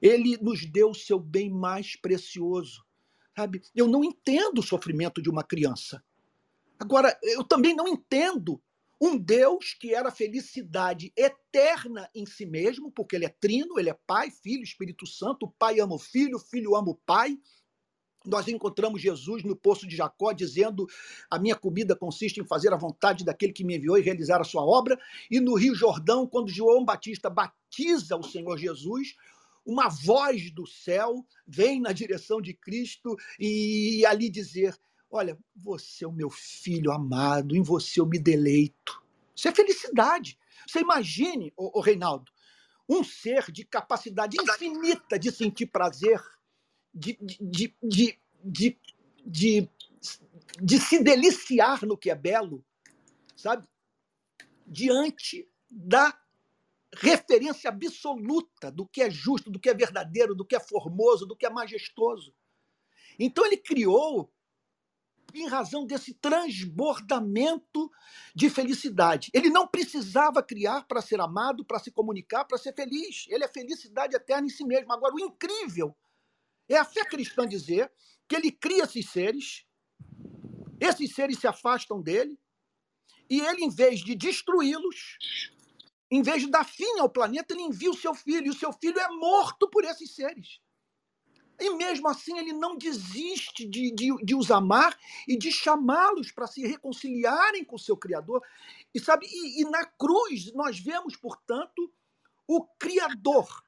Ele 0.00 0.36
nos 0.38 0.64
deu 0.64 0.90
o 0.90 0.94
seu 0.94 1.18
bem 1.18 1.50
mais 1.50 1.96
precioso. 1.96 2.84
Sabe? 3.36 3.60
Eu 3.74 3.86
não 3.86 4.04
entendo 4.04 4.58
o 4.58 4.62
sofrimento 4.62 5.20
de 5.20 5.28
uma 5.28 5.42
criança. 5.42 6.02
Agora, 6.78 7.18
eu 7.22 7.44
também 7.44 7.74
não 7.74 7.88
entendo 7.88 8.62
um 9.00 9.18
Deus 9.18 9.74
que 9.74 9.94
era 9.94 10.10
felicidade 10.10 11.12
eterna 11.16 12.08
em 12.14 12.24
si 12.24 12.46
mesmo, 12.46 12.90
porque 12.90 13.16
ele 13.16 13.26
é 13.26 13.34
trino, 13.40 13.78
ele 13.78 13.90
é 13.90 13.98
Pai, 14.06 14.30
Filho, 14.30 14.62
Espírito 14.62 15.06
Santo, 15.06 15.46
o 15.46 15.50
Pai 15.50 15.80
ama 15.80 15.94
o 15.94 15.98
Filho, 15.98 16.36
o 16.36 16.40
Filho 16.40 16.74
ama 16.74 16.90
o 16.90 16.94
Pai. 16.94 17.38
Nós 18.24 18.48
encontramos 18.48 19.00
Jesus 19.00 19.44
no 19.44 19.54
poço 19.54 19.86
de 19.86 19.94
Jacó 19.94 20.32
dizendo: 20.32 20.86
A 21.30 21.38
minha 21.38 21.54
comida 21.54 21.94
consiste 21.94 22.40
em 22.40 22.46
fazer 22.46 22.72
a 22.72 22.76
vontade 22.76 23.24
daquele 23.24 23.52
que 23.52 23.64
me 23.64 23.76
enviou 23.76 23.96
e 23.98 24.02
realizar 24.02 24.40
a 24.40 24.44
sua 24.44 24.64
obra. 24.64 24.98
E 25.30 25.38
no 25.38 25.54
Rio 25.54 25.74
Jordão, 25.74 26.26
quando 26.26 26.50
João 26.50 26.84
Batista 26.84 27.30
batiza 27.30 28.16
o 28.16 28.24
Senhor 28.24 28.58
Jesus, 28.58 29.14
uma 29.64 29.88
voz 29.88 30.50
do 30.50 30.66
céu 30.66 31.24
vem 31.46 31.80
na 31.80 31.92
direção 31.92 32.40
de 32.40 32.54
Cristo 32.54 33.14
e 33.38 34.04
ali 34.06 34.28
dizer: 34.28 34.76
Olha, 35.16 35.38
você 35.54 36.04
é 36.04 36.06
o 36.06 36.12
meu 36.12 36.28
filho 36.28 36.92
amado, 36.92 37.56
em 37.56 37.62
você 37.62 38.00
eu 38.00 38.04
me 38.04 38.18
deleito. 38.18 39.02
Isso 39.34 39.48
é 39.48 39.54
felicidade. 39.54 40.38
Você 40.68 40.80
imagine, 40.80 41.54
o, 41.56 41.80
Reinaldo, 41.80 42.30
um 42.86 43.02
ser 43.02 43.50
de 43.50 43.64
capacidade 43.64 44.36
infinita 44.38 45.18
de 45.18 45.32
sentir 45.32 45.68
prazer, 45.68 46.22
de, 46.92 47.16
de, 47.18 47.74
de, 47.82 48.18
de, 48.44 48.78
de, 49.24 49.70
de 50.62 50.78
se 50.78 51.02
deliciar 51.02 51.86
no 51.86 51.96
que 51.96 52.10
é 52.10 52.14
belo, 52.14 52.62
sabe? 53.34 53.66
Diante 54.66 55.48
da 55.70 56.14
referência 56.94 57.70
absoluta 57.70 58.70
do 58.70 58.86
que 58.86 59.00
é 59.00 59.10
justo, 59.10 59.50
do 59.50 59.58
que 59.58 59.70
é 59.70 59.74
verdadeiro, 59.74 60.34
do 60.34 60.44
que 60.44 60.56
é 60.56 60.60
formoso, 60.60 61.24
do 61.24 61.34
que 61.34 61.46
é 61.46 61.50
majestoso. 61.50 62.34
Então 63.18 63.46
ele 63.46 63.56
criou 63.56 64.30
em 65.42 65.48
razão 65.48 65.86
desse 65.86 66.14
transbordamento 66.14 67.90
de 68.34 68.48
felicidade. 68.50 69.30
Ele 69.32 69.50
não 69.50 69.66
precisava 69.66 70.42
criar 70.42 70.82
para 70.86 71.02
ser 71.02 71.20
amado, 71.20 71.64
para 71.64 71.78
se 71.78 71.90
comunicar, 71.90 72.44
para 72.44 72.58
ser 72.58 72.74
feliz. 72.74 73.26
Ele 73.28 73.44
é 73.44 73.48
felicidade 73.48 74.14
eterna 74.14 74.46
em 74.46 74.50
si 74.50 74.64
mesmo. 74.64 74.92
Agora, 74.92 75.14
o 75.14 75.20
incrível 75.20 75.96
é 76.68 76.76
a 76.76 76.84
fé 76.84 77.04
cristã 77.04 77.46
dizer 77.46 77.90
que 78.28 78.34
ele 78.34 78.50
cria 78.50 78.84
esses 78.84 79.08
seres, 79.10 79.64
esses 80.80 81.14
seres 81.14 81.38
se 81.38 81.46
afastam 81.46 82.02
dele, 82.02 82.38
e 83.28 83.40
ele, 83.40 83.64
em 83.64 83.70
vez 83.70 84.00
de 84.00 84.14
destruí-los, 84.14 85.18
em 86.10 86.22
vez 86.22 86.42
de 86.42 86.50
dar 86.50 86.64
fim 86.64 86.98
ao 86.98 87.08
planeta, 87.08 87.54
ele 87.54 87.62
envia 87.62 87.90
o 87.90 87.96
seu 87.96 88.14
filho, 88.14 88.46
e 88.46 88.50
o 88.50 88.54
seu 88.54 88.72
filho 88.72 88.98
é 88.98 89.08
morto 89.08 89.68
por 89.68 89.84
esses 89.84 90.14
seres. 90.14 90.60
E 91.58 91.70
mesmo 91.70 92.08
assim 92.08 92.38
ele 92.38 92.52
não 92.52 92.76
desiste 92.76 93.66
de, 93.66 93.90
de, 93.90 94.14
de 94.22 94.34
os 94.34 94.50
amar 94.50 94.96
e 95.26 95.36
de 95.36 95.50
chamá-los 95.50 96.30
para 96.30 96.46
se 96.46 96.66
reconciliarem 96.66 97.64
com 97.64 97.76
o 97.76 97.78
seu 97.78 97.96
Criador. 97.96 98.42
E 98.94 99.00
sabe, 99.00 99.26
e, 99.26 99.62
e 99.62 99.64
na 99.70 99.84
cruz 99.84 100.52
nós 100.52 100.78
vemos, 100.78 101.16
portanto, 101.16 101.90
o 102.46 102.64
Criador 102.78 103.64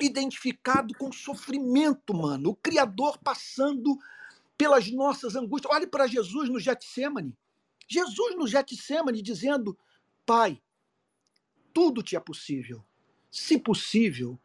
identificado 0.00 0.94
com 0.94 1.08
o 1.08 1.12
sofrimento 1.12 2.12
humano, 2.12 2.50
o 2.50 2.56
Criador 2.56 3.18
passando 3.18 3.98
pelas 4.56 4.90
nossas 4.90 5.36
angústias. 5.36 5.72
Olhe 5.74 5.86
para 5.86 6.06
Jesus 6.06 6.48
no 6.48 6.58
Getsemane. 6.58 7.36
Jesus 7.88 8.36
no 8.36 8.46
Getsemane 8.46 9.20
dizendo: 9.20 9.76
Pai, 10.24 10.60
tudo 11.72 12.02
te 12.02 12.16
é 12.16 12.20
possível. 12.20 12.84
Se 13.30 13.58
possível, 13.58 14.38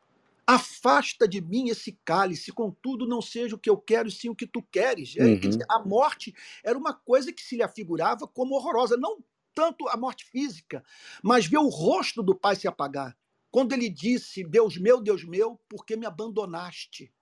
Afasta 0.48 1.28
de 1.28 1.42
mim 1.42 1.70
esse 1.70 2.00
cálice, 2.06 2.54
contudo, 2.54 3.08
não 3.08 3.22
seja 3.22 3.56
o 3.56 3.60
que 3.60 3.70
eu 3.70 3.78
quero, 3.78 4.10
sim 4.10 4.30
o 4.30 4.36
que 4.36 4.48
tu 4.48 4.64
queres. 4.64 5.16
É, 5.18 5.28
Uhum. 5.28 5.40
dizer, 5.44 5.66
a 5.70 5.80
morte 5.86 6.34
era 6.64 6.78
uma 6.78 6.94
coisa 6.94 7.34
que 7.34 7.42
se 7.42 7.58
lhe 7.58 7.64
afigurava 7.64 8.28
como 8.28 8.56
horrorosa, 8.56 8.98
não 8.98 9.24
tanto 9.54 9.88
a 9.90 9.98
morte 9.98 10.26
física, 10.26 10.84
mas 11.24 11.48
ver 11.48 11.58
o 11.58 11.68
rosto 11.70 12.24
do 12.24 12.36
pai 12.36 12.56
se 12.56 12.68
apagar. 12.68 13.18
Quando 13.52 13.74
ele 13.74 13.90
disse: 13.90 14.44
Deus 14.44 14.78
meu, 14.78 15.02
Deus 15.02 15.24
meu, 15.26 15.60
por 15.70 15.86
que 15.86 15.98
me 15.98 16.06
abandonaste? 16.06 17.14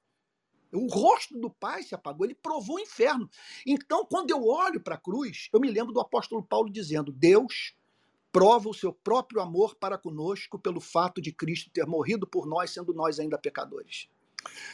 O 0.73 0.87
rosto 0.87 1.39
do 1.39 1.49
pai 1.49 1.83
se 1.83 1.95
apagou, 1.95 2.25
ele 2.25 2.35
provou 2.35 2.75
o 2.77 2.79
inferno. 2.79 3.29
Então, 3.65 4.05
quando 4.05 4.29
eu 4.31 4.43
olho 4.43 4.81
para 4.81 4.95
a 4.95 4.99
cruz, 4.99 5.49
eu 5.53 5.59
me 5.59 5.71
lembro 5.71 5.93
do 5.93 6.01
apóstolo 6.01 6.43
Paulo 6.43 6.71
dizendo: 6.71 7.11
Deus 7.11 7.73
prova 8.35 8.67
o 8.67 8.73
seu 8.73 8.91
próprio 8.91 9.39
amor 9.39 9.75
para 9.75 9.97
conosco 9.97 10.59
pelo 10.59 10.81
fato 10.81 11.21
de 11.21 11.31
Cristo 11.31 11.69
ter 11.71 11.85
morrido 11.85 12.27
por 12.27 12.45
nós, 12.45 12.71
sendo 12.71 12.93
nós 12.93 13.17
ainda 13.17 13.37
pecadores. 13.37 14.09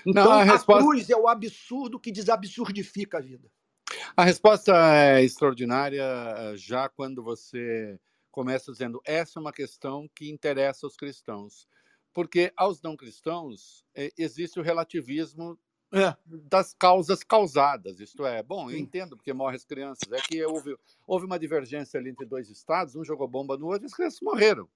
Então, 0.03 0.25
Não, 0.25 0.31
a 0.31 0.41
a, 0.41 0.43
resposta- 0.43 0.83
cruz 0.83 1.09
é 1.11 1.15
o 1.15 1.27
absurdo 1.27 1.99
que 1.99 2.11
desabsurdifica 2.11 3.19
a 3.19 3.21
vida. 3.21 3.47
A 4.17 4.23
resposta 4.23 4.73
é 4.95 5.23
extraordinária 5.23 6.03
eh, 6.03 6.53
já 6.57 6.89
quando 6.89 7.21
você 7.23 7.99
começa 8.31 8.71
dizendo 8.71 8.99
essa 9.05 9.37
é 9.37 9.41
uma 9.41 9.51
questão 9.53 10.09
que 10.15 10.29
interessa 10.31 10.87
aos 10.87 10.95
cristãos. 10.95 11.67
Porque 12.13 12.51
aos 12.57 12.81
não 12.81 12.97
cristãos 12.97 13.85
eh, 13.93 14.11
existe 14.17 14.59
o 14.59 14.63
relativismo 14.63 15.57
É. 15.93 16.15
das 16.25 16.73
causas 16.73 17.23
causadas. 17.23 17.99
Isto 17.99 18.25
é, 18.25 18.41
bom, 18.41 18.71
eu 18.71 18.77
entendo 18.77 19.17
porque 19.17 19.33
morrem 19.33 19.57
as 19.57 19.65
crianças. 19.65 20.09
É 20.11 20.21
que 20.21 20.43
houve, 20.45 20.77
houve 21.05 21.25
uma 21.25 21.37
divergência 21.37 21.99
ali 21.99 22.09
entre 22.09 22.25
dois 22.25 22.49
estados, 22.49 22.95
um 22.95 23.03
jogou 23.03 23.27
bomba 23.27 23.57
no 23.57 23.67
outro 23.67 23.83
e 23.83 23.87
as 23.87 23.93
crianças 23.93 24.21
morreram. 24.21 24.69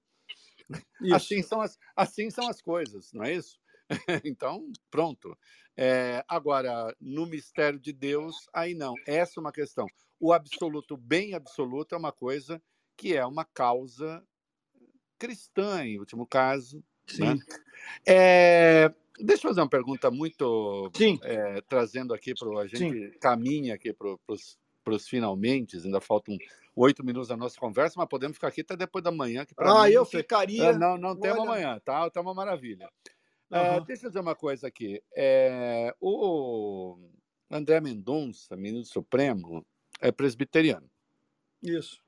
Assim 1.13 1.41
são, 1.41 1.61
as, 1.61 1.77
assim 1.95 2.29
são 2.29 2.47
as 2.49 2.61
coisas, 2.61 3.13
não 3.13 3.23
é 3.23 3.33
isso? 3.33 3.59
então, 4.25 4.71
pronto. 4.89 5.37
É, 5.77 6.23
agora, 6.27 6.95
no 6.99 7.25
mistério 7.25 7.79
de 7.79 7.93
Deus, 7.93 8.47
aí 8.53 8.73
não. 8.73 8.95
Essa 9.05 9.39
é 9.39 9.41
uma 9.41 9.51
questão. 9.51 9.85
O 10.19 10.33
absoluto, 10.33 10.97
bem 10.97 11.33
absoluto, 11.33 11.93
é 11.93 11.97
uma 11.97 12.11
coisa 12.11 12.61
que 12.97 13.15
é 13.15 13.25
uma 13.25 13.45
causa 13.45 14.25
cristã, 15.19 15.85
em 15.85 15.99
último 15.99 16.25
caso. 16.25 16.83
Sim. 17.07 17.39
É, 18.05 18.91
deixa 19.19 19.45
eu 19.45 19.49
fazer 19.49 19.61
uma 19.61 19.69
pergunta 19.69 20.09
muito 20.11 20.91
Sim. 20.95 21.19
é, 21.23 21.61
trazendo 21.61 22.13
aqui 22.13 22.33
para 22.33 22.59
a 22.61 22.67
gente 22.67 23.17
caminha 23.19 23.75
aqui 23.75 23.93
para 23.93 24.15
os 24.27 25.07
finalmente, 25.07 25.77
ainda 25.77 25.99
faltam 25.99 26.37
oito 26.75 27.03
minutos 27.03 27.29
da 27.29 27.37
nossa 27.37 27.59
conversa, 27.59 27.95
mas 27.97 28.07
podemos 28.07 28.37
ficar 28.37 28.49
aqui 28.49 28.61
até 28.61 28.75
depois 28.77 29.03
da 29.03 29.11
manhã. 29.11 29.45
Que 29.45 29.53
Ah, 29.57 29.85
mim 29.85 29.91
eu 29.93 30.05
tem- 30.05 30.21
ficaria. 30.21 30.63
é, 30.65 30.77
não, 30.77 30.97
não 30.97 31.15
temos 31.19 31.39
Olha- 31.39 31.49
amanhã, 31.49 31.81
tá? 31.83 32.07
Tá 32.09 32.21
uma 32.21 32.33
maravilha. 32.33 32.87
É, 33.51 33.57
Aham. 33.57 33.83
deixa 33.83 34.05
eu 34.05 34.09
dizer 34.09 34.19
uma 34.19 34.35
coisa 34.35 34.67
aqui. 34.67 35.01
É, 35.15 35.95
o 35.99 36.97
André 37.49 37.79
Mendonça, 37.81 38.55
ministro 38.55 38.93
Supremo, 39.01 39.65
é 40.01 40.11
presbiteriano. 40.11 40.89
Isso. 41.63 41.99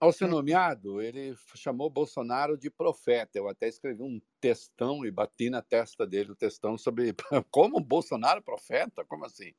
Ao 0.00 0.12
ser 0.12 0.26
Hum. 0.26 0.28
nomeado, 0.28 1.02
ele 1.02 1.34
chamou 1.54 1.90
Bolsonaro 1.90 2.56
de 2.56 2.70
profeta. 2.70 3.38
Eu 3.38 3.48
até 3.48 3.68
escrevi 3.68 4.02
um 4.02 4.18
textão 4.40 5.04
e 5.04 5.10
bati 5.10 5.50
na 5.50 5.60
testa 5.60 6.06
dele 6.06 6.32
o 6.32 6.36
textão 6.36 6.78
sobre 6.78 7.14
como 7.50 7.78
Bolsonaro 7.80 8.42
profeta, 8.42 9.04
como 9.04 9.26
assim, 9.26 9.52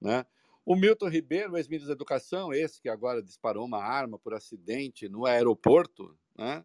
né? 0.00 0.26
O 0.66 0.76
Milton 0.76 1.08
Ribeiro, 1.08 1.56
ex-ministro 1.56 1.88
da 1.88 1.94
Educação, 1.94 2.52
esse 2.52 2.80
que 2.82 2.88
agora 2.90 3.22
disparou 3.22 3.64
uma 3.66 3.82
arma 3.82 4.18
por 4.18 4.34
acidente 4.34 5.08
no 5.08 5.26
aeroporto, 5.26 6.18
né? 6.38 6.64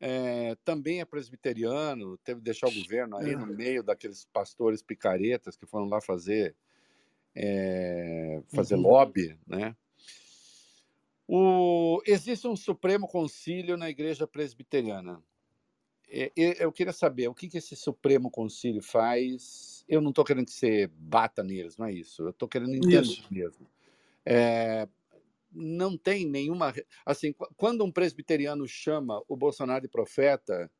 É, 0.00 0.56
também 0.64 1.00
é 1.00 1.06
presbiteriano, 1.06 2.18
teve 2.18 2.40
que 2.40 2.44
deixar 2.44 2.68
o 2.68 2.72
governo 2.72 3.16
aí 3.16 3.36
É. 3.36 3.38
no 3.38 3.46
meio 3.46 3.82
daqueles 3.82 4.26
pastores 4.26 4.82
picaretas 4.82 5.56
que 5.56 5.66
foram 5.66 5.86
lá 5.88 6.00
fazer 6.00 6.56
é, 7.34 8.42
fazer 8.48 8.76
Uhum. 8.76 8.76
lobby, 8.76 9.38
né? 9.46 9.76
O, 11.28 12.00
existe 12.06 12.48
um 12.48 12.56
Supremo 12.56 13.06
Concílio 13.06 13.76
na 13.76 13.90
Igreja 13.90 14.26
Presbiteriana. 14.26 15.22
É, 16.08 16.32
Eu 16.58 16.72
queria 16.72 16.92
saber 16.92 17.28
o 17.28 17.34
que, 17.34 17.48
que 17.48 17.58
esse 17.58 17.76
Supremo 17.76 18.30
Concílio 18.30 18.82
faz. 18.82 19.84
Eu 19.86 20.00
não 20.00 20.08
estou 20.08 20.24
querendo 20.24 20.46
que 20.46 20.52
você 20.52 20.86
bata 20.86 21.44
neles, 21.44 21.76
não 21.76 21.84
é 21.84 21.92
isso. 21.92 22.22
Eu 22.22 22.30
estou 22.30 22.48
querendo 22.48 22.74
entender 22.74 23.02
Isso. 23.02 23.26
mesmo. 23.30 23.66
É, 24.24 24.88
não 25.52 25.98
tem 25.98 26.26
nenhuma. 26.26 26.72
Assim, 27.04 27.32
qu- 27.34 27.48
quando 27.56 27.84
um 27.84 27.92
presbiteriano 27.92 28.66
chama 28.66 29.22
o 29.28 29.36
Bolsonaro 29.36 29.82
de 29.82 29.88
profeta, 29.88 30.70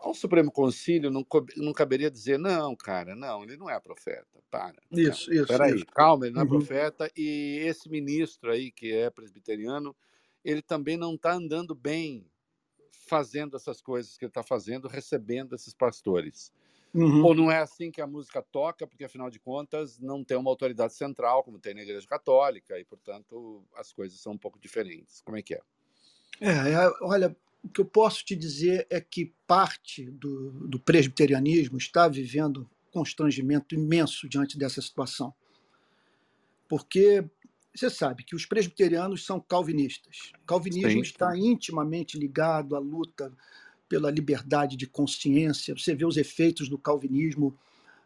ao 0.00 0.14
Supremo 0.14 0.50
Concílio 0.50 1.10
não, 1.10 1.24
não 1.56 1.72
caberia 1.72 2.10
dizer, 2.10 2.38
não, 2.38 2.74
cara, 2.76 3.14
não, 3.14 3.42
ele 3.44 3.56
não 3.56 3.70
é 3.70 3.78
profeta. 3.80 4.40
Para. 4.50 4.82
Isso, 4.90 5.32
isso. 5.32 5.46
Peraí, 5.46 5.76
isso. 5.76 5.86
calma, 5.94 6.26
ele 6.26 6.34
não 6.34 6.42
é 6.42 6.44
Uhum. 6.44 6.48
profeta. 6.48 7.10
E 7.16 7.58
esse 7.64 7.88
ministro 7.88 8.50
aí, 8.50 8.72
que 8.72 8.92
é 8.92 9.10
presbiteriano, 9.10 9.94
ele 10.44 10.62
também 10.62 10.96
não 10.96 11.14
está 11.14 11.32
andando 11.32 11.74
bem 11.74 12.26
fazendo 13.08 13.56
essas 13.56 13.80
coisas 13.82 14.16
que 14.16 14.24
ele 14.24 14.30
está 14.30 14.42
fazendo, 14.42 14.88
recebendo 14.88 15.54
esses 15.54 15.74
pastores. 15.74 16.52
Uhum. 16.94 17.24
Ou 17.24 17.34
não 17.34 17.50
é 17.50 17.58
assim 17.58 17.90
que 17.90 18.00
a 18.00 18.06
música 18.06 18.42
toca, 18.42 18.86
porque 18.86 19.04
afinal 19.04 19.30
de 19.30 19.38
contas 19.40 19.98
não 20.00 20.24
tem 20.24 20.36
uma 20.36 20.50
autoridade 20.50 20.94
central, 20.94 21.44
como 21.44 21.58
tem 21.58 21.74
na 21.74 21.82
Igreja 21.82 22.06
Católica, 22.06 22.78
e 22.78 22.84
portanto 22.84 23.64
as 23.76 23.92
coisas 23.92 24.20
são 24.20 24.32
um 24.32 24.38
pouco 24.38 24.58
diferentes. 24.58 25.20
Como 25.22 25.36
é 25.36 25.42
que 25.42 25.54
é? 25.54 25.60
É, 26.40 26.48
é, 26.72 26.90
olha, 27.02 27.36
o 27.62 27.68
que 27.68 27.80
eu 27.80 27.84
posso 27.84 28.24
te 28.24 28.34
dizer 28.34 28.86
é 28.90 29.00
que 29.00 29.34
parte 29.46 30.10
do, 30.10 30.66
do 30.66 30.78
presbiterianismo 30.78 31.76
está 31.76 32.08
vivendo 32.08 32.68
constrangimento 32.90 33.74
imenso 33.74 34.28
diante 34.28 34.58
dessa 34.58 34.80
situação. 34.80 35.32
Porque 36.68 37.24
você 37.74 37.90
sabe 37.90 38.24
que 38.24 38.34
os 38.34 38.46
presbiterianos 38.46 39.24
são 39.24 39.40
calvinistas. 39.40 40.32
O 40.42 40.46
calvinismo 40.46 40.90
Sim. 40.90 41.00
está 41.00 41.36
intimamente 41.36 42.18
ligado 42.18 42.74
à 42.74 42.78
luta 42.78 43.32
pela 43.88 44.10
liberdade 44.10 44.76
de 44.76 44.86
consciência. 44.86 45.74
Você 45.76 45.94
vê 45.94 46.04
os 46.04 46.16
efeitos 46.16 46.68
do 46.68 46.78
calvinismo 46.78 47.56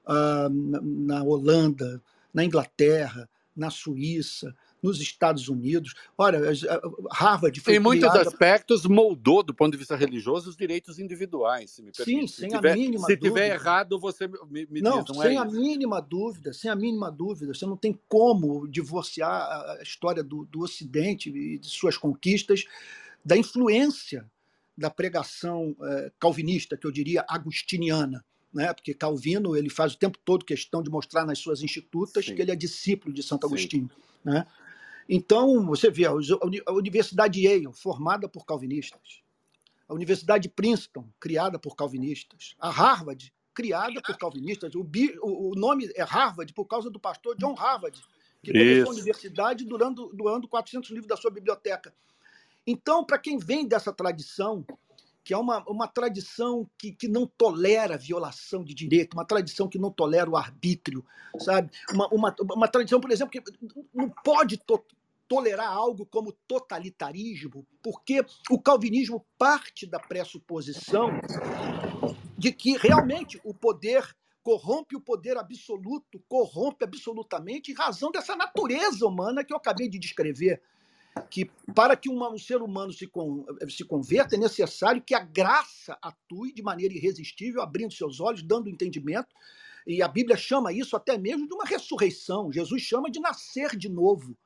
ah, 0.07 0.49
na, 0.51 0.81
na 0.83 1.23
Holanda, 1.23 2.03
na 2.33 2.45
Inglaterra, 2.45 3.29
na 3.57 3.71
Suíça, 3.71 4.55
nos 4.85 5.01
Estados 5.01 5.49
Unidos. 5.49 5.95
Olha, 6.19 6.39
a- 6.39 6.81
Harvard 7.11 7.59
foi 7.61 7.75
Em 7.75 7.79
muitos 7.79 8.11
criada 8.11 8.29
aspectos, 8.29 8.85
moldou, 8.85 9.43
do 9.43 9.55
ponto 9.55 9.73
de 9.73 9.79
vista 9.79 9.97
religioso, 9.97 10.51
os 10.51 10.57
direitos 10.57 10.99
individuais, 10.99 11.71
se 11.71 11.83
me 11.83 11.91
Sim, 11.95 12.05
permite. 12.05 12.33
sem 12.33 12.51
se 12.51 12.55
a 12.55 12.59
tiver, 12.59 12.77
mínima 12.77 13.07
se 13.07 13.17
tiver 13.17 13.31
dúvida. 13.31 13.55
errado, 13.55 13.99
você 13.99 14.29
me, 14.29 14.67
me 14.67 14.83
Não, 14.83 15.03
diz, 15.03 15.17
não 15.17 15.23
sem 15.23 15.37
é 15.37 15.41
a 15.41 15.47
isso? 15.47 15.57
mínima 15.57 16.01
dúvida, 16.03 16.53
sem 16.53 16.71
a 16.71 16.77
mínima 16.77 17.11
dúvida. 17.11 17.55
Você 17.55 17.65
não 17.65 17.77
tem 17.79 17.99
como 18.09 18.69
divorciar 18.69 19.31
a 19.31 19.65
a 19.75 19.83
história 19.83 20.23
do, 20.23 20.45
do 20.45 20.61
Ocidente 20.61 21.31
e 21.31 21.59
de 21.59 21.69
suas 21.69 21.97
conquistas 21.97 22.65
da 23.25 23.37
influência 23.37 24.31
da 24.77 24.91
pregação 24.91 25.75
eh, 25.83 26.13
calvinista, 26.19 26.77
que 26.77 26.87
eu 26.87 26.91
diria 26.93 27.25
agustiniana. 27.29 28.25
Né? 28.53 28.73
Porque 28.73 28.93
Calvino 28.95 29.57
ele 29.57 29.69
faz 29.71 29.95
o 29.95 29.99
tempo 29.99 30.19
todo 30.25 30.45
questão 30.45 30.83
de 30.83 30.91
mostrar 30.91 31.25
nas 31.25 31.39
suas 31.39 31.63
institutas 31.63 32.25
Sim. 32.27 32.35
que 32.37 32.43
ele 32.43 32.51
é 32.53 32.57
discípulo 32.57 33.13
de 33.13 33.23
Santo 33.23 33.47
Sim. 33.49 33.55
Agostinho. 33.55 33.91
Né? 34.25 34.47
Então, 35.09 35.65
você 35.67 35.91
vê, 35.91 36.07
a 36.07 36.13
uni- 36.13 36.63
a 36.67 36.73
Universidade 36.73 37.41
Yale, 37.41 37.69
formada 37.75 38.29
por 38.29 38.45
calvinistas, 38.47 39.23
a 39.89 39.95
Universidade 39.95 40.45
de 40.45 40.49
Princeton, 40.49 41.07
criada 41.21 41.59
por 41.59 41.77
calvinistas, 41.77 42.55
a 42.59 42.71
Harvard, 42.71 43.33
criada 43.53 44.01
por 44.03 44.17
calvinistas. 44.19 44.75
O, 44.75 44.83
bi- 44.83 45.17
o- 45.23 45.51
o 45.53 45.55
nome 45.55 45.91
é 45.95 46.03
Harvard 46.03 46.53
por 46.55 46.65
causa 46.65 46.91
do 46.91 46.99
pastor 46.99 47.37
John 47.37 47.55
Harvard, 47.55 48.01
que 48.43 48.53
começou 48.53 48.91
a 48.91 48.95
universidade 48.95 49.65
doando, 49.65 50.11
doando 50.15 50.49
400 50.49 50.91
livros 50.91 51.07
da 51.09 51.17
sua 51.17 51.31
biblioteca. 51.31 51.95
Então, 52.67 53.05
para 53.05 53.19
quem 53.19 53.37
vem 53.39 53.67
dessa 53.67 53.93
tradição, 53.93 54.65
que 55.25 55.33
é 55.33 55.39
uma, 55.39 55.65
uma 55.67 55.89
tradição 55.89 56.71
que, 56.79 56.93
que 56.93 57.09
não 57.09 57.27
tolera 57.27 57.97
violação 57.97 58.63
de 58.63 58.75
direito, 58.75 59.15
uma 59.15 59.25
tradição 59.25 59.67
que 59.67 59.79
não 59.79 59.91
tolera 59.91 60.29
o 60.29 60.37
arbítrio, 60.37 61.05
sabe? 61.39 61.71
Uma, 61.93 62.07
uma, 62.09 62.37
uma 62.53 62.69
tradição, 62.69 63.01
por 63.01 63.11
exemplo, 63.11 63.33
que 63.33 63.43
não 63.95 64.11
pode 64.11 64.59
to- 64.59 64.85
tolerar 65.27 65.73
algo 65.73 66.05
como 66.07 66.33
totalitarismo, 66.47 67.67
porque 67.83 68.25
o 68.51 68.61
calvinismo 68.61 69.25
parte 69.39 69.87
da 69.87 69.99
pressuposição 69.99 71.11
de 72.37 72.53
que 72.53 72.77
realmente 72.77 73.41
o 73.43 73.55
poder 73.55 74.15
corrompe 74.43 74.95
o 74.95 75.01
poder 75.01 75.39
absoluto, 75.39 76.23
corrompe 76.29 76.85
absolutamente 76.85 77.73
em 77.73 77.75
razão 77.75 78.11
dessa 78.11 78.37
natureza 78.37 79.07
humana 79.07 79.43
que 79.43 79.55
eu 79.55 79.57
acabei 79.57 79.89
de 79.89 79.99
descrever 79.99 80.61
que 81.31 81.51
para 81.75 81.97
que 81.97 82.09
uma- 82.09 82.31
um 82.33 82.39
ser 82.39 82.63
humano 82.63 82.93
se, 82.93 83.07
con- 83.07 83.45
se 83.71 83.85
converta 83.85 84.37
é 84.37 84.39
necessário 84.39 85.03
que 85.03 85.15
a 85.15 85.21
graça 85.21 85.99
atue 86.03 86.53
de 86.53 86.63
maneira 86.63 86.95
irresistível, 86.95 87.63
abrindo 87.63 87.93
seus 87.95 88.21
olhos, 88.21 88.43
dando 88.43 88.69
entendimento. 88.69 89.35
E 89.87 90.03
a 90.03 90.09
Bíblia 90.09 90.37
chama 90.37 90.73
isso 90.73 90.97
até 90.97 91.19
mesmo 91.19 91.47
de 91.49 91.55
uma 91.55 91.65
ressurreição. 91.65 92.53
Jesus 92.53 92.83
chama 92.83 93.11
de 93.11 93.21
nascer 93.21 93.77
de 93.77 93.89
novo. 93.89 94.37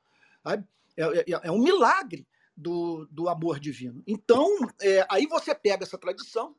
sabe? 0.43 0.65
É, 0.97 1.03
é- 1.33 1.41
é 1.45 1.51
um 1.51 1.59
milagre 1.63 2.27
do, 2.57 3.07
do 3.11 3.29
amor 3.29 3.59
divino. 3.59 4.03
Então, 4.07 4.47
é, 4.81 5.05
aí 5.09 5.27
você 5.27 5.55
pega 5.55 5.83
essa 5.85 5.97
tradição 5.97 6.55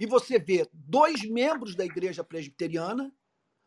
e 0.00 0.06
você 0.06 0.38
vê 0.38 0.68
dois 0.72 1.22
membros 1.24 1.74
da 1.76 1.84
igreja 1.84 2.24
presbiteriana 2.24 3.12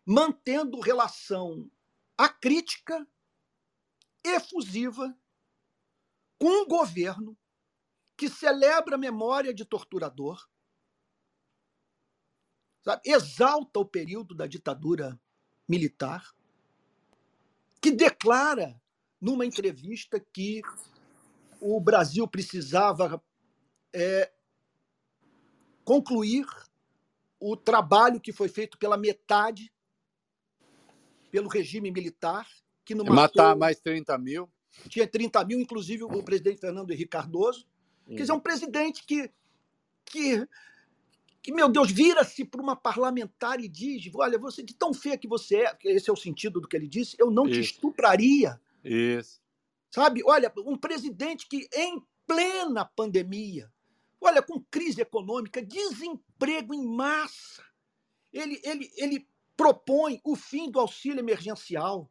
mantendo 0.06 0.80
relação 0.82 1.70
acrítica, 2.18 3.08
efusiva, 4.24 5.18
com 6.40 6.64
um 6.64 6.68
governo 6.68 7.38
que 8.16 8.30
celebra 8.30 8.96
a 8.96 9.00
memória 9.00 9.54
de 9.54 9.64
torturador, 9.64 10.48
sabe? 12.84 13.02
exalta 13.06 13.80
o 13.80 13.86
período 13.86 14.36
da 14.36 14.48
ditadura 14.48 15.20
militar, 15.68 16.34
que 17.82 17.92
declara 17.92 18.82
numa 19.20 19.46
entrevista 19.46 20.20
que 20.20 20.62
o 21.60 21.80
Brasil 21.80 22.28
precisava 22.28 23.24
é, 23.94 24.32
concluir 25.84 26.46
o 27.40 27.56
trabalho 27.56 28.20
que 28.20 28.34
foi 28.34 28.50
feito 28.50 28.78
pela 28.78 28.98
metade 28.98 29.72
pelo 31.32 31.50
regime 31.50 31.92
militar, 31.92 32.48
que 32.88 32.96
não 32.96 33.04
matar 33.04 33.54
mais 33.54 33.78
30 33.82 34.18
mil. 34.18 34.50
Tinha 34.88 35.06
30 35.06 35.44
mil, 35.44 35.60
inclusive 35.60 36.06
o 36.06 36.24
presidente 36.24 36.62
Fernando 36.62 36.90
Henrique 36.90 37.10
Cardoso. 37.10 37.68
Hum. 38.08 38.16
Quer 38.16 38.22
dizer, 38.22 38.32
um 38.32 38.40
presidente 38.40 39.04
que, 39.06 39.30
que, 40.06 40.48
que 41.44 41.52
meu 41.52 41.68
Deus, 41.68 41.92
vira-se 41.92 42.46
para 42.46 42.62
uma 42.62 42.78
parlamentar 42.78 43.60
e 43.60 43.68
diz: 43.68 44.10
Olha, 44.16 44.40
você 44.40 44.64
de 44.64 44.74
tão 44.74 44.94
feia 44.94 45.18
que 45.18 45.28
você 45.28 45.64
é, 45.64 45.78
esse 45.84 46.10
é 46.10 46.14
o 46.14 46.16
sentido 46.16 46.62
do 46.62 46.68
que 46.68 46.78
ele 46.78 46.88
disse, 46.88 47.18
eu 47.20 47.30
não 47.30 47.46
Isso. 47.46 47.56
te 47.56 47.60
estupraria. 47.60 48.60
Isso. 48.86 49.42
Sabe? 49.92 50.22
Olha, 50.24 50.52
um 50.60 50.78
presidente 50.78 51.46
que 51.50 51.68
em 51.74 52.02
plena 52.26 52.86
pandemia, 52.86 53.70
olha, 54.22 54.42
com 54.42 54.64
crise 54.72 55.02
econômica, 55.02 55.62
desemprego 55.62 56.74
em 56.74 56.86
massa, 56.86 57.64
ele, 58.32 58.62
ele, 58.64 58.92
ele 58.96 59.28
propõe 59.58 60.22
o 60.24 60.36
fim 60.38 60.70
do 60.70 60.80
auxílio 60.80 61.20
emergencial. 61.20 62.10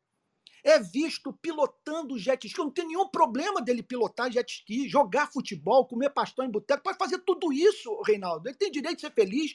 É 0.67 0.81
visto 0.81 1.33
pilotando 1.33 2.19
jet 2.19 2.45
ski. 2.45 2.59
Não 2.59 2.73
tem 2.73 2.89
nenhum 2.89 3.07
problema 3.07 3.63
dele 3.63 3.85
pilotar 3.85 4.33
jet 4.33 4.53
ski, 4.53 4.89
jogar 4.89 5.31
futebol, 5.31 5.87
comer 5.87 6.11
pastel 6.11 6.45
em 6.45 6.51
boteco. 6.51 6.83
Pode 6.83 6.99
fazer 6.99 7.19
tudo 7.19 7.53
isso, 7.53 8.03
Reinaldo. 8.03 8.49
Ele 8.49 8.57
tem 8.57 8.69
direito 8.69 8.97
de 8.97 9.03
ser 9.03 9.13
feliz. 9.13 9.55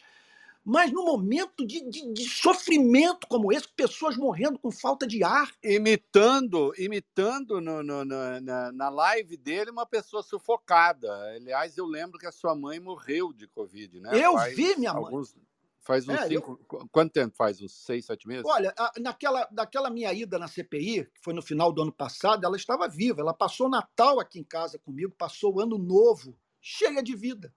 Mas 0.64 0.90
no 0.90 1.04
momento 1.04 1.68
de, 1.68 1.82
de, 1.90 2.14
de, 2.14 2.30
sofrimento 2.30 3.28
como 3.28 3.52
esse, 3.52 3.68
pessoas 3.68 4.16
morrendo 4.16 4.58
com 4.58 4.72
falta 4.72 5.06
de 5.06 5.22
ar. 5.22 5.52
Imitando, 5.62 6.72
imitando 6.78 7.60
no, 7.60 7.84
no, 7.84 8.06
no, 8.06 8.40
na, 8.40 8.72
na 8.72 8.90
live 8.90 9.36
dele 9.36 9.70
uma 9.70 9.86
pessoa 9.86 10.24
sufocada. 10.24 11.12
Aliás, 11.36 11.78
eu 11.78 11.86
lembro 11.86 12.18
que 12.18 12.28
a 12.28 12.32
sua 12.32 12.56
mãe 12.56 12.80
morreu 12.80 13.34
de 13.34 13.48
Covid, 13.48 14.00
né? 14.00 14.12
Eu 14.14 14.34
Faz 14.34 14.56
vi 14.56 14.78
minha 14.78 14.92
alguns... 14.92 15.36
mãe. 15.36 15.51
Faz 15.82 16.08
uns 16.08 16.14
é, 16.14 16.28
cinco. 16.28 16.60
Eu... 16.72 16.88
Quanto 16.91 17.12
tempo 17.12 17.36
faz? 17.36 17.60
Uns 17.62 17.74
seis, 17.74 18.06
sete 18.06 18.28
meses? 18.28 18.45
Olha, 18.45 18.74
naquela, 18.99 19.48
naquela 19.52 19.90
minha 19.90 20.14
ida 20.14 20.38
na 20.38 20.48
CPI, 20.48 21.06
que 21.06 21.22
foi 21.24 21.34
no 21.34 21.41
final 21.41 21.74
do 21.74 21.82
ano 21.82 21.91
passado, 21.91 22.45
ela 22.45 22.56
estava 22.56 22.88
viva. 22.88 23.22
Ela 23.22 23.34
passou 23.34 23.68
Natal 23.68 24.20
aqui 24.20 24.40
em 24.40 24.44
casa 24.44 24.78
comigo, 24.78 25.14
passou 25.18 25.56
o 25.56 25.60
ano 25.60 25.78
novo, 25.78 26.38
cheia 26.62 27.02
de 27.02 27.16
vida. 27.16 27.53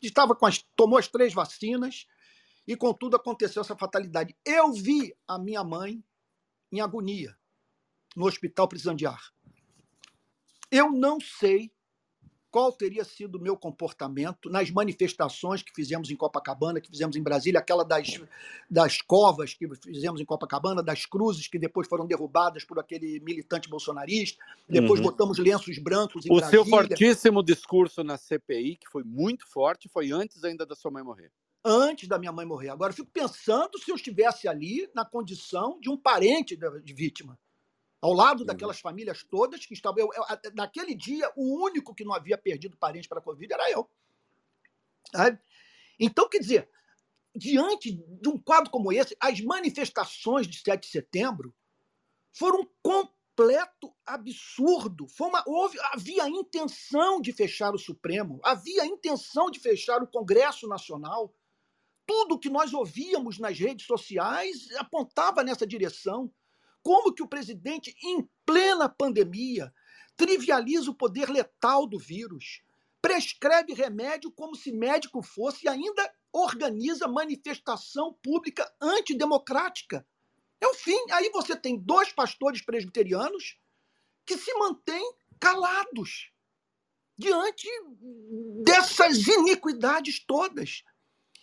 Estava 0.00 0.34
com 0.34 0.46
as, 0.46 0.64
tomou 0.76 0.98
as 0.98 1.08
três 1.08 1.34
vacinas 1.34 2.06
e, 2.66 2.76
contudo, 2.76 3.16
aconteceu 3.16 3.60
essa 3.60 3.76
fatalidade. 3.76 4.36
Eu 4.44 4.72
vi 4.72 5.14
a 5.26 5.38
minha 5.38 5.64
mãe 5.64 6.02
em 6.70 6.80
agonia 6.80 7.36
no 8.14 8.26
hospital 8.26 8.68
precisando 8.68 8.98
de 8.98 9.06
ar. 9.06 9.32
Eu 10.70 10.90
não 10.92 11.18
sei 11.20 11.72
qual 12.52 12.70
teria 12.70 13.02
sido 13.02 13.36
o 13.36 13.40
meu 13.40 13.56
comportamento 13.56 14.50
nas 14.50 14.70
manifestações 14.70 15.62
que 15.62 15.72
fizemos 15.74 16.10
em 16.10 16.16
Copacabana, 16.16 16.82
que 16.82 16.90
fizemos 16.90 17.16
em 17.16 17.22
Brasília, 17.22 17.58
aquela 17.58 17.82
das, 17.82 18.20
das 18.70 19.00
covas 19.00 19.54
que 19.54 19.66
fizemos 19.76 20.20
em 20.20 20.24
Copacabana, 20.26 20.82
das 20.82 21.06
cruzes 21.06 21.48
que 21.48 21.58
depois 21.58 21.88
foram 21.88 22.06
derrubadas 22.06 22.62
por 22.62 22.78
aquele 22.78 23.18
militante 23.20 23.70
bolsonarista, 23.70 24.44
depois 24.68 25.00
uhum. 25.00 25.06
botamos 25.06 25.38
lenços 25.38 25.78
brancos 25.78 26.26
em 26.26 26.30
o 26.30 26.36
Brasília. 26.36 26.60
O 26.60 26.64
seu 26.66 26.70
fortíssimo 26.70 27.42
discurso 27.42 28.04
na 28.04 28.18
CPI, 28.18 28.76
que 28.76 28.88
foi 28.90 29.02
muito 29.02 29.48
forte, 29.48 29.88
foi 29.88 30.12
antes 30.12 30.44
ainda 30.44 30.66
da 30.66 30.76
sua 30.76 30.90
mãe 30.90 31.02
morrer. 31.02 31.32
Antes 31.64 32.06
da 32.06 32.18
minha 32.18 32.32
mãe 32.32 32.44
morrer. 32.44 32.68
Agora, 32.68 32.92
eu 32.92 32.96
fico 32.96 33.10
pensando 33.10 33.78
se 33.78 33.90
eu 33.90 33.96
estivesse 33.96 34.46
ali 34.46 34.90
na 34.94 35.06
condição 35.06 35.80
de 35.80 35.88
um 35.88 35.96
parente 35.96 36.54
de 36.54 36.92
vítima 36.92 37.38
ao 38.02 38.12
lado 38.12 38.40
uhum. 38.40 38.46
daquelas 38.46 38.80
famílias 38.80 39.22
todas 39.22 39.64
que 39.64 39.72
estavam. 39.72 40.00
Eu, 40.00 40.10
eu, 40.12 40.52
naquele 40.54 40.92
dia, 40.92 41.30
o 41.36 41.64
único 41.64 41.94
que 41.94 42.04
não 42.04 42.12
havia 42.12 42.36
perdido 42.36 42.76
parente 42.76 43.08
para 43.08 43.20
a 43.20 43.22
Covid 43.22 43.54
era 43.54 43.70
eu. 43.70 43.88
Sabe? 45.14 45.38
Então, 46.00 46.28
quer 46.28 46.40
dizer, 46.40 46.68
diante 47.34 47.92
de 47.92 48.28
um 48.28 48.36
quadro 48.36 48.70
como 48.70 48.92
esse, 48.92 49.16
as 49.20 49.40
manifestações 49.40 50.48
de 50.48 50.60
7 50.60 50.82
de 50.82 50.88
setembro 50.88 51.54
foram 52.32 52.62
um 52.62 52.68
completo 52.82 53.94
absurdo. 54.04 55.06
Foi 55.06 55.28
uma, 55.28 55.44
houve, 55.46 55.78
havia 55.92 56.24
a 56.24 56.28
intenção 56.28 57.20
de 57.20 57.32
fechar 57.32 57.72
o 57.72 57.78
Supremo, 57.78 58.40
havia 58.42 58.82
a 58.82 58.86
intenção 58.86 59.48
de 59.48 59.60
fechar 59.60 60.02
o 60.02 60.08
Congresso 60.08 60.66
Nacional. 60.66 61.32
Tudo 62.04 62.38
que 62.38 62.50
nós 62.50 62.74
ouvíamos 62.74 63.38
nas 63.38 63.56
redes 63.56 63.86
sociais 63.86 64.68
apontava 64.76 65.44
nessa 65.44 65.64
direção. 65.64 66.32
Como 66.82 67.12
que 67.12 67.22
o 67.22 67.28
presidente, 67.28 67.94
em 68.02 68.28
plena 68.44 68.88
pandemia, 68.88 69.72
trivializa 70.16 70.90
o 70.90 70.94
poder 70.94 71.28
letal 71.28 71.86
do 71.86 71.98
vírus, 71.98 72.62
prescreve 73.00 73.72
remédio 73.72 74.30
como 74.30 74.54
se 74.54 74.72
médico 74.72 75.22
fosse 75.22 75.66
e 75.66 75.68
ainda 75.68 76.12
organiza 76.32 77.08
manifestação 77.08 78.14
pública 78.22 78.72
antidemocrática. 78.80 80.06
É 80.60 80.66
o 80.66 80.74
fim. 80.74 80.98
Aí 81.10 81.28
você 81.30 81.56
tem 81.56 81.78
dois 81.78 82.12
pastores 82.12 82.64
presbiterianos 82.64 83.58
que 84.24 84.38
se 84.38 84.54
mantêm 84.54 85.14
calados 85.40 86.30
diante 87.18 87.68
dessas 88.64 89.26
iniquidades 89.26 90.24
todas. 90.24 90.84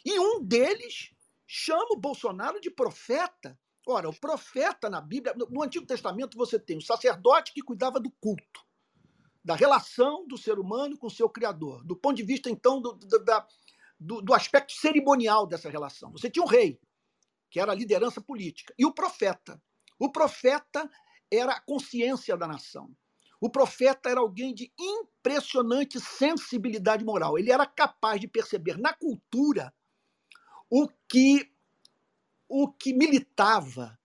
E 0.05 0.17
um 0.17 0.41
deles 0.41 1.11
chama 1.45 1.89
o 1.91 1.99
Bolsonaro 1.99 2.59
de 2.61 2.71
profeta. 2.71 3.59
Ora, 3.91 4.07
o 4.07 4.13
profeta 4.13 4.87
na 4.87 5.01
Bíblia, 5.01 5.33
no 5.49 5.63
Antigo 5.63 5.83
Testamento 5.83 6.37
você 6.37 6.59
tem 6.59 6.77
o 6.77 6.81
sacerdote 6.81 7.51
que 7.51 7.63
cuidava 7.63 7.99
do 7.99 8.11
culto, 8.21 8.63
da 9.43 9.55
relação 9.55 10.27
do 10.27 10.37
ser 10.37 10.59
humano 10.59 10.95
com 10.95 11.07
o 11.07 11.11
seu 11.11 11.27
Criador, 11.27 11.83
do 11.83 11.95
ponto 11.95 12.15
de 12.15 12.21
vista, 12.23 12.51
então, 12.51 12.79
do, 12.79 12.93
do, 12.93 13.25
da, 13.25 13.47
do, 13.99 14.21
do 14.21 14.31
aspecto 14.35 14.73
cerimonial 14.73 15.47
dessa 15.47 15.71
relação. 15.71 16.11
Você 16.11 16.29
tinha 16.29 16.45
o 16.45 16.47
rei, 16.47 16.79
que 17.49 17.59
era 17.59 17.71
a 17.71 17.75
liderança 17.75 18.21
política, 18.21 18.75
e 18.77 18.85
o 18.85 18.93
profeta. 18.93 19.59
O 19.97 20.11
profeta 20.11 20.87
era 21.31 21.53
a 21.53 21.59
consciência 21.59 22.37
da 22.37 22.47
nação. 22.47 22.95
O 23.41 23.49
profeta 23.49 24.07
era 24.07 24.19
alguém 24.19 24.53
de 24.53 24.71
impressionante 24.79 25.99
sensibilidade 25.99 27.03
moral. 27.03 27.39
Ele 27.39 27.51
era 27.51 27.65
capaz 27.65 28.21
de 28.21 28.27
perceber 28.27 28.77
na 28.77 28.93
cultura 28.93 29.73
o 30.69 30.87
que 31.09 31.51
o 32.49 32.67
que 32.67 32.91
militava 32.91 33.97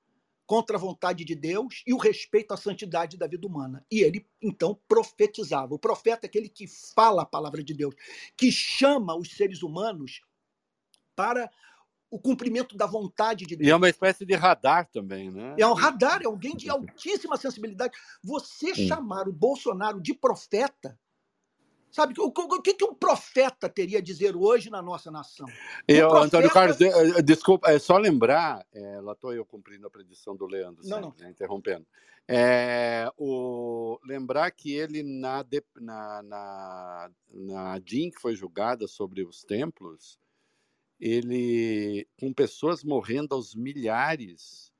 contra 0.47 0.77
a 0.77 0.81
vontade 0.81 1.25
de 1.25 1.35
Deus 1.35 1.83
e 1.87 1.95
o 1.95 1.97
respeito 1.97 2.53
à 2.53 2.57
santidade 2.57 3.17
da 3.17 3.27
vida 3.27 3.47
humana. 3.47 3.85
E 3.91 4.03
ele, 4.03 4.29
então, 4.43 4.79
profetizava. 4.87 5.75
O 5.75 5.79
profeta 5.79 6.27
é 6.27 6.29
aquele 6.29 6.51
que 6.51 6.67
fala 6.95 7.23
a 7.23 7.27
palavra 7.27 7.65
de 7.65 7.73
Deus, 7.73 7.95
que 8.37 8.53
chama 8.53 9.17
os 9.17 9.31
seres 9.31 9.63
humanos 9.63 10.21
para 11.17 11.51
o 12.11 12.19
cumprimento 12.21 12.77
da 12.77 12.87
vontade 12.87 13.47
de 13.47 13.57
Deus. 13.57 13.67
E 13.67 13.71
é 13.71 13.75
uma 13.75 13.89
espécie 13.89 14.25
de 14.25 14.35
radar 14.35 14.89
também, 14.91 15.31
né? 15.31 15.57
É 15.59 15.67
um 15.67 15.73
radar, 15.73 16.23
é 16.23 16.27
alguém 16.27 16.55
de 16.55 16.69
altíssima 16.69 17.37
sensibilidade. 17.37 17.97
Você 18.23 18.75
Sim. 18.75 18.87
chamar 18.87 19.27
o 19.27 19.33
Bolsonaro 19.33 20.01
de 20.01 20.15
profeta 20.15 20.99
Sabe, 21.95 22.13
o, 22.19 22.25
o 22.25 22.61
que, 22.61 22.75
que 22.75 22.85
um 22.85 22.93
profeta 22.93 23.69
teria 23.69 23.99
a 23.99 24.03
dizer 24.03 24.35
hoje 24.35 24.69
na 24.69 24.83
nossa 24.83 25.13
nação? 25.13 25.47
Eu, 25.87 26.09
profeta... 26.09 26.27
Antônio 26.27 26.51
Carlos, 26.51 26.77
desculpa, 27.25 27.71
é 27.71 27.79
só 27.79 27.97
lembrar, 27.97 28.67
é, 28.73 29.01
lá 29.01 29.13
estou 29.13 29.33
eu 29.33 29.47
cumprindo 29.47 29.87
a 29.87 29.91
predição 29.91 30.35
do 30.35 30.45
Leandro, 30.45 30.83
não, 30.89 30.97
sempre, 30.97 31.21
não. 31.21 31.25
Né, 31.25 31.31
interrompendo. 31.31 31.87
É, 32.27 33.09
o, 33.17 34.01
lembrar 34.03 34.51
que 34.51 34.73
ele, 34.73 35.05
na, 35.05 35.47
na, 35.77 36.23
na, 36.25 37.11
na 37.33 37.79
DIN, 37.79 38.11
que 38.11 38.21
foi 38.21 38.35
julgada 38.35 38.89
sobre 38.89 39.23
os 39.23 39.45
templos, 39.45 40.19
ele, 40.99 42.09
com 42.19 42.33
pessoas 42.33 42.83
morrendo 42.83 43.37
aos 43.37 43.55
milhares, 43.55 44.73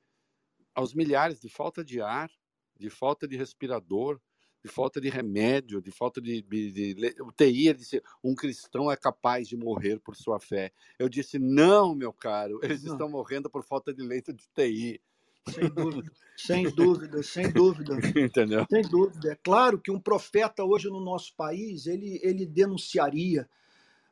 aos 0.73 0.93
milhares 0.93 1.39
de 1.39 1.47
falta 1.47 1.81
de 1.81 2.01
ar, 2.01 2.29
de 2.77 2.89
falta 2.89 3.25
de 3.25 3.37
respirador, 3.37 4.19
de 4.65 4.71
falta 4.71 4.99
de 4.99 5.09
remédio, 5.09 5.79
de 5.79 5.91
falta 5.91 6.19
de, 6.19 6.41
de, 6.41 6.71
de 6.95 7.21
UTI. 7.21 7.67
Ele 7.67 7.77
disse: 7.77 8.01
um 8.23 8.33
cristão 8.33 8.91
é 8.91 8.97
capaz 8.97 9.47
de 9.47 9.55
morrer 9.55 9.99
por 9.99 10.15
sua 10.15 10.39
fé. 10.39 10.71
Eu 10.97 11.07
disse: 11.07 11.37
não, 11.37 11.93
meu 11.93 12.11
caro, 12.11 12.59
eles 12.63 12.83
não. 12.83 12.93
estão 12.93 13.07
morrendo 13.07 13.47
por 13.47 13.63
falta 13.63 13.93
de 13.93 14.01
leito 14.01 14.33
de 14.33 14.43
UTI. 14.43 14.99
Sem 15.47 15.69
dúvida, 15.69 16.11
sem 16.35 16.69
dúvida, 16.71 17.23
sem 17.23 17.51
dúvida. 17.51 17.93
Entendeu? 18.19 18.65
Sem 18.67 18.81
dúvida. 18.81 19.33
É 19.33 19.35
claro 19.35 19.79
que 19.79 19.91
um 19.91 19.99
profeta 19.99 20.63
hoje 20.63 20.89
no 20.89 20.99
nosso 20.99 21.35
país 21.35 21.85
ele, 21.85 22.19
ele 22.23 22.47
denunciaria 22.47 23.47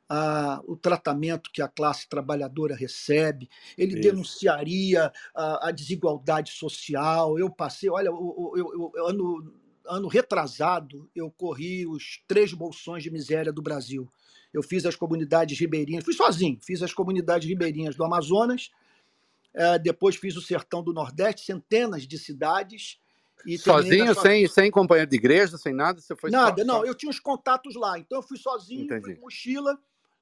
a, 0.08 0.62
o 0.68 0.76
tratamento 0.76 1.50
que 1.52 1.64
a 1.64 1.68
classe 1.68 2.08
trabalhadora 2.08 2.76
recebe, 2.76 3.50
ele 3.76 3.94
Isso. 3.94 4.02
denunciaria 4.04 5.12
a, 5.34 5.70
a, 5.70 5.72
desigualdade 5.72 6.52
social. 6.52 7.40
Eu 7.40 7.50
passei, 7.50 7.90
olha, 7.90 8.10
eu, 8.10 8.54
eu, 8.56 8.92
eu, 8.96 9.08
ano, 9.08 9.63
ano 9.86 10.08
retrasado, 10.08 11.10
eu 11.16 11.30
corri 11.32 11.86
os 11.86 12.24
três 12.28 12.54
bolsões 12.54 13.04
de 13.04 13.12
miséria 13.12 13.52
do 13.52 13.62
Brasil. 13.62 14.12
Eu 14.54 14.62
fiz 14.62 14.86
as 14.86 14.96
comunidades 14.96 15.60
ribeirinhas, 15.60 16.04
fui 16.04 16.14
sozinho, 16.14 16.60
fiz 16.62 16.82
as 16.84 16.94
comunidades 16.94 17.48
ribeirinhas 17.48 17.96
do 17.96 18.04
Amazonas, 18.04 18.72
é, 19.54 19.80
depois 19.80 20.16
fiz 20.16 20.36
o 20.36 20.42
sertão 20.42 20.84
do 20.84 20.94
Nordeste, 20.94 21.46
centenas 21.46 22.08
de 22.08 22.18
cidades. 22.18 23.00
sozinho, 23.60 24.14
sem, 24.16 24.48
sem 24.48 24.72
companheiro 24.72 25.10
de 25.10 25.16
igreja, 25.16 25.58
sem 25.58 25.74
nada? 25.74 26.00
Você 26.00 26.16
foi 26.16 26.30
nada, 26.30 26.62
só, 26.62 26.68
não, 26.68 26.80
só... 26.80 26.86
eu 26.86 26.96
tinha 26.96 27.10
os 27.10 27.20
contatos 27.20 27.76
lá. 27.76 27.98
Então 28.00 28.20
eu 28.20 28.24
fui 28.24 28.38
sozinho, 28.38 28.86
Entendi. 28.86 29.04
fui 29.04 29.16
com 29.16 29.22
mochila, 29.22 29.78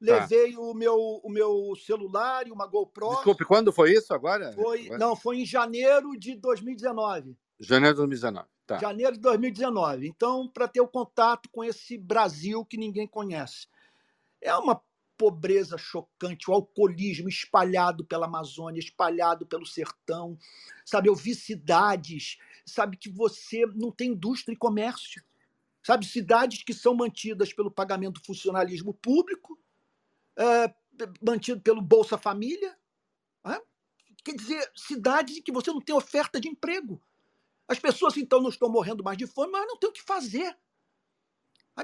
Tá. 0.05 0.15
Levei 0.15 0.53
tá. 0.53 0.59
o, 0.59 0.73
meu, 0.73 0.95
o 1.23 1.29
meu 1.29 1.73
celular 1.85 2.47
e 2.47 2.51
uma 2.51 2.65
GoPro. 2.65 3.09
Desculpe, 3.09 3.45
quando 3.45 3.71
foi 3.71 3.93
isso 3.93 4.13
agora? 4.13 4.51
Foi, 4.53 4.89
Não, 4.97 5.15
foi 5.15 5.41
em 5.41 5.45
janeiro 5.45 6.17
de 6.17 6.35
2019. 6.35 7.37
Janeiro 7.59 7.93
de 7.93 7.97
2019. 7.99 8.47
Tá. 8.71 8.79
Janeiro 8.79 9.13
de 9.13 9.19
2019. 9.19 10.07
Então, 10.07 10.47
para 10.47 10.67
ter 10.67 10.79
o 10.79 10.87
contato 10.87 11.49
com 11.49 11.63
esse 11.63 11.97
Brasil 11.97 12.63
que 12.65 12.77
ninguém 12.77 13.05
conhece. 13.05 13.67
É 14.39 14.55
uma 14.55 14.81
pobreza 15.17 15.77
chocante, 15.77 16.49
o 16.49 16.53
alcoolismo 16.53 17.29
espalhado 17.29 18.03
pela 18.03 18.25
Amazônia, 18.25 18.79
espalhado 18.79 19.45
pelo 19.45 19.65
sertão. 19.65 20.37
Sabe, 20.85 21.09
eu 21.09 21.15
vi 21.15 21.35
cidades, 21.35 22.37
sabe, 22.65 22.97
que 22.97 23.09
você 23.09 23.65
não 23.75 23.91
tem 23.91 24.11
indústria 24.11 24.53
e 24.53 24.57
comércio. 24.57 25.23
Sabe, 25.83 26.05
cidades 26.05 26.63
que 26.63 26.73
são 26.73 26.95
mantidas 26.95 27.53
pelo 27.53 27.69
pagamento 27.69 28.19
do 28.19 28.25
funcionalismo 28.25 28.93
público, 28.93 29.59
é, 30.37 30.73
mantido 31.21 31.61
pelo 31.61 31.81
Bolsa 31.81 32.17
Família. 32.17 32.75
Né? 33.43 33.59
Quer 34.23 34.35
dizer, 34.35 34.71
cidades 34.75 35.37
em 35.37 35.41
que 35.41 35.51
você 35.51 35.71
não 35.71 35.81
tem 35.81 35.93
oferta 35.93 36.39
de 36.39 36.47
emprego. 36.47 37.01
As 37.71 37.79
pessoas 37.79 38.17
então 38.17 38.41
não 38.41 38.49
estão 38.49 38.69
morrendo 38.69 39.01
mais 39.01 39.17
de 39.17 39.25
fome, 39.25 39.53
mas 39.53 39.65
não 39.65 39.77
tem 39.77 39.89
o 39.89 39.93
que 39.93 40.01
fazer. 40.01 40.53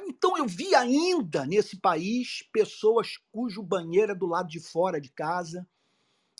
Então 0.05 0.37
eu 0.37 0.45
vi 0.45 0.75
ainda 0.75 1.45
nesse 1.45 1.77
país 1.77 2.43
pessoas 2.51 3.15
cujo 3.31 3.63
banheiro 3.63 4.11
é 4.11 4.15
do 4.15 4.25
lado 4.25 4.49
de 4.49 4.59
fora 4.59 4.99
de 4.99 5.09
casa, 5.09 5.65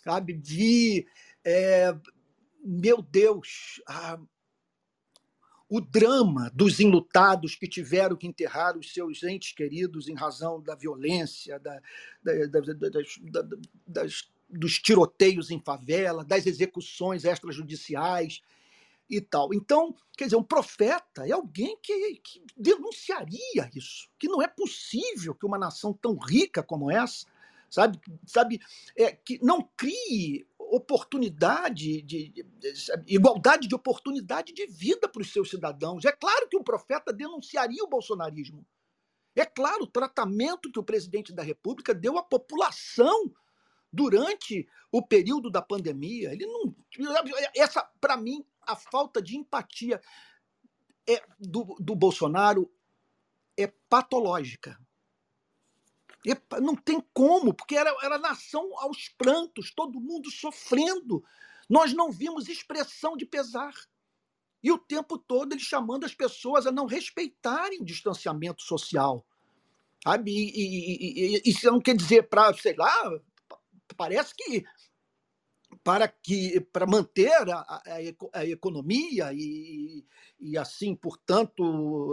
sabe? 0.04 0.34
Vi, 0.34 1.08
é, 1.42 1.98
meu 2.62 3.00
Deus, 3.00 3.80
a, 3.86 4.20
o 5.66 5.80
drama 5.80 6.50
dos 6.52 6.78
enlutados 6.78 7.54
que 7.54 7.66
tiveram 7.66 8.16
que 8.16 8.26
enterrar 8.26 8.76
os 8.76 8.92
seus 8.92 9.22
entes 9.22 9.52
queridos 9.52 10.08
em 10.08 10.14
razão 10.14 10.60
da 10.60 10.74
violência, 10.74 11.58
da, 11.58 11.80
da, 12.22 12.60
da, 12.60 13.48
das, 13.86 14.30
dos 14.46 14.78
tiroteios 14.78 15.50
em 15.50 15.58
favela, 15.58 16.22
das 16.22 16.44
execuções 16.44 17.24
extrajudiciais 17.24 18.42
e 19.08 19.20
tal. 19.20 19.52
Então, 19.54 19.94
quer 20.16 20.24
dizer, 20.24 20.36
um 20.36 20.42
profeta 20.42 21.26
é 21.26 21.32
alguém 21.32 21.78
que, 21.82 22.16
que 22.16 22.42
denunciaria 22.56 23.70
isso, 23.74 24.08
que 24.18 24.28
não 24.28 24.42
é 24.42 24.48
possível 24.48 25.34
que 25.34 25.46
uma 25.46 25.58
nação 25.58 25.92
tão 25.92 26.16
rica 26.16 26.62
como 26.62 26.90
essa, 26.90 27.26
sabe, 27.70 28.00
sabe, 28.26 28.60
é, 28.96 29.12
que 29.12 29.38
não 29.42 29.62
crie 29.76 30.46
oportunidade, 30.58 32.02
de, 32.02 32.28
de, 32.28 32.42
de, 32.42 32.74
igualdade 33.06 33.66
de 33.66 33.74
oportunidade 33.74 34.52
de 34.52 34.66
vida 34.66 35.08
para 35.08 35.22
os 35.22 35.32
seus 35.32 35.48
cidadãos. 35.48 36.04
É 36.04 36.12
claro 36.12 36.48
que 36.48 36.56
um 36.56 36.62
profeta 36.62 37.12
denunciaria 37.12 37.82
o 37.82 37.88
bolsonarismo. 37.88 38.66
É 39.34 39.46
claro 39.46 39.84
o 39.84 39.90
tratamento 39.90 40.70
que 40.70 40.78
o 40.78 40.84
presidente 40.84 41.32
da 41.32 41.42
República 41.42 41.94
deu 41.94 42.18
à 42.18 42.22
população 42.22 43.32
durante 43.92 44.68
o 44.92 45.00
período 45.00 45.50
da 45.50 45.62
pandemia. 45.62 46.32
Ele 46.32 46.46
não, 46.46 46.74
essa, 47.56 47.82
para 48.00 48.16
mim, 48.16 48.44
a 48.68 48.76
falta 48.76 49.20
de 49.22 49.36
empatia 49.36 50.00
é, 51.08 51.24
do, 51.40 51.74
do 51.80 51.96
Bolsonaro 51.96 52.70
é 53.56 53.66
patológica. 53.88 54.78
Não 56.60 56.76
tem 56.76 57.02
como, 57.14 57.54
porque 57.54 57.74
era, 57.74 57.94
era 58.02 58.18
nação 58.18 58.70
aos 58.78 59.08
prantos, 59.08 59.72
todo 59.72 60.00
mundo 60.00 60.30
sofrendo. 60.30 61.24
Nós 61.68 61.94
não 61.94 62.12
vimos 62.12 62.48
expressão 62.48 63.16
de 63.16 63.24
pesar. 63.24 63.72
E 64.62 64.70
o 64.70 64.78
tempo 64.78 65.16
todo 65.16 65.52
ele 65.52 65.60
chamando 65.60 66.04
as 66.04 66.14
pessoas 66.14 66.66
a 66.66 66.72
não 66.72 66.84
respeitarem 66.84 67.80
o 67.80 67.84
distanciamento 67.84 68.62
social. 68.62 69.24
Sabe? 70.04 70.30
E, 70.30 70.50
e, 70.50 71.36
e, 71.36 71.42
e 71.44 71.50
isso 71.50 71.66
não 71.70 71.80
quer 71.80 71.96
dizer 71.96 72.28
para, 72.28 72.52
sei 72.54 72.74
lá, 72.76 73.10
parece 73.96 74.34
que 74.34 74.64
para 75.88 76.06
que 76.06 76.60
para 76.70 76.86
manter 76.86 77.48
a, 77.48 77.60
a, 77.60 77.92
a 78.34 78.44
economia 78.44 79.32
e, 79.32 80.04
e, 80.38 80.58
assim, 80.58 80.94
portanto, 80.94 81.64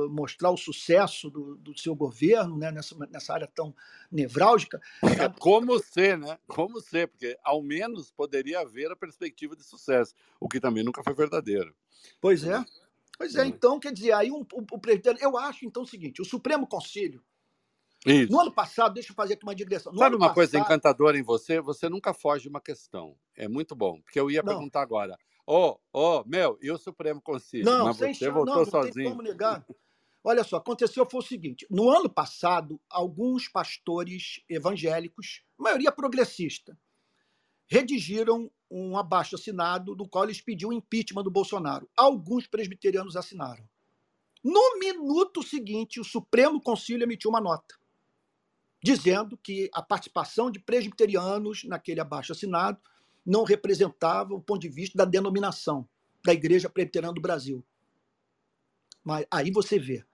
mostrar 0.10 0.50
o 0.50 0.56
sucesso 0.56 1.30
do, 1.30 1.58
do 1.58 1.78
seu 1.78 1.94
governo 1.94 2.58
né, 2.58 2.72
nessa, 2.72 2.96
nessa 3.12 3.34
área 3.34 3.52
tão 3.54 3.76
nevrálgica. 4.10 4.80
Como 5.40 5.78
ser, 5.80 6.18
né? 6.18 6.40
Como 6.48 6.80
ser, 6.80 7.10
porque 7.10 7.38
ao 7.44 7.62
menos 7.62 8.10
poderia 8.12 8.62
haver 8.62 8.90
a 8.94 8.96
perspectiva 8.96 9.58
de 9.58 9.64
sucesso, 9.66 10.16
o 10.40 10.48
que 10.48 10.62
também 10.62 10.82
nunca 10.82 11.04
foi 11.04 11.14
verdadeiro. 11.14 11.76
Pois 12.22 12.46
é. 12.46 12.64
Pois 13.18 13.36
é, 13.36 13.42
é. 13.42 13.46
então, 13.46 13.78
quer 13.78 13.92
dizer, 13.92 14.14
aí 14.14 14.32
um, 14.32 14.46
o, 14.54 14.66
o 14.72 14.80
presidente. 14.80 15.22
Eu 15.22 15.38
acho, 15.38 15.66
então, 15.66 15.84
o 15.84 15.88
seguinte: 15.88 16.22
o 16.22 16.26
Supremo 16.26 16.66
Conselho 16.66 17.22
isso. 18.06 18.32
No 18.32 18.40
ano 18.40 18.52
passado, 18.52 18.94
deixa 18.94 19.12
eu 19.12 19.16
fazer 19.16 19.34
aqui 19.34 19.44
uma 19.44 19.56
digressão. 19.56 19.92
No 19.92 20.00
Sabe 20.00 20.16
uma 20.16 20.28
passado... 20.28 20.36
coisa 20.36 20.60
encantadora 20.60 21.18
em 21.18 21.24
você? 21.24 21.60
Você 21.60 21.90
nunca 21.90 22.14
foge 22.14 22.44
de 22.44 22.50
uma 22.50 22.62
questão. 22.62 23.18
É 23.36 23.48
muito 23.48 23.76
bom. 23.76 24.00
Porque 24.02 24.20
eu 24.20 24.30
ia 24.30 24.44
não. 24.44 24.54
perguntar 24.54 24.82
agora. 24.82 25.18
Ô, 25.48 25.78
oh, 25.94 26.00
ô, 26.00 26.20
oh, 26.20 26.24
meu, 26.26 26.58
e 26.62 26.72
o 26.72 26.78
Supremo 26.78 27.22
Conselho? 27.22 27.66
Não, 27.66 27.86
Mas 27.86 27.98
você 27.98 28.30
voltou 28.30 28.58
não, 28.58 28.66
sozinho. 28.66 28.86
Não 28.86 28.94
tem 28.94 29.10
como 29.12 29.22
negar. 29.22 29.66
Olha 30.24 30.44
só, 30.44 30.58
aconteceu 30.58 31.06
foi 31.06 31.20
o 31.20 31.24
seguinte: 31.24 31.68
no 31.70 31.90
ano 31.90 32.10
passado, 32.10 32.82
alguns 32.90 33.48
pastores 33.48 34.42
evangélicos, 34.50 35.44
maioria 35.58 35.92
progressista, 35.92 36.78
redigiram 37.68 38.52
um 38.70 38.98
abaixo 38.98 39.36
assinado 39.36 39.96
do 39.96 40.08
qual 40.08 40.24
eles 40.24 40.42
pediam 40.42 40.70
o 40.70 40.74
impeachment 40.74 41.24
do 41.24 41.32
Bolsonaro. 41.32 41.88
Alguns 41.96 42.48
presbiterianos 42.48 43.16
assinaram. 43.16 43.64
No 44.44 44.80
minuto 44.80 45.44
seguinte, 45.44 46.00
o 46.00 46.04
Supremo 46.04 46.62
Conselho 46.62 47.04
emitiu 47.04 47.30
uma 47.30 47.42
nota 47.42 47.76
dizendo 48.86 49.36
que 49.36 49.68
a 49.74 49.82
participação 49.82 50.52
de 50.52 50.60
presbiterianos 50.60 51.64
naquele 51.64 52.00
abaixo 52.00 52.34
assinado 52.34 52.80
não 53.26 53.44
representava 53.44 54.36
o 54.36 54.40
ponto 54.40 54.62
de 54.62 54.70
vista 54.70 54.96
da 54.96 55.06
denominação 55.06 55.90
da 56.24 56.32
Igreja 56.32 56.70
Presbiteriana 56.70 57.12
do 57.12 57.20
Brasil. 57.20 57.66
Mas 59.04 59.26
aí 59.32 59.50
você 59.50 59.80
vê 59.80 60.06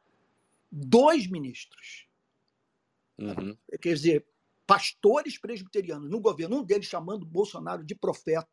dois 0.72 1.28
ministros, 1.28 2.08
uhum. 3.20 3.58
quer 3.82 3.94
dizer, 3.94 4.26
pastores 4.66 5.38
presbiterianos 5.38 6.10
no 6.10 6.22
governo, 6.22 6.60
um 6.60 6.64
deles 6.64 6.88
chamando 6.88 7.26
Bolsonaro 7.26 7.84
de 7.84 7.94
profeta 7.94 8.48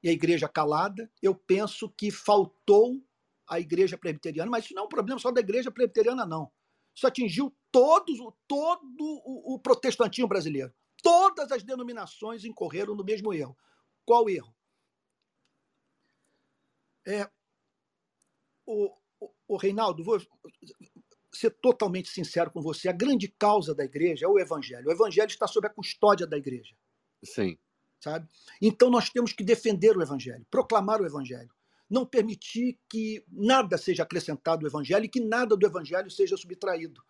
e 0.00 0.08
a 0.08 0.12
igreja 0.12 0.48
calada. 0.48 1.10
Eu 1.20 1.34
penso 1.34 1.88
que 1.88 2.12
faltou 2.12 3.04
a 3.48 3.58
igreja 3.58 3.98
presbiteriana, 3.98 4.48
mas 4.48 4.66
isso 4.66 4.74
não 4.74 4.84
é 4.84 4.86
um 4.86 4.88
problema 4.88 5.18
só 5.18 5.32
da 5.32 5.40
igreja 5.40 5.72
presbiteriana, 5.72 6.24
não. 6.24 6.52
Isso 6.94 7.04
atingiu 7.04 7.52
todos, 7.70 8.18
todo 8.46 9.00
o, 9.00 9.54
o 9.54 9.58
protestantismo 9.58 10.28
brasileiro. 10.28 10.72
Todas 11.02 11.50
as 11.50 11.62
denominações 11.62 12.44
incorreram 12.44 12.94
no 12.94 13.04
mesmo 13.04 13.32
erro. 13.32 13.56
Qual 14.04 14.28
erro? 14.28 14.54
É, 17.06 17.30
o, 18.66 18.94
o, 19.18 19.30
o 19.48 19.56
Reinaldo, 19.56 20.04
vou 20.04 20.20
ser 21.32 21.50
totalmente 21.62 22.10
sincero 22.10 22.50
com 22.50 22.60
você. 22.60 22.88
A 22.88 22.92
grande 22.92 23.28
causa 23.28 23.74
da 23.74 23.84
igreja 23.84 24.26
é 24.26 24.28
o 24.28 24.38
evangelho. 24.38 24.88
O 24.88 24.92
evangelho 24.92 25.28
está 25.28 25.46
sob 25.46 25.66
a 25.66 25.70
custódia 25.70 26.26
da 26.26 26.36
igreja. 26.36 26.74
Sim. 27.24 27.58
Sabe? 27.98 28.28
Então 28.60 28.90
nós 28.90 29.10
temos 29.10 29.32
que 29.32 29.44
defender 29.44 29.96
o 29.96 30.02
evangelho, 30.02 30.46
proclamar 30.50 31.00
o 31.00 31.06
evangelho 31.06 31.50
não 31.90 32.06
permitir 32.06 32.78
que 32.88 33.24
nada 33.28 33.76
seja 33.76 34.04
acrescentado 34.04 34.64
ao 34.64 34.70
evangelho 34.70 35.04
e 35.04 35.08
que 35.08 35.20
nada 35.20 35.56
do 35.56 35.66
evangelho 35.66 36.08
seja 36.08 36.36
subtraído. 36.36 37.02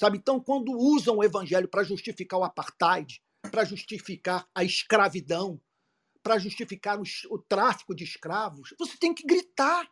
Sabe? 0.00 0.16
Então, 0.16 0.40
quando 0.40 0.72
usam 0.72 1.18
o 1.18 1.22
evangelho 1.22 1.68
para 1.68 1.82
justificar 1.82 2.40
o 2.40 2.44
apartheid, 2.44 3.22
para 3.42 3.66
justificar 3.66 4.48
a 4.54 4.64
escravidão, 4.64 5.60
para 6.22 6.38
justificar 6.38 6.98
o, 6.98 7.02
o 7.28 7.38
tráfico 7.38 7.94
de 7.94 8.04
escravos, 8.04 8.74
você 8.78 8.96
tem 8.96 9.12
que 9.12 9.26
gritar. 9.26 9.86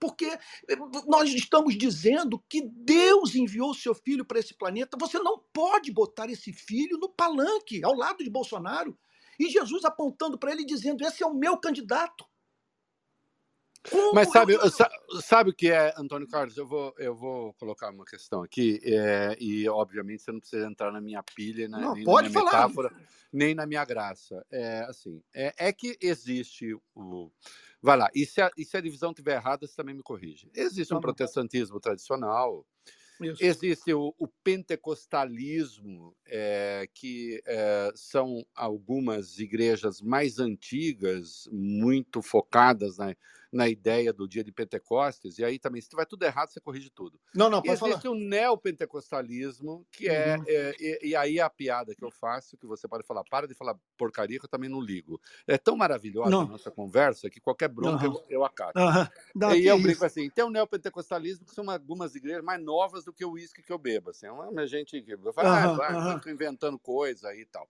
Porque 0.00 0.24
eh, 0.26 0.76
nós 1.06 1.32
estamos 1.32 1.78
dizendo 1.78 2.42
que 2.48 2.62
Deus 2.62 3.36
enviou 3.36 3.72
seu 3.72 3.94
filho 3.94 4.24
para 4.24 4.40
esse 4.40 4.52
planeta. 4.52 4.96
Você 4.98 5.20
não 5.20 5.38
pode 5.52 5.92
botar 5.92 6.28
esse 6.28 6.52
filho 6.52 6.98
no 6.98 7.08
palanque, 7.08 7.84
ao 7.84 7.94
lado 7.94 8.24
de 8.24 8.28
Bolsonaro. 8.28 8.98
E 9.38 9.48
Jesus 9.48 9.84
apontando 9.84 10.36
para 10.36 10.50
ele, 10.50 10.64
dizendo: 10.64 11.06
Esse 11.06 11.22
é 11.22 11.26
o 11.26 11.32
meu 11.32 11.56
candidato. 11.56 12.26
Como 13.90 14.14
Mas 14.14 14.30
sabe, 14.30 14.54
eu... 14.54 14.60
sabe 15.20 15.50
o 15.50 15.54
que 15.54 15.70
é, 15.70 15.92
Antônio 15.96 16.26
Carlos? 16.26 16.56
Eu 16.56 16.66
vou, 16.66 16.94
eu 16.98 17.14
vou 17.14 17.52
colocar 17.54 17.90
uma 17.90 18.04
questão 18.04 18.42
aqui, 18.42 18.80
é, 18.82 19.36
e 19.38 19.68
obviamente 19.68 20.22
você 20.22 20.32
não 20.32 20.40
precisa 20.40 20.66
entrar 20.66 20.90
na 20.90 21.00
minha 21.00 21.22
pilha, 21.22 21.68
né, 21.68 21.78
não, 21.78 21.94
nem 21.94 22.04
pode 22.04 22.28
na 22.28 22.30
minha 22.30 22.50
falar. 22.50 22.68
metáfora, 22.68 22.96
nem 23.32 23.54
na 23.54 23.66
minha 23.66 23.84
graça. 23.84 24.44
É 24.50 24.80
assim, 24.88 25.22
é, 25.34 25.54
é 25.58 25.72
que 25.72 25.98
existe 26.00 26.74
o. 26.94 27.30
Vai 27.82 27.98
lá, 27.98 28.08
e 28.14 28.24
se, 28.24 28.40
a, 28.40 28.50
e 28.56 28.64
se 28.64 28.76
a 28.78 28.80
divisão 28.80 29.10
estiver 29.10 29.34
errada, 29.34 29.66
você 29.66 29.76
também 29.76 29.94
me 29.94 30.02
corrige. 30.02 30.50
Existe 30.54 30.94
um 30.94 31.00
protestantismo 31.00 31.78
tradicional, 31.78 32.64
isso. 33.20 33.44
Existe 33.44 33.94
o, 33.94 34.12
o 34.18 34.26
pentecostalismo, 34.42 36.16
é, 36.26 36.88
que 36.92 37.40
é, 37.46 37.92
são 37.94 38.44
algumas 38.54 39.38
igrejas 39.38 40.00
mais 40.00 40.40
antigas, 40.40 41.48
muito 41.52 42.20
focadas 42.20 42.98
na, 42.98 43.14
na 43.54 43.68
ideia 43.68 44.12
do 44.12 44.26
dia 44.26 44.42
de 44.42 44.50
Pentecostes, 44.50 45.38
e 45.38 45.44
aí 45.44 45.60
também, 45.60 45.80
se 45.80 45.88
tiver 45.88 46.04
tudo 46.04 46.24
errado, 46.24 46.50
você 46.50 46.60
corrige 46.60 46.90
tudo. 46.90 47.20
Não, 47.32 47.48
não, 47.48 47.62
pode 47.62 47.72
Existe 47.72 48.02
falar. 48.02 48.14
o 48.14 48.18
neopentecostalismo, 48.18 49.86
que 49.92 50.08
é, 50.08 50.36
uhum. 50.36 50.44
é 50.48 50.74
e, 50.80 51.08
e, 51.10 51.16
aí 51.16 51.38
a 51.38 51.48
piada 51.48 51.94
que 51.94 52.04
eu 52.04 52.10
faço, 52.10 52.56
que 52.56 52.66
você 52.66 52.88
pode 52.88 53.06
falar, 53.06 53.22
para 53.22 53.46
de 53.46 53.54
falar 53.54 53.78
porcaria, 53.96 54.40
que 54.40 54.44
eu 54.44 54.50
também 54.50 54.68
não 54.68 54.80
ligo. 54.80 55.20
É 55.46 55.56
tão 55.56 55.76
maravilhosa 55.76 56.30
não. 56.30 56.40
a 56.40 56.46
nossa 56.46 56.68
conversa 56.68 57.30
que 57.30 57.40
qualquer 57.40 57.68
bronca 57.68 58.08
uhum. 58.08 58.14
eu, 58.28 58.40
eu 58.40 58.44
acato. 58.44 58.76
Uhum. 58.76 59.54
e 59.54 59.66
eu 59.66 59.80
brinco 59.80 60.04
assim, 60.04 60.28
tem 60.30 60.44
o 60.44 60.50
neopentecostalismo, 60.50 61.46
que 61.46 61.54
são 61.54 61.70
algumas 61.70 62.16
igrejas 62.16 62.42
mais 62.42 62.60
novas 62.60 63.04
do 63.04 63.12
que 63.12 63.24
o 63.24 63.32
uísque 63.32 63.62
que 63.62 63.72
eu 63.72 63.78
bebo. 63.78 64.10
Assim, 64.10 64.26
é 64.26 64.32
uma 64.32 64.66
gente 64.66 65.00
que 65.00 65.16
fala, 65.32 65.76
ah, 65.86 66.14
fico 66.16 66.28
inventando 66.28 66.76
coisa 66.76 67.28
aí 67.28 67.42
e 67.42 67.46
tal. 67.46 67.68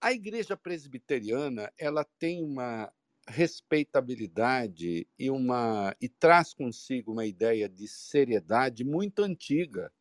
A 0.00 0.12
igreja 0.12 0.56
presbiteriana, 0.56 1.72
ela 1.76 2.04
tem 2.04 2.44
uma 2.44 2.92
respeitabilidade 3.28 5.06
e 5.18 5.30
uma 5.30 5.94
e 6.00 6.08
traz 6.08 6.54
consigo 6.54 7.12
uma 7.12 7.26
ideia 7.26 7.68
de 7.68 7.86
seriedade 7.86 8.84
muito 8.84 9.22
antiga. 9.22 9.92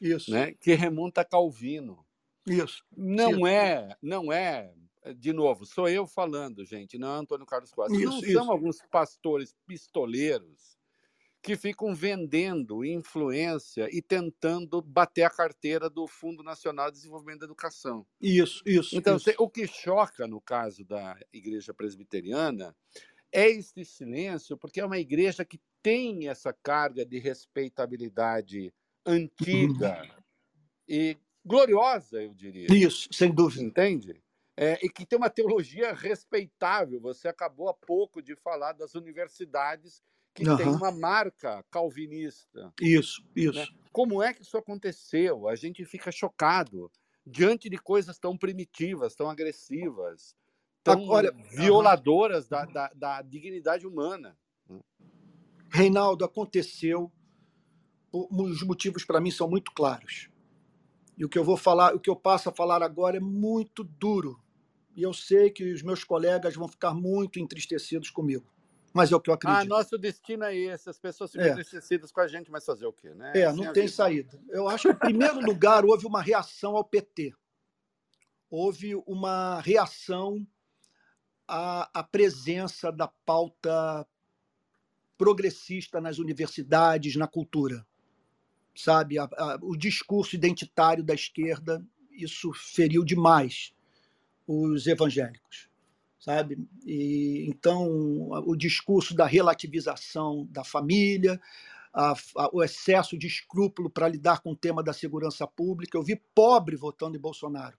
Isso. 0.00 0.30
Né, 0.30 0.52
que 0.52 0.74
remonta 0.74 1.20
a 1.20 1.24
Calvino. 1.24 2.04
Isso. 2.46 2.82
Não 2.96 3.32
isso. 3.32 3.46
é, 3.46 3.96
não 4.02 4.32
é, 4.32 4.72
de 5.16 5.32
novo, 5.32 5.66
sou 5.66 5.88
eu 5.88 6.06
falando, 6.06 6.64
gente, 6.64 6.98
não 6.98 7.14
é 7.14 7.18
Antônio 7.18 7.44
Carlos 7.44 7.70
Costa. 7.70 7.94
Isso, 7.94 8.04
não 8.06 8.20
são 8.20 8.50
alguns 8.50 8.80
pastores 8.90 9.54
pistoleiros 9.66 10.79
que 11.42 11.56
ficam 11.56 11.94
vendendo 11.94 12.84
influência 12.84 13.88
e 13.90 14.02
tentando 14.02 14.82
bater 14.82 15.22
a 15.22 15.30
carteira 15.30 15.88
do 15.88 16.06
Fundo 16.06 16.42
Nacional 16.42 16.90
de 16.90 16.98
Desenvolvimento 16.98 17.40
da 17.40 17.46
Educação. 17.46 18.06
Isso, 18.20 18.62
isso. 18.66 18.96
Então, 18.96 19.16
isso. 19.16 19.30
o 19.38 19.48
que 19.48 19.66
choca 19.66 20.26
no 20.26 20.40
caso 20.40 20.84
da 20.84 21.18
Igreja 21.32 21.72
Presbiteriana 21.72 22.76
é 23.32 23.48
esse 23.48 23.84
silêncio, 23.84 24.56
porque 24.56 24.80
é 24.80 24.84
uma 24.84 24.98
igreja 24.98 25.44
que 25.44 25.60
tem 25.82 26.28
essa 26.28 26.52
carga 26.52 27.06
de 27.06 27.18
respeitabilidade 27.18 28.72
antiga 29.06 30.02
uhum. 30.02 30.22
e 30.88 31.16
gloriosa, 31.44 32.22
eu 32.22 32.34
diria. 32.34 32.66
Isso, 32.70 33.08
sem 33.12 33.32
dúvida. 33.32 33.62
Entende? 33.62 34.22
É, 34.56 34.78
e 34.84 34.90
que 34.90 35.06
tem 35.06 35.16
uma 35.16 35.30
teologia 35.30 35.94
respeitável. 35.94 37.00
Você 37.00 37.28
acabou 37.28 37.68
há 37.68 37.74
pouco 37.74 38.20
de 38.20 38.36
falar 38.36 38.72
das 38.72 38.94
universidades 38.94 40.02
que 40.34 40.48
uhum. 40.48 40.56
tem 40.56 40.68
uma 40.68 40.92
marca 40.92 41.64
calvinista. 41.70 42.72
Isso, 42.80 43.22
isso. 43.34 43.58
Né? 43.58 43.66
Como 43.92 44.22
é 44.22 44.32
que 44.32 44.42
isso 44.42 44.56
aconteceu? 44.56 45.48
A 45.48 45.56
gente 45.56 45.84
fica 45.84 46.12
chocado 46.12 46.90
diante 47.26 47.68
de 47.68 47.76
coisas 47.76 48.18
tão 48.18 48.36
primitivas, 48.36 49.14
tão 49.14 49.28
agressivas, 49.28 50.34
tão 50.82 51.08
Olha, 51.08 51.32
violadoras 51.52 52.44
uhum. 52.44 52.50
da, 52.50 52.64
da, 52.66 52.90
da, 52.94 53.22
dignidade 53.22 53.86
humana. 53.86 54.36
Né? 54.68 54.80
Reinaldo, 55.68 56.24
aconteceu. 56.24 57.12
Os 58.12 58.62
motivos 58.64 59.04
para 59.04 59.20
mim 59.20 59.30
são 59.30 59.48
muito 59.48 59.70
claros. 59.72 60.28
E 61.16 61.24
o 61.24 61.28
que 61.28 61.38
eu 61.38 61.44
vou 61.44 61.56
falar, 61.56 61.94
o 61.94 62.00
que 62.00 62.10
eu 62.10 62.16
passo 62.16 62.48
a 62.48 62.52
falar 62.52 62.82
agora 62.82 63.18
é 63.18 63.20
muito 63.20 63.84
duro. 63.84 64.42
E 64.96 65.02
eu 65.02 65.12
sei 65.12 65.50
que 65.50 65.72
os 65.72 65.82
meus 65.82 66.02
colegas 66.02 66.56
vão 66.56 66.66
ficar 66.66 66.92
muito 66.92 67.38
entristecidos 67.38 68.10
comigo 68.10 68.50
mas 68.92 69.12
é 69.12 69.16
o 69.16 69.20
que 69.20 69.30
eu 69.30 69.34
ah, 69.34 69.36
acredito. 69.36 69.60
Ah, 69.60 69.64
nosso 69.64 69.96
destino 69.96 70.44
é 70.44 70.56
esse. 70.56 70.90
As 70.90 70.98
pessoas 70.98 71.30
ficam 71.30 71.46
é. 71.46 71.50
entristecidas 71.50 72.10
com 72.10 72.20
a 72.20 72.28
gente, 72.28 72.50
mas 72.50 72.64
fazer 72.64 72.86
o 72.86 72.92
quê, 72.92 73.10
né? 73.14 73.32
É, 73.34 73.44
assim 73.44 73.64
não 73.64 73.72
tem 73.72 73.84
vida. 73.84 73.94
saída. 73.94 74.42
Eu 74.48 74.68
acho 74.68 74.88
que, 74.88 74.94
em 74.94 74.98
primeiro 74.98 75.40
lugar, 75.40 75.84
houve 75.84 76.06
uma 76.06 76.20
reação 76.20 76.76
ao 76.76 76.84
PT. 76.84 77.32
Houve 78.50 78.96
uma 79.06 79.60
reação 79.60 80.44
à, 81.46 82.00
à 82.00 82.02
presença 82.02 82.90
da 82.90 83.06
pauta 83.24 84.06
progressista 85.16 86.00
nas 86.00 86.18
universidades, 86.18 87.14
na 87.14 87.28
cultura. 87.28 87.86
Sabe, 88.74 89.18
a, 89.18 89.24
a, 89.24 89.58
o 89.62 89.76
discurso 89.76 90.34
identitário 90.34 91.04
da 91.04 91.14
esquerda, 91.14 91.84
isso 92.10 92.52
feriu 92.52 93.04
demais 93.04 93.72
os 94.46 94.86
evangélicos 94.86 95.69
sabe? 96.20 96.58
E, 96.84 97.46
então, 97.48 98.28
o 98.46 98.54
discurso 98.54 99.14
da 99.14 99.26
relativização 99.26 100.46
da 100.50 100.62
família, 100.62 101.40
a, 101.92 102.12
a, 102.36 102.50
o 102.52 102.62
excesso 102.62 103.18
de 103.18 103.26
escrúpulo 103.26 103.90
para 103.90 104.08
lidar 104.08 104.40
com 104.40 104.52
o 104.52 104.56
tema 104.56 104.82
da 104.82 104.92
segurança 104.92 105.46
pública. 105.46 105.96
Eu 105.96 106.02
vi 106.02 106.16
pobre 106.34 106.76
votando 106.76 107.16
em 107.16 107.20
Bolsonaro, 107.20 107.76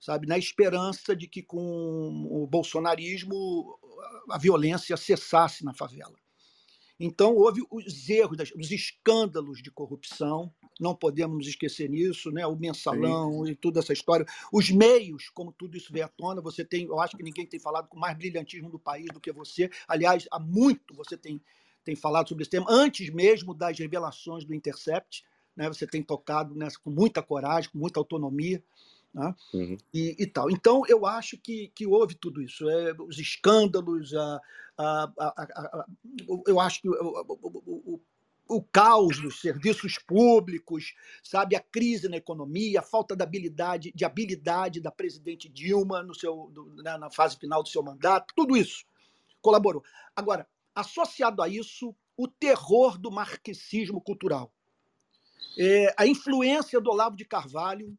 sabe? 0.00 0.26
Na 0.26 0.38
esperança 0.38 1.14
de 1.14 1.28
que 1.28 1.42
com 1.42 1.58
o 2.30 2.46
bolsonarismo 2.46 3.78
a 4.30 4.38
violência 4.38 4.96
cessasse 4.96 5.64
na 5.64 5.74
favela. 5.74 6.16
Então, 6.98 7.34
houve 7.34 7.62
os 7.70 8.08
erros, 8.08 8.38
os 8.56 8.70
escândalos 8.70 9.62
de 9.62 9.70
corrupção, 9.70 10.52
não 10.78 10.94
podemos 10.94 11.36
nos 11.38 11.46
esquecer 11.46 11.88
nisso, 11.88 12.30
né? 12.30 12.46
o 12.46 12.56
mensalão 12.56 13.44
Sim. 13.44 13.52
e 13.52 13.54
toda 13.54 13.80
essa 13.80 13.92
história. 13.92 14.26
Os 14.52 14.70
meios, 14.70 15.30
como 15.30 15.52
tudo 15.52 15.76
isso 15.76 15.92
veio 15.92 16.04
à 16.04 16.08
tona, 16.08 16.40
você 16.40 16.64
tem, 16.64 16.84
eu 16.84 17.00
acho 17.00 17.16
que 17.16 17.22
ninguém 17.22 17.46
tem 17.46 17.58
falado 17.58 17.88
com 17.88 17.98
mais 17.98 18.16
brilhantismo 18.16 18.70
do 18.70 18.78
país 18.78 19.06
do 19.12 19.20
que 19.20 19.32
você. 19.32 19.70
Aliás, 19.88 20.26
há 20.30 20.38
muito 20.38 20.94
você 20.94 21.16
tem, 21.16 21.40
tem 21.84 21.96
falado 21.96 22.28
sobre 22.28 22.42
esse 22.42 22.50
tema, 22.50 22.66
antes 22.68 23.10
mesmo 23.10 23.54
das 23.54 23.78
revelações 23.78 24.44
do 24.44 24.54
Intercept. 24.54 25.24
Né? 25.56 25.68
Você 25.68 25.86
tem 25.86 26.02
tocado 26.02 26.54
nessa 26.54 26.78
com 26.78 26.90
muita 26.90 27.22
coragem, 27.22 27.70
com 27.70 27.78
muita 27.78 27.98
autonomia. 27.98 28.62
Né? 29.14 29.34
Uhum. 29.54 29.78
E, 29.94 30.14
e, 30.18 30.26
tal. 30.26 30.50
Então, 30.50 30.82
eu 30.86 31.06
acho 31.06 31.38
que, 31.38 31.68
que 31.74 31.86
houve 31.86 32.14
tudo 32.14 32.42
isso. 32.42 32.68
É, 32.68 32.92
os 33.00 33.18
escândalos, 33.18 34.12
a, 34.14 34.40
a, 34.76 35.12
a, 35.18 35.42
a 35.42 35.86
eu 36.46 36.60
acho 36.60 36.82
que 36.82 36.88
o, 36.90 36.92
o, 36.92 37.94
o, 37.94 38.00
o, 38.48 38.62
caos 38.62 39.20
dos 39.20 39.40
serviços 39.40 39.98
públicos, 39.98 40.94
sabe, 41.22 41.56
a 41.56 41.60
crise 41.60 42.08
na 42.08 42.16
economia, 42.16 42.80
a 42.80 42.82
falta 42.82 43.16
de 43.16 43.22
habilidade, 43.22 43.92
de 43.94 44.04
habilidade 44.04 44.80
da 44.80 44.90
presidente 44.90 45.48
Dilma 45.48 46.02
no 46.02 46.14
seu, 46.14 46.50
do, 46.52 46.82
né, 46.82 46.96
na 46.96 47.10
fase 47.10 47.36
final 47.38 47.62
do 47.62 47.68
seu 47.68 47.82
mandato, 47.82 48.32
tudo 48.34 48.56
isso 48.56 48.84
colaborou. 49.40 49.82
Agora, 50.14 50.48
associado 50.74 51.42
a 51.42 51.48
isso, 51.48 51.94
o 52.16 52.26
terror 52.26 52.98
do 52.98 53.10
marxismo 53.10 54.00
cultural. 54.00 54.52
É, 55.58 55.94
a 55.96 56.06
influência 56.06 56.80
do 56.80 56.90
Olavo 56.90 57.16
de 57.16 57.24
Carvalho 57.24 57.96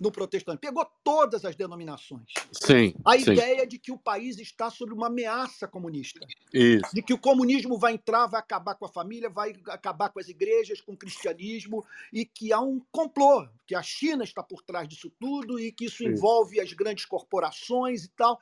no 0.00 0.10
protestantismo. 0.10 0.60
Pegou 0.60 0.86
todas 1.02 1.44
as 1.44 1.54
denominações. 1.56 2.26
Sim. 2.52 2.94
A 3.04 3.18
sim. 3.18 3.32
ideia 3.32 3.66
de 3.66 3.78
que 3.78 3.92
o 3.92 3.98
país 3.98 4.38
está 4.38 4.70
sob 4.70 4.92
uma 4.92 5.06
ameaça 5.06 5.66
comunista. 5.66 6.26
Isso. 6.52 6.94
De 6.94 7.02
que 7.02 7.12
o 7.12 7.18
comunismo 7.18 7.78
vai 7.78 7.94
entrar, 7.94 8.26
vai 8.26 8.40
acabar 8.40 8.74
com 8.74 8.84
a 8.84 8.88
família, 8.88 9.28
vai 9.28 9.54
acabar 9.68 10.10
com 10.10 10.20
as 10.20 10.28
igrejas, 10.28 10.80
com 10.80 10.92
o 10.92 10.96
cristianismo, 10.96 11.84
e 12.12 12.24
que 12.24 12.52
há 12.52 12.60
um 12.60 12.80
complô, 12.90 13.46
que 13.66 13.74
a 13.74 13.82
China 13.82 14.24
está 14.24 14.42
por 14.42 14.62
trás 14.62 14.88
disso 14.88 15.10
tudo 15.18 15.58
e 15.58 15.72
que 15.72 15.86
isso, 15.86 16.02
isso. 16.02 16.12
envolve 16.12 16.60
as 16.60 16.72
grandes 16.72 17.04
corporações 17.04 18.04
e 18.04 18.08
tal. 18.08 18.40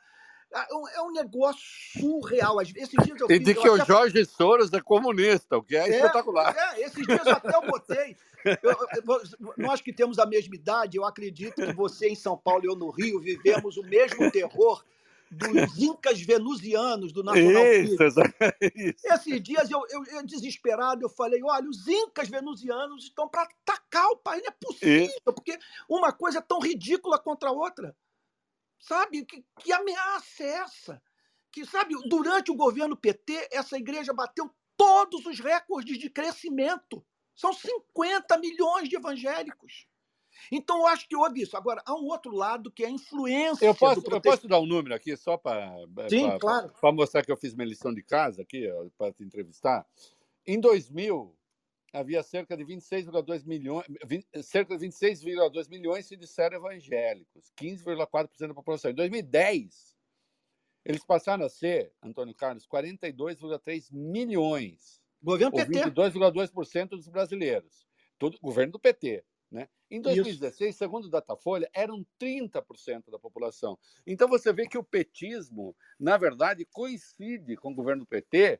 É, 0.55 0.99
é 0.99 1.03
um 1.03 1.13
negócio 1.13 1.63
surreal. 1.99 2.61
Esses 2.61 3.05
dias 3.05 3.21
eu 3.21 3.31
e 3.31 3.39
de 3.39 3.55
que 3.55 3.61
até... 3.61 3.71
o 3.71 3.85
Jorge 3.85 4.25
Soros 4.25 4.73
é 4.73 4.81
comunista, 4.81 5.57
o 5.57 5.63
que 5.63 5.77
é, 5.77 5.89
é 5.89 5.97
espetacular. 5.97 6.55
É, 6.57 6.83
esses 6.83 7.07
dias 7.07 7.27
até 7.27 7.49
eu 7.57 7.63
botei. 7.63 8.17
Eu, 8.45 8.77
eu, 9.07 9.55
nós 9.57 9.81
que 9.81 9.93
temos 9.93 10.19
a 10.19 10.27
mesma 10.27 10.55
idade, 10.55 10.97
eu 10.97 11.05
acredito 11.05 11.55
que 11.55 11.73
você 11.73 12.09
em 12.09 12.15
São 12.15 12.37
Paulo 12.37 12.65
e 12.65 12.69
eu 12.69 12.77
no 12.77 12.91
Rio 12.91 13.21
vivemos 13.21 13.77
o 13.77 13.83
mesmo 13.83 14.31
terror 14.31 14.85
dos 15.33 15.79
incas 15.79 16.21
venusianos 16.21 17.11
do 17.11 17.25
Nacional 17.25 17.65
isso, 17.67 17.97
isso. 18.77 19.01
Esses 19.03 19.43
dias 19.43 19.71
eu, 19.71 19.83
eu, 19.89 20.05
eu, 20.05 20.27
desesperado, 20.27 21.03
eu 21.03 21.09
falei, 21.09 21.43
olha, 21.43 21.69
os 21.69 21.89
incas 21.89 22.29
venusianos 22.29 23.05
estão 23.05 23.27
para 23.27 23.43
atacar 23.43 24.07
o 24.09 24.17
país, 24.19 24.43
não 24.43 24.51
é 24.51 24.57
possível, 24.61 25.07
isso. 25.07 25.23
porque 25.25 25.59
uma 25.89 26.13
coisa 26.13 26.39
é 26.39 26.43
tão 26.43 26.61
ridícula 26.61 27.19
contra 27.19 27.49
a 27.49 27.53
outra. 27.53 27.97
Sabe? 28.83 29.25
Que, 29.25 29.45
que 29.61 29.73
ameaça 29.73 30.43
é 30.43 30.49
essa? 30.59 31.03
Que, 31.53 31.65
sabe, 31.65 31.95
durante 32.09 32.51
o 32.51 32.57
governo 32.57 32.97
PT, 32.97 33.49
essa 33.53 33.77
igreja 33.77 34.13
bateu 34.13 34.51
todos 34.77 35.25
os 35.25 35.39
recordes 35.39 35.99
de 35.99 36.11
crescimento. 36.11 37.05
São 37.35 37.53
50 37.53 38.37
milhões 38.39 38.89
de 38.89 38.97
evangélicos. 38.97 39.87
Então, 40.51 40.81
eu 40.81 40.87
acho 40.89 41.09
que 41.09 41.15
houve 41.15 41.43
isso. 41.43 41.57
Agora, 41.57 41.81
há 41.87 41.95
um 41.95 42.07
outro 42.07 42.35
lado 42.35 42.73
que 42.73 42.83
é 42.83 42.89
a 42.89 42.91
influência. 42.91 43.65
Eu 43.65 43.75
posso, 43.75 44.03
eu 44.05 44.21
posso 44.21 44.49
dar 44.49 44.59
um 44.59 44.67
número 44.67 44.95
aqui, 44.95 45.17
só 45.17 45.37
para 45.37 45.73
claro. 46.41 46.73
mostrar 46.97 47.25
que 47.25 47.31
eu 47.31 47.37
fiz 47.37 47.55
minha 47.55 47.69
lição 47.69 47.95
de 47.95 48.03
casa 48.03 48.43
aqui, 48.43 48.67
para 48.99 49.13
te 49.13 49.23
entrevistar. 49.23 49.87
Em 50.45 50.59
2000, 50.59 51.37
havia 51.93 52.23
cerca 52.23 52.57
de 52.57 52.65
26,2 52.65 53.45
milhões, 53.45 53.87
20, 54.07 54.43
cerca 54.43 54.77
de 54.77 54.87
26,2 54.87 55.69
milhões 55.69 56.07
se 56.07 56.17
disseram 56.17 56.57
evangélicos, 56.57 57.53
15,4% 57.59 58.49
da 58.49 58.55
população. 58.55 58.91
Em 58.91 58.95
2010, 58.95 59.97
eles 60.85 61.05
passaram 61.05 61.45
a 61.45 61.49
ser, 61.49 61.93
Antônio 62.03 62.35
Carlos, 62.35 62.67
42,3 62.67 63.89
milhões. 63.93 65.01
Governo 65.23 65.53
PT. 65.53 65.91
22,2% 65.91 66.89
dos 66.89 67.09
brasileiros. 67.09 67.87
Tudo 68.19 68.39
governo 68.41 68.73
do 68.73 68.81
PT. 68.81 69.25
Né? 69.51 69.69
Em 69.91 70.01
2016, 70.01 70.71
Isso. 70.71 70.79
segundo 70.79 71.05
o 71.05 71.11
Datafolha, 71.11 71.71
eram 71.75 72.05
30% 72.19 73.11
da 73.11 73.19
população. 73.19 73.79
Então 74.07 74.27
você 74.27 74.51
vê 74.51 74.67
que 74.67 74.79
o 74.79 74.83
petismo, 74.83 75.77
na 76.01 76.17
verdade, 76.17 76.65
coincide 76.65 77.55
com 77.57 77.71
o 77.71 77.75
governo 77.75 78.05
do 78.05 78.09
PT 78.09 78.59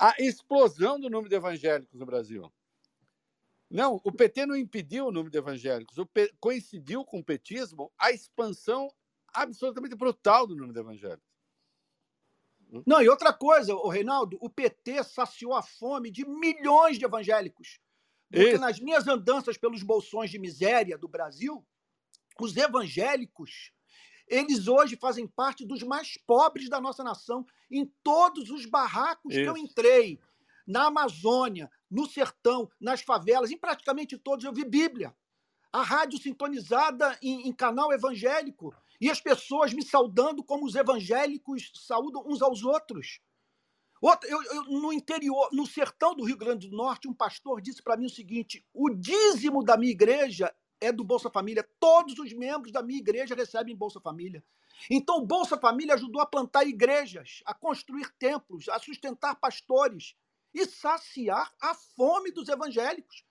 a 0.00 0.14
explosão 0.18 0.98
do 0.98 1.08
número 1.08 1.28
de 1.28 1.36
evangélicos 1.36 1.98
no 1.98 2.06
Brasil. 2.06 2.52
Não, 3.70 4.00
o 4.04 4.12
PT 4.12 4.46
não 4.46 4.56
impediu 4.56 5.06
o 5.06 5.12
número 5.12 5.30
de 5.30 5.38
evangélicos, 5.38 5.96
coincidiu 6.38 7.04
com 7.04 7.18
o 7.18 7.24
petismo 7.24 7.92
a 7.98 8.12
expansão 8.12 8.88
absolutamente 9.32 9.96
brutal 9.96 10.46
do 10.46 10.54
número 10.54 10.72
de 10.72 10.80
evangélicos. 10.80 11.36
Não, 12.84 13.00
e 13.00 13.08
outra 13.08 13.32
coisa, 13.32 13.74
o 13.74 13.88
Reinaldo, 13.88 14.36
o 14.40 14.50
PT 14.50 15.04
saciou 15.04 15.54
a 15.54 15.62
fome 15.62 16.10
de 16.10 16.26
milhões 16.26 16.98
de 16.98 17.04
evangélicos. 17.04 17.80
Porque 18.28 18.50
Isso. 18.50 18.60
nas 18.60 18.80
minhas 18.80 19.06
andanças 19.06 19.56
pelos 19.56 19.82
bolsões 19.82 20.30
de 20.30 20.38
miséria 20.38 20.98
do 20.98 21.06
Brasil, 21.06 21.64
os 22.40 22.56
evangélicos, 22.56 23.72
eles 24.26 24.66
hoje 24.68 24.96
fazem 24.96 25.26
parte 25.26 25.64
dos 25.64 25.82
mais 25.82 26.16
pobres 26.26 26.68
da 26.68 26.80
nossa 26.80 27.04
nação. 27.04 27.46
Em 27.70 27.84
todos 28.02 28.50
os 28.50 28.66
barracos 28.66 29.34
Isso. 29.34 29.42
que 29.42 29.48
eu 29.48 29.56
entrei, 29.56 30.20
na 30.66 30.86
Amazônia, 30.86 31.70
no 31.90 32.06
sertão, 32.06 32.68
nas 32.80 33.00
favelas, 33.02 33.50
em 33.50 33.58
praticamente 33.58 34.18
todos 34.18 34.44
eu 34.44 34.52
vi 34.52 34.64
Bíblia. 34.64 35.14
A 35.72 35.82
rádio 35.82 36.18
sintonizada 36.18 37.16
em, 37.22 37.48
em 37.48 37.52
canal 37.52 37.92
evangélico 37.92 38.74
e 39.00 39.10
as 39.10 39.20
pessoas 39.20 39.72
me 39.72 39.84
saudando 39.84 40.42
como 40.42 40.64
os 40.64 40.74
evangélicos 40.74 41.70
saudam 41.74 42.24
uns 42.26 42.42
aos 42.42 42.64
outros. 42.64 43.20
Outra, 44.00 44.28
eu, 44.28 44.42
eu, 44.42 44.64
no 44.64 44.92
interior, 44.92 45.48
no 45.52 45.66
sertão 45.66 46.14
do 46.14 46.24
Rio 46.24 46.36
Grande 46.36 46.68
do 46.68 46.76
Norte, 46.76 47.08
um 47.08 47.14
pastor 47.14 47.60
disse 47.60 47.82
para 47.82 47.96
mim 47.96 48.06
o 48.06 48.10
seguinte: 48.10 48.64
o 48.72 48.90
dízimo 48.90 49.64
da 49.64 49.76
minha 49.76 49.92
igreja 49.92 50.54
é 50.80 50.92
do 50.92 51.04
Bolsa 51.04 51.30
Família. 51.30 51.68
Todos 51.80 52.18
os 52.18 52.32
membros 52.32 52.72
da 52.72 52.82
minha 52.82 52.98
igreja 52.98 53.34
recebem 53.34 53.76
Bolsa 53.76 54.00
Família. 54.00 54.42
Então, 54.90 55.18
o 55.18 55.26
Bolsa 55.26 55.56
Família 55.56 55.94
ajudou 55.94 56.20
a 56.20 56.26
plantar 56.26 56.64
igrejas, 56.64 57.42
a 57.46 57.54
construir 57.54 58.10
templos, 58.18 58.68
a 58.68 58.78
sustentar 58.78 59.34
pastores 59.36 60.14
e 60.52 60.66
saciar 60.66 61.52
a 61.60 61.74
fome 61.74 62.30
dos 62.30 62.48
evangélicos. 62.48 63.24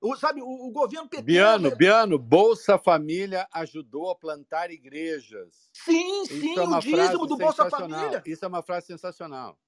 O, 0.00 0.14
sabe, 0.16 0.40
o, 0.40 0.46
o 0.46 0.70
governo 0.70 1.08
PT. 1.08 1.22
Biano, 1.22 1.74
Biano, 1.74 2.18
Bolsa 2.18 2.78
Família 2.78 3.48
ajudou 3.52 4.10
a 4.10 4.16
plantar 4.16 4.70
igrejas. 4.70 5.70
Sim, 5.72 6.24
sim, 6.26 6.56
é 6.56 6.62
o 6.62 6.78
dízimo 6.78 7.26
do 7.26 7.36
Bolsa 7.36 7.68
Família. 7.68 8.22
Isso 8.24 8.44
é 8.44 8.48
uma 8.48 8.62
frase 8.62 8.86
sensacional. 8.86 9.58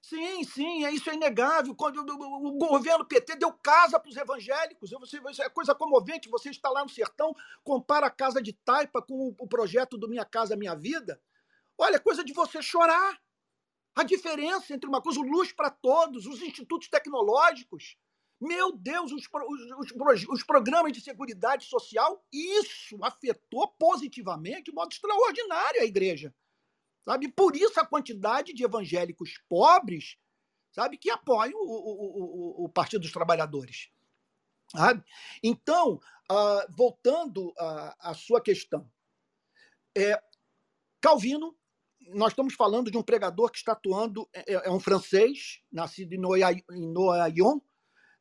Sim, 0.00 0.44
sim, 0.44 0.84
é 0.84 0.92
isso 0.92 1.10
é 1.10 1.14
inegável. 1.14 1.74
Quando 1.74 1.98
o, 1.98 2.52
governo 2.52 3.04
PT 3.04 3.36
deu 3.36 3.52
casa 3.52 3.98
para 3.98 4.08
os 4.08 4.16
evangélicos, 4.16 4.90
você, 4.90 5.20
é 5.42 5.48
coisa 5.50 5.74
comovente. 5.74 6.28
Você 6.30 6.50
está 6.50 6.70
lá 6.70 6.82
no 6.82 6.88
sertão, 6.88 7.34
compara 7.62 8.06
a 8.06 8.10
casa 8.10 8.40
de 8.40 8.52
Taipa 8.52 9.02
com 9.02 9.34
o 9.38 9.48
projeto 9.48 9.98
do 9.98 10.08
Minha 10.08 10.24
Casa 10.24 10.56
Minha 10.56 10.74
Vida. 10.74 11.20
Olha, 11.76 11.96
é 11.96 12.00
coisa 12.00 12.24
de 12.24 12.32
você 12.32 12.62
chorar. 12.62 13.20
A 13.94 14.04
diferença 14.04 14.72
entre 14.72 14.88
uma 14.88 15.02
coisa, 15.02 15.18
o 15.18 15.24
luz 15.24 15.52
para 15.52 15.70
todos, 15.70 16.24
os 16.26 16.40
institutos 16.40 16.88
tecnológicos. 16.88 17.96
Meu 18.40 18.70
Deus, 18.70 19.10
os, 19.10 19.24
os, 19.26 19.92
os, 19.92 20.28
os 20.28 20.44
programas 20.44 20.92
de 20.92 21.00
seguridade 21.00 21.64
social, 21.64 22.24
isso 22.32 22.96
afetou 23.02 23.66
positivamente, 23.76 24.70
de 24.70 24.72
modo 24.72 24.92
extraordinário, 24.92 25.80
a 25.80 25.84
igreja. 25.84 26.32
Sabe? 27.08 27.32
Por 27.32 27.56
isso 27.56 27.80
a 27.80 27.86
quantidade 27.86 28.52
de 28.52 28.62
evangélicos 28.62 29.40
pobres 29.48 30.18
sabe, 30.70 30.98
que 30.98 31.10
apoiam 31.10 31.58
o, 31.58 31.64
o, 31.64 32.62
o, 32.62 32.64
o 32.66 32.68
Partido 32.68 33.00
dos 33.00 33.12
Trabalhadores. 33.12 33.88
Sabe? 34.70 35.02
Então, 35.42 35.94
uh, 36.30 36.76
voltando 36.76 37.54
à 37.56 38.12
sua 38.12 38.42
questão, 38.42 38.86
é, 39.96 40.22
Calvino, 41.00 41.56
nós 42.08 42.32
estamos 42.32 42.52
falando 42.52 42.90
de 42.90 42.98
um 42.98 43.02
pregador 43.02 43.50
que 43.50 43.56
está 43.56 43.72
atuando, 43.72 44.28
é, 44.30 44.52
é, 44.52 44.66
é 44.66 44.70
um 44.70 44.78
francês, 44.78 45.62
nascido 45.72 46.12
em 46.12 46.20
Noyon, 46.92 47.58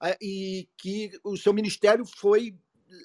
é, 0.01 0.17
e 0.21 0.69
que 0.77 1.11
o 1.25 1.35
seu 1.35 1.53
ministério 1.53 2.05
foi 2.05 2.57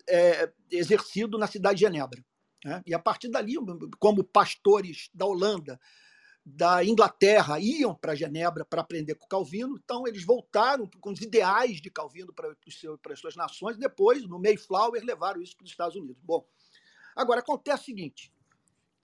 é, 0.08 0.52
exercido 0.70 1.36
na 1.38 1.48
cidade 1.48 1.80
de 1.80 1.86
Genebra. 1.86 2.24
Né? 2.64 2.82
E 2.86 2.94
a 2.94 2.98
partir 2.98 3.28
dali, 3.28 3.54
como 3.98 4.22
pastores 4.24 5.10
da 5.12 5.26
Holanda, 5.26 5.80
da 6.44 6.84
Inglaterra 6.84 7.60
iam 7.60 7.94
para 7.94 8.14
Genebra 8.14 8.64
para 8.64 8.80
aprender 8.80 9.14
com 9.14 9.26
Calvino, 9.28 9.78
então 9.82 10.06
eles 10.06 10.24
voltaram 10.24 10.88
com 11.00 11.10
os 11.10 11.20
ideais 11.20 11.80
de 11.80 11.90
Calvino 11.90 12.32
para, 12.32 12.56
para 13.00 13.12
as 13.12 13.20
suas 13.20 13.36
nações, 13.36 13.76
depois, 13.76 14.26
no 14.26 14.40
Mayflower, 14.40 15.04
levaram 15.04 15.40
isso 15.40 15.56
para 15.56 15.64
os 15.64 15.70
Estados 15.70 15.96
Unidos. 15.96 16.20
Bom, 16.22 16.46
agora 17.14 17.40
acontece 17.40 17.82
o 17.82 17.86
seguinte, 17.86 18.32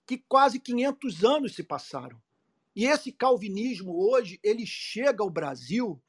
que 0.04 0.18
quase 0.18 0.58
500 0.58 1.24
anos 1.24 1.54
se 1.54 1.62
passaram, 1.62 2.20
e 2.74 2.86
esse 2.86 3.12
calvinismo 3.12 3.92
hoje, 3.96 4.38
ele 4.42 4.64
chega 4.66 5.22
ao 5.22 5.30
Brasil 5.30 6.00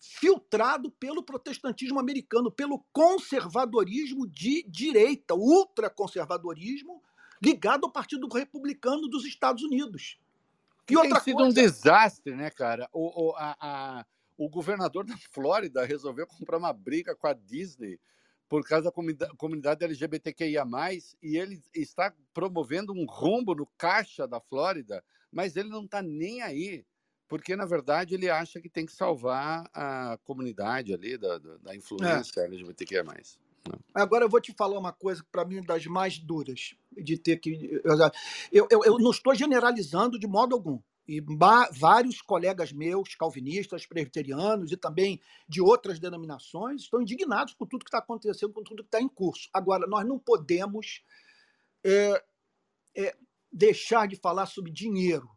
filtrado 0.00 0.90
pelo 0.92 1.22
protestantismo 1.22 2.00
americano, 2.00 2.50
pelo 2.50 2.82
conservadorismo 2.90 4.26
de 4.26 4.62
direita, 4.62 5.34
ultraconservadorismo 5.34 7.02
ligado 7.42 7.84
ao 7.84 7.92
Partido 7.92 8.26
Republicano 8.28 9.08
dos 9.08 9.26
Estados 9.26 9.62
Unidos. 9.62 10.18
E 10.88 10.96
outra 10.96 11.16
Tem 11.16 11.24
sido 11.24 11.36
coisa... 11.36 11.50
um 11.50 11.52
desastre, 11.52 12.34
né, 12.34 12.50
cara? 12.50 12.88
O, 12.92 13.28
o, 13.28 13.36
a, 13.36 13.56
a, 13.60 14.06
o 14.36 14.48
governador 14.48 15.04
da 15.04 15.16
Flórida 15.16 15.84
resolveu 15.84 16.26
comprar 16.26 16.56
uma 16.56 16.72
briga 16.72 17.14
com 17.14 17.26
a 17.26 17.34
Disney 17.34 18.00
por 18.48 18.66
causa 18.66 18.86
da 18.86 18.90
comunidade, 18.90 19.36
comunidade 19.36 19.84
LGBTQIA+, 19.84 20.64
e 21.22 21.36
ele 21.36 21.62
está 21.72 22.12
promovendo 22.34 22.92
um 22.92 23.06
rombo 23.06 23.54
no 23.54 23.66
caixa 23.78 24.26
da 24.26 24.40
Flórida, 24.40 25.04
mas 25.30 25.56
ele 25.56 25.68
não 25.68 25.84
está 25.84 26.02
nem 26.02 26.42
aí 26.42 26.84
porque 27.30 27.54
na 27.54 27.64
verdade 27.64 28.14
ele 28.14 28.28
acha 28.28 28.60
que 28.60 28.68
tem 28.68 28.84
que 28.84 28.92
salvar 28.92 29.70
a 29.72 30.18
comunidade 30.24 30.92
ali 30.92 31.16
da, 31.16 31.38
da, 31.38 31.76
influência 31.76 32.40
é. 32.40 32.44
LGBTQIA+. 32.44 33.04
Né? 33.04 33.14
Agora 33.94 34.24
eu 34.24 34.28
vou 34.28 34.40
te 34.40 34.52
falar 34.52 34.76
uma 34.76 34.92
coisa 34.92 35.24
para 35.30 35.44
mim 35.44 35.62
das 35.62 35.86
mais 35.86 36.18
duras 36.18 36.74
de 36.90 37.16
ter 37.16 37.36
que 37.36 37.80
eu, 38.50 38.66
eu, 38.68 38.84
eu 38.84 38.98
não 38.98 39.12
estou 39.12 39.32
generalizando 39.32 40.18
de 40.18 40.26
modo 40.26 40.56
algum 40.56 40.80
e 41.06 41.20
vários 41.72 42.20
colegas 42.20 42.72
meus, 42.72 43.14
calvinistas, 43.14 43.86
presbiterianos 43.86 44.72
e 44.72 44.76
também 44.76 45.20
de 45.48 45.60
outras 45.60 45.98
denominações, 45.98 46.82
estão 46.82 47.00
indignados 47.00 47.54
com 47.54 47.66
tudo 47.66 47.84
que 47.84 47.88
está 47.88 47.98
acontecendo, 47.98 48.52
com 48.52 48.62
tudo 48.62 48.82
que 48.82 48.88
está 48.88 49.00
em 49.00 49.08
curso. 49.08 49.48
Agora, 49.52 49.88
nós 49.88 50.06
não 50.06 50.20
podemos 50.20 51.02
é, 51.84 52.24
é, 52.96 53.16
deixar 53.52 54.06
de 54.06 54.14
falar 54.14 54.46
sobre 54.46 54.70
dinheiro 54.70 55.28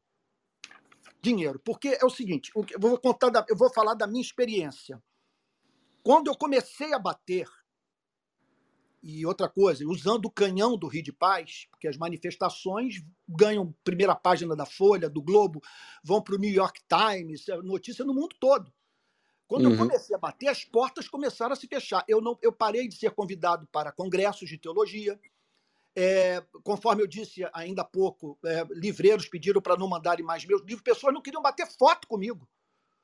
dinheiro. 1.23 1.59
Porque 1.59 1.97
é 1.99 2.05
o 2.05 2.09
seguinte, 2.09 2.51
eu 2.55 2.79
vou 2.79 2.97
contar, 2.97 3.29
da, 3.29 3.45
eu 3.49 3.55
vou 3.55 3.71
falar 3.71 3.93
da 3.93 4.05
minha 4.05 4.21
experiência. 4.21 5.01
Quando 6.03 6.27
eu 6.27 6.35
comecei 6.35 6.93
a 6.93 6.99
bater, 6.99 7.47
e 9.01 9.25
outra 9.25 9.49
coisa, 9.49 9.85
usando 9.85 10.25
o 10.25 10.31
canhão 10.31 10.77
do 10.77 10.87
Rio 10.87 11.03
de 11.03 11.11
Paz, 11.11 11.67
porque 11.71 11.87
as 11.87 11.97
manifestações 11.97 13.03
ganham 13.27 13.73
primeira 13.83 14.15
página 14.15 14.55
da 14.55 14.65
Folha, 14.65 15.09
do 15.09 15.21
Globo, 15.21 15.61
vão 16.03 16.21
para 16.21 16.35
o 16.35 16.37
New 16.37 16.51
York 16.51 16.81
Times, 16.87 17.47
é 17.49 17.57
notícia 17.57 18.05
no 18.05 18.13
mundo 18.13 18.35
todo. 18.39 18.71
Quando 19.45 19.65
uhum. 19.65 19.71
eu 19.71 19.77
comecei 19.77 20.15
a 20.15 20.19
bater, 20.19 20.47
as 20.47 20.63
portas 20.63 21.09
começaram 21.09 21.51
a 21.53 21.55
se 21.55 21.67
fechar. 21.67 22.03
Eu, 22.07 22.21
não, 22.21 22.37
eu 22.41 22.51
parei 22.51 22.87
de 22.87 22.95
ser 22.95 23.11
convidado 23.11 23.67
para 23.67 23.91
congressos 23.91 24.47
de 24.47 24.57
teologia, 24.57 25.19
é, 25.95 26.43
conforme 26.63 27.03
eu 27.03 27.07
disse 27.07 27.47
ainda 27.53 27.83
há 27.83 27.85
pouco, 27.85 28.37
é, 28.43 28.65
livreiros 28.71 29.27
pediram 29.27 29.61
para 29.61 29.77
não 29.77 29.87
mandarem 29.87 30.25
mais 30.25 30.45
meus 30.45 30.61
livros, 30.61 30.81
pessoas 30.81 31.13
não 31.13 31.21
queriam 31.21 31.41
bater 31.41 31.67
foto 31.67 32.07
comigo. 32.07 32.47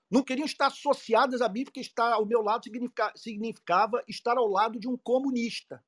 Não 0.10 0.24
queriam 0.24 0.46
estar 0.46 0.68
associadas 0.68 1.40
a 1.40 1.48
mim, 1.48 1.64
porque 1.64 1.80
estar 1.80 2.14
ao 2.14 2.26
meu 2.26 2.42
lado 2.42 2.64
significa, 2.64 3.14
significava 3.16 4.04
estar 4.08 4.38
ao 4.38 4.48
lado 4.48 4.80
de 4.80 4.88
um 4.88 4.98
comunista. 4.98 5.84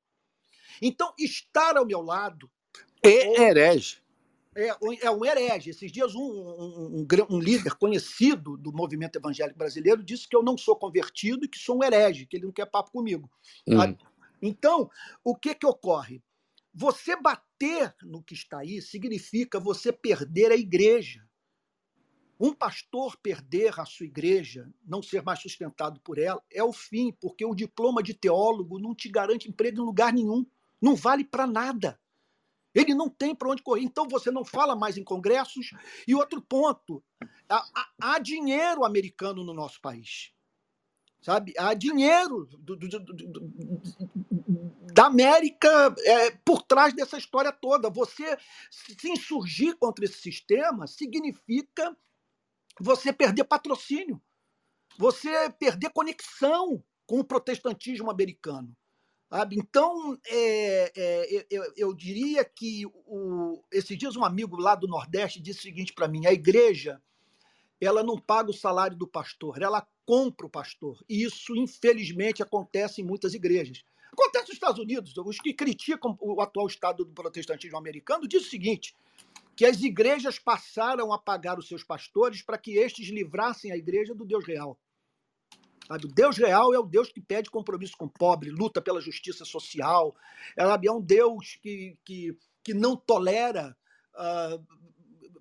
Então, 0.80 1.12
estar 1.18 1.76
ao 1.76 1.84
meu 1.84 2.00
lado. 2.00 2.48
É 3.02 3.42
herege. 3.42 4.00
É, 4.54 4.68
é 5.00 5.10
um 5.10 5.24
herege. 5.24 5.70
Esses 5.70 5.90
dias, 5.90 6.14
um, 6.14 6.20
um, 6.20 7.06
um, 7.10 7.26
um, 7.30 7.40
líder 7.40 7.74
conhecido 7.74 8.56
do 8.56 8.72
movimento 8.72 9.16
evangélico 9.16 9.58
brasileiro 9.58 10.04
disse 10.04 10.28
que 10.28 10.36
eu 10.36 10.42
não 10.42 10.56
sou 10.56 10.76
convertido 10.76 11.44
e 11.44 11.48
que 11.48 11.58
sou 11.58 11.78
um 11.78 11.82
herege, 11.82 12.26
que 12.26 12.36
ele 12.36 12.44
não 12.44 12.52
quer 12.52 12.66
papo 12.66 12.92
comigo. 12.92 13.28
Hum. 13.66 13.96
Então, 14.40 14.88
o 15.24 15.34
que, 15.34 15.52
que 15.52 15.66
ocorre? 15.66 16.22
Você 16.74 17.14
bater 17.14 17.94
no 18.02 18.22
que 18.22 18.34
está 18.34 18.60
aí 18.60 18.80
significa 18.80 19.60
você 19.60 19.92
perder 19.92 20.50
a 20.50 20.56
igreja. 20.56 21.22
Um 22.40 22.52
pastor 22.52 23.16
perder 23.18 23.78
a 23.78 23.84
sua 23.84 24.06
igreja, 24.06 24.72
não 24.84 25.02
ser 25.02 25.22
mais 25.22 25.40
sustentado 25.40 26.00
por 26.00 26.18
ela, 26.18 26.42
é 26.50 26.64
o 26.64 26.72
fim, 26.72 27.12
porque 27.20 27.44
o 27.44 27.54
diploma 27.54 28.02
de 28.02 28.14
teólogo 28.14 28.78
não 28.78 28.94
te 28.94 29.08
garante 29.08 29.48
emprego 29.48 29.80
em 29.80 29.84
lugar 29.84 30.12
nenhum. 30.12 30.44
Não 30.80 30.96
vale 30.96 31.24
para 31.24 31.46
nada. 31.46 32.00
Ele 32.74 32.94
não 32.94 33.08
tem 33.08 33.34
para 33.34 33.50
onde 33.50 33.62
correr. 33.62 33.82
Então 33.82 34.08
você 34.08 34.30
não 34.30 34.44
fala 34.44 34.74
mais 34.74 34.96
em 34.96 35.04
congressos. 35.04 35.70
E 36.08 36.14
outro 36.14 36.40
ponto: 36.40 37.04
há, 37.48 37.90
há 38.00 38.18
dinheiro 38.18 38.84
americano 38.84 39.44
no 39.44 39.52
nosso 39.52 39.80
país. 39.80 40.32
Sabe? 41.22 41.54
Há 41.56 41.72
dinheiro 41.72 42.46
do, 42.58 42.76
do, 42.76 42.88
do, 42.88 43.14
da 44.92 45.06
América 45.06 45.94
é, 46.00 46.32
por 46.44 46.62
trás 46.62 46.92
dessa 46.92 47.16
história 47.16 47.52
toda. 47.52 47.88
Você 47.88 48.36
se 48.70 49.08
insurgir 49.08 49.76
contra 49.76 50.04
esse 50.04 50.18
sistema 50.18 50.88
significa 50.88 51.96
você 52.80 53.12
perder 53.12 53.44
patrocínio, 53.44 54.20
você 54.98 55.48
perder 55.50 55.90
conexão 55.90 56.82
com 57.06 57.20
o 57.20 57.24
protestantismo 57.24 58.10
americano. 58.10 58.76
Sabe? 59.30 59.56
Então, 59.56 60.18
é, 60.26 60.92
é, 60.94 61.44
eu, 61.48 61.72
eu, 61.76 61.94
diria 61.94 62.44
que 62.44 62.84
o, 63.06 63.64
esses 63.72 63.96
dias 63.96 64.16
um 64.16 64.24
amigo 64.24 64.56
lá 64.56 64.74
do 64.74 64.88
Nordeste 64.88 65.40
disse 65.40 65.60
o 65.60 65.62
seguinte 65.62 65.92
para 65.94 66.08
mim: 66.08 66.26
a 66.26 66.32
igreja 66.32 67.00
ela 67.86 68.02
não 68.02 68.18
paga 68.18 68.50
o 68.50 68.54
salário 68.54 68.96
do 68.96 69.06
pastor, 69.06 69.60
ela 69.60 69.86
compra 70.06 70.46
o 70.46 70.50
pastor. 70.50 71.02
E 71.08 71.24
isso, 71.24 71.56
infelizmente, 71.56 72.42
acontece 72.42 73.00
em 73.00 73.04
muitas 73.04 73.34
igrejas. 73.34 73.84
Acontece 74.12 74.48
nos 74.48 74.54
Estados 74.54 74.80
Unidos. 74.80 75.14
Os 75.16 75.38
que 75.38 75.54
criticam 75.54 76.16
o 76.20 76.40
atual 76.40 76.66
estado 76.66 77.04
do 77.04 77.12
protestantismo 77.12 77.78
americano 77.78 78.28
dizem 78.28 78.46
o 78.46 78.50
seguinte: 78.50 78.94
que 79.56 79.64
as 79.64 79.80
igrejas 79.82 80.38
passaram 80.38 81.12
a 81.12 81.18
pagar 81.18 81.58
os 81.58 81.66
seus 81.66 81.82
pastores 81.82 82.42
para 82.42 82.58
que 82.58 82.78
estes 82.78 83.08
livrassem 83.08 83.72
a 83.72 83.76
igreja 83.76 84.14
do 84.14 84.24
Deus 84.24 84.46
real. 84.46 84.78
O 85.90 86.08
Deus 86.08 86.36
real 86.36 86.72
é 86.72 86.78
o 86.78 86.86
Deus 86.86 87.10
que 87.10 87.20
pede 87.20 87.50
compromisso 87.50 87.96
com 87.96 88.06
o 88.06 88.10
pobre, 88.10 88.50
luta 88.50 88.80
pela 88.80 89.00
justiça 89.00 89.44
social. 89.44 90.14
É 90.56 90.90
um 90.90 91.00
Deus 91.00 91.58
que, 91.60 91.98
que, 92.04 92.36
que 92.62 92.72
não 92.72 92.96
tolera 92.96 93.76
uh, 94.14 94.64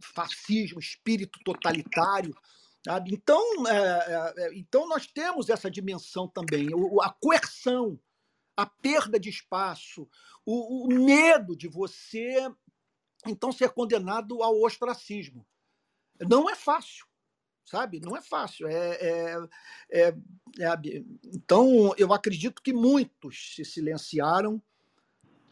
fascismo, 0.02 0.80
espírito 0.80 1.40
totalitário. 1.44 2.36
Sabe? 2.84 3.14
Então, 3.14 3.68
é, 3.68 3.76
é, 3.78 4.34
é, 4.38 4.54
então, 4.56 4.88
nós 4.88 5.06
temos 5.06 5.50
essa 5.50 5.70
dimensão 5.70 6.28
também, 6.28 6.68
a 7.02 7.10
coerção, 7.12 8.00
a 8.58 8.66
perda 8.66 9.20
de 9.20 9.30
espaço, 9.30 10.10
o, 10.46 10.88
o 10.88 11.06
medo 11.06 11.56
de 11.56 11.68
você 11.68 12.52
então 13.28 13.52
ser 13.52 13.70
condenado 13.70 14.42
ao 14.42 14.60
ostracismo. 14.62 15.46
Não 16.20 16.50
é 16.50 16.56
fácil, 16.56 17.06
sabe? 17.66 18.00
Não 18.00 18.16
é 18.16 18.22
fácil. 18.22 18.68
É, 18.68 18.96
é, 18.96 19.38
é, 19.92 20.08
é, 20.08 20.16
então, 21.26 21.94
eu 21.98 22.14
acredito 22.14 22.62
que 22.62 22.74
muitos 22.74 23.54
se 23.56 23.66
silenciaram. 23.66 24.62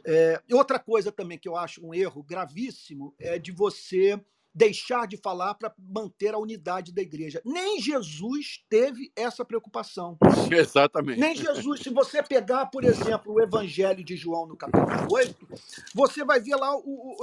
É, 0.06 0.42
outra 0.52 0.80
coisa 0.80 1.12
também 1.12 1.38
que 1.38 1.48
eu 1.48 1.56
acho 1.56 1.86
um 1.86 1.94
erro 1.94 2.24
gravíssimo 2.24 3.14
é 3.20 3.38
de 3.38 3.52
você 3.52 4.20
deixar 4.54 5.08
de 5.08 5.18
falar 5.18 5.56
para 5.56 5.74
manter 5.78 6.34
a 6.34 6.38
unidade 6.38 6.92
da 6.92 7.02
igreja. 7.02 7.42
Nem 7.46 7.80
Jesus 7.80 8.64
teve 8.70 9.12
essa 9.16 9.46
preocupação. 9.46 10.18
Exatamente. 10.52 11.20
Nem 11.20 11.36
Jesus. 11.36 11.82
Se 11.82 11.90
você 11.90 12.22
pegar, 12.24 12.66
por 12.68 12.84
exemplo, 12.84 13.34
o 13.34 13.42
Evangelho 13.42 14.04
de 14.04 14.16
João 14.16 14.48
no 14.48 14.58
capítulo 14.58 15.08
8, 15.12 15.48
você 15.94 16.24
vai 16.26 16.40
ver 16.40 16.56
lá 16.56 16.76
o, 16.76 16.82
o, 16.82 17.18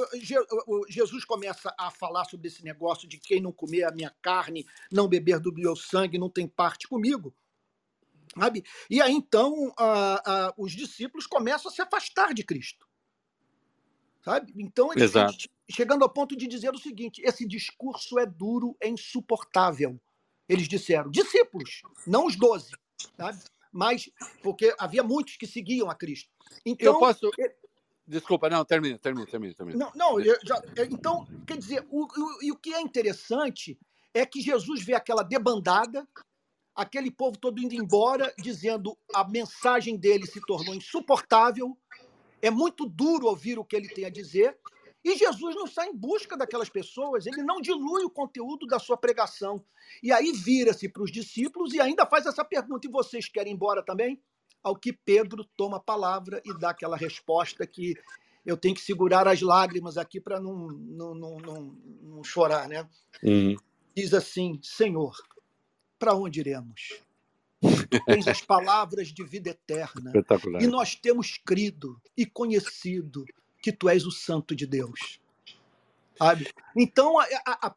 o, 0.66 0.86
Jesus 0.88 1.24
começa 1.24 1.74
a 1.78 1.90
falar 1.90 2.24
sobre 2.24 2.48
esse 2.48 2.62
negócio 2.64 3.08
de 3.08 3.18
quem 3.18 3.40
não 3.40 3.52
comer 3.52 3.84
a 3.84 3.92
minha 3.92 4.14
carne, 4.22 4.66
não 4.90 5.08
beber 5.08 5.40
do 5.40 5.52
meu 5.52 5.74
sangue, 5.74 6.18
não 6.18 6.30
tem 6.30 6.46
parte 6.46 6.88
comigo. 6.88 7.34
Sabe? 8.38 8.64
E 8.90 9.00
aí 9.00 9.12
então 9.12 9.72
a, 9.78 10.48
a, 10.48 10.54
os 10.58 10.72
discípulos 10.72 11.26
começam 11.26 11.70
a 11.70 11.74
se 11.74 11.80
afastar 11.80 12.34
de 12.34 12.44
Cristo. 12.44 12.85
Sabe? 14.26 14.52
Então, 14.56 14.92
eles, 14.92 15.14
eles, 15.14 15.48
chegando 15.70 16.02
ao 16.02 16.08
ponto 16.10 16.36
de 16.36 16.48
dizer 16.48 16.74
o 16.74 16.78
seguinte: 16.78 17.22
esse 17.24 17.46
discurso 17.46 18.18
é 18.18 18.26
duro, 18.26 18.76
é 18.80 18.88
insuportável. 18.88 20.00
Eles 20.48 20.66
disseram, 20.66 21.10
discípulos, 21.12 21.82
não 22.04 22.26
os 22.26 22.34
doze, 22.34 22.72
sabe? 23.16 23.38
mas 23.76 24.10
porque 24.42 24.74
havia 24.78 25.02
muitos 25.02 25.36
que 25.36 25.46
seguiam 25.46 25.88
a 25.88 25.94
Cristo. 25.94 26.28
Então, 26.64 26.94
eu 26.94 26.98
posso. 26.98 27.30
Desculpa, 28.04 28.48
não, 28.48 28.64
termina, 28.64 28.98
termina, 28.98 29.26
termina. 29.26 29.54
termina. 29.54 29.78
Não, 29.78 29.92
não 29.94 30.20
já, 30.42 30.60
então, 30.90 31.26
quer 31.46 31.58
dizer, 31.58 31.86
o, 31.88 32.04
o, 32.04 32.52
o 32.52 32.56
que 32.56 32.74
é 32.74 32.80
interessante 32.80 33.78
é 34.14 34.24
que 34.26 34.40
Jesus 34.40 34.82
vê 34.82 34.94
aquela 34.94 35.22
debandada, 35.22 36.08
aquele 36.74 37.10
povo 37.10 37.36
todo 37.36 37.60
indo 37.60 37.74
embora, 37.74 38.32
dizendo 38.38 38.96
a 39.14 39.28
mensagem 39.28 39.96
dele 39.96 40.26
se 40.26 40.40
tornou 40.40 40.74
insuportável, 40.74 41.76
é 42.46 42.50
muito 42.50 42.86
duro 42.86 43.26
ouvir 43.26 43.58
o 43.58 43.64
que 43.64 43.74
ele 43.74 43.88
tem 43.88 44.04
a 44.04 44.10
dizer. 44.10 44.56
E 45.04 45.16
Jesus 45.16 45.54
não 45.54 45.66
sai 45.66 45.88
em 45.88 45.96
busca 45.96 46.36
daquelas 46.36 46.68
pessoas, 46.68 47.26
ele 47.26 47.42
não 47.42 47.60
dilui 47.60 48.04
o 48.04 48.10
conteúdo 48.10 48.66
da 48.66 48.78
sua 48.78 48.96
pregação. 48.96 49.64
E 50.02 50.10
aí 50.12 50.32
vira-se 50.32 50.88
para 50.88 51.02
os 51.02 51.12
discípulos 51.12 51.72
e 51.72 51.80
ainda 51.80 52.04
faz 52.04 52.26
essa 52.26 52.44
pergunta: 52.44 52.86
e 52.86 52.90
vocês 52.90 53.28
querem 53.28 53.52
ir 53.52 53.54
embora 53.54 53.84
também? 53.84 54.20
Ao 54.62 54.74
que 54.74 54.92
Pedro 54.92 55.44
toma 55.56 55.76
a 55.76 55.80
palavra 55.80 56.42
e 56.44 56.58
dá 56.58 56.70
aquela 56.70 56.96
resposta 56.96 57.64
que 57.66 57.94
eu 58.44 58.56
tenho 58.56 58.74
que 58.74 58.80
segurar 58.80 59.28
as 59.28 59.40
lágrimas 59.40 59.96
aqui 59.96 60.20
para 60.20 60.40
não, 60.40 60.68
não, 60.68 61.14
não, 61.14 61.36
não, 61.38 61.78
não 62.02 62.24
chorar, 62.24 62.68
né? 62.68 62.88
Uhum. 63.22 63.54
Diz 63.94 64.12
assim: 64.12 64.58
Senhor, 64.62 65.14
para 65.98 66.14
onde 66.14 66.40
iremos? 66.40 67.00
Tu 67.90 68.04
tens 68.04 68.26
as 68.28 68.40
palavras 68.40 69.08
de 69.08 69.24
vida 69.24 69.50
eterna. 69.50 70.12
E 70.60 70.66
nós 70.66 70.94
temos 70.94 71.38
crido 71.38 72.00
e 72.16 72.26
conhecido 72.26 73.24
que 73.62 73.72
tu 73.72 73.88
és 73.88 74.04
o 74.06 74.10
Santo 74.10 74.54
de 74.54 74.66
Deus. 74.66 75.20
Sabe? 76.18 76.48
Então, 76.74 77.18
a, 77.18 77.26
a, 77.44 77.66
a, 77.66 77.76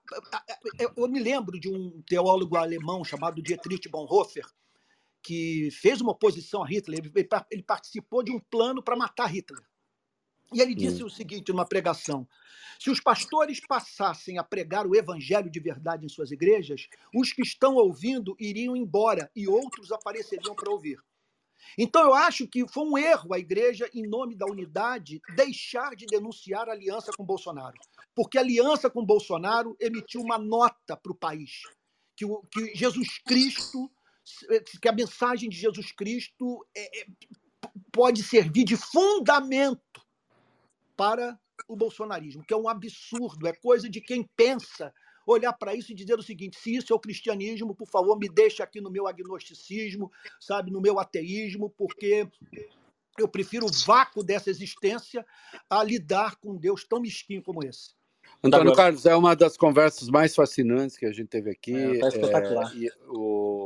eu 0.96 1.08
me 1.08 1.20
lembro 1.20 1.60
de 1.60 1.70
um 1.70 2.02
teólogo 2.04 2.56
alemão 2.56 3.04
chamado 3.04 3.42
Dietrich 3.42 3.90
Bonhoeffer, 3.90 4.46
que 5.22 5.70
fez 5.72 6.00
uma 6.00 6.12
oposição 6.12 6.64
a 6.64 6.68
Hitler. 6.68 7.00
Ele, 7.00 7.28
ele 7.52 7.64
participou 7.64 8.24
de 8.24 8.32
um 8.32 8.40
plano 8.40 8.82
para 8.82 8.96
matar 8.96 9.28
Hitler. 9.28 9.62
E 10.54 10.62
ele 10.62 10.74
disse 10.74 11.04
o 11.04 11.10
seguinte 11.10 11.52
numa 11.52 11.66
pregação: 11.66 12.28
se 12.80 12.90
os 12.90 13.00
pastores 13.00 13.60
passassem 13.60 14.38
a 14.38 14.44
pregar 14.44 14.88
o 14.88 14.96
evangelho 14.96 15.50
de 15.50 15.60
verdade 15.60 16.06
em 16.06 16.10
suas 16.10 16.32
igrejas, 16.32 16.88
os 17.14 17.34
que 17.34 17.42
estão 17.42 17.76
ouvindo 17.76 18.36
iriam 18.40 18.76
embora 18.76 19.30
e 19.36 19.48
outros 19.48 19.92
apareceriam 19.92 20.56
para 20.56 20.72
ouvir. 20.72 20.98
Então 21.78 22.02
eu 22.02 22.14
acho 22.14 22.48
que 22.48 22.68
foi 22.68 22.84
um 22.84 22.98
erro 22.98 23.34
a 23.34 23.40
igreja, 23.40 23.90
em 23.94 24.08
nome 24.08 24.36
da 24.36 24.46
unidade, 24.46 25.22
deixar 25.36 25.96
de 25.96 26.06
denunciar 26.06 26.68
a 26.70 26.72
aliança 26.72 27.12
com 27.12 27.24
Bolsonaro. 27.24 27.78
Porque 28.16 28.38
a 28.38 28.42
aliança 28.42 28.90
com 28.90 29.06
Bolsonaro 29.06 29.76
emitiu 29.80 30.22
uma 30.22 30.38
nota 30.38 30.96
para 30.96 31.12
o 31.12 31.16
país. 31.16 31.64
Que, 32.16 32.26
o, 32.26 32.42
que 32.44 32.74
Jesus 32.76 33.20
Cristo, 33.20 33.90
que 34.82 34.90
a 34.90 34.94
mensagem 34.94 35.50
de 35.50 35.58
Jesus 35.58 35.92
Cristo 35.92 36.66
é, 36.76 37.02
é, 37.02 37.06
pode 37.92 38.24
servir 38.24 38.64
de 38.64 38.76
fundamento 38.76 39.82
para 41.00 41.40
o 41.66 41.78
bolsonarismo, 41.78 42.44
que 42.44 42.54
é 42.54 42.58
um 42.58 42.68
absurdo, 42.68 43.48
é 43.48 43.54
coisa 43.54 43.90
de 43.90 44.02
quem 44.02 44.28
pensa 44.36 44.94
olhar 45.26 45.54
para 45.54 45.74
isso 45.74 45.94
e 45.94 45.96
dizer 45.96 46.20
o 46.20 46.24
seguinte: 46.24 46.60
se 46.60 46.76
isso 46.76 46.92
é 46.92 46.96
o 46.96 47.00
cristianismo, 47.00 47.74
por 47.74 47.88
favor, 47.88 48.20
me 48.20 48.28
deixe 48.28 48.62
aqui 48.62 48.82
no 48.82 48.92
meu 48.92 49.08
agnosticismo, 49.08 50.12
sabe, 50.42 50.72
no 50.72 50.82
meu 50.82 51.00
ateísmo, 51.00 51.70
porque 51.70 52.28
eu 53.18 53.30
prefiro 53.30 53.66
o 53.66 53.72
vácuo 53.86 54.22
dessa 54.24 54.50
existência 54.50 55.26
a 55.70 55.82
lidar 55.82 56.36
com 56.36 56.52
um 56.52 56.58
Deus 56.58 56.84
tão 56.84 57.00
mesquinho 57.00 57.42
como 57.42 57.64
esse. 57.64 57.98
Antônio 58.44 58.74
Carlos, 58.74 59.06
é 59.06 59.16
uma 59.16 59.36
das 59.36 59.56
conversas 59.56 60.10
mais 60.10 60.36
fascinantes 60.36 60.98
que 60.98 61.06
a 61.06 61.12
gente 61.12 61.28
teve 61.28 61.50
aqui. 61.50 61.76
É, 61.76 62.00
tá 62.00 62.08
espetacular. 62.10 62.74
É, 62.76 62.90
o, 63.08 63.59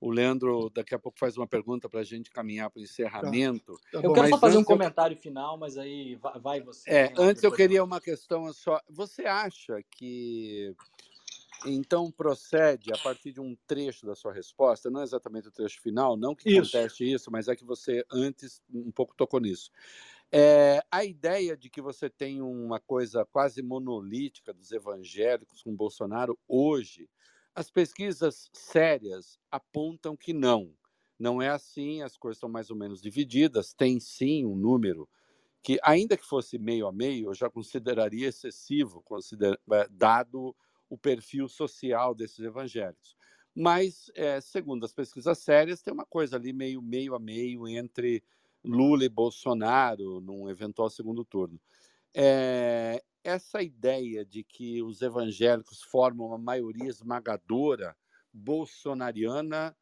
o 0.00 0.10
Leandro 0.10 0.70
daqui 0.70 0.94
a 0.94 0.98
pouco 0.98 1.18
faz 1.18 1.36
uma 1.36 1.46
pergunta 1.46 1.88
para 1.88 2.00
a 2.00 2.04
gente 2.04 2.30
caminhar 2.30 2.70
para 2.70 2.80
o 2.80 2.82
encerramento. 2.82 3.78
Tá. 3.90 4.00
Eu 4.00 4.12
quero 4.12 4.28
só 4.28 4.38
fazer 4.38 4.58
um 4.58 4.64
comentário 4.64 5.16
eu... 5.16 5.20
final, 5.20 5.58
mas 5.58 5.76
aí 5.76 6.18
vai 6.40 6.60
você. 6.60 6.88
É, 6.88 7.12
antes 7.16 7.42
eu 7.42 7.52
queria 7.52 7.82
uma 7.82 8.00
questão 8.00 8.52
só. 8.52 8.80
Você 8.88 9.26
acha 9.26 9.82
que 9.90 10.74
então 11.66 12.10
procede 12.10 12.92
a 12.92 12.98
partir 12.98 13.32
de 13.32 13.40
um 13.40 13.56
trecho 13.66 14.06
da 14.06 14.14
sua 14.14 14.32
resposta, 14.32 14.90
não 14.90 15.02
exatamente 15.02 15.48
o 15.48 15.52
trecho 15.52 15.80
final, 15.80 16.16
não 16.16 16.34
que 16.34 16.50
isso. 16.50 16.72
conteste 16.72 17.12
isso, 17.12 17.30
mas 17.32 17.48
é 17.48 17.56
que 17.56 17.64
você 17.64 18.04
antes 18.12 18.62
um 18.72 18.92
pouco 18.92 19.14
tocou 19.16 19.40
nisso. 19.40 19.70
É, 20.30 20.82
a 20.90 21.04
ideia 21.04 21.56
de 21.56 21.70
que 21.70 21.80
você 21.80 22.08
tem 22.08 22.42
uma 22.42 22.78
coisa 22.78 23.24
quase 23.24 23.62
monolítica 23.62 24.52
dos 24.52 24.70
evangélicos 24.70 25.62
com 25.62 25.74
Bolsonaro 25.74 26.38
hoje 26.46 27.08
as 27.58 27.72
pesquisas 27.72 28.48
sérias 28.52 29.36
apontam 29.50 30.16
que 30.16 30.32
não. 30.32 30.72
Não 31.18 31.42
é 31.42 31.48
assim, 31.48 32.02
as 32.02 32.16
coisas 32.16 32.36
estão 32.36 32.48
mais 32.48 32.70
ou 32.70 32.76
menos 32.76 33.02
divididas. 33.02 33.74
Tem 33.74 33.98
sim 33.98 34.46
um 34.46 34.54
número 34.54 35.08
que, 35.60 35.80
ainda 35.82 36.16
que 36.16 36.24
fosse 36.24 36.58
meio 36.58 36.86
a 36.86 36.92
meio, 36.92 37.30
eu 37.30 37.34
já 37.34 37.50
consideraria 37.50 38.28
excessivo. 38.28 39.04
Eh, 39.42 39.88
dado 39.90 40.54
o 40.88 40.96
perfil 40.96 41.48
social 41.48 42.14
desses 42.14 42.38
evangélicos. 42.40 43.16
Mas, 43.56 44.08
é, 44.14 44.40
segundo 44.40 44.84
as 44.84 44.92
pesquisas 44.92 45.38
sérias, 45.38 45.82
tem 45.82 45.92
uma 45.92 46.06
coisa 46.06 46.36
ali 46.36 46.52
meio 46.52 46.80
meio 46.80 47.16
a 47.16 47.18
meio 47.18 47.66
entre 47.66 48.22
Lula 48.64 49.04
e 49.04 49.08
Bolsonaro 49.08 50.20
num 50.20 50.48
eventual 50.48 50.90
segundo 50.90 51.24
turno. 51.24 51.60
É, 52.14 53.02
essa 53.22 53.62
ideia 53.62 54.24
de 54.24 54.42
que 54.42 54.82
os 54.82 55.02
evangélicos 55.02 55.82
formam 55.82 56.28
uma 56.28 56.38
maioria 56.38 56.88
esmagadora 56.88 57.96
bolsonariana, 58.32 59.76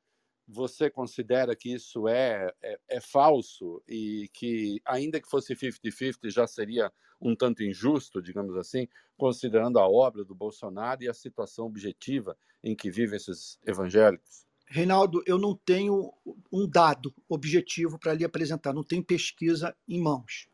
você 0.49 0.89
considera 0.89 1.57
que 1.57 1.73
isso 1.73 2.07
é, 2.07 2.53
é, 2.63 2.79
é 2.89 3.01
falso 3.01 3.83
e 3.89 4.29
que, 4.33 4.81
ainda 4.85 5.21
que 5.21 5.29
fosse 5.29 5.55
50-50, 5.55 6.31
já 6.31 6.47
seria 6.47 6.93
um 7.21 7.35
tanto 7.35 7.63
injusto, 7.63 8.23
digamos 8.23 8.57
assim, 8.57 8.89
considerando 9.17 9.79
a 9.79 9.89
obra 9.89 10.25
do 10.25 10.35
Bolsonaro 10.35 11.03
e 11.03 11.09
a 11.09 11.15
situação 11.15 11.67
objetiva 11.67 12.37
em 12.63 12.77
que 12.77 12.91
vivem 12.91 13.17
esses 13.17 13.59
evangélicos? 13.67 14.47
Reinaldo, 14.69 15.23
eu 15.27 15.39
não 15.39 15.55
tenho 15.55 16.13
um 16.53 16.69
dado 16.69 17.15
objetivo 17.29 17.99
para 17.99 18.15
lhe 18.15 18.25
apresentar, 18.25 18.73
não 18.73 18.83
tenho 18.83 19.05
pesquisa 19.05 19.77
em 19.89 20.01
mãos. 20.01 20.49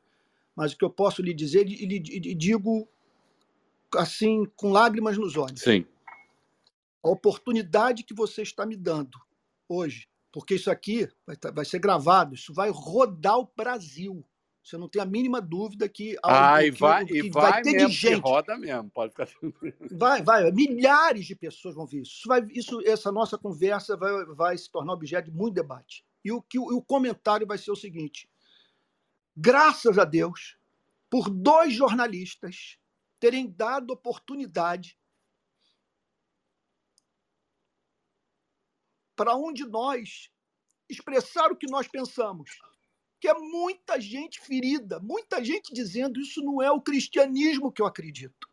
Mas 0.54 0.72
o 0.72 0.78
que 0.78 0.84
eu 0.84 0.90
posso 0.90 1.22
lhe 1.22 1.32
dizer, 1.32 1.66
e 1.66 1.86
lhe 1.86 2.34
digo 2.34 2.88
assim, 3.96 4.46
com 4.56 4.70
lágrimas 4.70 5.18
nos 5.18 5.36
olhos. 5.36 5.60
Sim. 5.60 5.84
A 7.02 7.08
oportunidade 7.08 8.04
que 8.04 8.14
você 8.14 8.42
está 8.42 8.64
me 8.64 8.76
dando 8.76 9.18
hoje, 9.68 10.08
porque 10.30 10.54
isso 10.54 10.70
aqui 10.70 11.08
vai, 11.26 11.36
tá, 11.36 11.50
vai 11.50 11.64
ser 11.64 11.78
gravado, 11.78 12.34
isso 12.34 12.54
vai 12.54 12.70
rodar 12.70 13.38
o 13.38 13.50
Brasil. 13.56 14.24
Você 14.62 14.76
não 14.76 14.88
tem 14.88 15.02
a 15.02 15.04
mínima 15.04 15.40
dúvida 15.40 15.88
que. 15.88 16.16
Ah, 16.22 16.64
e 16.64 16.70
vai, 16.70 17.04
que, 17.04 17.18
e 17.18 17.30
vai, 17.30 17.50
vai 17.50 17.62
ter 17.62 17.72
mesmo, 17.72 17.88
de 17.88 17.94
gente. 17.94 18.20
roda 18.20 18.56
mesmo, 18.56 18.88
pode 18.90 19.10
ficar. 19.10 19.28
Vai, 19.90 20.22
vai. 20.22 20.52
Milhares 20.52 21.26
de 21.26 21.34
pessoas 21.34 21.74
vão 21.74 21.84
ver 21.84 22.02
isso. 22.02 22.12
isso, 22.12 22.28
vai, 22.28 22.46
isso 22.52 22.80
essa 22.86 23.10
nossa 23.10 23.36
conversa 23.36 23.96
vai, 23.96 24.24
vai 24.26 24.56
se 24.56 24.70
tornar 24.70 24.92
objeto 24.92 25.30
de 25.30 25.36
muito 25.36 25.54
debate. 25.54 26.04
E 26.24 26.30
o, 26.30 26.40
que, 26.40 26.60
o 26.60 26.80
comentário 26.80 27.44
vai 27.44 27.58
ser 27.58 27.72
o 27.72 27.76
seguinte: 27.76 28.28
graças 29.36 29.98
a 29.98 30.04
Deus, 30.04 30.56
por 31.10 31.28
dois 31.28 31.74
jornalistas 31.74 32.78
terem 33.20 33.50
dado 33.50 33.92
oportunidade 33.92 34.98
para 39.14 39.36
um 39.36 39.52
de 39.52 39.64
nós 39.64 40.30
expressar 40.88 41.52
o 41.52 41.56
que 41.56 41.70
nós 41.70 41.86
pensamos 41.86 42.50
que 43.22 43.28
é 43.28 43.34
muita 43.34 44.00
gente 44.00 44.40
ferida, 44.40 44.98
muita 44.98 45.44
gente 45.44 45.72
dizendo 45.72 46.20
isso 46.20 46.42
não 46.42 46.60
é 46.60 46.72
o 46.72 46.80
cristianismo 46.80 47.70
que 47.70 47.80
eu 47.80 47.86
acredito. 47.86 48.50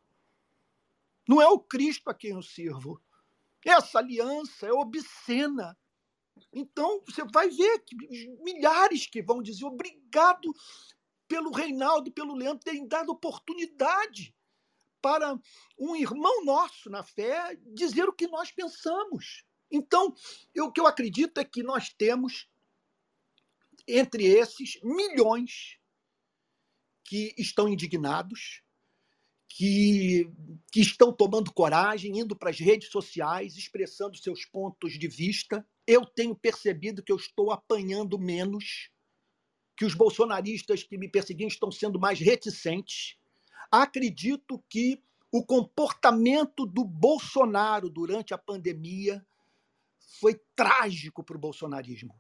Não 1.28 1.42
é 1.42 1.48
o 1.48 1.60
Cristo 1.60 2.08
a 2.08 2.14
quem 2.14 2.34
eu 2.34 2.44
sirvo. 2.44 3.02
Essa 3.66 3.98
aliança 3.98 4.68
é 4.68 4.72
obscena. 4.72 5.76
Então, 6.54 7.02
você 7.06 7.24
vai 7.26 7.50
ver 7.50 7.80
que 7.80 7.96
milhares 8.42 9.08
que 9.08 9.22
vão 9.22 9.42
dizer 9.42 9.66
obrigado 9.66 10.54
pelo 11.28 11.52
Reinaldo, 11.52 12.12
pelo 12.12 12.36
Leandro, 12.36 12.64
terem 12.64 12.88
dado 12.88 13.12
oportunidade 13.12 14.36
para 15.02 15.40
um 15.78 15.96
irmão 15.96 16.44
nosso 16.44 16.90
na 16.90 17.04
fé 17.04 17.58
dizer 17.68 18.10
o 18.10 18.14
que 18.14 18.28
nós 18.28 18.52
pensamos. 18.52 19.44
Então, 19.72 20.14
eu, 20.54 20.66
o 20.66 20.72
que 20.72 20.82
eu 20.82 20.88
acredito 20.88 21.40
é 21.40 21.46
que 21.46 21.62
nós 21.64 21.90
temos 21.90 22.50
entre 23.88 24.26
esses, 24.26 24.80
milhões 24.84 25.78
que 27.04 27.34
estão 27.38 27.68
indignados, 27.68 28.62
que, 29.48 30.30
que 30.72 30.80
estão 30.80 31.12
tomando 31.12 31.52
coragem, 31.52 32.20
indo 32.20 32.36
para 32.36 32.52
as 32.52 32.60
redes 32.60 32.92
sociais, 32.92 33.58
expressando 33.58 34.18
seus 34.18 34.46
pontos 34.46 34.94
de 34.94 35.08
vista. 35.08 35.68
Eu 35.92 36.06
tenho 36.06 36.36
percebido 36.36 37.02
que 37.02 37.12
eu 37.12 37.16
estou 37.16 37.52
apanhando 37.52 38.20
menos, 38.20 38.92
que 39.76 39.84
os 39.84 39.96
bolsonaristas 39.96 40.84
que 40.84 41.00
me 41.00 41.10
perseguiam 41.10 41.48
estão 41.48 41.72
sendo 41.72 42.00
mais 42.00 42.20
reticentes. 42.20 43.18
Acredito 43.72 44.64
que 44.70 45.04
o 45.32 45.44
comportamento 45.44 46.64
do 46.68 46.86
Bolsonaro 46.86 47.90
durante 47.90 48.36
a 48.36 48.38
pandemia 48.38 49.26
foi 50.20 50.40
trágico 50.56 51.24
para 51.24 51.38
o 51.38 51.40
bolsonarismo 51.40 52.14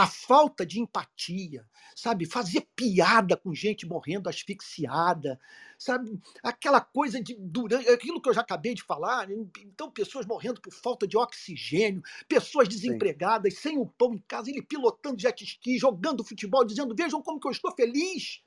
a 0.00 0.06
falta 0.06 0.64
de 0.64 0.80
empatia, 0.80 1.68
sabe? 1.94 2.24
Fazer 2.24 2.66
piada 2.74 3.36
com 3.36 3.54
gente 3.54 3.86
morrendo 3.86 4.30
asfixiada, 4.30 5.38
sabe? 5.78 6.18
Aquela 6.42 6.80
coisa 6.80 7.22
de 7.22 7.34
durante 7.38 7.86
aquilo 7.90 8.20
que 8.20 8.30
eu 8.30 8.32
já 8.32 8.40
acabei 8.40 8.74
de 8.74 8.82
falar, 8.82 9.30
então 9.30 9.90
pessoas 9.90 10.24
morrendo 10.24 10.58
por 10.58 10.72
falta 10.72 11.06
de 11.06 11.18
oxigênio, 11.18 12.02
pessoas 12.26 12.66
desempregadas, 12.66 13.54
Sim. 13.54 13.60
sem 13.60 13.78
o 13.78 13.86
pão 13.86 14.14
em 14.14 14.24
casa, 14.26 14.48
ele 14.48 14.62
pilotando 14.62 15.20
jet 15.20 15.44
ski, 15.44 15.78
jogando 15.78 16.24
futebol, 16.24 16.64
dizendo: 16.64 16.94
"Vejam 16.96 17.22
como 17.22 17.38
que 17.38 17.46
eu 17.46 17.52
estou 17.52 17.70
feliz". 17.72 18.40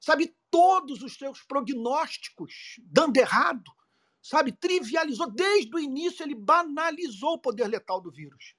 Sabe, 0.00 0.36
todos 0.50 1.02
os 1.02 1.14
seus 1.14 1.42
prognósticos 1.42 2.80
dando 2.84 3.16
errado, 3.16 3.70
sabe? 4.22 4.52
Trivializou 4.52 5.30
desde 5.30 5.74
o 5.74 5.78
início, 5.78 6.22
ele 6.24 6.34
banalizou 6.34 7.34
o 7.34 7.38
poder 7.40 7.68
letal 7.68 8.00
do 8.02 8.10
vírus. 8.12 8.54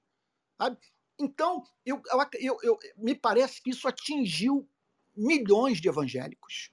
Sabe? 0.57 0.77
Então, 1.19 1.63
eu, 1.85 2.01
eu, 2.39 2.57
eu, 2.61 2.79
me 2.97 3.15
parece 3.15 3.61
que 3.61 3.69
isso 3.69 3.87
atingiu 3.87 4.67
milhões 5.15 5.79
de 5.79 5.87
evangélicos. 5.87 6.71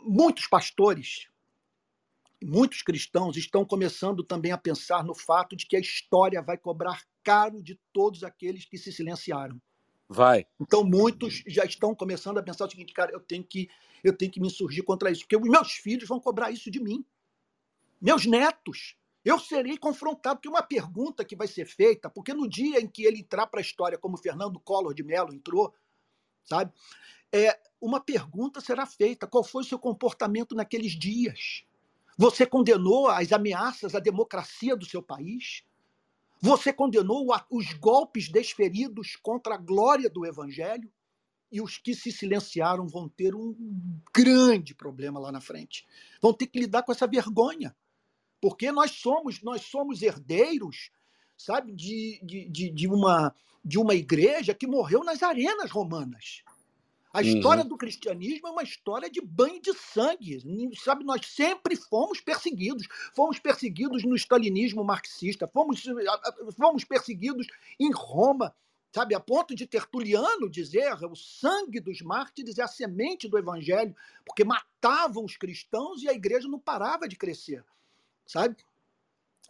Muitos 0.00 0.46
pastores, 0.46 1.28
muitos 2.42 2.82
cristãos 2.82 3.36
estão 3.36 3.64
começando 3.64 4.22
também 4.22 4.52
a 4.52 4.58
pensar 4.58 5.04
no 5.04 5.14
fato 5.14 5.56
de 5.56 5.66
que 5.66 5.76
a 5.76 5.80
história 5.80 6.42
vai 6.42 6.58
cobrar 6.58 7.02
caro 7.22 7.62
de 7.62 7.78
todos 7.92 8.22
aqueles 8.22 8.64
que 8.64 8.78
se 8.78 8.92
silenciaram. 8.92 9.60
Vai. 10.08 10.46
Então 10.60 10.84
muitos 10.84 11.42
já 11.46 11.64
estão 11.64 11.94
começando 11.94 12.38
a 12.38 12.42
pensar 12.42 12.66
o 12.66 12.70
seguinte, 12.70 12.92
cara, 12.92 13.12
eu 13.12 13.20
tenho 13.20 13.42
que 13.42 13.68
eu 14.04 14.16
tenho 14.16 14.30
que 14.30 14.40
me 14.40 14.46
insurgir 14.46 14.84
contra 14.84 15.10
isso, 15.10 15.22
porque 15.22 15.36
os 15.36 15.48
meus 15.48 15.72
filhos 15.72 16.08
vão 16.08 16.20
cobrar 16.20 16.52
isso 16.52 16.70
de 16.70 16.78
mim. 16.78 17.04
Meus 18.00 18.24
netos, 18.24 18.96
eu 19.26 19.40
serei 19.40 19.76
confrontado, 19.76 20.36
porque 20.36 20.48
uma 20.48 20.62
pergunta 20.62 21.24
que 21.24 21.34
vai 21.34 21.48
ser 21.48 21.66
feita, 21.66 22.08
porque 22.08 22.32
no 22.32 22.48
dia 22.48 22.80
em 22.80 22.86
que 22.86 23.02
ele 23.04 23.18
entrar 23.18 23.48
para 23.48 23.58
a 23.58 23.60
história 23.60 23.98
como 23.98 24.16
Fernando 24.16 24.60
Collor 24.60 24.94
de 24.94 25.02
Mello 25.02 25.34
entrou, 25.34 25.74
sabe? 26.44 26.72
É, 27.32 27.58
uma 27.80 27.98
pergunta 27.98 28.60
será 28.60 28.86
feita: 28.86 29.26
qual 29.26 29.42
foi 29.42 29.64
o 29.64 29.66
seu 29.66 29.80
comportamento 29.80 30.54
naqueles 30.54 30.92
dias? 30.92 31.64
Você 32.16 32.46
condenou 32.46 33.08
as 33.08 33.32
ameaças 33.32 33.96
à 33.96 33.98
democracia 33.98 34.76
do 34.76 34.86
seu 34.86 35.02
país? 35.02 35.64
Você 36.40 36.72
condenou 36.72 37.26
os 37.50 37.72
golpes 37.72 38.28
desferidos 38.28 39.16
contra 39.16 39.56
a 39.56 39.58
glória 39.58 40.08
do 40.08 40.24
evangelho? 40.24 40.88
E 41.50 41.60
os 41.60 41.78
que 41.78 41.96
se 41.96 42.12
silenciaram 42.12 42.86
vão 42.86 43.08
ter 43.08 43.34
um 43.34 43.56
grande 44.14 44.72
problema 44.72 45.18
lá 45.18 45.32
na 45.32 45.40
frente. 45.40 45.84
Vão 46.22 46.32
ter 46.32 46.46
que 46.46 46.60
lidar 46.60 46.84
com 46.84 46.92
essa 46.92 47.08
vergonha 47.08 47.74
porque 48.40 48.70
nós 48.70 48.90
somos 48.92 49.42
nós 49.42 49.62
somos 49.62 50.02
herdeiros, 50.02 50.90
sabe, 51.36 51.72
de, 51.72 52.20
de, 52.22 52.70
de, 52.70 52.88
uma, 52.88 53.34
de 53.64 53.78
uma 53.78 53.94
igreja 53.94 54.54
que 54.54 54.66
morreu 54.66 55.04
nas 55.04 55.22
arenas 55.22 55.70
romanas. 55.70 56.42
A 57.12 57.22
história 57.22 57.62
uhum. 57.62 57.68
do 57.70 57.78
cristianismo 57.78 58.46
é 58.46 58.50
uma 58.50 58.62
história 58.62 59.08
de 59.08 59.22
banho 59.22 59.58
de 59.62 59.72
sangue. 59.72 60.38
Sabe, 60.84 61.02
nós 61.02 61.24
sempre 61.24 61.74
fomos 61.74 62.20
perseguidos. 62.20 62.86
Fomos 63.14 63.38
perseguidos 63.38 64.04
no 64.04 64.14
stalinismo 64.16 64.84
marxista, 64.84 65.48
fomos, 65.48 65.82
fomos 66.58 66.84
perseguidos 66.84 67.46
em 67.80 67.90
Roma, 67.90 68.54
sabe, 68.94 69.14
a 69.14 69.20
ponto 69.20 69.54
de 69.54 69.66
Tertuliano 69.66 70.50
dizer 70.50 70.92
o 71.10 71.16
sangue 71.16 71.80
dos 71.80 72.02
mártires 72.02 72.58
é 72.58 72.62
a 72.62 72.68
semente 72.68 73.28
do 73.28 73.38
evangelho, 73.38 73.96
porque 74.26 74.44
matavam 74.44 75.24
os 75.24 75.38
cristãos 75.38 76.02
e 76.02 76.08
a 76.10 76.12
igreja 76.12 76.46
não 76.48 76.58
parava 76.58 77.08
de 77.08 77.16
crescer 77.16 77.64
sabe? 78.26 78.56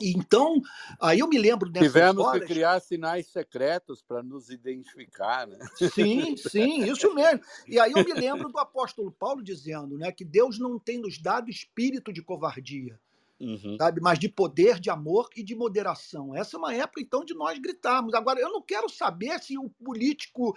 Então, 0.01 0.61
aí 1.01 1.20
eu 1.20 1.28
me 1.28 1.39
lembro 1.39 1.70
dessas 1.70 1.89
Tivemos 1.89 2.24
horas... 2.24 2.43
que 2.43 2.47
criar 2.47 2.81
sinais 2.81 3.27
secretos 3.28 4.03
para 4.03 4.23
nos 4.23 4.51
identificar, 4.51 5.47
né? 5.47 5.59
Sim, 5.94 6.36
sim, 6.48 6.85
isso 6.85 7.15
mesmo. 7.15 7.40
E 7.66 7.81
aí 7.81 7.93
eu 7.93 8.05
me 8.05 8.12
lembro 8.12 8.51
do 8.51 8.59
apóstolo 8.59 9.11
Paulo 9.11 9.43
dizendo 9.43 9.97
né, 9.97 10.12
que 10.12 10.24
Deus 10.24 10.59
não 10.59 10.78
tem 10.78 10.98
nos 10.98 11.19
dado 11.19 11.51
espírito 11.51 12.12
de 12.12 12.23
covardia, 12.23 13.01
uhum. 13.40 13.77
sabe? 13.78 14.03
mas 14.03 14.19
de 14.19 14.28
poder, 14.28 14.78
de 14.78 14.90
amor 14.90 15.31
e 15.35 15.43
de 15.43 15.55
moderação. 15.55 16.36
Essa 16.36 16.57
é 16.57 16.59
uma 16.59 16.74
época, 16.74 17.01
então, 17.01 17.24
de 17.24 17.32
nós 17.32 17.59
gritarmos. 17.59 18.12
Agora, 18.12 18.39
eu 18.39 18.51
não 18.51 18.61
quero 18.61 18.90
saber 18.90 19.39
se 19.40 19.57
o 19.57 19.70
político, 19.82 20.55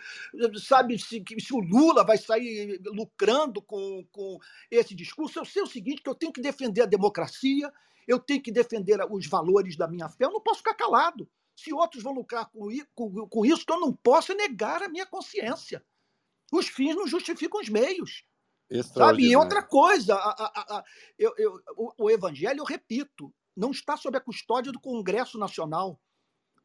sabe, 0.62 1.00
se, 1.00 1.24
se 1.40 1.54
o 1.54 1.60
Lula 1.60 2.04
vai 2.04 2.18
sair 2.18 2.82
lucrando 2.88 3.62
com, 3.62 4.06
com 4.12 4.38
esse 4.70 4.94
discurso. 4.94 5.40
Eu 5.40 5.46
sei 5.46 5.62
o 5.62 5.68
seguinte, 5.68 6.02
que 6.02 6.10
eu 6.10 6.16
tenho 6.16 6.34
que 6.34 6.42
defender 6.42 6.82
a 6.82 6.86
democracia, 6.86 7.72
eu 8.08 8.20
tenho 8.20 8.42
que 8.42 8.52
defender 8.52 9.00
os 9.10 9.28
valores 9.28 9.76
da 9.76 9.88
minha 9.88 10.10
fé, 10.10 10.26
eu 10.26 10.32
não 10.32 10.42
posso 10.42 10.60
ficar 10.60 10.74
calado. 10.74 11.30
Se 11.56 11.74
outros 11.74 12.02
vão 12.02 12.14
lucrar 12.14 12.50
com, 12.50 12.72
isso, 12.72 13.66
eu 13.68 13.80
não 13.80 13.94
posso 13.94 14.34
negar 14.34 14.82
a 14.82 14.88
minha 14.88 15.06
consciência. 15.06 15.84
Os 16.52 16.68
fins 16.68 16.96
não 16.96 17.08
justificam 17.08 17.60
os 17.60 17.70
meios. 17.70 18.24
Sabe? 18.94 19.30
E 19.30 19.36
outra 19.36 19.62
coisa, 19.64 20.16
a, 20.16 20.30
a, 20.30 20.78
a, 20.78 20.84
eu, 21.18 21.34
eu, 21.38 21.62
o, 21.76 22.06
o 22.06 22.10
evangelho, 22.10 22.60
eu 22.60 22.64
repito, 22.64 23.34
não 23.56 23.72
está 23.72 23.98
sob 23.98 24.18
a 24.18 24.22
custódia 24.22 24.72
do 24.72 24.80
Congresso 24.80 25.38
Nacional. 25.38 26.00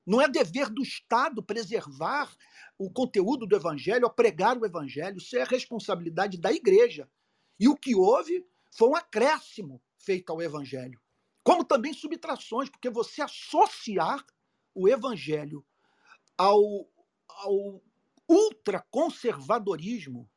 Não 0.06 0.20
é 0.20 0.28
dever 0.28 0.69
do 0.69 0.82
Estado 0.82 1.43
preservar 1.43 2.32
o 2.78 2.90
conteúdo 2.90 3.47
do 3.47 3.56
Evangelho, 3.56 4.05
ou 4.05 4.11
pregar 4.11 4.56
o 4.59 4.66
Evangelho. 4.66 5.16
Isso 5.16 5.36
é 5.36 5.44
responsabilidade 5.44 6.39
da 6.39 6.52
Igreja. 6.52 7.09
E 7.59 7.69
o 7.69 7.77
que 7.77 7.94
houve 7.94 8.47
foi 8.70 8.89
um 8.89 8.97
acréscimo 8.97 9.82
feito 9.98 10.31
ao 10.31 10.43
Evangelho. 10.43 11.01
Como 11.45 11.62
também 11.62 11.93
subtrações, 11.93 12.71
porque 12.71 12.89
você 12.89 13.21
associar 13.21 14.25
o 14.75 14.89
Evangelho 14.89 15.65
ao, 16.39 16.89
ao 17.29 17.83
ultraconservadorismo 18.27 20.29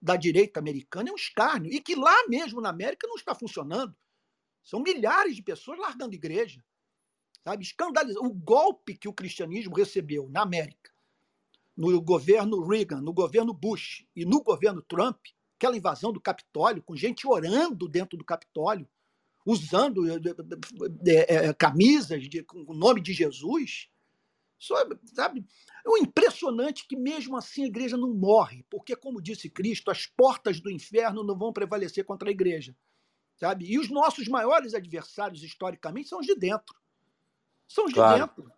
da 0.00 0.16
direita 0.16 0.60
americana 0.60 1.08
é 1.08 1.12
um 1.12 1.16
escárnio. 1.16 1.72
E 1.72 1.80
que 1.80 1.96
lá 1.96 2.28
mesmo 2.28 2.60
na 2.60 2.68
América 2.68 3.08
não 3.08 3.16
está 3.16 3.34
funcionando. 3.34 3.94
São 4.62 4.80
milhares 4.80 5.34
de 5.34 5.42
pessoas 5.42 5.80
largando 5.80 6.14
igreja. 6.14 6.64
Sabe? 7.42 7.64
Escandalizado. 7.64 8.24
O 8.24 8.32
golpe 8.32 8.96
que 8.96 9.08
o 9.08 9.12
cristianismo 9.12 9.74
recebeu 9.74 10.28
na 10.28 10.42
América, 10.42 10.92
no 11.76 12.00
governo 12.00 12.64
Reagan, 12.64 13.00
no 13.00 13.12
governo 13.12 13.52
Bush 13.52 14.06
e 14.14 14.24
no 14.24 14.42
governo 14.42 14.80
Trump, 14.80 15.18
aquela 15.56 15.76
invasão 15.76 16.12
do 16.12 16.20
Capitólio, 16.20 16.82
com 16.82 16.94
gente 16.94 17.26
orando 17.26 17.88
dentro 17.88 18.16
do 18.16 18.24
Capitólio, 18.24 18.88
usando 19.44 20.06
é, 20.08 21.34
é, 21.48 21.54
camisas 21.54 22.28
de, 22.28 22.42
com 22.42 22.64
o 22.66 22.74
nome 22.74 23.00
de 23.00 23.12
Jesus. 23.12 23.88
Sabe? 25.14 25.44
É 25.84 25.90
um 25.90 25.96
impressionante 25.96 26.86
que, 26.86 26.96
mesmo 26.96 27.36
assim, 27.36 27.64
a 27.64 27.66
igreja 27.66 27.96
não 27.96 28.14
morre, 28.14 28.64
porque, 28.70 28.94
como 28.94 29.20
disse 29.20 29.50
Cristo, 29.50 29.90
as 29.90 30.06
portas 30.06 30.60
do 30.60 30.70
inferno 30.70 31.24
não 31.24 31.36
vão 31.36 31.52
prevalecer 31.52 32.04
contra 32.04 32.28
a 32.28 32.32
igreja. 32.32 32.76
Sabe? 33.36 33.64
E 33.64 33.78
os 33.78 33.90
nossos 33.90 34.28
maiores 34.28 34.72
adversários, 34.72 35.42
historicamente, 35.42 36.08
são 36.08 36.20
os 36.20 36.26
de 36.26 36.36
dentro. 36.36 36.80
São 37.66 37.86
os 37.86 37.92
claro. 37.92 38.14
de 38.14 38.20
dentro. 38.20 38.52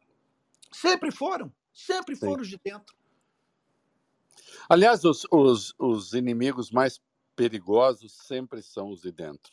Sempre 0.70 1.10
foram. 1.10 1.50
Sempre 1.72 2.14
foram 2.16 2.36
Sim. 2.36 2.42
os 2.42 2.48
de 2.48 2.60
dentro. 2.62 2.94
Aliás, 4.68 5.04
os, 5.04 5.26
os, 5.30 5.74
os 5.78 6.12
inimigos 6.12 6.70
mais 6.70 7.00
perigosos 7.34 8.12
sempre 8.12 8.62
são 8.62 8.90
os 8.90 9.00
de 9.00 9.10
dentro. 9.10 9.52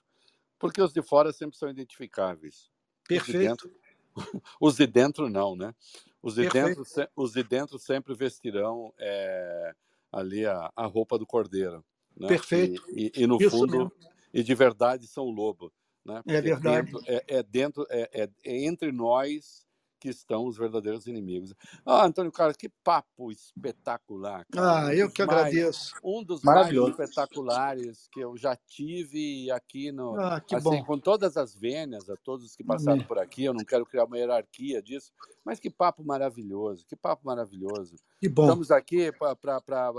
Porque 0.62 0.82
os 0.82 0.94
de 0.94 1.02
fora 1.02 1.34
sempre 1.34 1.58
são 1.58 1.70
identificáveis. 1.70 2.70
Perfeito. 3.08 3.28
Os 3.28 3.34
de 3.34 3.48
dentro, 3.48 3.72
os 4.62 4.76
de 4.76 4.88
dentro 4.88 5.30
não, 5.30 5.56
né? 5.56 5.74
Os 6.22 6.36
de, 6.36 6.48
dentro, 6.48 6.84
os 7.16 7.34
de 7.34 7.44
dentro 7.44 7.80
sempre 7.80 8.14
vestirão 8.14 8.94
é, 9.00 9.74
ali 10.12 10.46
a, 10.46 10.72
a 10.76 10.86
roupa 10.86 11.18
do 11.18 11.26
cordeiro. 11.26 11.84
Né? 12.16 12.28
Perfeito. 12.28 12.84
E, 12.90 13.12
e, 13.16 13.24
e 13.24 13.28
no 13.28 13.38
Isso 13.42 13.50
fundo, 13.50 13.78
mesmo. 13.78 13.92
e 14.32 14.44
de 14.44 14.54
verdade 14.54 15.08
são 15.08 15.26
o 15.26 15.32
lobo. 15.32 15.74
Né? 16.06 16.18
É 16.18 16.22
Porque 16.22 16.36
é 16.36 16.42
verdade. 16.42 16.92
Dentro, 16.92 17.04
é, 17.08 17.24
é, 17.28 17.44
dentro, 17.44 17.88
é, 17.90 18.30
é 18.46 18.66
entre 18.66 18.92
nós 18.92 19.66
que 20.02 20.10
estão 20.10 20.48
os 20.48 20.57
verdadeiros 20.57 21.06
inimigos. 21.06 21.53
Ah, 21.86 22.07
Antônio 22.07 22.32
Carlos, 22.32 22.57
que 22.57 22.68
papo 22.84 23.32
espetacular. 23.32 24.44
Cara. 24.52 24.88
Ah, 24.88 24.95
eu 24.95 25.11
que 25.11 25.23
mais, 25.23 25.40
agradeço. 25.40 25.94
Um 26.03 26.23
dos 26.23 26.41
mais 26.41 26.72
espetaculares 26.72 28.10
que 28.11 28.19
eu 28.19 28.36
já 28.36 28.56
tive 28.56 29.52
aqui 29.52 29.91
no. 29.91 30.19
Ah, 30.19 30.41
que 30.41 30.56
assim, 30.56 30.80
bom. 30.80 30.84
com 30.84 30.98
todas 30.98 31.38
as 31.38 31.53
vênias, 31.53 32.10
a 32.10 32.18
todos 32.18 32.56
que 32.56 32.64
passaram 32.64 32.94
Amém. 32.94 33.07
por 33.07 33.19
aqui, 33.19 33.44
eu 33.44 33.53
não 33.53 33.64
quero 33.64 33.86
criar 33.86 34.06
uma 34.06 34.18
hierarquia 34.18 34.82
disso, 34.82 35.11
mas 35.45 35.60
que 35.60 35.69
papo 35.69 36.03
maravilhoso, 36.03 36.84
que 36.88 36.95
papo 36.95 37.23
maravilhoso. 37.23 37.95
Que 38.19 38.28
bom. 38.28 38.45
Estamos 38.45 38.72
aqui 38.72 39.11
para 39.11 39.91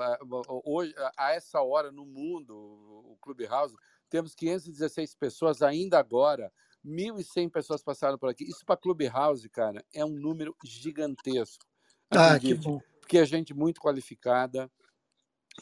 hoje, 0.64 0.92
a 1.16 1.30
essa 1.30 1.62
hora 1.62 1.92
no 1.92 2.04
mundo, 2.04 2.52
o 2.56 3.16
Clubhouse, 3.20 3.76
temos 4.10 4.34
516 4.34 5.14
pessoas 5.14 5.62
ainda 5.62 5.96
agora 5.96 6.52
1.100 6.84 7.50
pessoas 7.50 7.82
passaram 7.82 8.18
por 8.18 8.28
aqui. 8.28 8.44
Isso 8.44 8.64
para 8.64 8.76
Clubhouse, 8.76 9.48
cara, 9.48 9.84
é 9.94 10.04
um 10.04 10.10
número 10.10 10.54
gigantesco. 10.64 11.64
Ah, 12.10 12.38
que 12.38 12.54
bom. 12.54 12.80
Porque 13.00 13.18
é 13.18 13.24
gente 13.24 13.54
muito 13.54 13.80
qualificada 13.80 14.70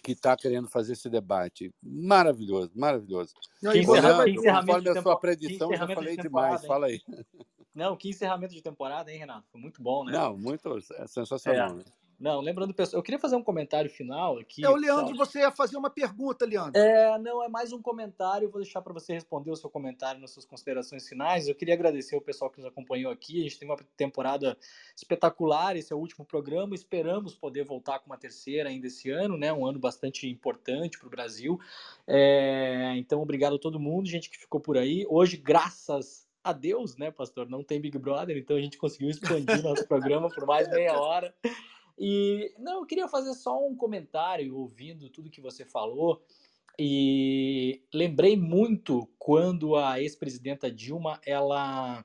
que 0.02 0.12
está 0.12 0.36
querendo 0.36 0.68
fazer 0.68 0.92
esse 0.92 1.08
debate. 1.10 1.72
Maravilhoso, 1.82 2.70
maravilhoso. 2.74 3.34
Que 3.60 3.78
encerramento, 3.78 4.42
conforme 4.42 4.88
a 4.90 5.02
sua 5.02 5.18
predição, 5.18 5.74
já 5.74 5.86
falei 5.86 6.16
de 6.16 6.22
demais. 6.22 6.62
Hein? 6.62 6.68
Fala 6.68 6.86
aí. 6.86 7.00
Não, 7.74 7.96
que 7.96 8.08
encerramento 8.08 8.54
de 8.54 8.62
temporada, 8.62 9.12
hein, 9.12 9.18
Renato? 9.18 9.48
Foi 9.50 9.60
muito 9.60 9.82
bom, 9.82 10.04
né? 10.04 10.12
Não, 10.12 10.36
muito 10.36 10.68
é 10.94 11.06
sensacional. 11.06 11.70
É. 11.70 11.74
Né? 11.74 11.84
Não, 12.20 12.38
lembrando, 12.42 12.74
pessoal, 12.74 13.00
eu 13.00 13.02
queria 13.02 13.18
fazer 13.18 13.34
um 13.34 13.42
comentário 13.42 13.88
final 13.88 14.38
aqui. 14.38 14.62
É 14.62 14.68
o 14.68 14.76
Leandro, 14.76 15.16
você 15.16 15.38
ia 15.38 15.50
fazer 15.50 15.78
uma 15.78 15.88
pergunta, 15.88 16.44
Leandro. 16.44 16.78
É, 16.78 17.18
não, 17.18 17.42
é 17.42 17.48
mais 17.48 17.72
um 17.72 17.80
comentário. 17.80 18.44
Eu 18.44 18.50
vou 18.50 18.60
deixar 18.60 18.82
para 18.82 18.92
você 18.92 19.14
responder 19.14 19.50
o 19.50 19.56
seu 19.56 19.70
comentário 19.70 20.20
nas 20.20 20.30
suas 20.30 20.44
considerações 20.44 21.08
finais. 21.08 21.48
Eu 21.48 21.54
queria 21.54 21.72
agradecer 21.72 22.14
o 22.14 22.20
pessoal 22.20 22.50
que 22.50 22.58
nos 22.58 22.66
acompanhou 22.66 23.10
aqui. 23.10 23.40
A 23.40 23.42
gente 23.44 23.58
tem 23.58 23.66
uma 23.66 23.78
temporada 23.96 24.54
espetacular. 24.94 25.76
Esse 25.76 25.94
é 25.94 25.96
o 25.96 25.98
último 25.98 26.26
programa. 26.26 26.74
Esperamos 26.74 27.34
poder 27.34 27.64
voltar 27.64 28.00
com 28.00 28.06
uma 28.10 28.18
terceira 28.18 28.68
ainda 28.68 28.86
esse 28.86 29.10
ano, 29.10 29.38
né? 29.38 29.50
Um 29.50 29.64
ano 29.64 29.78
bastante 29.78 30.28
importante 30.28 30.98
para 30.98 31.06
o 31.06 31.10
Brasil. 31.10 31.58
É, 32.06 32.92
então, 32.96 33.22
obrigado 33.22 33.56
a 33.56 33.58
todo 33.58 33.80
mundo, 33.80 34.06
gente 34.06 34.28
que 34.28 34.36
ficou 34.36 34.60
por 34.60 34.76
aí. 34.76 35.06
Hoje, 35.08 35.38
graças 35.38 36.28
a 36.44 36.52
Deus, 36.52 36.98
né, 36.98 37.10
pastor? 37.10 37.48
Não 37.48 37.64
tem 37.64 37.80
Big 37.80 37.98
Brother, 37.98 38.36
então 38.36 38.58
a 38.58 38.60
gente 38.60 38.76
conseguiu 38.76 39.08
expandir 39.08 39.62
nosso 39.62 39.86
programa 39.88 40.28
por 40.28 40.44
mais 40.44 40.68
meia 40.68 41.00
hora. 41.00 41.34
E 42.02 42.54
não, 42.58 42.80
eu 42.80 42.86
queria 42.86 43.06
fazer 43.06 43.34
só 43.34 43.62
um 43.62 43.76
comentário 43.76 44.56
ouvindo 44.56 45.10
tudo 45.10 45.28
que 45.28 45.40
você 45.40 45.66
falou. 45.66 46.24
E 46.78 47.82
lembrei 47.92 48.38
muito 48.38 49.06
quando 49.18 49.76
a 49.76 50.00
ex-presidenta 50.00 50.70
Dilma 50.70 51.20
ela 51.26 52.02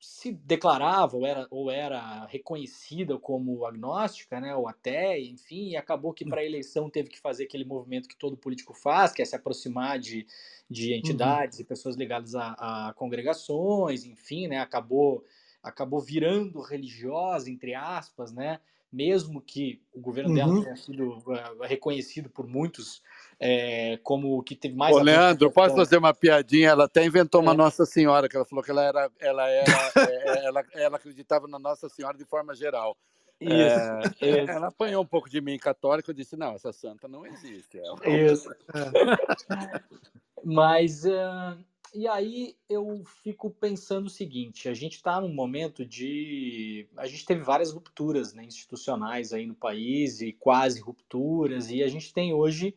se 0.00 0.32
declarava 0.32 1.16
ou 1.16 1.24
era, 1.24 1.46
ou 1.48 1.70
era 1.70 2.26
reconhecida 2.26 3.16
como 3.16 3.64
agnóstica, 3.64 4.40
né, 4.40 4.54
ou 4.54 4.68
até, 4.68 5.18
enfim, 5.20 5.70
e 5.70 5.76
acabou 5.76 6.12
que 6.12 6.24
para 6.24 6.40
a 6.40 6.44
eleição 6.44 6.90
teve 6.90 7.08
que 7.08 7.18
fazer 7.18 7.44
aquele 7.44 7.64
movimento 7.64 8.08
que 8.08 8.16
todo 8.16 8.36
político 8.36 8.74
faz, 8.74 9.12
que 9.12 9.22
é 9.22 9.24
se 9.24 9.36
aproximar 9.36 9.98
de, 9.98 10.26
de 10.68 10.90
uhum. 10.90 10.98
entidades 10.98 11.58
uhum. 11.58 11.62
e 11.62 11.66
pessoas 11.66 11.94
ligadas 11.94 12.34
a, 12.34 12.88
a, 12.88 12.94
congregações, 12.94 14.04
enfim, 14.04 14.48
né, 14.48 14.58
acabou 14.58 15.24
acabou 15.62 16.00
virando 16.00 16.60
religiosa 16.60 17.48
entre 17.48 17.74
aspas, 17.74 18.32
né, 18.32 18.60
mesmo 18.94 19.40
que 19.40 19.82
o 19.92 20.00
governo 20.00 20.30
uhum. 20.30 20.36
dela 20.36 20.62
tenha 20.62 20.76
sido 20.76 21.18
uh, 21.18 21.62
reconhecido 21.62 22.30
por 22.30 22.46
muitos 22.46 23.02
é, 23.40 23.98
como 24.02 24.40
que 24.44 24.54
teve 24.54 24.76
mais. 24.76 24.94
Ô, 24.94 25.00
Leandro, 25.00 25.50
posso 25.50 25.74
fazer 25.74 25.98
uma 25.98 26.14
piadinha? 26.14 26.70
Ela 26.70 26.84
até 26.84 27.04
inventou 27.04 27.40
uma 27.40 27.52
é. 27.52 27.56
Nossa 27.56 27.84
Senhora, 27.84 28.28
que 28.28 28.36
ela 28.36 28.44
falou 28.44 28.64
que 28.64 28.70
ela 28.70 28.84
era, 28.84 29.10
ela 29.18 29.48
era, 29.48 29.92
é, 29.96 30.46
ela, 30.46 30.64
ela 30.74 30.96
acreditava 30.96 31.48
na 31.48 31.58
Nossa 31.58 31.88
Senhora 31.88 32.16
de 32.16 32.24
forma 32.24 32.54
geral. 32.54 32.96
Isso, 33.40 34.24
é, 34.24 34.42
isso. 34.42 34.50
Ela 34.50 34.68
apanhou 34.68 35.02
um 35.02 35.06
pouco 35.06 35.28
de 35.28 35.40
mim 35.40 35.58
católico 35.58 36.12
e 36.12 36.14
disse: 36.14 36.36
não, 36.36 36.54
essa 36.54 36.72
santa 36.72 37.08
não 37.08 37.26
existe. 37.26 37.80
Isso. 38.06 38.48
Mas 40.44 41.04
uh, 41.04 41.58
e 41.94 42.08
aí 42.08 42.56
eu 42.68 43.04
fico 43.22 43.50
pensando 43.50 44.06
o 44.06 44.10
seguinte: 44.10 44.68
a 44.68 44.74
gente 44.74 44.96
está 44.96 45.20
num 45.20 45.32
momento 45.32 45.86
de. 45.86 46.88
A 46.96 47.06
gente 47.06 47.24
teve 47.24 47.42
várias 47.42 47.72
rupturas 47.72 48.34
né, 48.34 48.44
institucionais 48.44 49.32
aí 49.32 49.46
no 49.46 49.54
país, 49.54 50.20
e 50.20 50.32
quase 50.32 50.80
rupturas, 50.80 51.70
e 51.70 51.82
a 51.82 51.88
gente 51.88 52.12
tem 52.12 52.34
hoje 52.34 52.76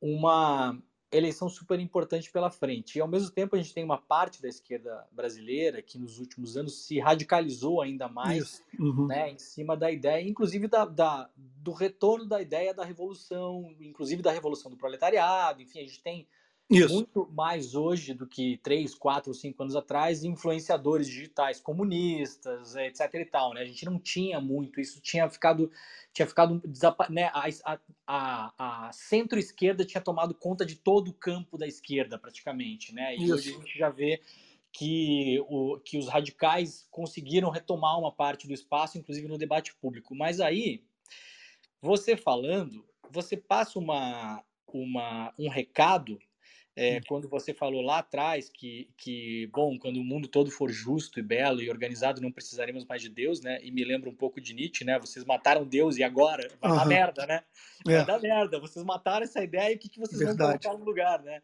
uma 0.00 0.76
eleição 1.10 1.48
super 1.48 1.78
importante 1.80 2.30
pela 2.30 2.50
frente. 2.50 2.96
E 2.96 3.00
ao 3.00 3.08
mesmo 3.08 3.30
tempo 3.30 3.56
a 3.56 3.58
gente 3.58 3.72
tem 3.72 3.84
uma 3.84 3.96
parte 3.96 4.42
da 4.42 4.48
esquerda 4.48 5.06
brasileira 5.10 5.80
que 5.80 5.98
nos 5.98 6.18
últimos 6.18 6.56
anos 6.56 6.84
se 6.84 6.98
radicalizou 6.98 7.80
ainda 7.80 8.08
mais 8.08 8.62
uhum. 8.78 9.06
né, 9.06 9.30
em 9.30 9.38
cima 9.38 9.76
da 9.76 9.90
ideia, 9.90 10.28
inclusive 10.28 10.68
da, 10.68 10.84
da, 10.84 11.30
do 11.36 11.72
retorno 11.72 12.26
da 12.26 12.42
ideia 12.42 12.74
da 12.74 12.84
revolução, 12.84 13.74
inclusive 13.80 14.20
da 14.20 14.32
revolução 14.32 14.70
do 14.70 14.76
proletariado, 14.76 15.62
enfim, 15.62 15.78
a 15.78 15.84
gente 15.84 16.02
tem 16.02 16.28
isso. 16.70 16.94
muito 16.94 17.28
mais 17.32 17.74
hoje 17.74 18.12
do 18.12 18.26
que 18.26 18.58
três, 18.58 18.94
quatro, 18.94 19.32
cinco 19.32 19.62
anos 19.62 19.74
atrás, 19.74 20.22
influenciadores 20.22 21.06
digitais 21.06 21.60
comunistas, 21.60 22.76
etc. 22.76 23.14
e 23.14 23.24
tal, 23.24 23.54
né? 23.54 23.62
A 23.62 23.64
gente 23.64 23.84
não 23.86 23.98
tinha 23.98 24.40
muito, 24.40 24.80
isso 24.80 25.00
tinha 25.00 25.28
ficado, 25.30 25.70
tinha 26.12 26.26
ficado, 26.26 26.60
né? 27.08 27.30
A, 27.32 27.48
a, 28.06 28.86
a 28.86 28.92
centro-esquerda 28.92 29.84
tinha 29.84 30.00
tomado 30.00 30.34
conta 30.34 30.66
de 30.66 30.76
todo 30.76 31.08
o 31.08 31.14
campo 31.14 31.56
da 31.56 31.66
esquerda, 31.66 32.18
praticamente, 32.18 32.94
né? 32.94 33.16
E 33.16 33.24
isso. 33.24 33.34
hoje 33.34 33.50
a 33.50 33.58
gente 33.58 33.78
já 33.78 33.88
vê 33.88 34.20
que, 34.70 35.40
o, 35.48 35.78
que 35.80 35.96
os 35.96 36.06
radicais 36.08 36.86
conseguiram 36.90 37.50
retomar 37.50 37.98
uma 37.98 38.12
parte 38.12 38.46
do 38.46 38.52
espaço, 38.52 38.98
inclusive 38.98 39.26
no 39.26 39.38
debate 39.38 39.74
público. 39.74 40.14
Mas 40.14 40.38
aí, 40.38 40.84
você 41.80 42.16
falando, 42.16 42.84
você 43.10 43.36
passa 43.36 43.78
uma, 43.78 44.44
uma, 44.66 45.32
um 45.38 45.48
recado 45.48 46.18
é, 46.78 47.00
quando 47.08 47.28
você 47.28 47.52
falou 47.52 47.82
lá 47.82 47.98
atrás 47.98 48.48
que, 48.48 48.88
que, 48.96 49.48
bom, 49.52 49.76
quando 49.76 49.96
o 49.96 50.04
mundo 50.04 50.28
todo 50.28 50.48
for 50.48 50.70
justo 50.70 51.18
e 51.18 51.22
belo 51.22 51.60
e 51.60 51.68
organizado, 51.68 52.20
não 52.20 52.30
precisaremos 52.30 52.84
mais 52.84 53.02
de 53.02 53.08
Deus, 53.08 53.40
né? 53.40 53.58
E 53.64 53.72
me 53.72 53.82
lembra 53.84 54.08
um 54.08 54.14
pouco 54.14 54.40
de 54.40 54.54
Nietzsche, 54.54 54.84
né? 54.84 54.96
Vocês 54.96 55.24
mataram 55.24 55.66
Deus 55.66 55.96
e 55.96 56.04
agora 56.04 56.48
vai 56.60 56.70
uhum. 56.70 56.76
dar 56.76 56.86
merda, 56.86 57.26
né? 57.26 57.42
Vai 57.84 57.96
é. 57.96 58.04
dar 58.04 58.20
merda. 58.20 58.60
Vocês 58.60 58.84
mataram 58.84 59.24
essa 59.24 59.42
ideia 59.42 59.72
e 59.72 59.74
o 59.74 59.78
que, 59.78 59.88
que 59.88 59.98
vocês 59.98 60.20
Verdade. 60.20 60.38
vão 60.38 60.58
colocar 60.60 60.78
no 60.78 60.84
lugar, 60.84 61.20
né? 61.22 61.42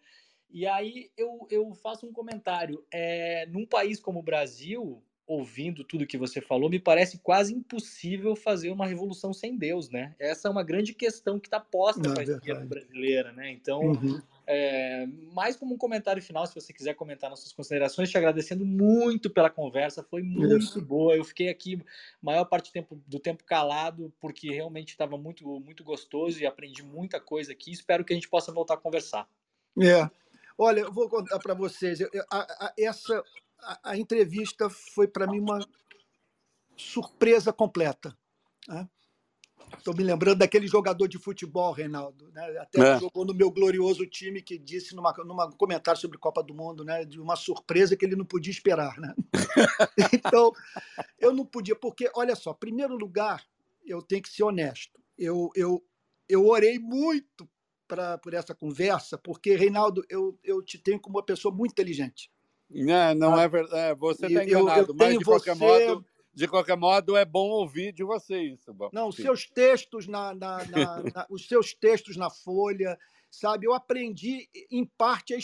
E 0.48 0.69
aí 0.69 1.11
eu, 1.16 1.48
eu 1.51 1.74
faço 1.74 2.06
um 2.06 2.12
comentário. 2.12 2.85
É, 2.93 3.44
num 3.47 3.66
país 3.66 3.98
como 3.98 4.20
o 4.20 4.23
Brasil, 4.23 5.02
ouvindo 5.27 5.82
tudo 5.82 6.06
que 6.06 6.16
você 6.16 6.40
falou, 6.40 6.70
me 6.70 6.78
parece 6.78 7.19
quase 7.19 7.52
impossível 7.52 8.36
fazer 8.36 8.70
uma 8.70 8.86
revolução 8.86 9.32
sem 9.32 9.56
Deus, 9.56 9.90
né? 9.90 10.15
Essa 10.16 10.47
é 10.47 10.51
uma 10.52 10.62
grande 10.62 10.94
questão 10.94 11.40
que 11.40 11.48
está 11.48 11.59
posta 11.59 12.02
para 12.02 12.20
a 12.20 12.24
esquerda 12.24 12.65
brasileira, 12.65 13.32
né? 13.32 13.51
Então, 13.51 13.81
uhum. 13.81 14.23
É, 14.46 15.06
mais 15.32 15.56
como 15.56 15.74
um 15.74 15.78
comentário 15.78 16.22
final, 16.22 16.46
se 16.46 16.54
você 16.54 16.72
quiser 16.72 16.94
comentar 16.94 17.30
nas 17.30 17.40
suas 17.40 17.52
considerações, 17.52 18.10
te 18.10 18.18
agradecendo 18.18 18.64
muito 18.64 19.30
pela 19.30 19.48
conversa, 19.48 20.02
foi 20.02 20.22
muito 20.22 20.58
Isso. 20.58 20.82
boa. 20.82 21.16
Eu 21.16 21.24
fiquei 21.24 21.48
aqui 21.48 21.82
maior 22.20 22.44
parte 22.44 22.70
do 22.70 22.72
tempo, 22.72 23.02
do 23.06 23.18
tempo 23.18 23.44
calado, 23.44 24.12
porque 24.20 24.50
realmente 24.50 24.90
estava 24.90 25.16
muito, 25.16 25.44
muito 25.60 25.82
gostoso 25.82 26.40
e 26.40 26.46
aprendi 26.46 26.82
muita 26.82 27.18
coisa 27.20 27.52
aqui. 27.52 27.72
Espero 27.72 28.04
que 28.04 28.12
a 28.12 28.16
gente 28.16 28.28
possa 28.28 28.52
voltar 28.52 28.74
a 28.74 28.78
conversar. 28.78 29.28
É. 29.80 30.08
Olha, 30.58 30.80
eu 30.80 30.92
vou 30.92 31.08
contar 31.08 31.38
para 31.38 31.54
vocês. 31.54 32.00
Eu, 32.00 32.08
a, 32.30 32.66
a, 32.66 32.74
essa, 32.78 33.22
a, 33.60 33.90
a, 33.90 33.96
entrevista 33.96 34.68
foi 34.68 35.08
para 35.08 35.26
mim 35.26 35.40
uma 35.40 35.66
surpresa 36.76 37.52
completa. 37.52 38.16
Estou 39.78 39.94
né? 39.94 39.98
me 39.98 40.05
lembrando 40.05 40.38
daquele 40.38 40.66
jogador 40.66 41.06
de 41.06 41.18
futebol, 41.18 41.72
Reinaldo, 41.72 42.30
né? 42.32 42.59
até 42.59 42.80
é. 42.80 42.98
jogou 42.98 43.24
no 43.24 43.34
meu 43.34 43.51
glorioso 43.51 44.06
time, 44.06 44.42
que 44.42 44.59
disse 44.59 44.94
numa, 44.94 45.12
numa 45.24 45.51
comentário 45.52 46.01
sobre 46.01 46.18
Copa 46.18 46.42
do 46.42 46.55
Mundo, 46.55 46.84
né? 46.84 47.05
de 47.05 47.20
uma 47.20 47.36
surpresa 47.36 47.96
que 47.96 48.05
ele 48.05 48.16
não 48.16 48.24
podia 48.24 48.51
esperar. 48.51 48.98
Né? 48.98 49.14
então, 50.12 50.52
eu 51.18 51.32
não 51.32 51.44
podia, 51.44 51.74
porque, 51.74 52.10
olha 52.14 52.34
só, 52.34 52.52
primeiro 52.52 52.96
lugar, 52.96 53.44
eu 53.84 54.02
tenho 54.02 54.22
que 54.22 54.28
ser 54.28 54.42
honesto. 54.42 55.01
Eu, 55.18 55.51
eu, 55.55 55.84
eu 56.28 56.46
orei 56.46 56.78
muito 56.78 57.48
pra, 57.86 58.18
por 58.18 58.34
essa 58.34 58.55
conversa, 58.55 59.16
porque, 59.18 59.55
Reinaldo, 59.55 60.05
eu, 60.09 60.38
eu 60.42 60.62
te 60.62 60.78
tenho 60.78 61.01
como 61.01 61.16
uma 61.18 61.24
pessoa 61.24 61.55
muito 61.55 61.72
inteligente. 61.72 62.30
Não, 62.70 63.14
não 63.14 63.34
ah, 63.36 63.42
é 63.42 63.48
verdade. 63.48 63.76
É, 63.76 63.94
você 63.94 64.26
está 64.26 64.44
enganado, 64.44 64.80
eu, 64.80 64.86
eu 64.88 64.94
mas 64.94 65.18
de 65.18 65.24
qualquer 65.24 65.55
você... 65.55 65.86
modo. 65.86 66.06
De 66.35 66.48
qualquer 66.48 66.77
modo, 66.77 67.16
é 67.16 67.24
bom 67.24 67.48
ouvir 67.48 67.93
de 67.93 68.02
você 68.02 68.40
isso. 68.40 68.73
Bom, 68.74 68.90
não, 68.93 69.09
os 69.09 69.16
seus 69.16 69.47
textos 69.47 70.06
na, 70.09 70.35
na, 70.35 70.59
na, 70.66 71.02
na, 71.02 71.27
os 71.31 71.47
seus 71.47 71.73
textos 71.73 72.16
na 72.16 72.28
Folha, 72.28 72.98
sabe? 73.31 73.66
Eu 73.66 73.74
aprendi 73.74 74.48
em 74.70 74.85
parte, 74.85 75.35
a, 75.35 75.39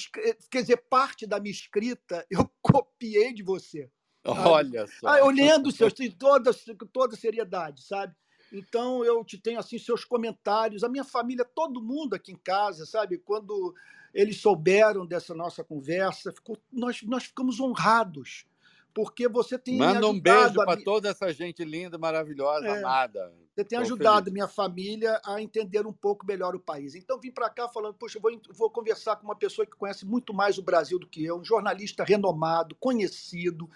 quer 0.51 0.63
dizer, 0.63 0.79
parte 0.89 1.27
da 1.27 1.39
minha 1.39 1.53
escrita 1.53 2.27
eu 2.31 2.51
copiei 2.61 3.33
de 3.33 3.43
você. 3.43 3.91
Sabe? 4.25 4.41
Olha 4.49 4.87
só. 4.87 5.09
Ah, 5.09 5.27
os 5.65 5.77
seus, 5.77 5.95
toda, 6.19 6.51
toda 6.93 7.17
seriedade, 7.17 7.83
sabe? 7.83 8.15
Então 8.53 9.05
eu 9.05 9.25
te 9.25 9.39
tenho 9.39 9.61
assim 9.61 9.79
seus 9.79 10.05
comentários, 10.05 10.83
a 10.83 10.89
minha 10.89 11.05
família, 11.05 11.45
todo 11.45 11.83
mundo 11.83 12.15
aqui 12.15 12.33
em 12.33 12.37
casa, 12.37 12.85
sabe? 12.85 13.17
Quando 13.19 13.75
eles 14.13 14.41
souberam 14.41 15.07
dessa 15.07 15.35
nossa 15.35 15.63
conversa, 15.63 16.33
ficou, 16.33 16.59
nós, 16.73 17.01
nós 17.03 17.25
ficamos 17.25 17.61
honrados, 17.61 18.45
porque 18.93 19.29
você 19.29 19.59
tem 19.59 19.77
Manda 19.77 20.07
um 20.07 20.19
beijo 20.19 20.55
para 20.55 20.77
toda 20.83 21.09
essa 21.09 21.33
gente 21.33 21.65
linda, 21.65 21.99
maravilhosa, 21.99 22.67
é, 22.67 22.79
amada. 22.79 23.33
Você 23.55 23.65
tem 23.65 23.79
Tô 23.79 23.85
ajudado 23.85 24.25
feliz. 24.25 24.33
minha 24.33 24.49
família 24.49 25.21
a 25.25 25.41
entender 25.41 25.87
um 25.87 25.93
pouco 25.93 26.27
melhor 26.27 26.55
o 26.55 26.61
país. 26.61 26.95
Então 26.95 27.21
vim 27.21 27.31
para 27.31 27.51
cá 27.51 27.69
falando, 27.69 27.95
poxa, 27.95 28.19
vou, 28.21 28.31
vou 28.51 28.71
conversar 28.71 29.17
com 29.17 29.25
uma 29.25 29.37
pessoa 29.37 29.67
que 29.67 29.77
conhece 29.77 30.05
muito 30.05 30.33
mais 30.33 30.59
o 30.59 30.63
Brasil 30.63 30.99
do 30.99 31.07
que 31.07 31.25
eu, 31.25 31.39
um 31.39 31.45
jornalista 31.45 32.05
renomado, 32.05 32.75
conhecido, 32.77 33.69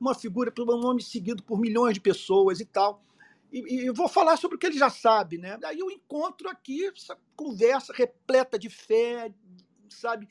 uma 0.00 0.14
figura, 0.14 0.52
um 0.58 0.64
nome 0.64 1.02
seguido 1.02 1.42
por 1.42 1.58
milhões 1.58 1.94
de 1.94 2.00
pessoas 2.00 2.60
e 2.60 2.64
tal 2.64 3.02
e, 3.50 3.86
e 3.86 3.90
vou 3.90 4.08
falar 4.08 4.36
sobre 4.36 4.56
o 4.56 4.58
que 4.58 4.66
ele 4.66 4.78
já 4.78 4.90
sabe, 4.90 5.38
né? 5.38 5.58
Aí 5.64 5.78
eu 5.78 5.90
encontro 5.90 6.48
aqui 6.48 6.86
essa 6.86 7.16
conversa 7.34 7.92
repleta 7.94 8.58
de 8.58 8.68
fé, 8.68 9.32
sabe? 9.88 10.28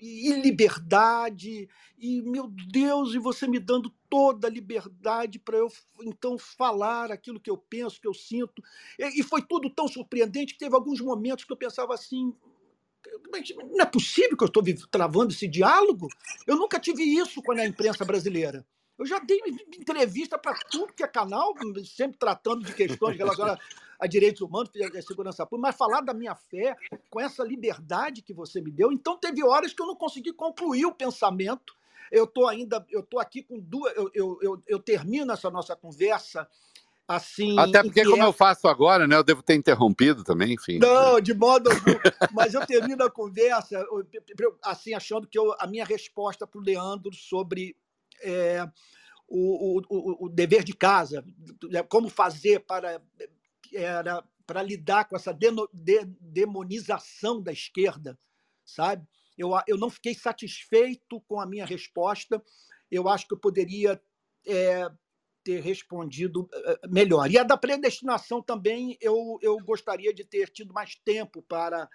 E 0.00 0.32
liberdade, 0.40 1.68
e 1.98 2.22
meu 2.22 2.48
Deus, 2.70 3.14
e 3.14 3.18
você 3.18 3.46
me 3.46 3.58
dando 3.58 3.92
toda 4.08 4.46
a 4.46 4.50
liberdade 4.50 5.38
para 5.38 5.56
eu 5.56 5.70
então 6.02 6.38
falar 6.38 7.10
aquilo 7.10 7.40
que 7.40 7.50
eu 7.50 7.56
penso, 7.56 8.00
que 8.00 8.06
eu 8.06 8.14
sinto. 8.14 8.62
E, 8.98 9.20
e 9.20 9.22
foi 9.22 9.42
tudo 9.42 9.68
tão 9.68 9.88
surpreendente 9.88 10.54
que 10.54 10.60
teve 10.60 10.74
alguns 10.74 11.00
momentos 11.00 11.44
que 11.44 11.52
eu 11.52 11.56
pensava 11.56 11.94
assim: 11.94 12.32
não 13.70 13.80
é 13.80 13.86
possível 13.86 14.36
que 14.36 14.44
eu 14.44 14.48
estou 14.48 14.62
travando 14.90 15.32
esse 15.32 15.48
diálogo? 15.48 16.08
Eu 16.46 16.56
nunca 16.56 16.78
tive 16.78 17.02
isso 17.02 17.42
com 17.42 17.52
a 17.52 17.66
imprensa 17.66 18.04
brasileira. 18.04 18.66
Eu 18.98 19.06
já 19.06 19.18
dei 19.20 19.40
entrevista 19.78 20.36
para 20.36 20.58
tudo 20.70 20.92
que 20.92 21.04
é 21.04 21.08
canal, 21.08 21.54
sempre 21.84 22.18
tratando 22.18 22.64
de 22.64 22.74
questões 22.74 23.16
relacionadas 23.18 23.64
a 23.98 24.06
direitos 24.06 24.40
humanos, 24.40 24.70
a 24.96 25.02
segurança 25.02 25.44
pública, 25.44 25.68
mas 25.68 25.76
falar 25.76 26.00
da 26.02 26.14
minha 26.14 26.34
fé 26.34 26.76
com 27.10 27.20
essa 27.20 27.42
liberdade 27.42 28.22
que 28.22 28.32
você 28.32 28.60
me 28.60 28.70
deu. 28.70 28.92
Então 28.92 29.16
teve 29.16 29.42
horas 29.42 29.72
que 29.72 29.82
eu 29.82 29.86
não 29.86 29.96
consegui 29.96 30.32
concluir 30.32 30.86
o 30.86 30.94
pensamento. 30.94 31.76
Eu 32.10 32.24
estou 32.24 32.46
ainda, 32.46 32.84
eu 32.90 33.00
estou 33.00 33.20
aqui 33.20 33.42
com 33.42 33.58
duas, 33.58 33.94
eu, 33.96 34.10
eu, 34.14 34.38
eu, 34.40 34.62
eu 34.66 34.78
termino 34.78 35.32
essa 35.32 35.50
nossa 35.50 35.74
conversa 35.74 36.48
assim. 37.08 37.58
Até 37.58 37.82
porque, 37.82 38.04
como 38.04 38.22
eu 38.22 38.32
faço 38.32 38.68
agora, 38.68 39.06
né? 39.06 39.16
Eu 39.16 39.24
devo 39.24 39.42
ter 39.42 39.54
interrompido 39.54 40.22
também, 40.22 40.54
enfim. 40.54 40.78
Não, 40.78 41.20
de 41.20 41.34
modo 41.34 41.70
algum. 41.70 41.98
Mas 42.32 42.54
eu 42.54 42.64
termino 42.66 43.02
a 43.02 43.10
conversa 43.10 43.84
assim, 44.62 44.94
achando 44.94 45.26
que 45.26 45.38
eu, 45.38 45.54
a 45.58 45.66
minha 45.66 45.84
resposta 45.84 46.46
para 46.46 46.60
o 46.60 46.62
Leandro 46.62 47.12
sobre 47.14 47.76
é, 48.22 48.66
o, 49.26 49.80
o, 49.88 50.26
o, 50.26 50.28
dever 50.28 50.62
de 50.62 50.74
casa, 50.74 51.24
como 51.88 52.08
fazer 52.08 52.60
para, 52.60 53.00
era, 53.74 54.24
para 54.46 54.62
lidar 54.62 55.04
com 55.06 55.16
essa 55.16 55.32
de, 55.32 56.04
demonização 56.20 57.42
da 57.42 57.52
esquerda, 57.52 58.18
sabe? 58.64 59.06
Eu, 59.36 59.50
eu 59.66 59.76
não 59.76 59.90
fiquei 59.90 60.14
satisfeito 60.14 61.20
com 61.28 61.40
a 61.40 61.46
minha 61.46 61.64
resposta, 61.64 62.42
eu 62.90 63.08
acho 63.08 63.26
que 63.26 63.34
eu 63.34 63.38
poderia 63.38 64.00
é, 64.46 64.90
ter 65.44 65.60
respondido 65.60 66.48
é, 66.52 66.88
melhor. 66.88 67.30
E 67.30 67.38
a 67.38 67.42
da 67.42 67.56
predestinação 67.56 68.42
também, 68.42 68.96
eu, 69.00 69.38
eu 69.42 69.56
gostaria 69.58 70.12
de 70.12 70.24
ter 70.24 70.50
tido 70.50 70.74
mais 70.74 70.94
tempo 70.96 71.42
para 71.42 71.88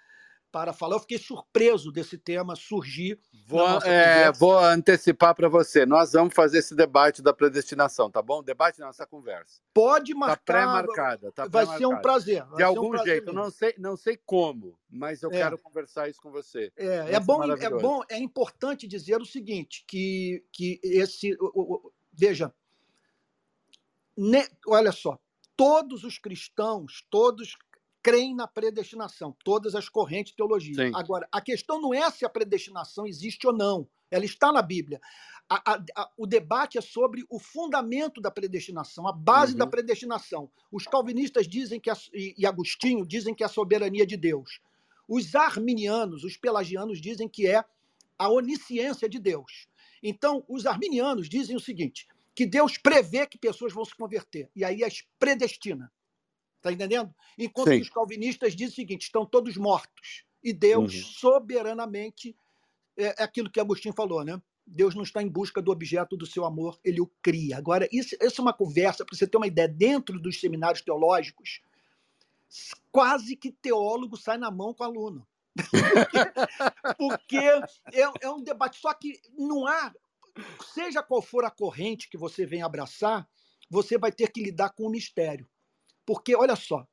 para 0.54 0.72
falar. 0.72 0.94
Eu 0.94 1.00
fiquei 1.00 1.18
surpreso 1.18 1.90
desse 1.90 2.16
tema 2.16 2.54
surgir. 2.54 3.18
Vou, 3.44 3.66
é, 3.82 4.30
vou 4.30 4.56
antecipar 4.56 5.34
para 5.34 5.48
você. 5.48 5.84
Nós 5.84 6.12
vamos 6.12 6.32
fazer 6.32 6.58
esse 6.58 6.76
debate 6.76 7.20
da 7.20 7.32
predestinação, 7.32 8.08
tá 8.08 8.22
bom? 8.22 8.40
Debate 8.40 8.78
nossa 8.78 9.04
conversa. 9.04 9.60
Pode 9.74 10.12
tá 10.12 10.18
marcar. 10.20 10.36
Tá 10.36 10.42
pré-marcada. 10.44 11.32
Tá 11.32 11.48
vai 11.48 11.66
pré 11.66 11.76
ser 11.76 11.86
um 11.86 12.00
prazer. 12.00 12.46
De 12.54 12.62
algum 12.62 12.86
um 12.86 12.90
prazer 12.90 13.14
jeito. 13.14 13.32
Não 13.32 13.50
sei, 13.50 13.74
não 13.78 13.96
sei 13.96 14.16
como, 14.24 14.78
mas 14.88 15.24
eu 15.24 15.30
é. 15.32 15.38
quero 15.38 15.58
conversar 15.58 16.08
isso 16.08 16.22
com 16.22 16.30
você. 16.30 16.72
É, 16.76 17.14
é 17.14 17.18
bom, 17.18 17.42
é 17.42 17.70
bom, 17.70 18.02
é 18.08 18.18
importante 18.18 18.86
dizer 18.86 19.20
o 19.20 19.26
seguinte, 19.26 19.84
que, 19.88 20.44
que 20.52 20.78
esse, 20.84 21.36
o, 21.40 21.48
o, 21.56 21.92
veja, 22.12 22.54
ne, 24.16 24.46
olha 24.68 24.92
só, 24.92 25.18
todos 25.56 26.04
os 26.04 26.16
cristãos, 26.16 27.04
todos 27.10 27.56
creem 28.04 28.34
na 28.34 28.46
predestinação, 28.46 29.34
todas 29.42 29.74
as 29.74 29.88
correntes 29.88 30.32
de 30.32 30.36
teologia. 30.36 30.74
Sim. 30.74 30.92
Agora, 30.94 31.26
a 31.32 31.40
questão 31.40 31.80
não 31.80 31.94
é 31.94 32.10
se 32.10 32.22
a 32.26 32.28
predestinação 32.28 33.06
existe 33.06 33.46
ou 33.46 33.52
não, 33.52 33.88
ela 34.10 34.26
está 34.26 34.52
na 34.52 34.60
Bíblia. 34.60 35.00
A, 35.48 35.72
a, 35.72 35.84
a, 35.96 36.10
o 36.18 36.26
debate 36.26 36.76
é 36.76 36.82
sobre 36.82 37.24
o 37.30 37.38
fundamento 37.38 38.20
da 38.20 38.30
predestinação, 38.30 39.08
a 39.08 39.12
base 39.12 39.52
uhum. 39.52 39.58
da 39.58 39.66
predestinação. 39.66 40.50
Os 40.70 40.86
calvinistas 40.86 41.48
dizem 41.48 41.80
que, 41.80 41.90
e, 42.12 42.34
e 42.36 42.46
Agostinho 42.46 43.06
dizem 43.06 43.34
que 43.34 43.42
é 43.42 43.46
a 43.46 43.48
soberania 43.48 44.06
de 44.06 44.18
Deus. 44.18 44.60
Os 45.08 45.34
arminianos, 45.34 46.24
os 46.24 46.36
pelagianos, 46.36 47.00
dizem 47.00 47.26
que 47.26 47.46
é 47.46 47.64
a 48.18 48.28
onisciência 48.28 49.08
de 49.08 49.18
Deus. 49.18 49.66
Então, 50.02 50.44
os 50.46 50.66
arminianos 50.66 51.26
dizem 51.26 51.56
o 51.56 51.60
seguinte: 51.60 52.06
que 52.34 52.44
Deus 52.44 52.76
prevê 52.76 53.26
que 53.26 53.38
pessoas 53.38 53.72
vão 53.72 53.84
se 53.84 53.94
converter, 53.94 54.50
e 54.54 54.62
aí 54.62 54.84
as 54.84 55.02
predestina. 55.18 55.90
Está 56.64 56.72
entendendo? 56.72 57.14
Enquanto 57.36 57.68
Sim. 57.68 57.80
os 57.82 57.90
calvinistas 57.90 58.56
dizem 58.56 58.72
o 58.72 58.74
seguinte: 58.74 59.02
estão 59.02 59.26
todos 59.26 59.54
mortos. 59.58 60.24
E 60.42 60.50
Deus, 60.50 60.94
uhum. 60.94 61.02
soberanamente, 61.02 62.34
é, 62.96 63.14
é 63.18 63.22
aquilo 63.22 63.50
que 63.50 63.60
Agostinho 63.60 63.94
falou, 63.94 64.24
né? 64.24 64.40
Deus 64.66 64.94
não 64.94 65.02
está 65.02 65.22
em 65.22 65.28
busca 65.28 65.60
do 65.60 65.70
objeto 65.70 66.16
do 66.16 66.24
seu 66.24 66.46
amor, 66.46 66.80
ele 66.82 67.02
o 67.02 67.10
cria. 67.20 67.58
Agora, 67.58 67.86
isso, 67.92 68.16
isso 68.18 68.40
é 68.40 68.42
uma 68.42 68.52
conversa, 68.54 69.04
para 69.04 69.14
você 69.14 69.26
ter 69.26 69.36
uma 69.36 69.46
ideia, 69.46 69.68
dentro 69.68 70.18
dos 70.18 70.40
seminários 70.40 70.80
teológicos, 70.80 71.60
quase 72.90 73.36
que 73.36 73.52
teólogo 73.52 74.16
sai 74.16 74.38
na 74.38 74.50
mão 74.50 74.72
com 74.72 74.84
o 74.84 74.86
aluno. 74.86 75.26
porque, 76.96 77.36
é, 77.36 78.10
é 78.22 78.30
um 78.30 78.42
debate. 78.42 78.78
Só 78.78 78.94
que 78.94 79.20
não 79.36 79.66
há, 79.66 79.92
seja 80.72 81.02
qual 81.02 81.20
for 81.20 81.44
a 81.44 81.50
corrente 81.50 82.08
que 82.08 82.16
você 82.16 82.46
vem 82.46 82.62
abraçar, 82.62 83.28
você 83.68 83.98
vai 83.98 84.10
ter 84.10 84.32
que 84.32 84.42
lidar 84.42 84.70
com 84.70 84.84
o 84.86 84.90
mistério. 84.90 85.46
Porque, 86.06 86.34
olha 86.34 86.56
só, 86.56 86.86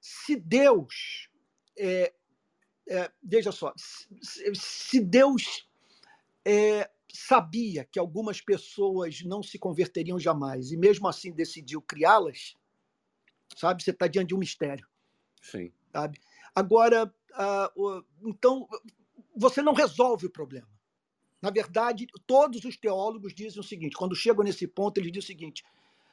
se 0.00 0.36
Deus 0.36 1.28
é, 1.76 2.12
é, 2.88 3.12
veja 3.22 3.52
só, 3.52 3.72
se, 3.76 4.54
se 4.54 5.00
Deus 5.00 5.68
é, 6.44 6.90
sabia 7.12 7.84
que 7.84 7.98
algumas 7.98 8.40
pessoas 8.40 9.22
não 9.22 9.42
se 9.42 9.58
converteriam 9.58 10.18
jamais 10.18 10.72
e 10.72 10.76
mesmo 10.76 11.06
assim 11.06 11.32
decidiu 11.32 11.80
criá-las, 11.82 12.56
sabe? 13.56 13.82
Você 13.82 13.90
está 13.90 14.06
diante 14.06 14.28
de 14.28 14.34
um 14.34 14.38
mistério. 14.38 14.86
Sim. 15.40 15.72
Sabe? 15.92 16.18
Agora, 16.54 17.04
uh, 17.06 18.04
então, 18.24 18.68
você 19.36 19.62
não 19.62 19.72
resolve 19.72 20.26
o 20.26 20.30
problema. 20.30 20.68
Na 21.40 21.50
verdade, 21.50 22.06
todos 22.26 22.64
os 22.64 22.76
teólogos 22.76 23.34
dizem 23.34 23.60
o 23.60 23.64
seguinte: 23.64 23.96
quando 23.96 24.14
chegam 24.14 24.44
nesse 24.44 24.66
ponto, 24.66 24.98
eles 24.98 25.10
dizem 25.10 25.24
o 25.24 25.26
seguinte: 25.26 25.64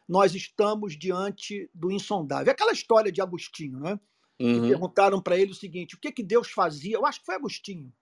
nós 0.10 0.34
estamos 0.34 0.98
diante 0.98 1.70
do 1.72 1.92
insondável. 1.92 2.50
É 2.50 2.52
aquela 2.52 2.72
história 2.72 3.12
de 3.12 3.22
Agostinho, 3.22 3.80
né? 3.80 4.00
Uhum. 4.40 4.62
Que 4.62 4.68
perguntaram 4.70 5.22
para 5.22 5.38
ele 5.38 5.52
o 5.52 5.56
seguinte: 5.56 5.94
o 5.94 6.00
que, 6.00 6.12
que 6.12 6.24
Deus 6.24 6.50
fazia? 6.50 6.96
Eu 6.96 7.06
acho 7.06 7.20
que 7.20 7.28
foi 7.28 7.36
Agostinho. 7.36 7.94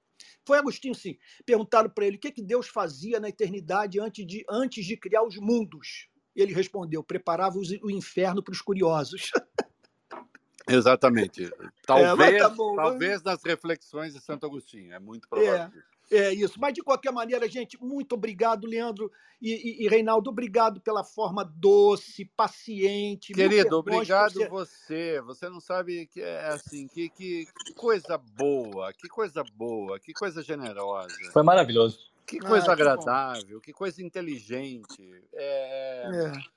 Foi 0.46 0.58
Agostinho, 0.58 0.96
sim. 0.96 1.18
Perguntaram 1.46 1.90
para 1.90 2.06
ele 2.06 2.16
o 2.16 2.20
que, 2.20 2.32
que 2.32 2.42
Deus 2.42 2.70
fazia 2.70 3.20
na 3.20 3.28
eternidade 3.28 4.00
antes 4.00 4.26
de, 4.26 4.46
antes 4.50 4.86
de 4.86 4.96
criar 4.96 5.24
os 5.24 5.36
mundos. 5.36 6.08
E 6.34 6.42
ele 6.42 6.54
respondeu: 6.54 7.04
preparava 7.04 7.58
o 7.58 7.92
inferno 7.92 8.42
para 8.42 8.54
os 8.54 8.62
curiosos. 8.62 9.32
Exatamente. 10.70 11.50
Talvez, 11.86 12.36
é, 12.36 12.40
tá 12.40 12.50
bom, 12.50 12.76
talvez 12.76 13.22
nas 13.22 13.44
reflexões 13.44 14.14
de 14.14 14.22
Santo 14.22 14.46
Agostinho. 14.46 14.94
É 14.94 15.00
muito 15.00 15.28
provável. 15.28 15.78
É. 15.78 15.97
É 16.12 16.34
isso. 16.34 16.60
Mas, 16.60 16.74
de 16.74 16.82
qualquer 16.82 17.12
maneira, 17.12 17.50
gente, 17.50 17.78
muito 17.82 18.14
obrigado, 18.14 18.66
Leandro 18.66 19.12
e, 19.42 19.52
e, 19.52 19.86
e 19.86 19.88
Reinaldo. 19.88 20.30
Obrigado 20.30 20.80
pela 20.80 21.04
forma 21.04 21.44
doce, 21.44 22.26
paciente. 22.26 23.34
Querido, 23.34 23.78
obrigado 23.78 24.34
ser... 24.34 24.50
você. 24.50 25.22
Você 25.22 25.50
não 25.50 25.60
sabe 25.60 26.08
que 26.08 26.22
é 26.22 26.48
assim, 26.48 26.88
que, 26.88 27.10
que, 27.10 27.46
que, 27.66 27.74
coisa 27.74 28.18
boa, 28.18 28.94
que 28.94 29.08
coisa 29.08 29.44
boa, 29.56 30.00
que 30.00 30.14
coisa 30.14 30.42
generosa. 30.42 31.16
Foi 31.32 31.44
maravilhoso. 31.44 32.00
Que 32.26 32.40
coisa 32.40 32.70
ah, 32.70 32.74
agradável, 32.74 33.62
que, 33.62 33.68
que, 33.68 33.74
coisa 33.74 34.02
inteligente. 34.02 35.02
É... 35.34 36.10
é. 36.14 36.57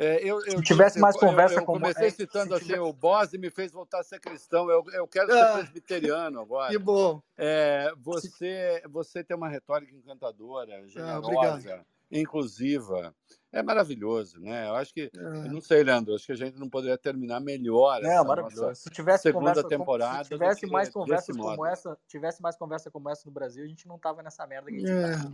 É, 0.00 0.24
eu, 0.24 0.42
eu, 0.46 0.56
se 0.56 0.62
tivesse 0.62 0.98
mais 0.98 1.14
conversa 1.14 1.56
eu, 1.56 1.60
eu 1.60 1.66
com 1.66 1.74
comecei 1.74 2.06
é, 2.06 2.10
citando 2.10 2.54
assim, 2.54 2.64
tivesse... 2.64 2.80
o 2.80 2.90
Boss 2.90 3.32
me 3.34 3.50
fez 3.50 3.70
voltar 3.70 4.00
a 4.00 4.02
ser 4.02 4.18
cristão. 4.18 4.70
Eu, 4.70 4.82
eu 4.94 5.06
quero 5.06 5.30
ser 5.30 5.38
ah, 5.38 5.58
presbiteriano 5.58 6.40
agora. 6.40 6.70
Que 6.70 6.78
bom. 6.78 7.20
É, 7.36 7.92
você, 7.98 8.82
você 8.88 9.22
tem 9.22 9.36
uma 9.36 9.50
retórica 9.50 9.94
encantadora, 9.94 10.74
ah, 10.74 10.86
generosa, 10.86 11.74
ah, 11.74 11.84
inclusiva. 12.10 13.14
É 13.52 13.62
maravilhoso, 13.62 14.40
né? 14.40 14.68
Eu 14.68 14.76
acho 14.76 14.94
que, 14.94 15.10
ah. 15.14 15.48
não 15.52 15.60
sei, 15.60 15.84
Leandro, 15.84 16.14
acho 16.14 16.24
que 16.24 16.32
a 16.32 16.36
gente 16.36 16.58
não 16.58 16.70
poderia 16.70 16.96
terminar 16.96 17.38
melhor 17.38 18.02
é, 18.02 18.24
maravilhoso. 18.24 18.76
Se 18.76 18.88
tivesse 18.88 19.24
segunda 19.24 19.50
conversa, 19.50 19.68
temporada. 19.68 20.24
Se 20.24 20.30
tivesse 20.30 20.66
mais 20.66 20.88
conversas 20.88 21.36
como 21.36 21.56
modo. 21.56 21.66
essa, 21.66 21.98
tivesse 22.08 22.40
mais 22.40 22.56
conversa 22.56 22.90
como 22.90 23.10
essa 23.10 23.22
no 23.26 23.32
Brasil, 23.32 23.64
a 23.64 23.68
gente 23.68 23.86
não 23.86 23.98
tava 23.98 24.22
nessa 24.22 24.46
merda 24.46 24.70
que 24.70 24.76
a 24.76 24.80
gente 24.80 24.90
é. 24.90 25.12
tá. 25.12 25.32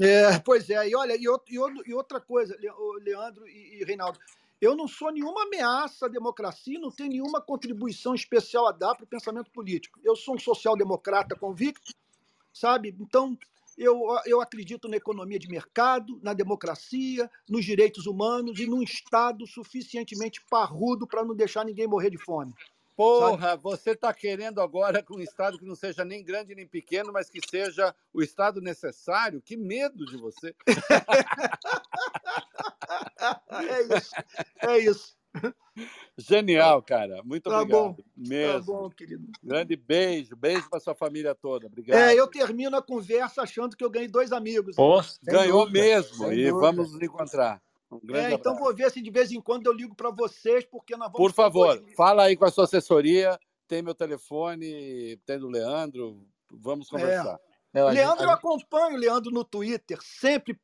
É, 0.00 0.38
pois 0.38 0.70
é, 0.70 0.88
e 0.88 0.94
olha, 0.94 1.16
e, 1.16 1.24
e, 1.24 1.94
outra 1.94 2.20
coisa, 2.20 2.56
Leandro 3.02 3.48
e, 3.48 3.80
e 3.80 3.84
Reinaldo, 3.84 4.18
eu 4.60 4.76
não 4.76 4.86
sou 4.86 5.10
nenhuma 5.10 5.42
ameaça 5.42 6.06
à 6.06 6.08
democracia, 6.08 6.78
não 6.78 6.90
tenho 6.90 7.10
nenhuma 7.10 7.40
contribuição 7.40 8.14
especial 8.14 8.68
a 8.68 8.72
dar 8.72 8.94
para 8.94 9.04
o 9.04 9.08
pensamento 9.08 9.50
político. 9.50 9.98
Eu 10.04 10.14
sou 10.14 10.36
um 10.36 10.38
social-democrata 10.38 11.36
convicto, 11.36 11.92
sabe? 12.52 12.94
Então, 13.00 13.36
eu, 13.76 14.00
eu 14.26 14.40
acredito 14.40 14.88
na 14.88 14.96
economia 14.96 15.38
de 15.38 15.48
mercado, 15.48 16.18
na 16.22 16.32
democracia, 16.32 17.30
nos 17.48 17.64
direitos 17.64 18.06
humanos 18.06 18.58
e 18.58 18.66
num 18.66 18.82
Estado 18.82 19.46
suficientemente 19.46 20.40
parrudo 20.48 21.06
para 21.06 21.24
não 21.24 21.34
deixar 21.34 21.64
ninguém 21.64 21.86
morrer 21.86 22.10
de 22.10 22.18
fome. 22.18 22.52
Porra, 22.98 23.50
sabe? 23.50 23.62
você 23.62 23.92
está 23.92 24.12
querendo 24.12 24.60
agora 24.60 25.00
com 25.04 25.18
um 25.18 25.20
Estado 25.20 25.56
que 25.56 25.64
não 25.64 25.76
seja 25.76 26.04
nem 26.04 26.24
grande 26.24 26.52
nem 26.52 26.66
pequeno, 26.66 27.12
mas 27.12 27.30
que 27.30 27.38
seja 27.48 27.94
o 28.12 28.20
Estado 28.20 28.60
necessário? 28.60 29.40
Que 29.40 29.56
medo 29.56 30.04
de 30.04 30.16
você. 30.16 30.52
é 33.52 33.96
isso, 33.96 34.10
é 34.62 34.78
isso. 34.78 35.16
Genial, 36.16 36.82
cara. 36.82 37.22
Muito 37.22 37.48
tá 37.48 37.60
obrigado. 37.60 37.80
Bom. 37.80 37.94
Tá 37.94 38.02
mesmo. 38.16 38.58
Tá 38.58 38.66
bom, 38.66 38.90
querido. 38.90 39.28
Grande 39.44 39.76
beijo. 39.76 40.34
Beijo 40.34 40.68
para 40.68 40.80
sua 40.80 40.96
família 40.96 41.36
toda. 41.36 41.68
Obrigado. 41.68 41.96
É, 41.96 42.18
eu 42.18 42.26
termino 42.26 42.76
a 42.76 42.82
conversa 42.82 43.42
achando 43.42 43.76
que 43.76 43.84
eu 43.84 43.90
ganhei 43.90 44.08
dois 44.08 44.32
amigos. 44.32 44.74
Pô, 44.74 45.00
ganhou 45.22 45.66
dúvida. 45.66 45.84
mesmo. 45.84 46.32
e 46.32 46.50
vamos 46.50 46.94
nos 46.94 47.00
encontrar. 47.00 47.62
Um 47.90 48.14
é, 48.14 48.32
então 48.32 48.52
abraço. 48.52 48.58
vou 48.58 48.74
ver 48.74 48.90
se 48.90 49.00
de 49.00 49.10
vez 49.10 49.32
em 49.32 49.40
quando 49.40 49.66
eu 49.66 49.72
ligo 49.72 49.94
para 49.94 50.10
vocês, 50.10 50.64
porque 50.64 50.96
nós 50.96 51.10
vamos. 51.10 51.18
Por 51.18 51.32
favor, 51.32 51.82
fala 51.96 52.24
aí 52.24 52.36
com 52.36 52.44
a 52.44 52.50
sua 52.50 52.64
assessoria. 52.64 53.38
Tem 53.66 53.82
meu 53.82 53.94
telefone, 53.94 55.16
tem 55.24 55.38
do 55.38 55.48
Leandro. 55.48 56.26
Vamos 56.50 56.88
é. 56.88 56.90
conversar. 56.90 57.40
É. 57.74 57.82
Leandro, 57.90 58.24
eu 58.24 58.30
acompanho 58.30 58.96
o 58.96 58.98
Leandro 58.98 59.30
no 59.30 59.44
Twitter, 59.44 59.98
sempre 60.02 60.58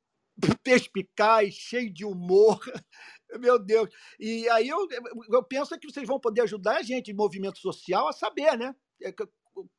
perspicaz, 0.62 1.54
cheio 1.54 1.92
de 1.92 2.04
humor. 2.04 2.58
Meu 3.38 3.58
Deus. 3.58 3.88
E 4.18 4.48
aí 4.50 4.68
eu, 4.68 4.86
eu 5.30 5.42
penso 5.42 5.78
que 5.78 5.90
vocês 5.90 6.06
vão 6.06 6.20
poder 6.20 6.42
ajudar 6.42 6.76
a 6.76 6.82
gente, 6.82 7.12
movimento 7.12 7.58
social, 7.58 8.08
a 8.08 8.12
saber, 8.12 8.56
né? 8.56 8.74
É 9.02 9.12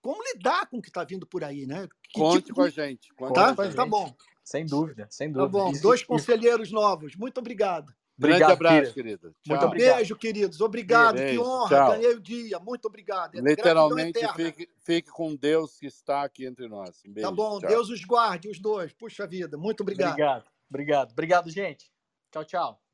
como 0.01 0.23
lidar 0.33 0.69
com 0.69 0.77
o 0.77 0.81
que 0.81 0.89
está 0.89 1.03
vindo 1.03 1.27
por 1.27 1.43
aí, 1.43 1.65
né? 1.65 1.87
Que 2.03 2.19
Conte 2.19 2.45
tipo... 2.45 2.55
com 2.55 2.61
a 2.61 2.69
gente. 2.69 3.13
Conte 3.13 3.33
tá? 3.33 3.55
Com 3.55 3.61
a 3.61 3.65
gente. 3.65 3.75
tá 3.75 3.85
bom. 3.85 4.15
Sem 4.45 4.65
dúvida, 4.65 5.07
sem 5.09 5.33
tá 5.33 5.39
dúvida. 5.39 5.57
Tá 5.57 5.65
bom, 5.65 5.71
isso, 5.71 5.81
dois 5.81 6.03
conselheiros 6.03 6.71
novos. 6.71 7.15
Muito 7.15 7.39
obrigado. 7.39 7.91
Grande 8.17 8.43
obrigado, 8.43 8.51
abraço, 8.51 8.93
querido. 8.93 9.35
Muito 9.45 9.65
obrigado. 9.65 9.95
Beijo, 9.97 10.15
queridos. 10.15 10.61
Obrigado. 10.61 11.15
Beijo. 11.15 11.33
Que 11.33 11.47
honra. 11.47 11.67
Tchau. 11.67 11.91
Ganhei 11.91 12.13
o 12.13 12.21
dia. 12.21 12.59
Muito 12.59 12.85
obrigado. 12.85 13.35
É 13.35 13.41
Literalmente, 13.41 14.19
fique, 14.35 14.69
fique, 14.85 15.09
com 15.09 15.35
Deus 15.35 15.77
que 15.77 15.87
está 15.87 16.23
aqui 16.23 16.45
entre 16.45 16.69
nós. 16.69 17.01
Um 17.05 17.11
beijo. 17.11 17.27
Tá 17.27 17.35
bom. 17.35 17.59
Tchau. 17.59 17.69
Deus 17.69 17.89
os 17.89 18.05
guarde, 18.05 18.47
os 18.47 18.59
dois. 18.59 18.93
Puxa 18.93 19.27
vida. 19.27 19.57
Muito 19.57 19.81
obrigado. 19.81 20.11
Obrigado. 20.11 20.45
Obrigado. 20.69 21.11
Obrigado, 21.11 21.49
gente. 21.49 21.91
Tchau, 22.31 22.45
tchau. 22.45 22.84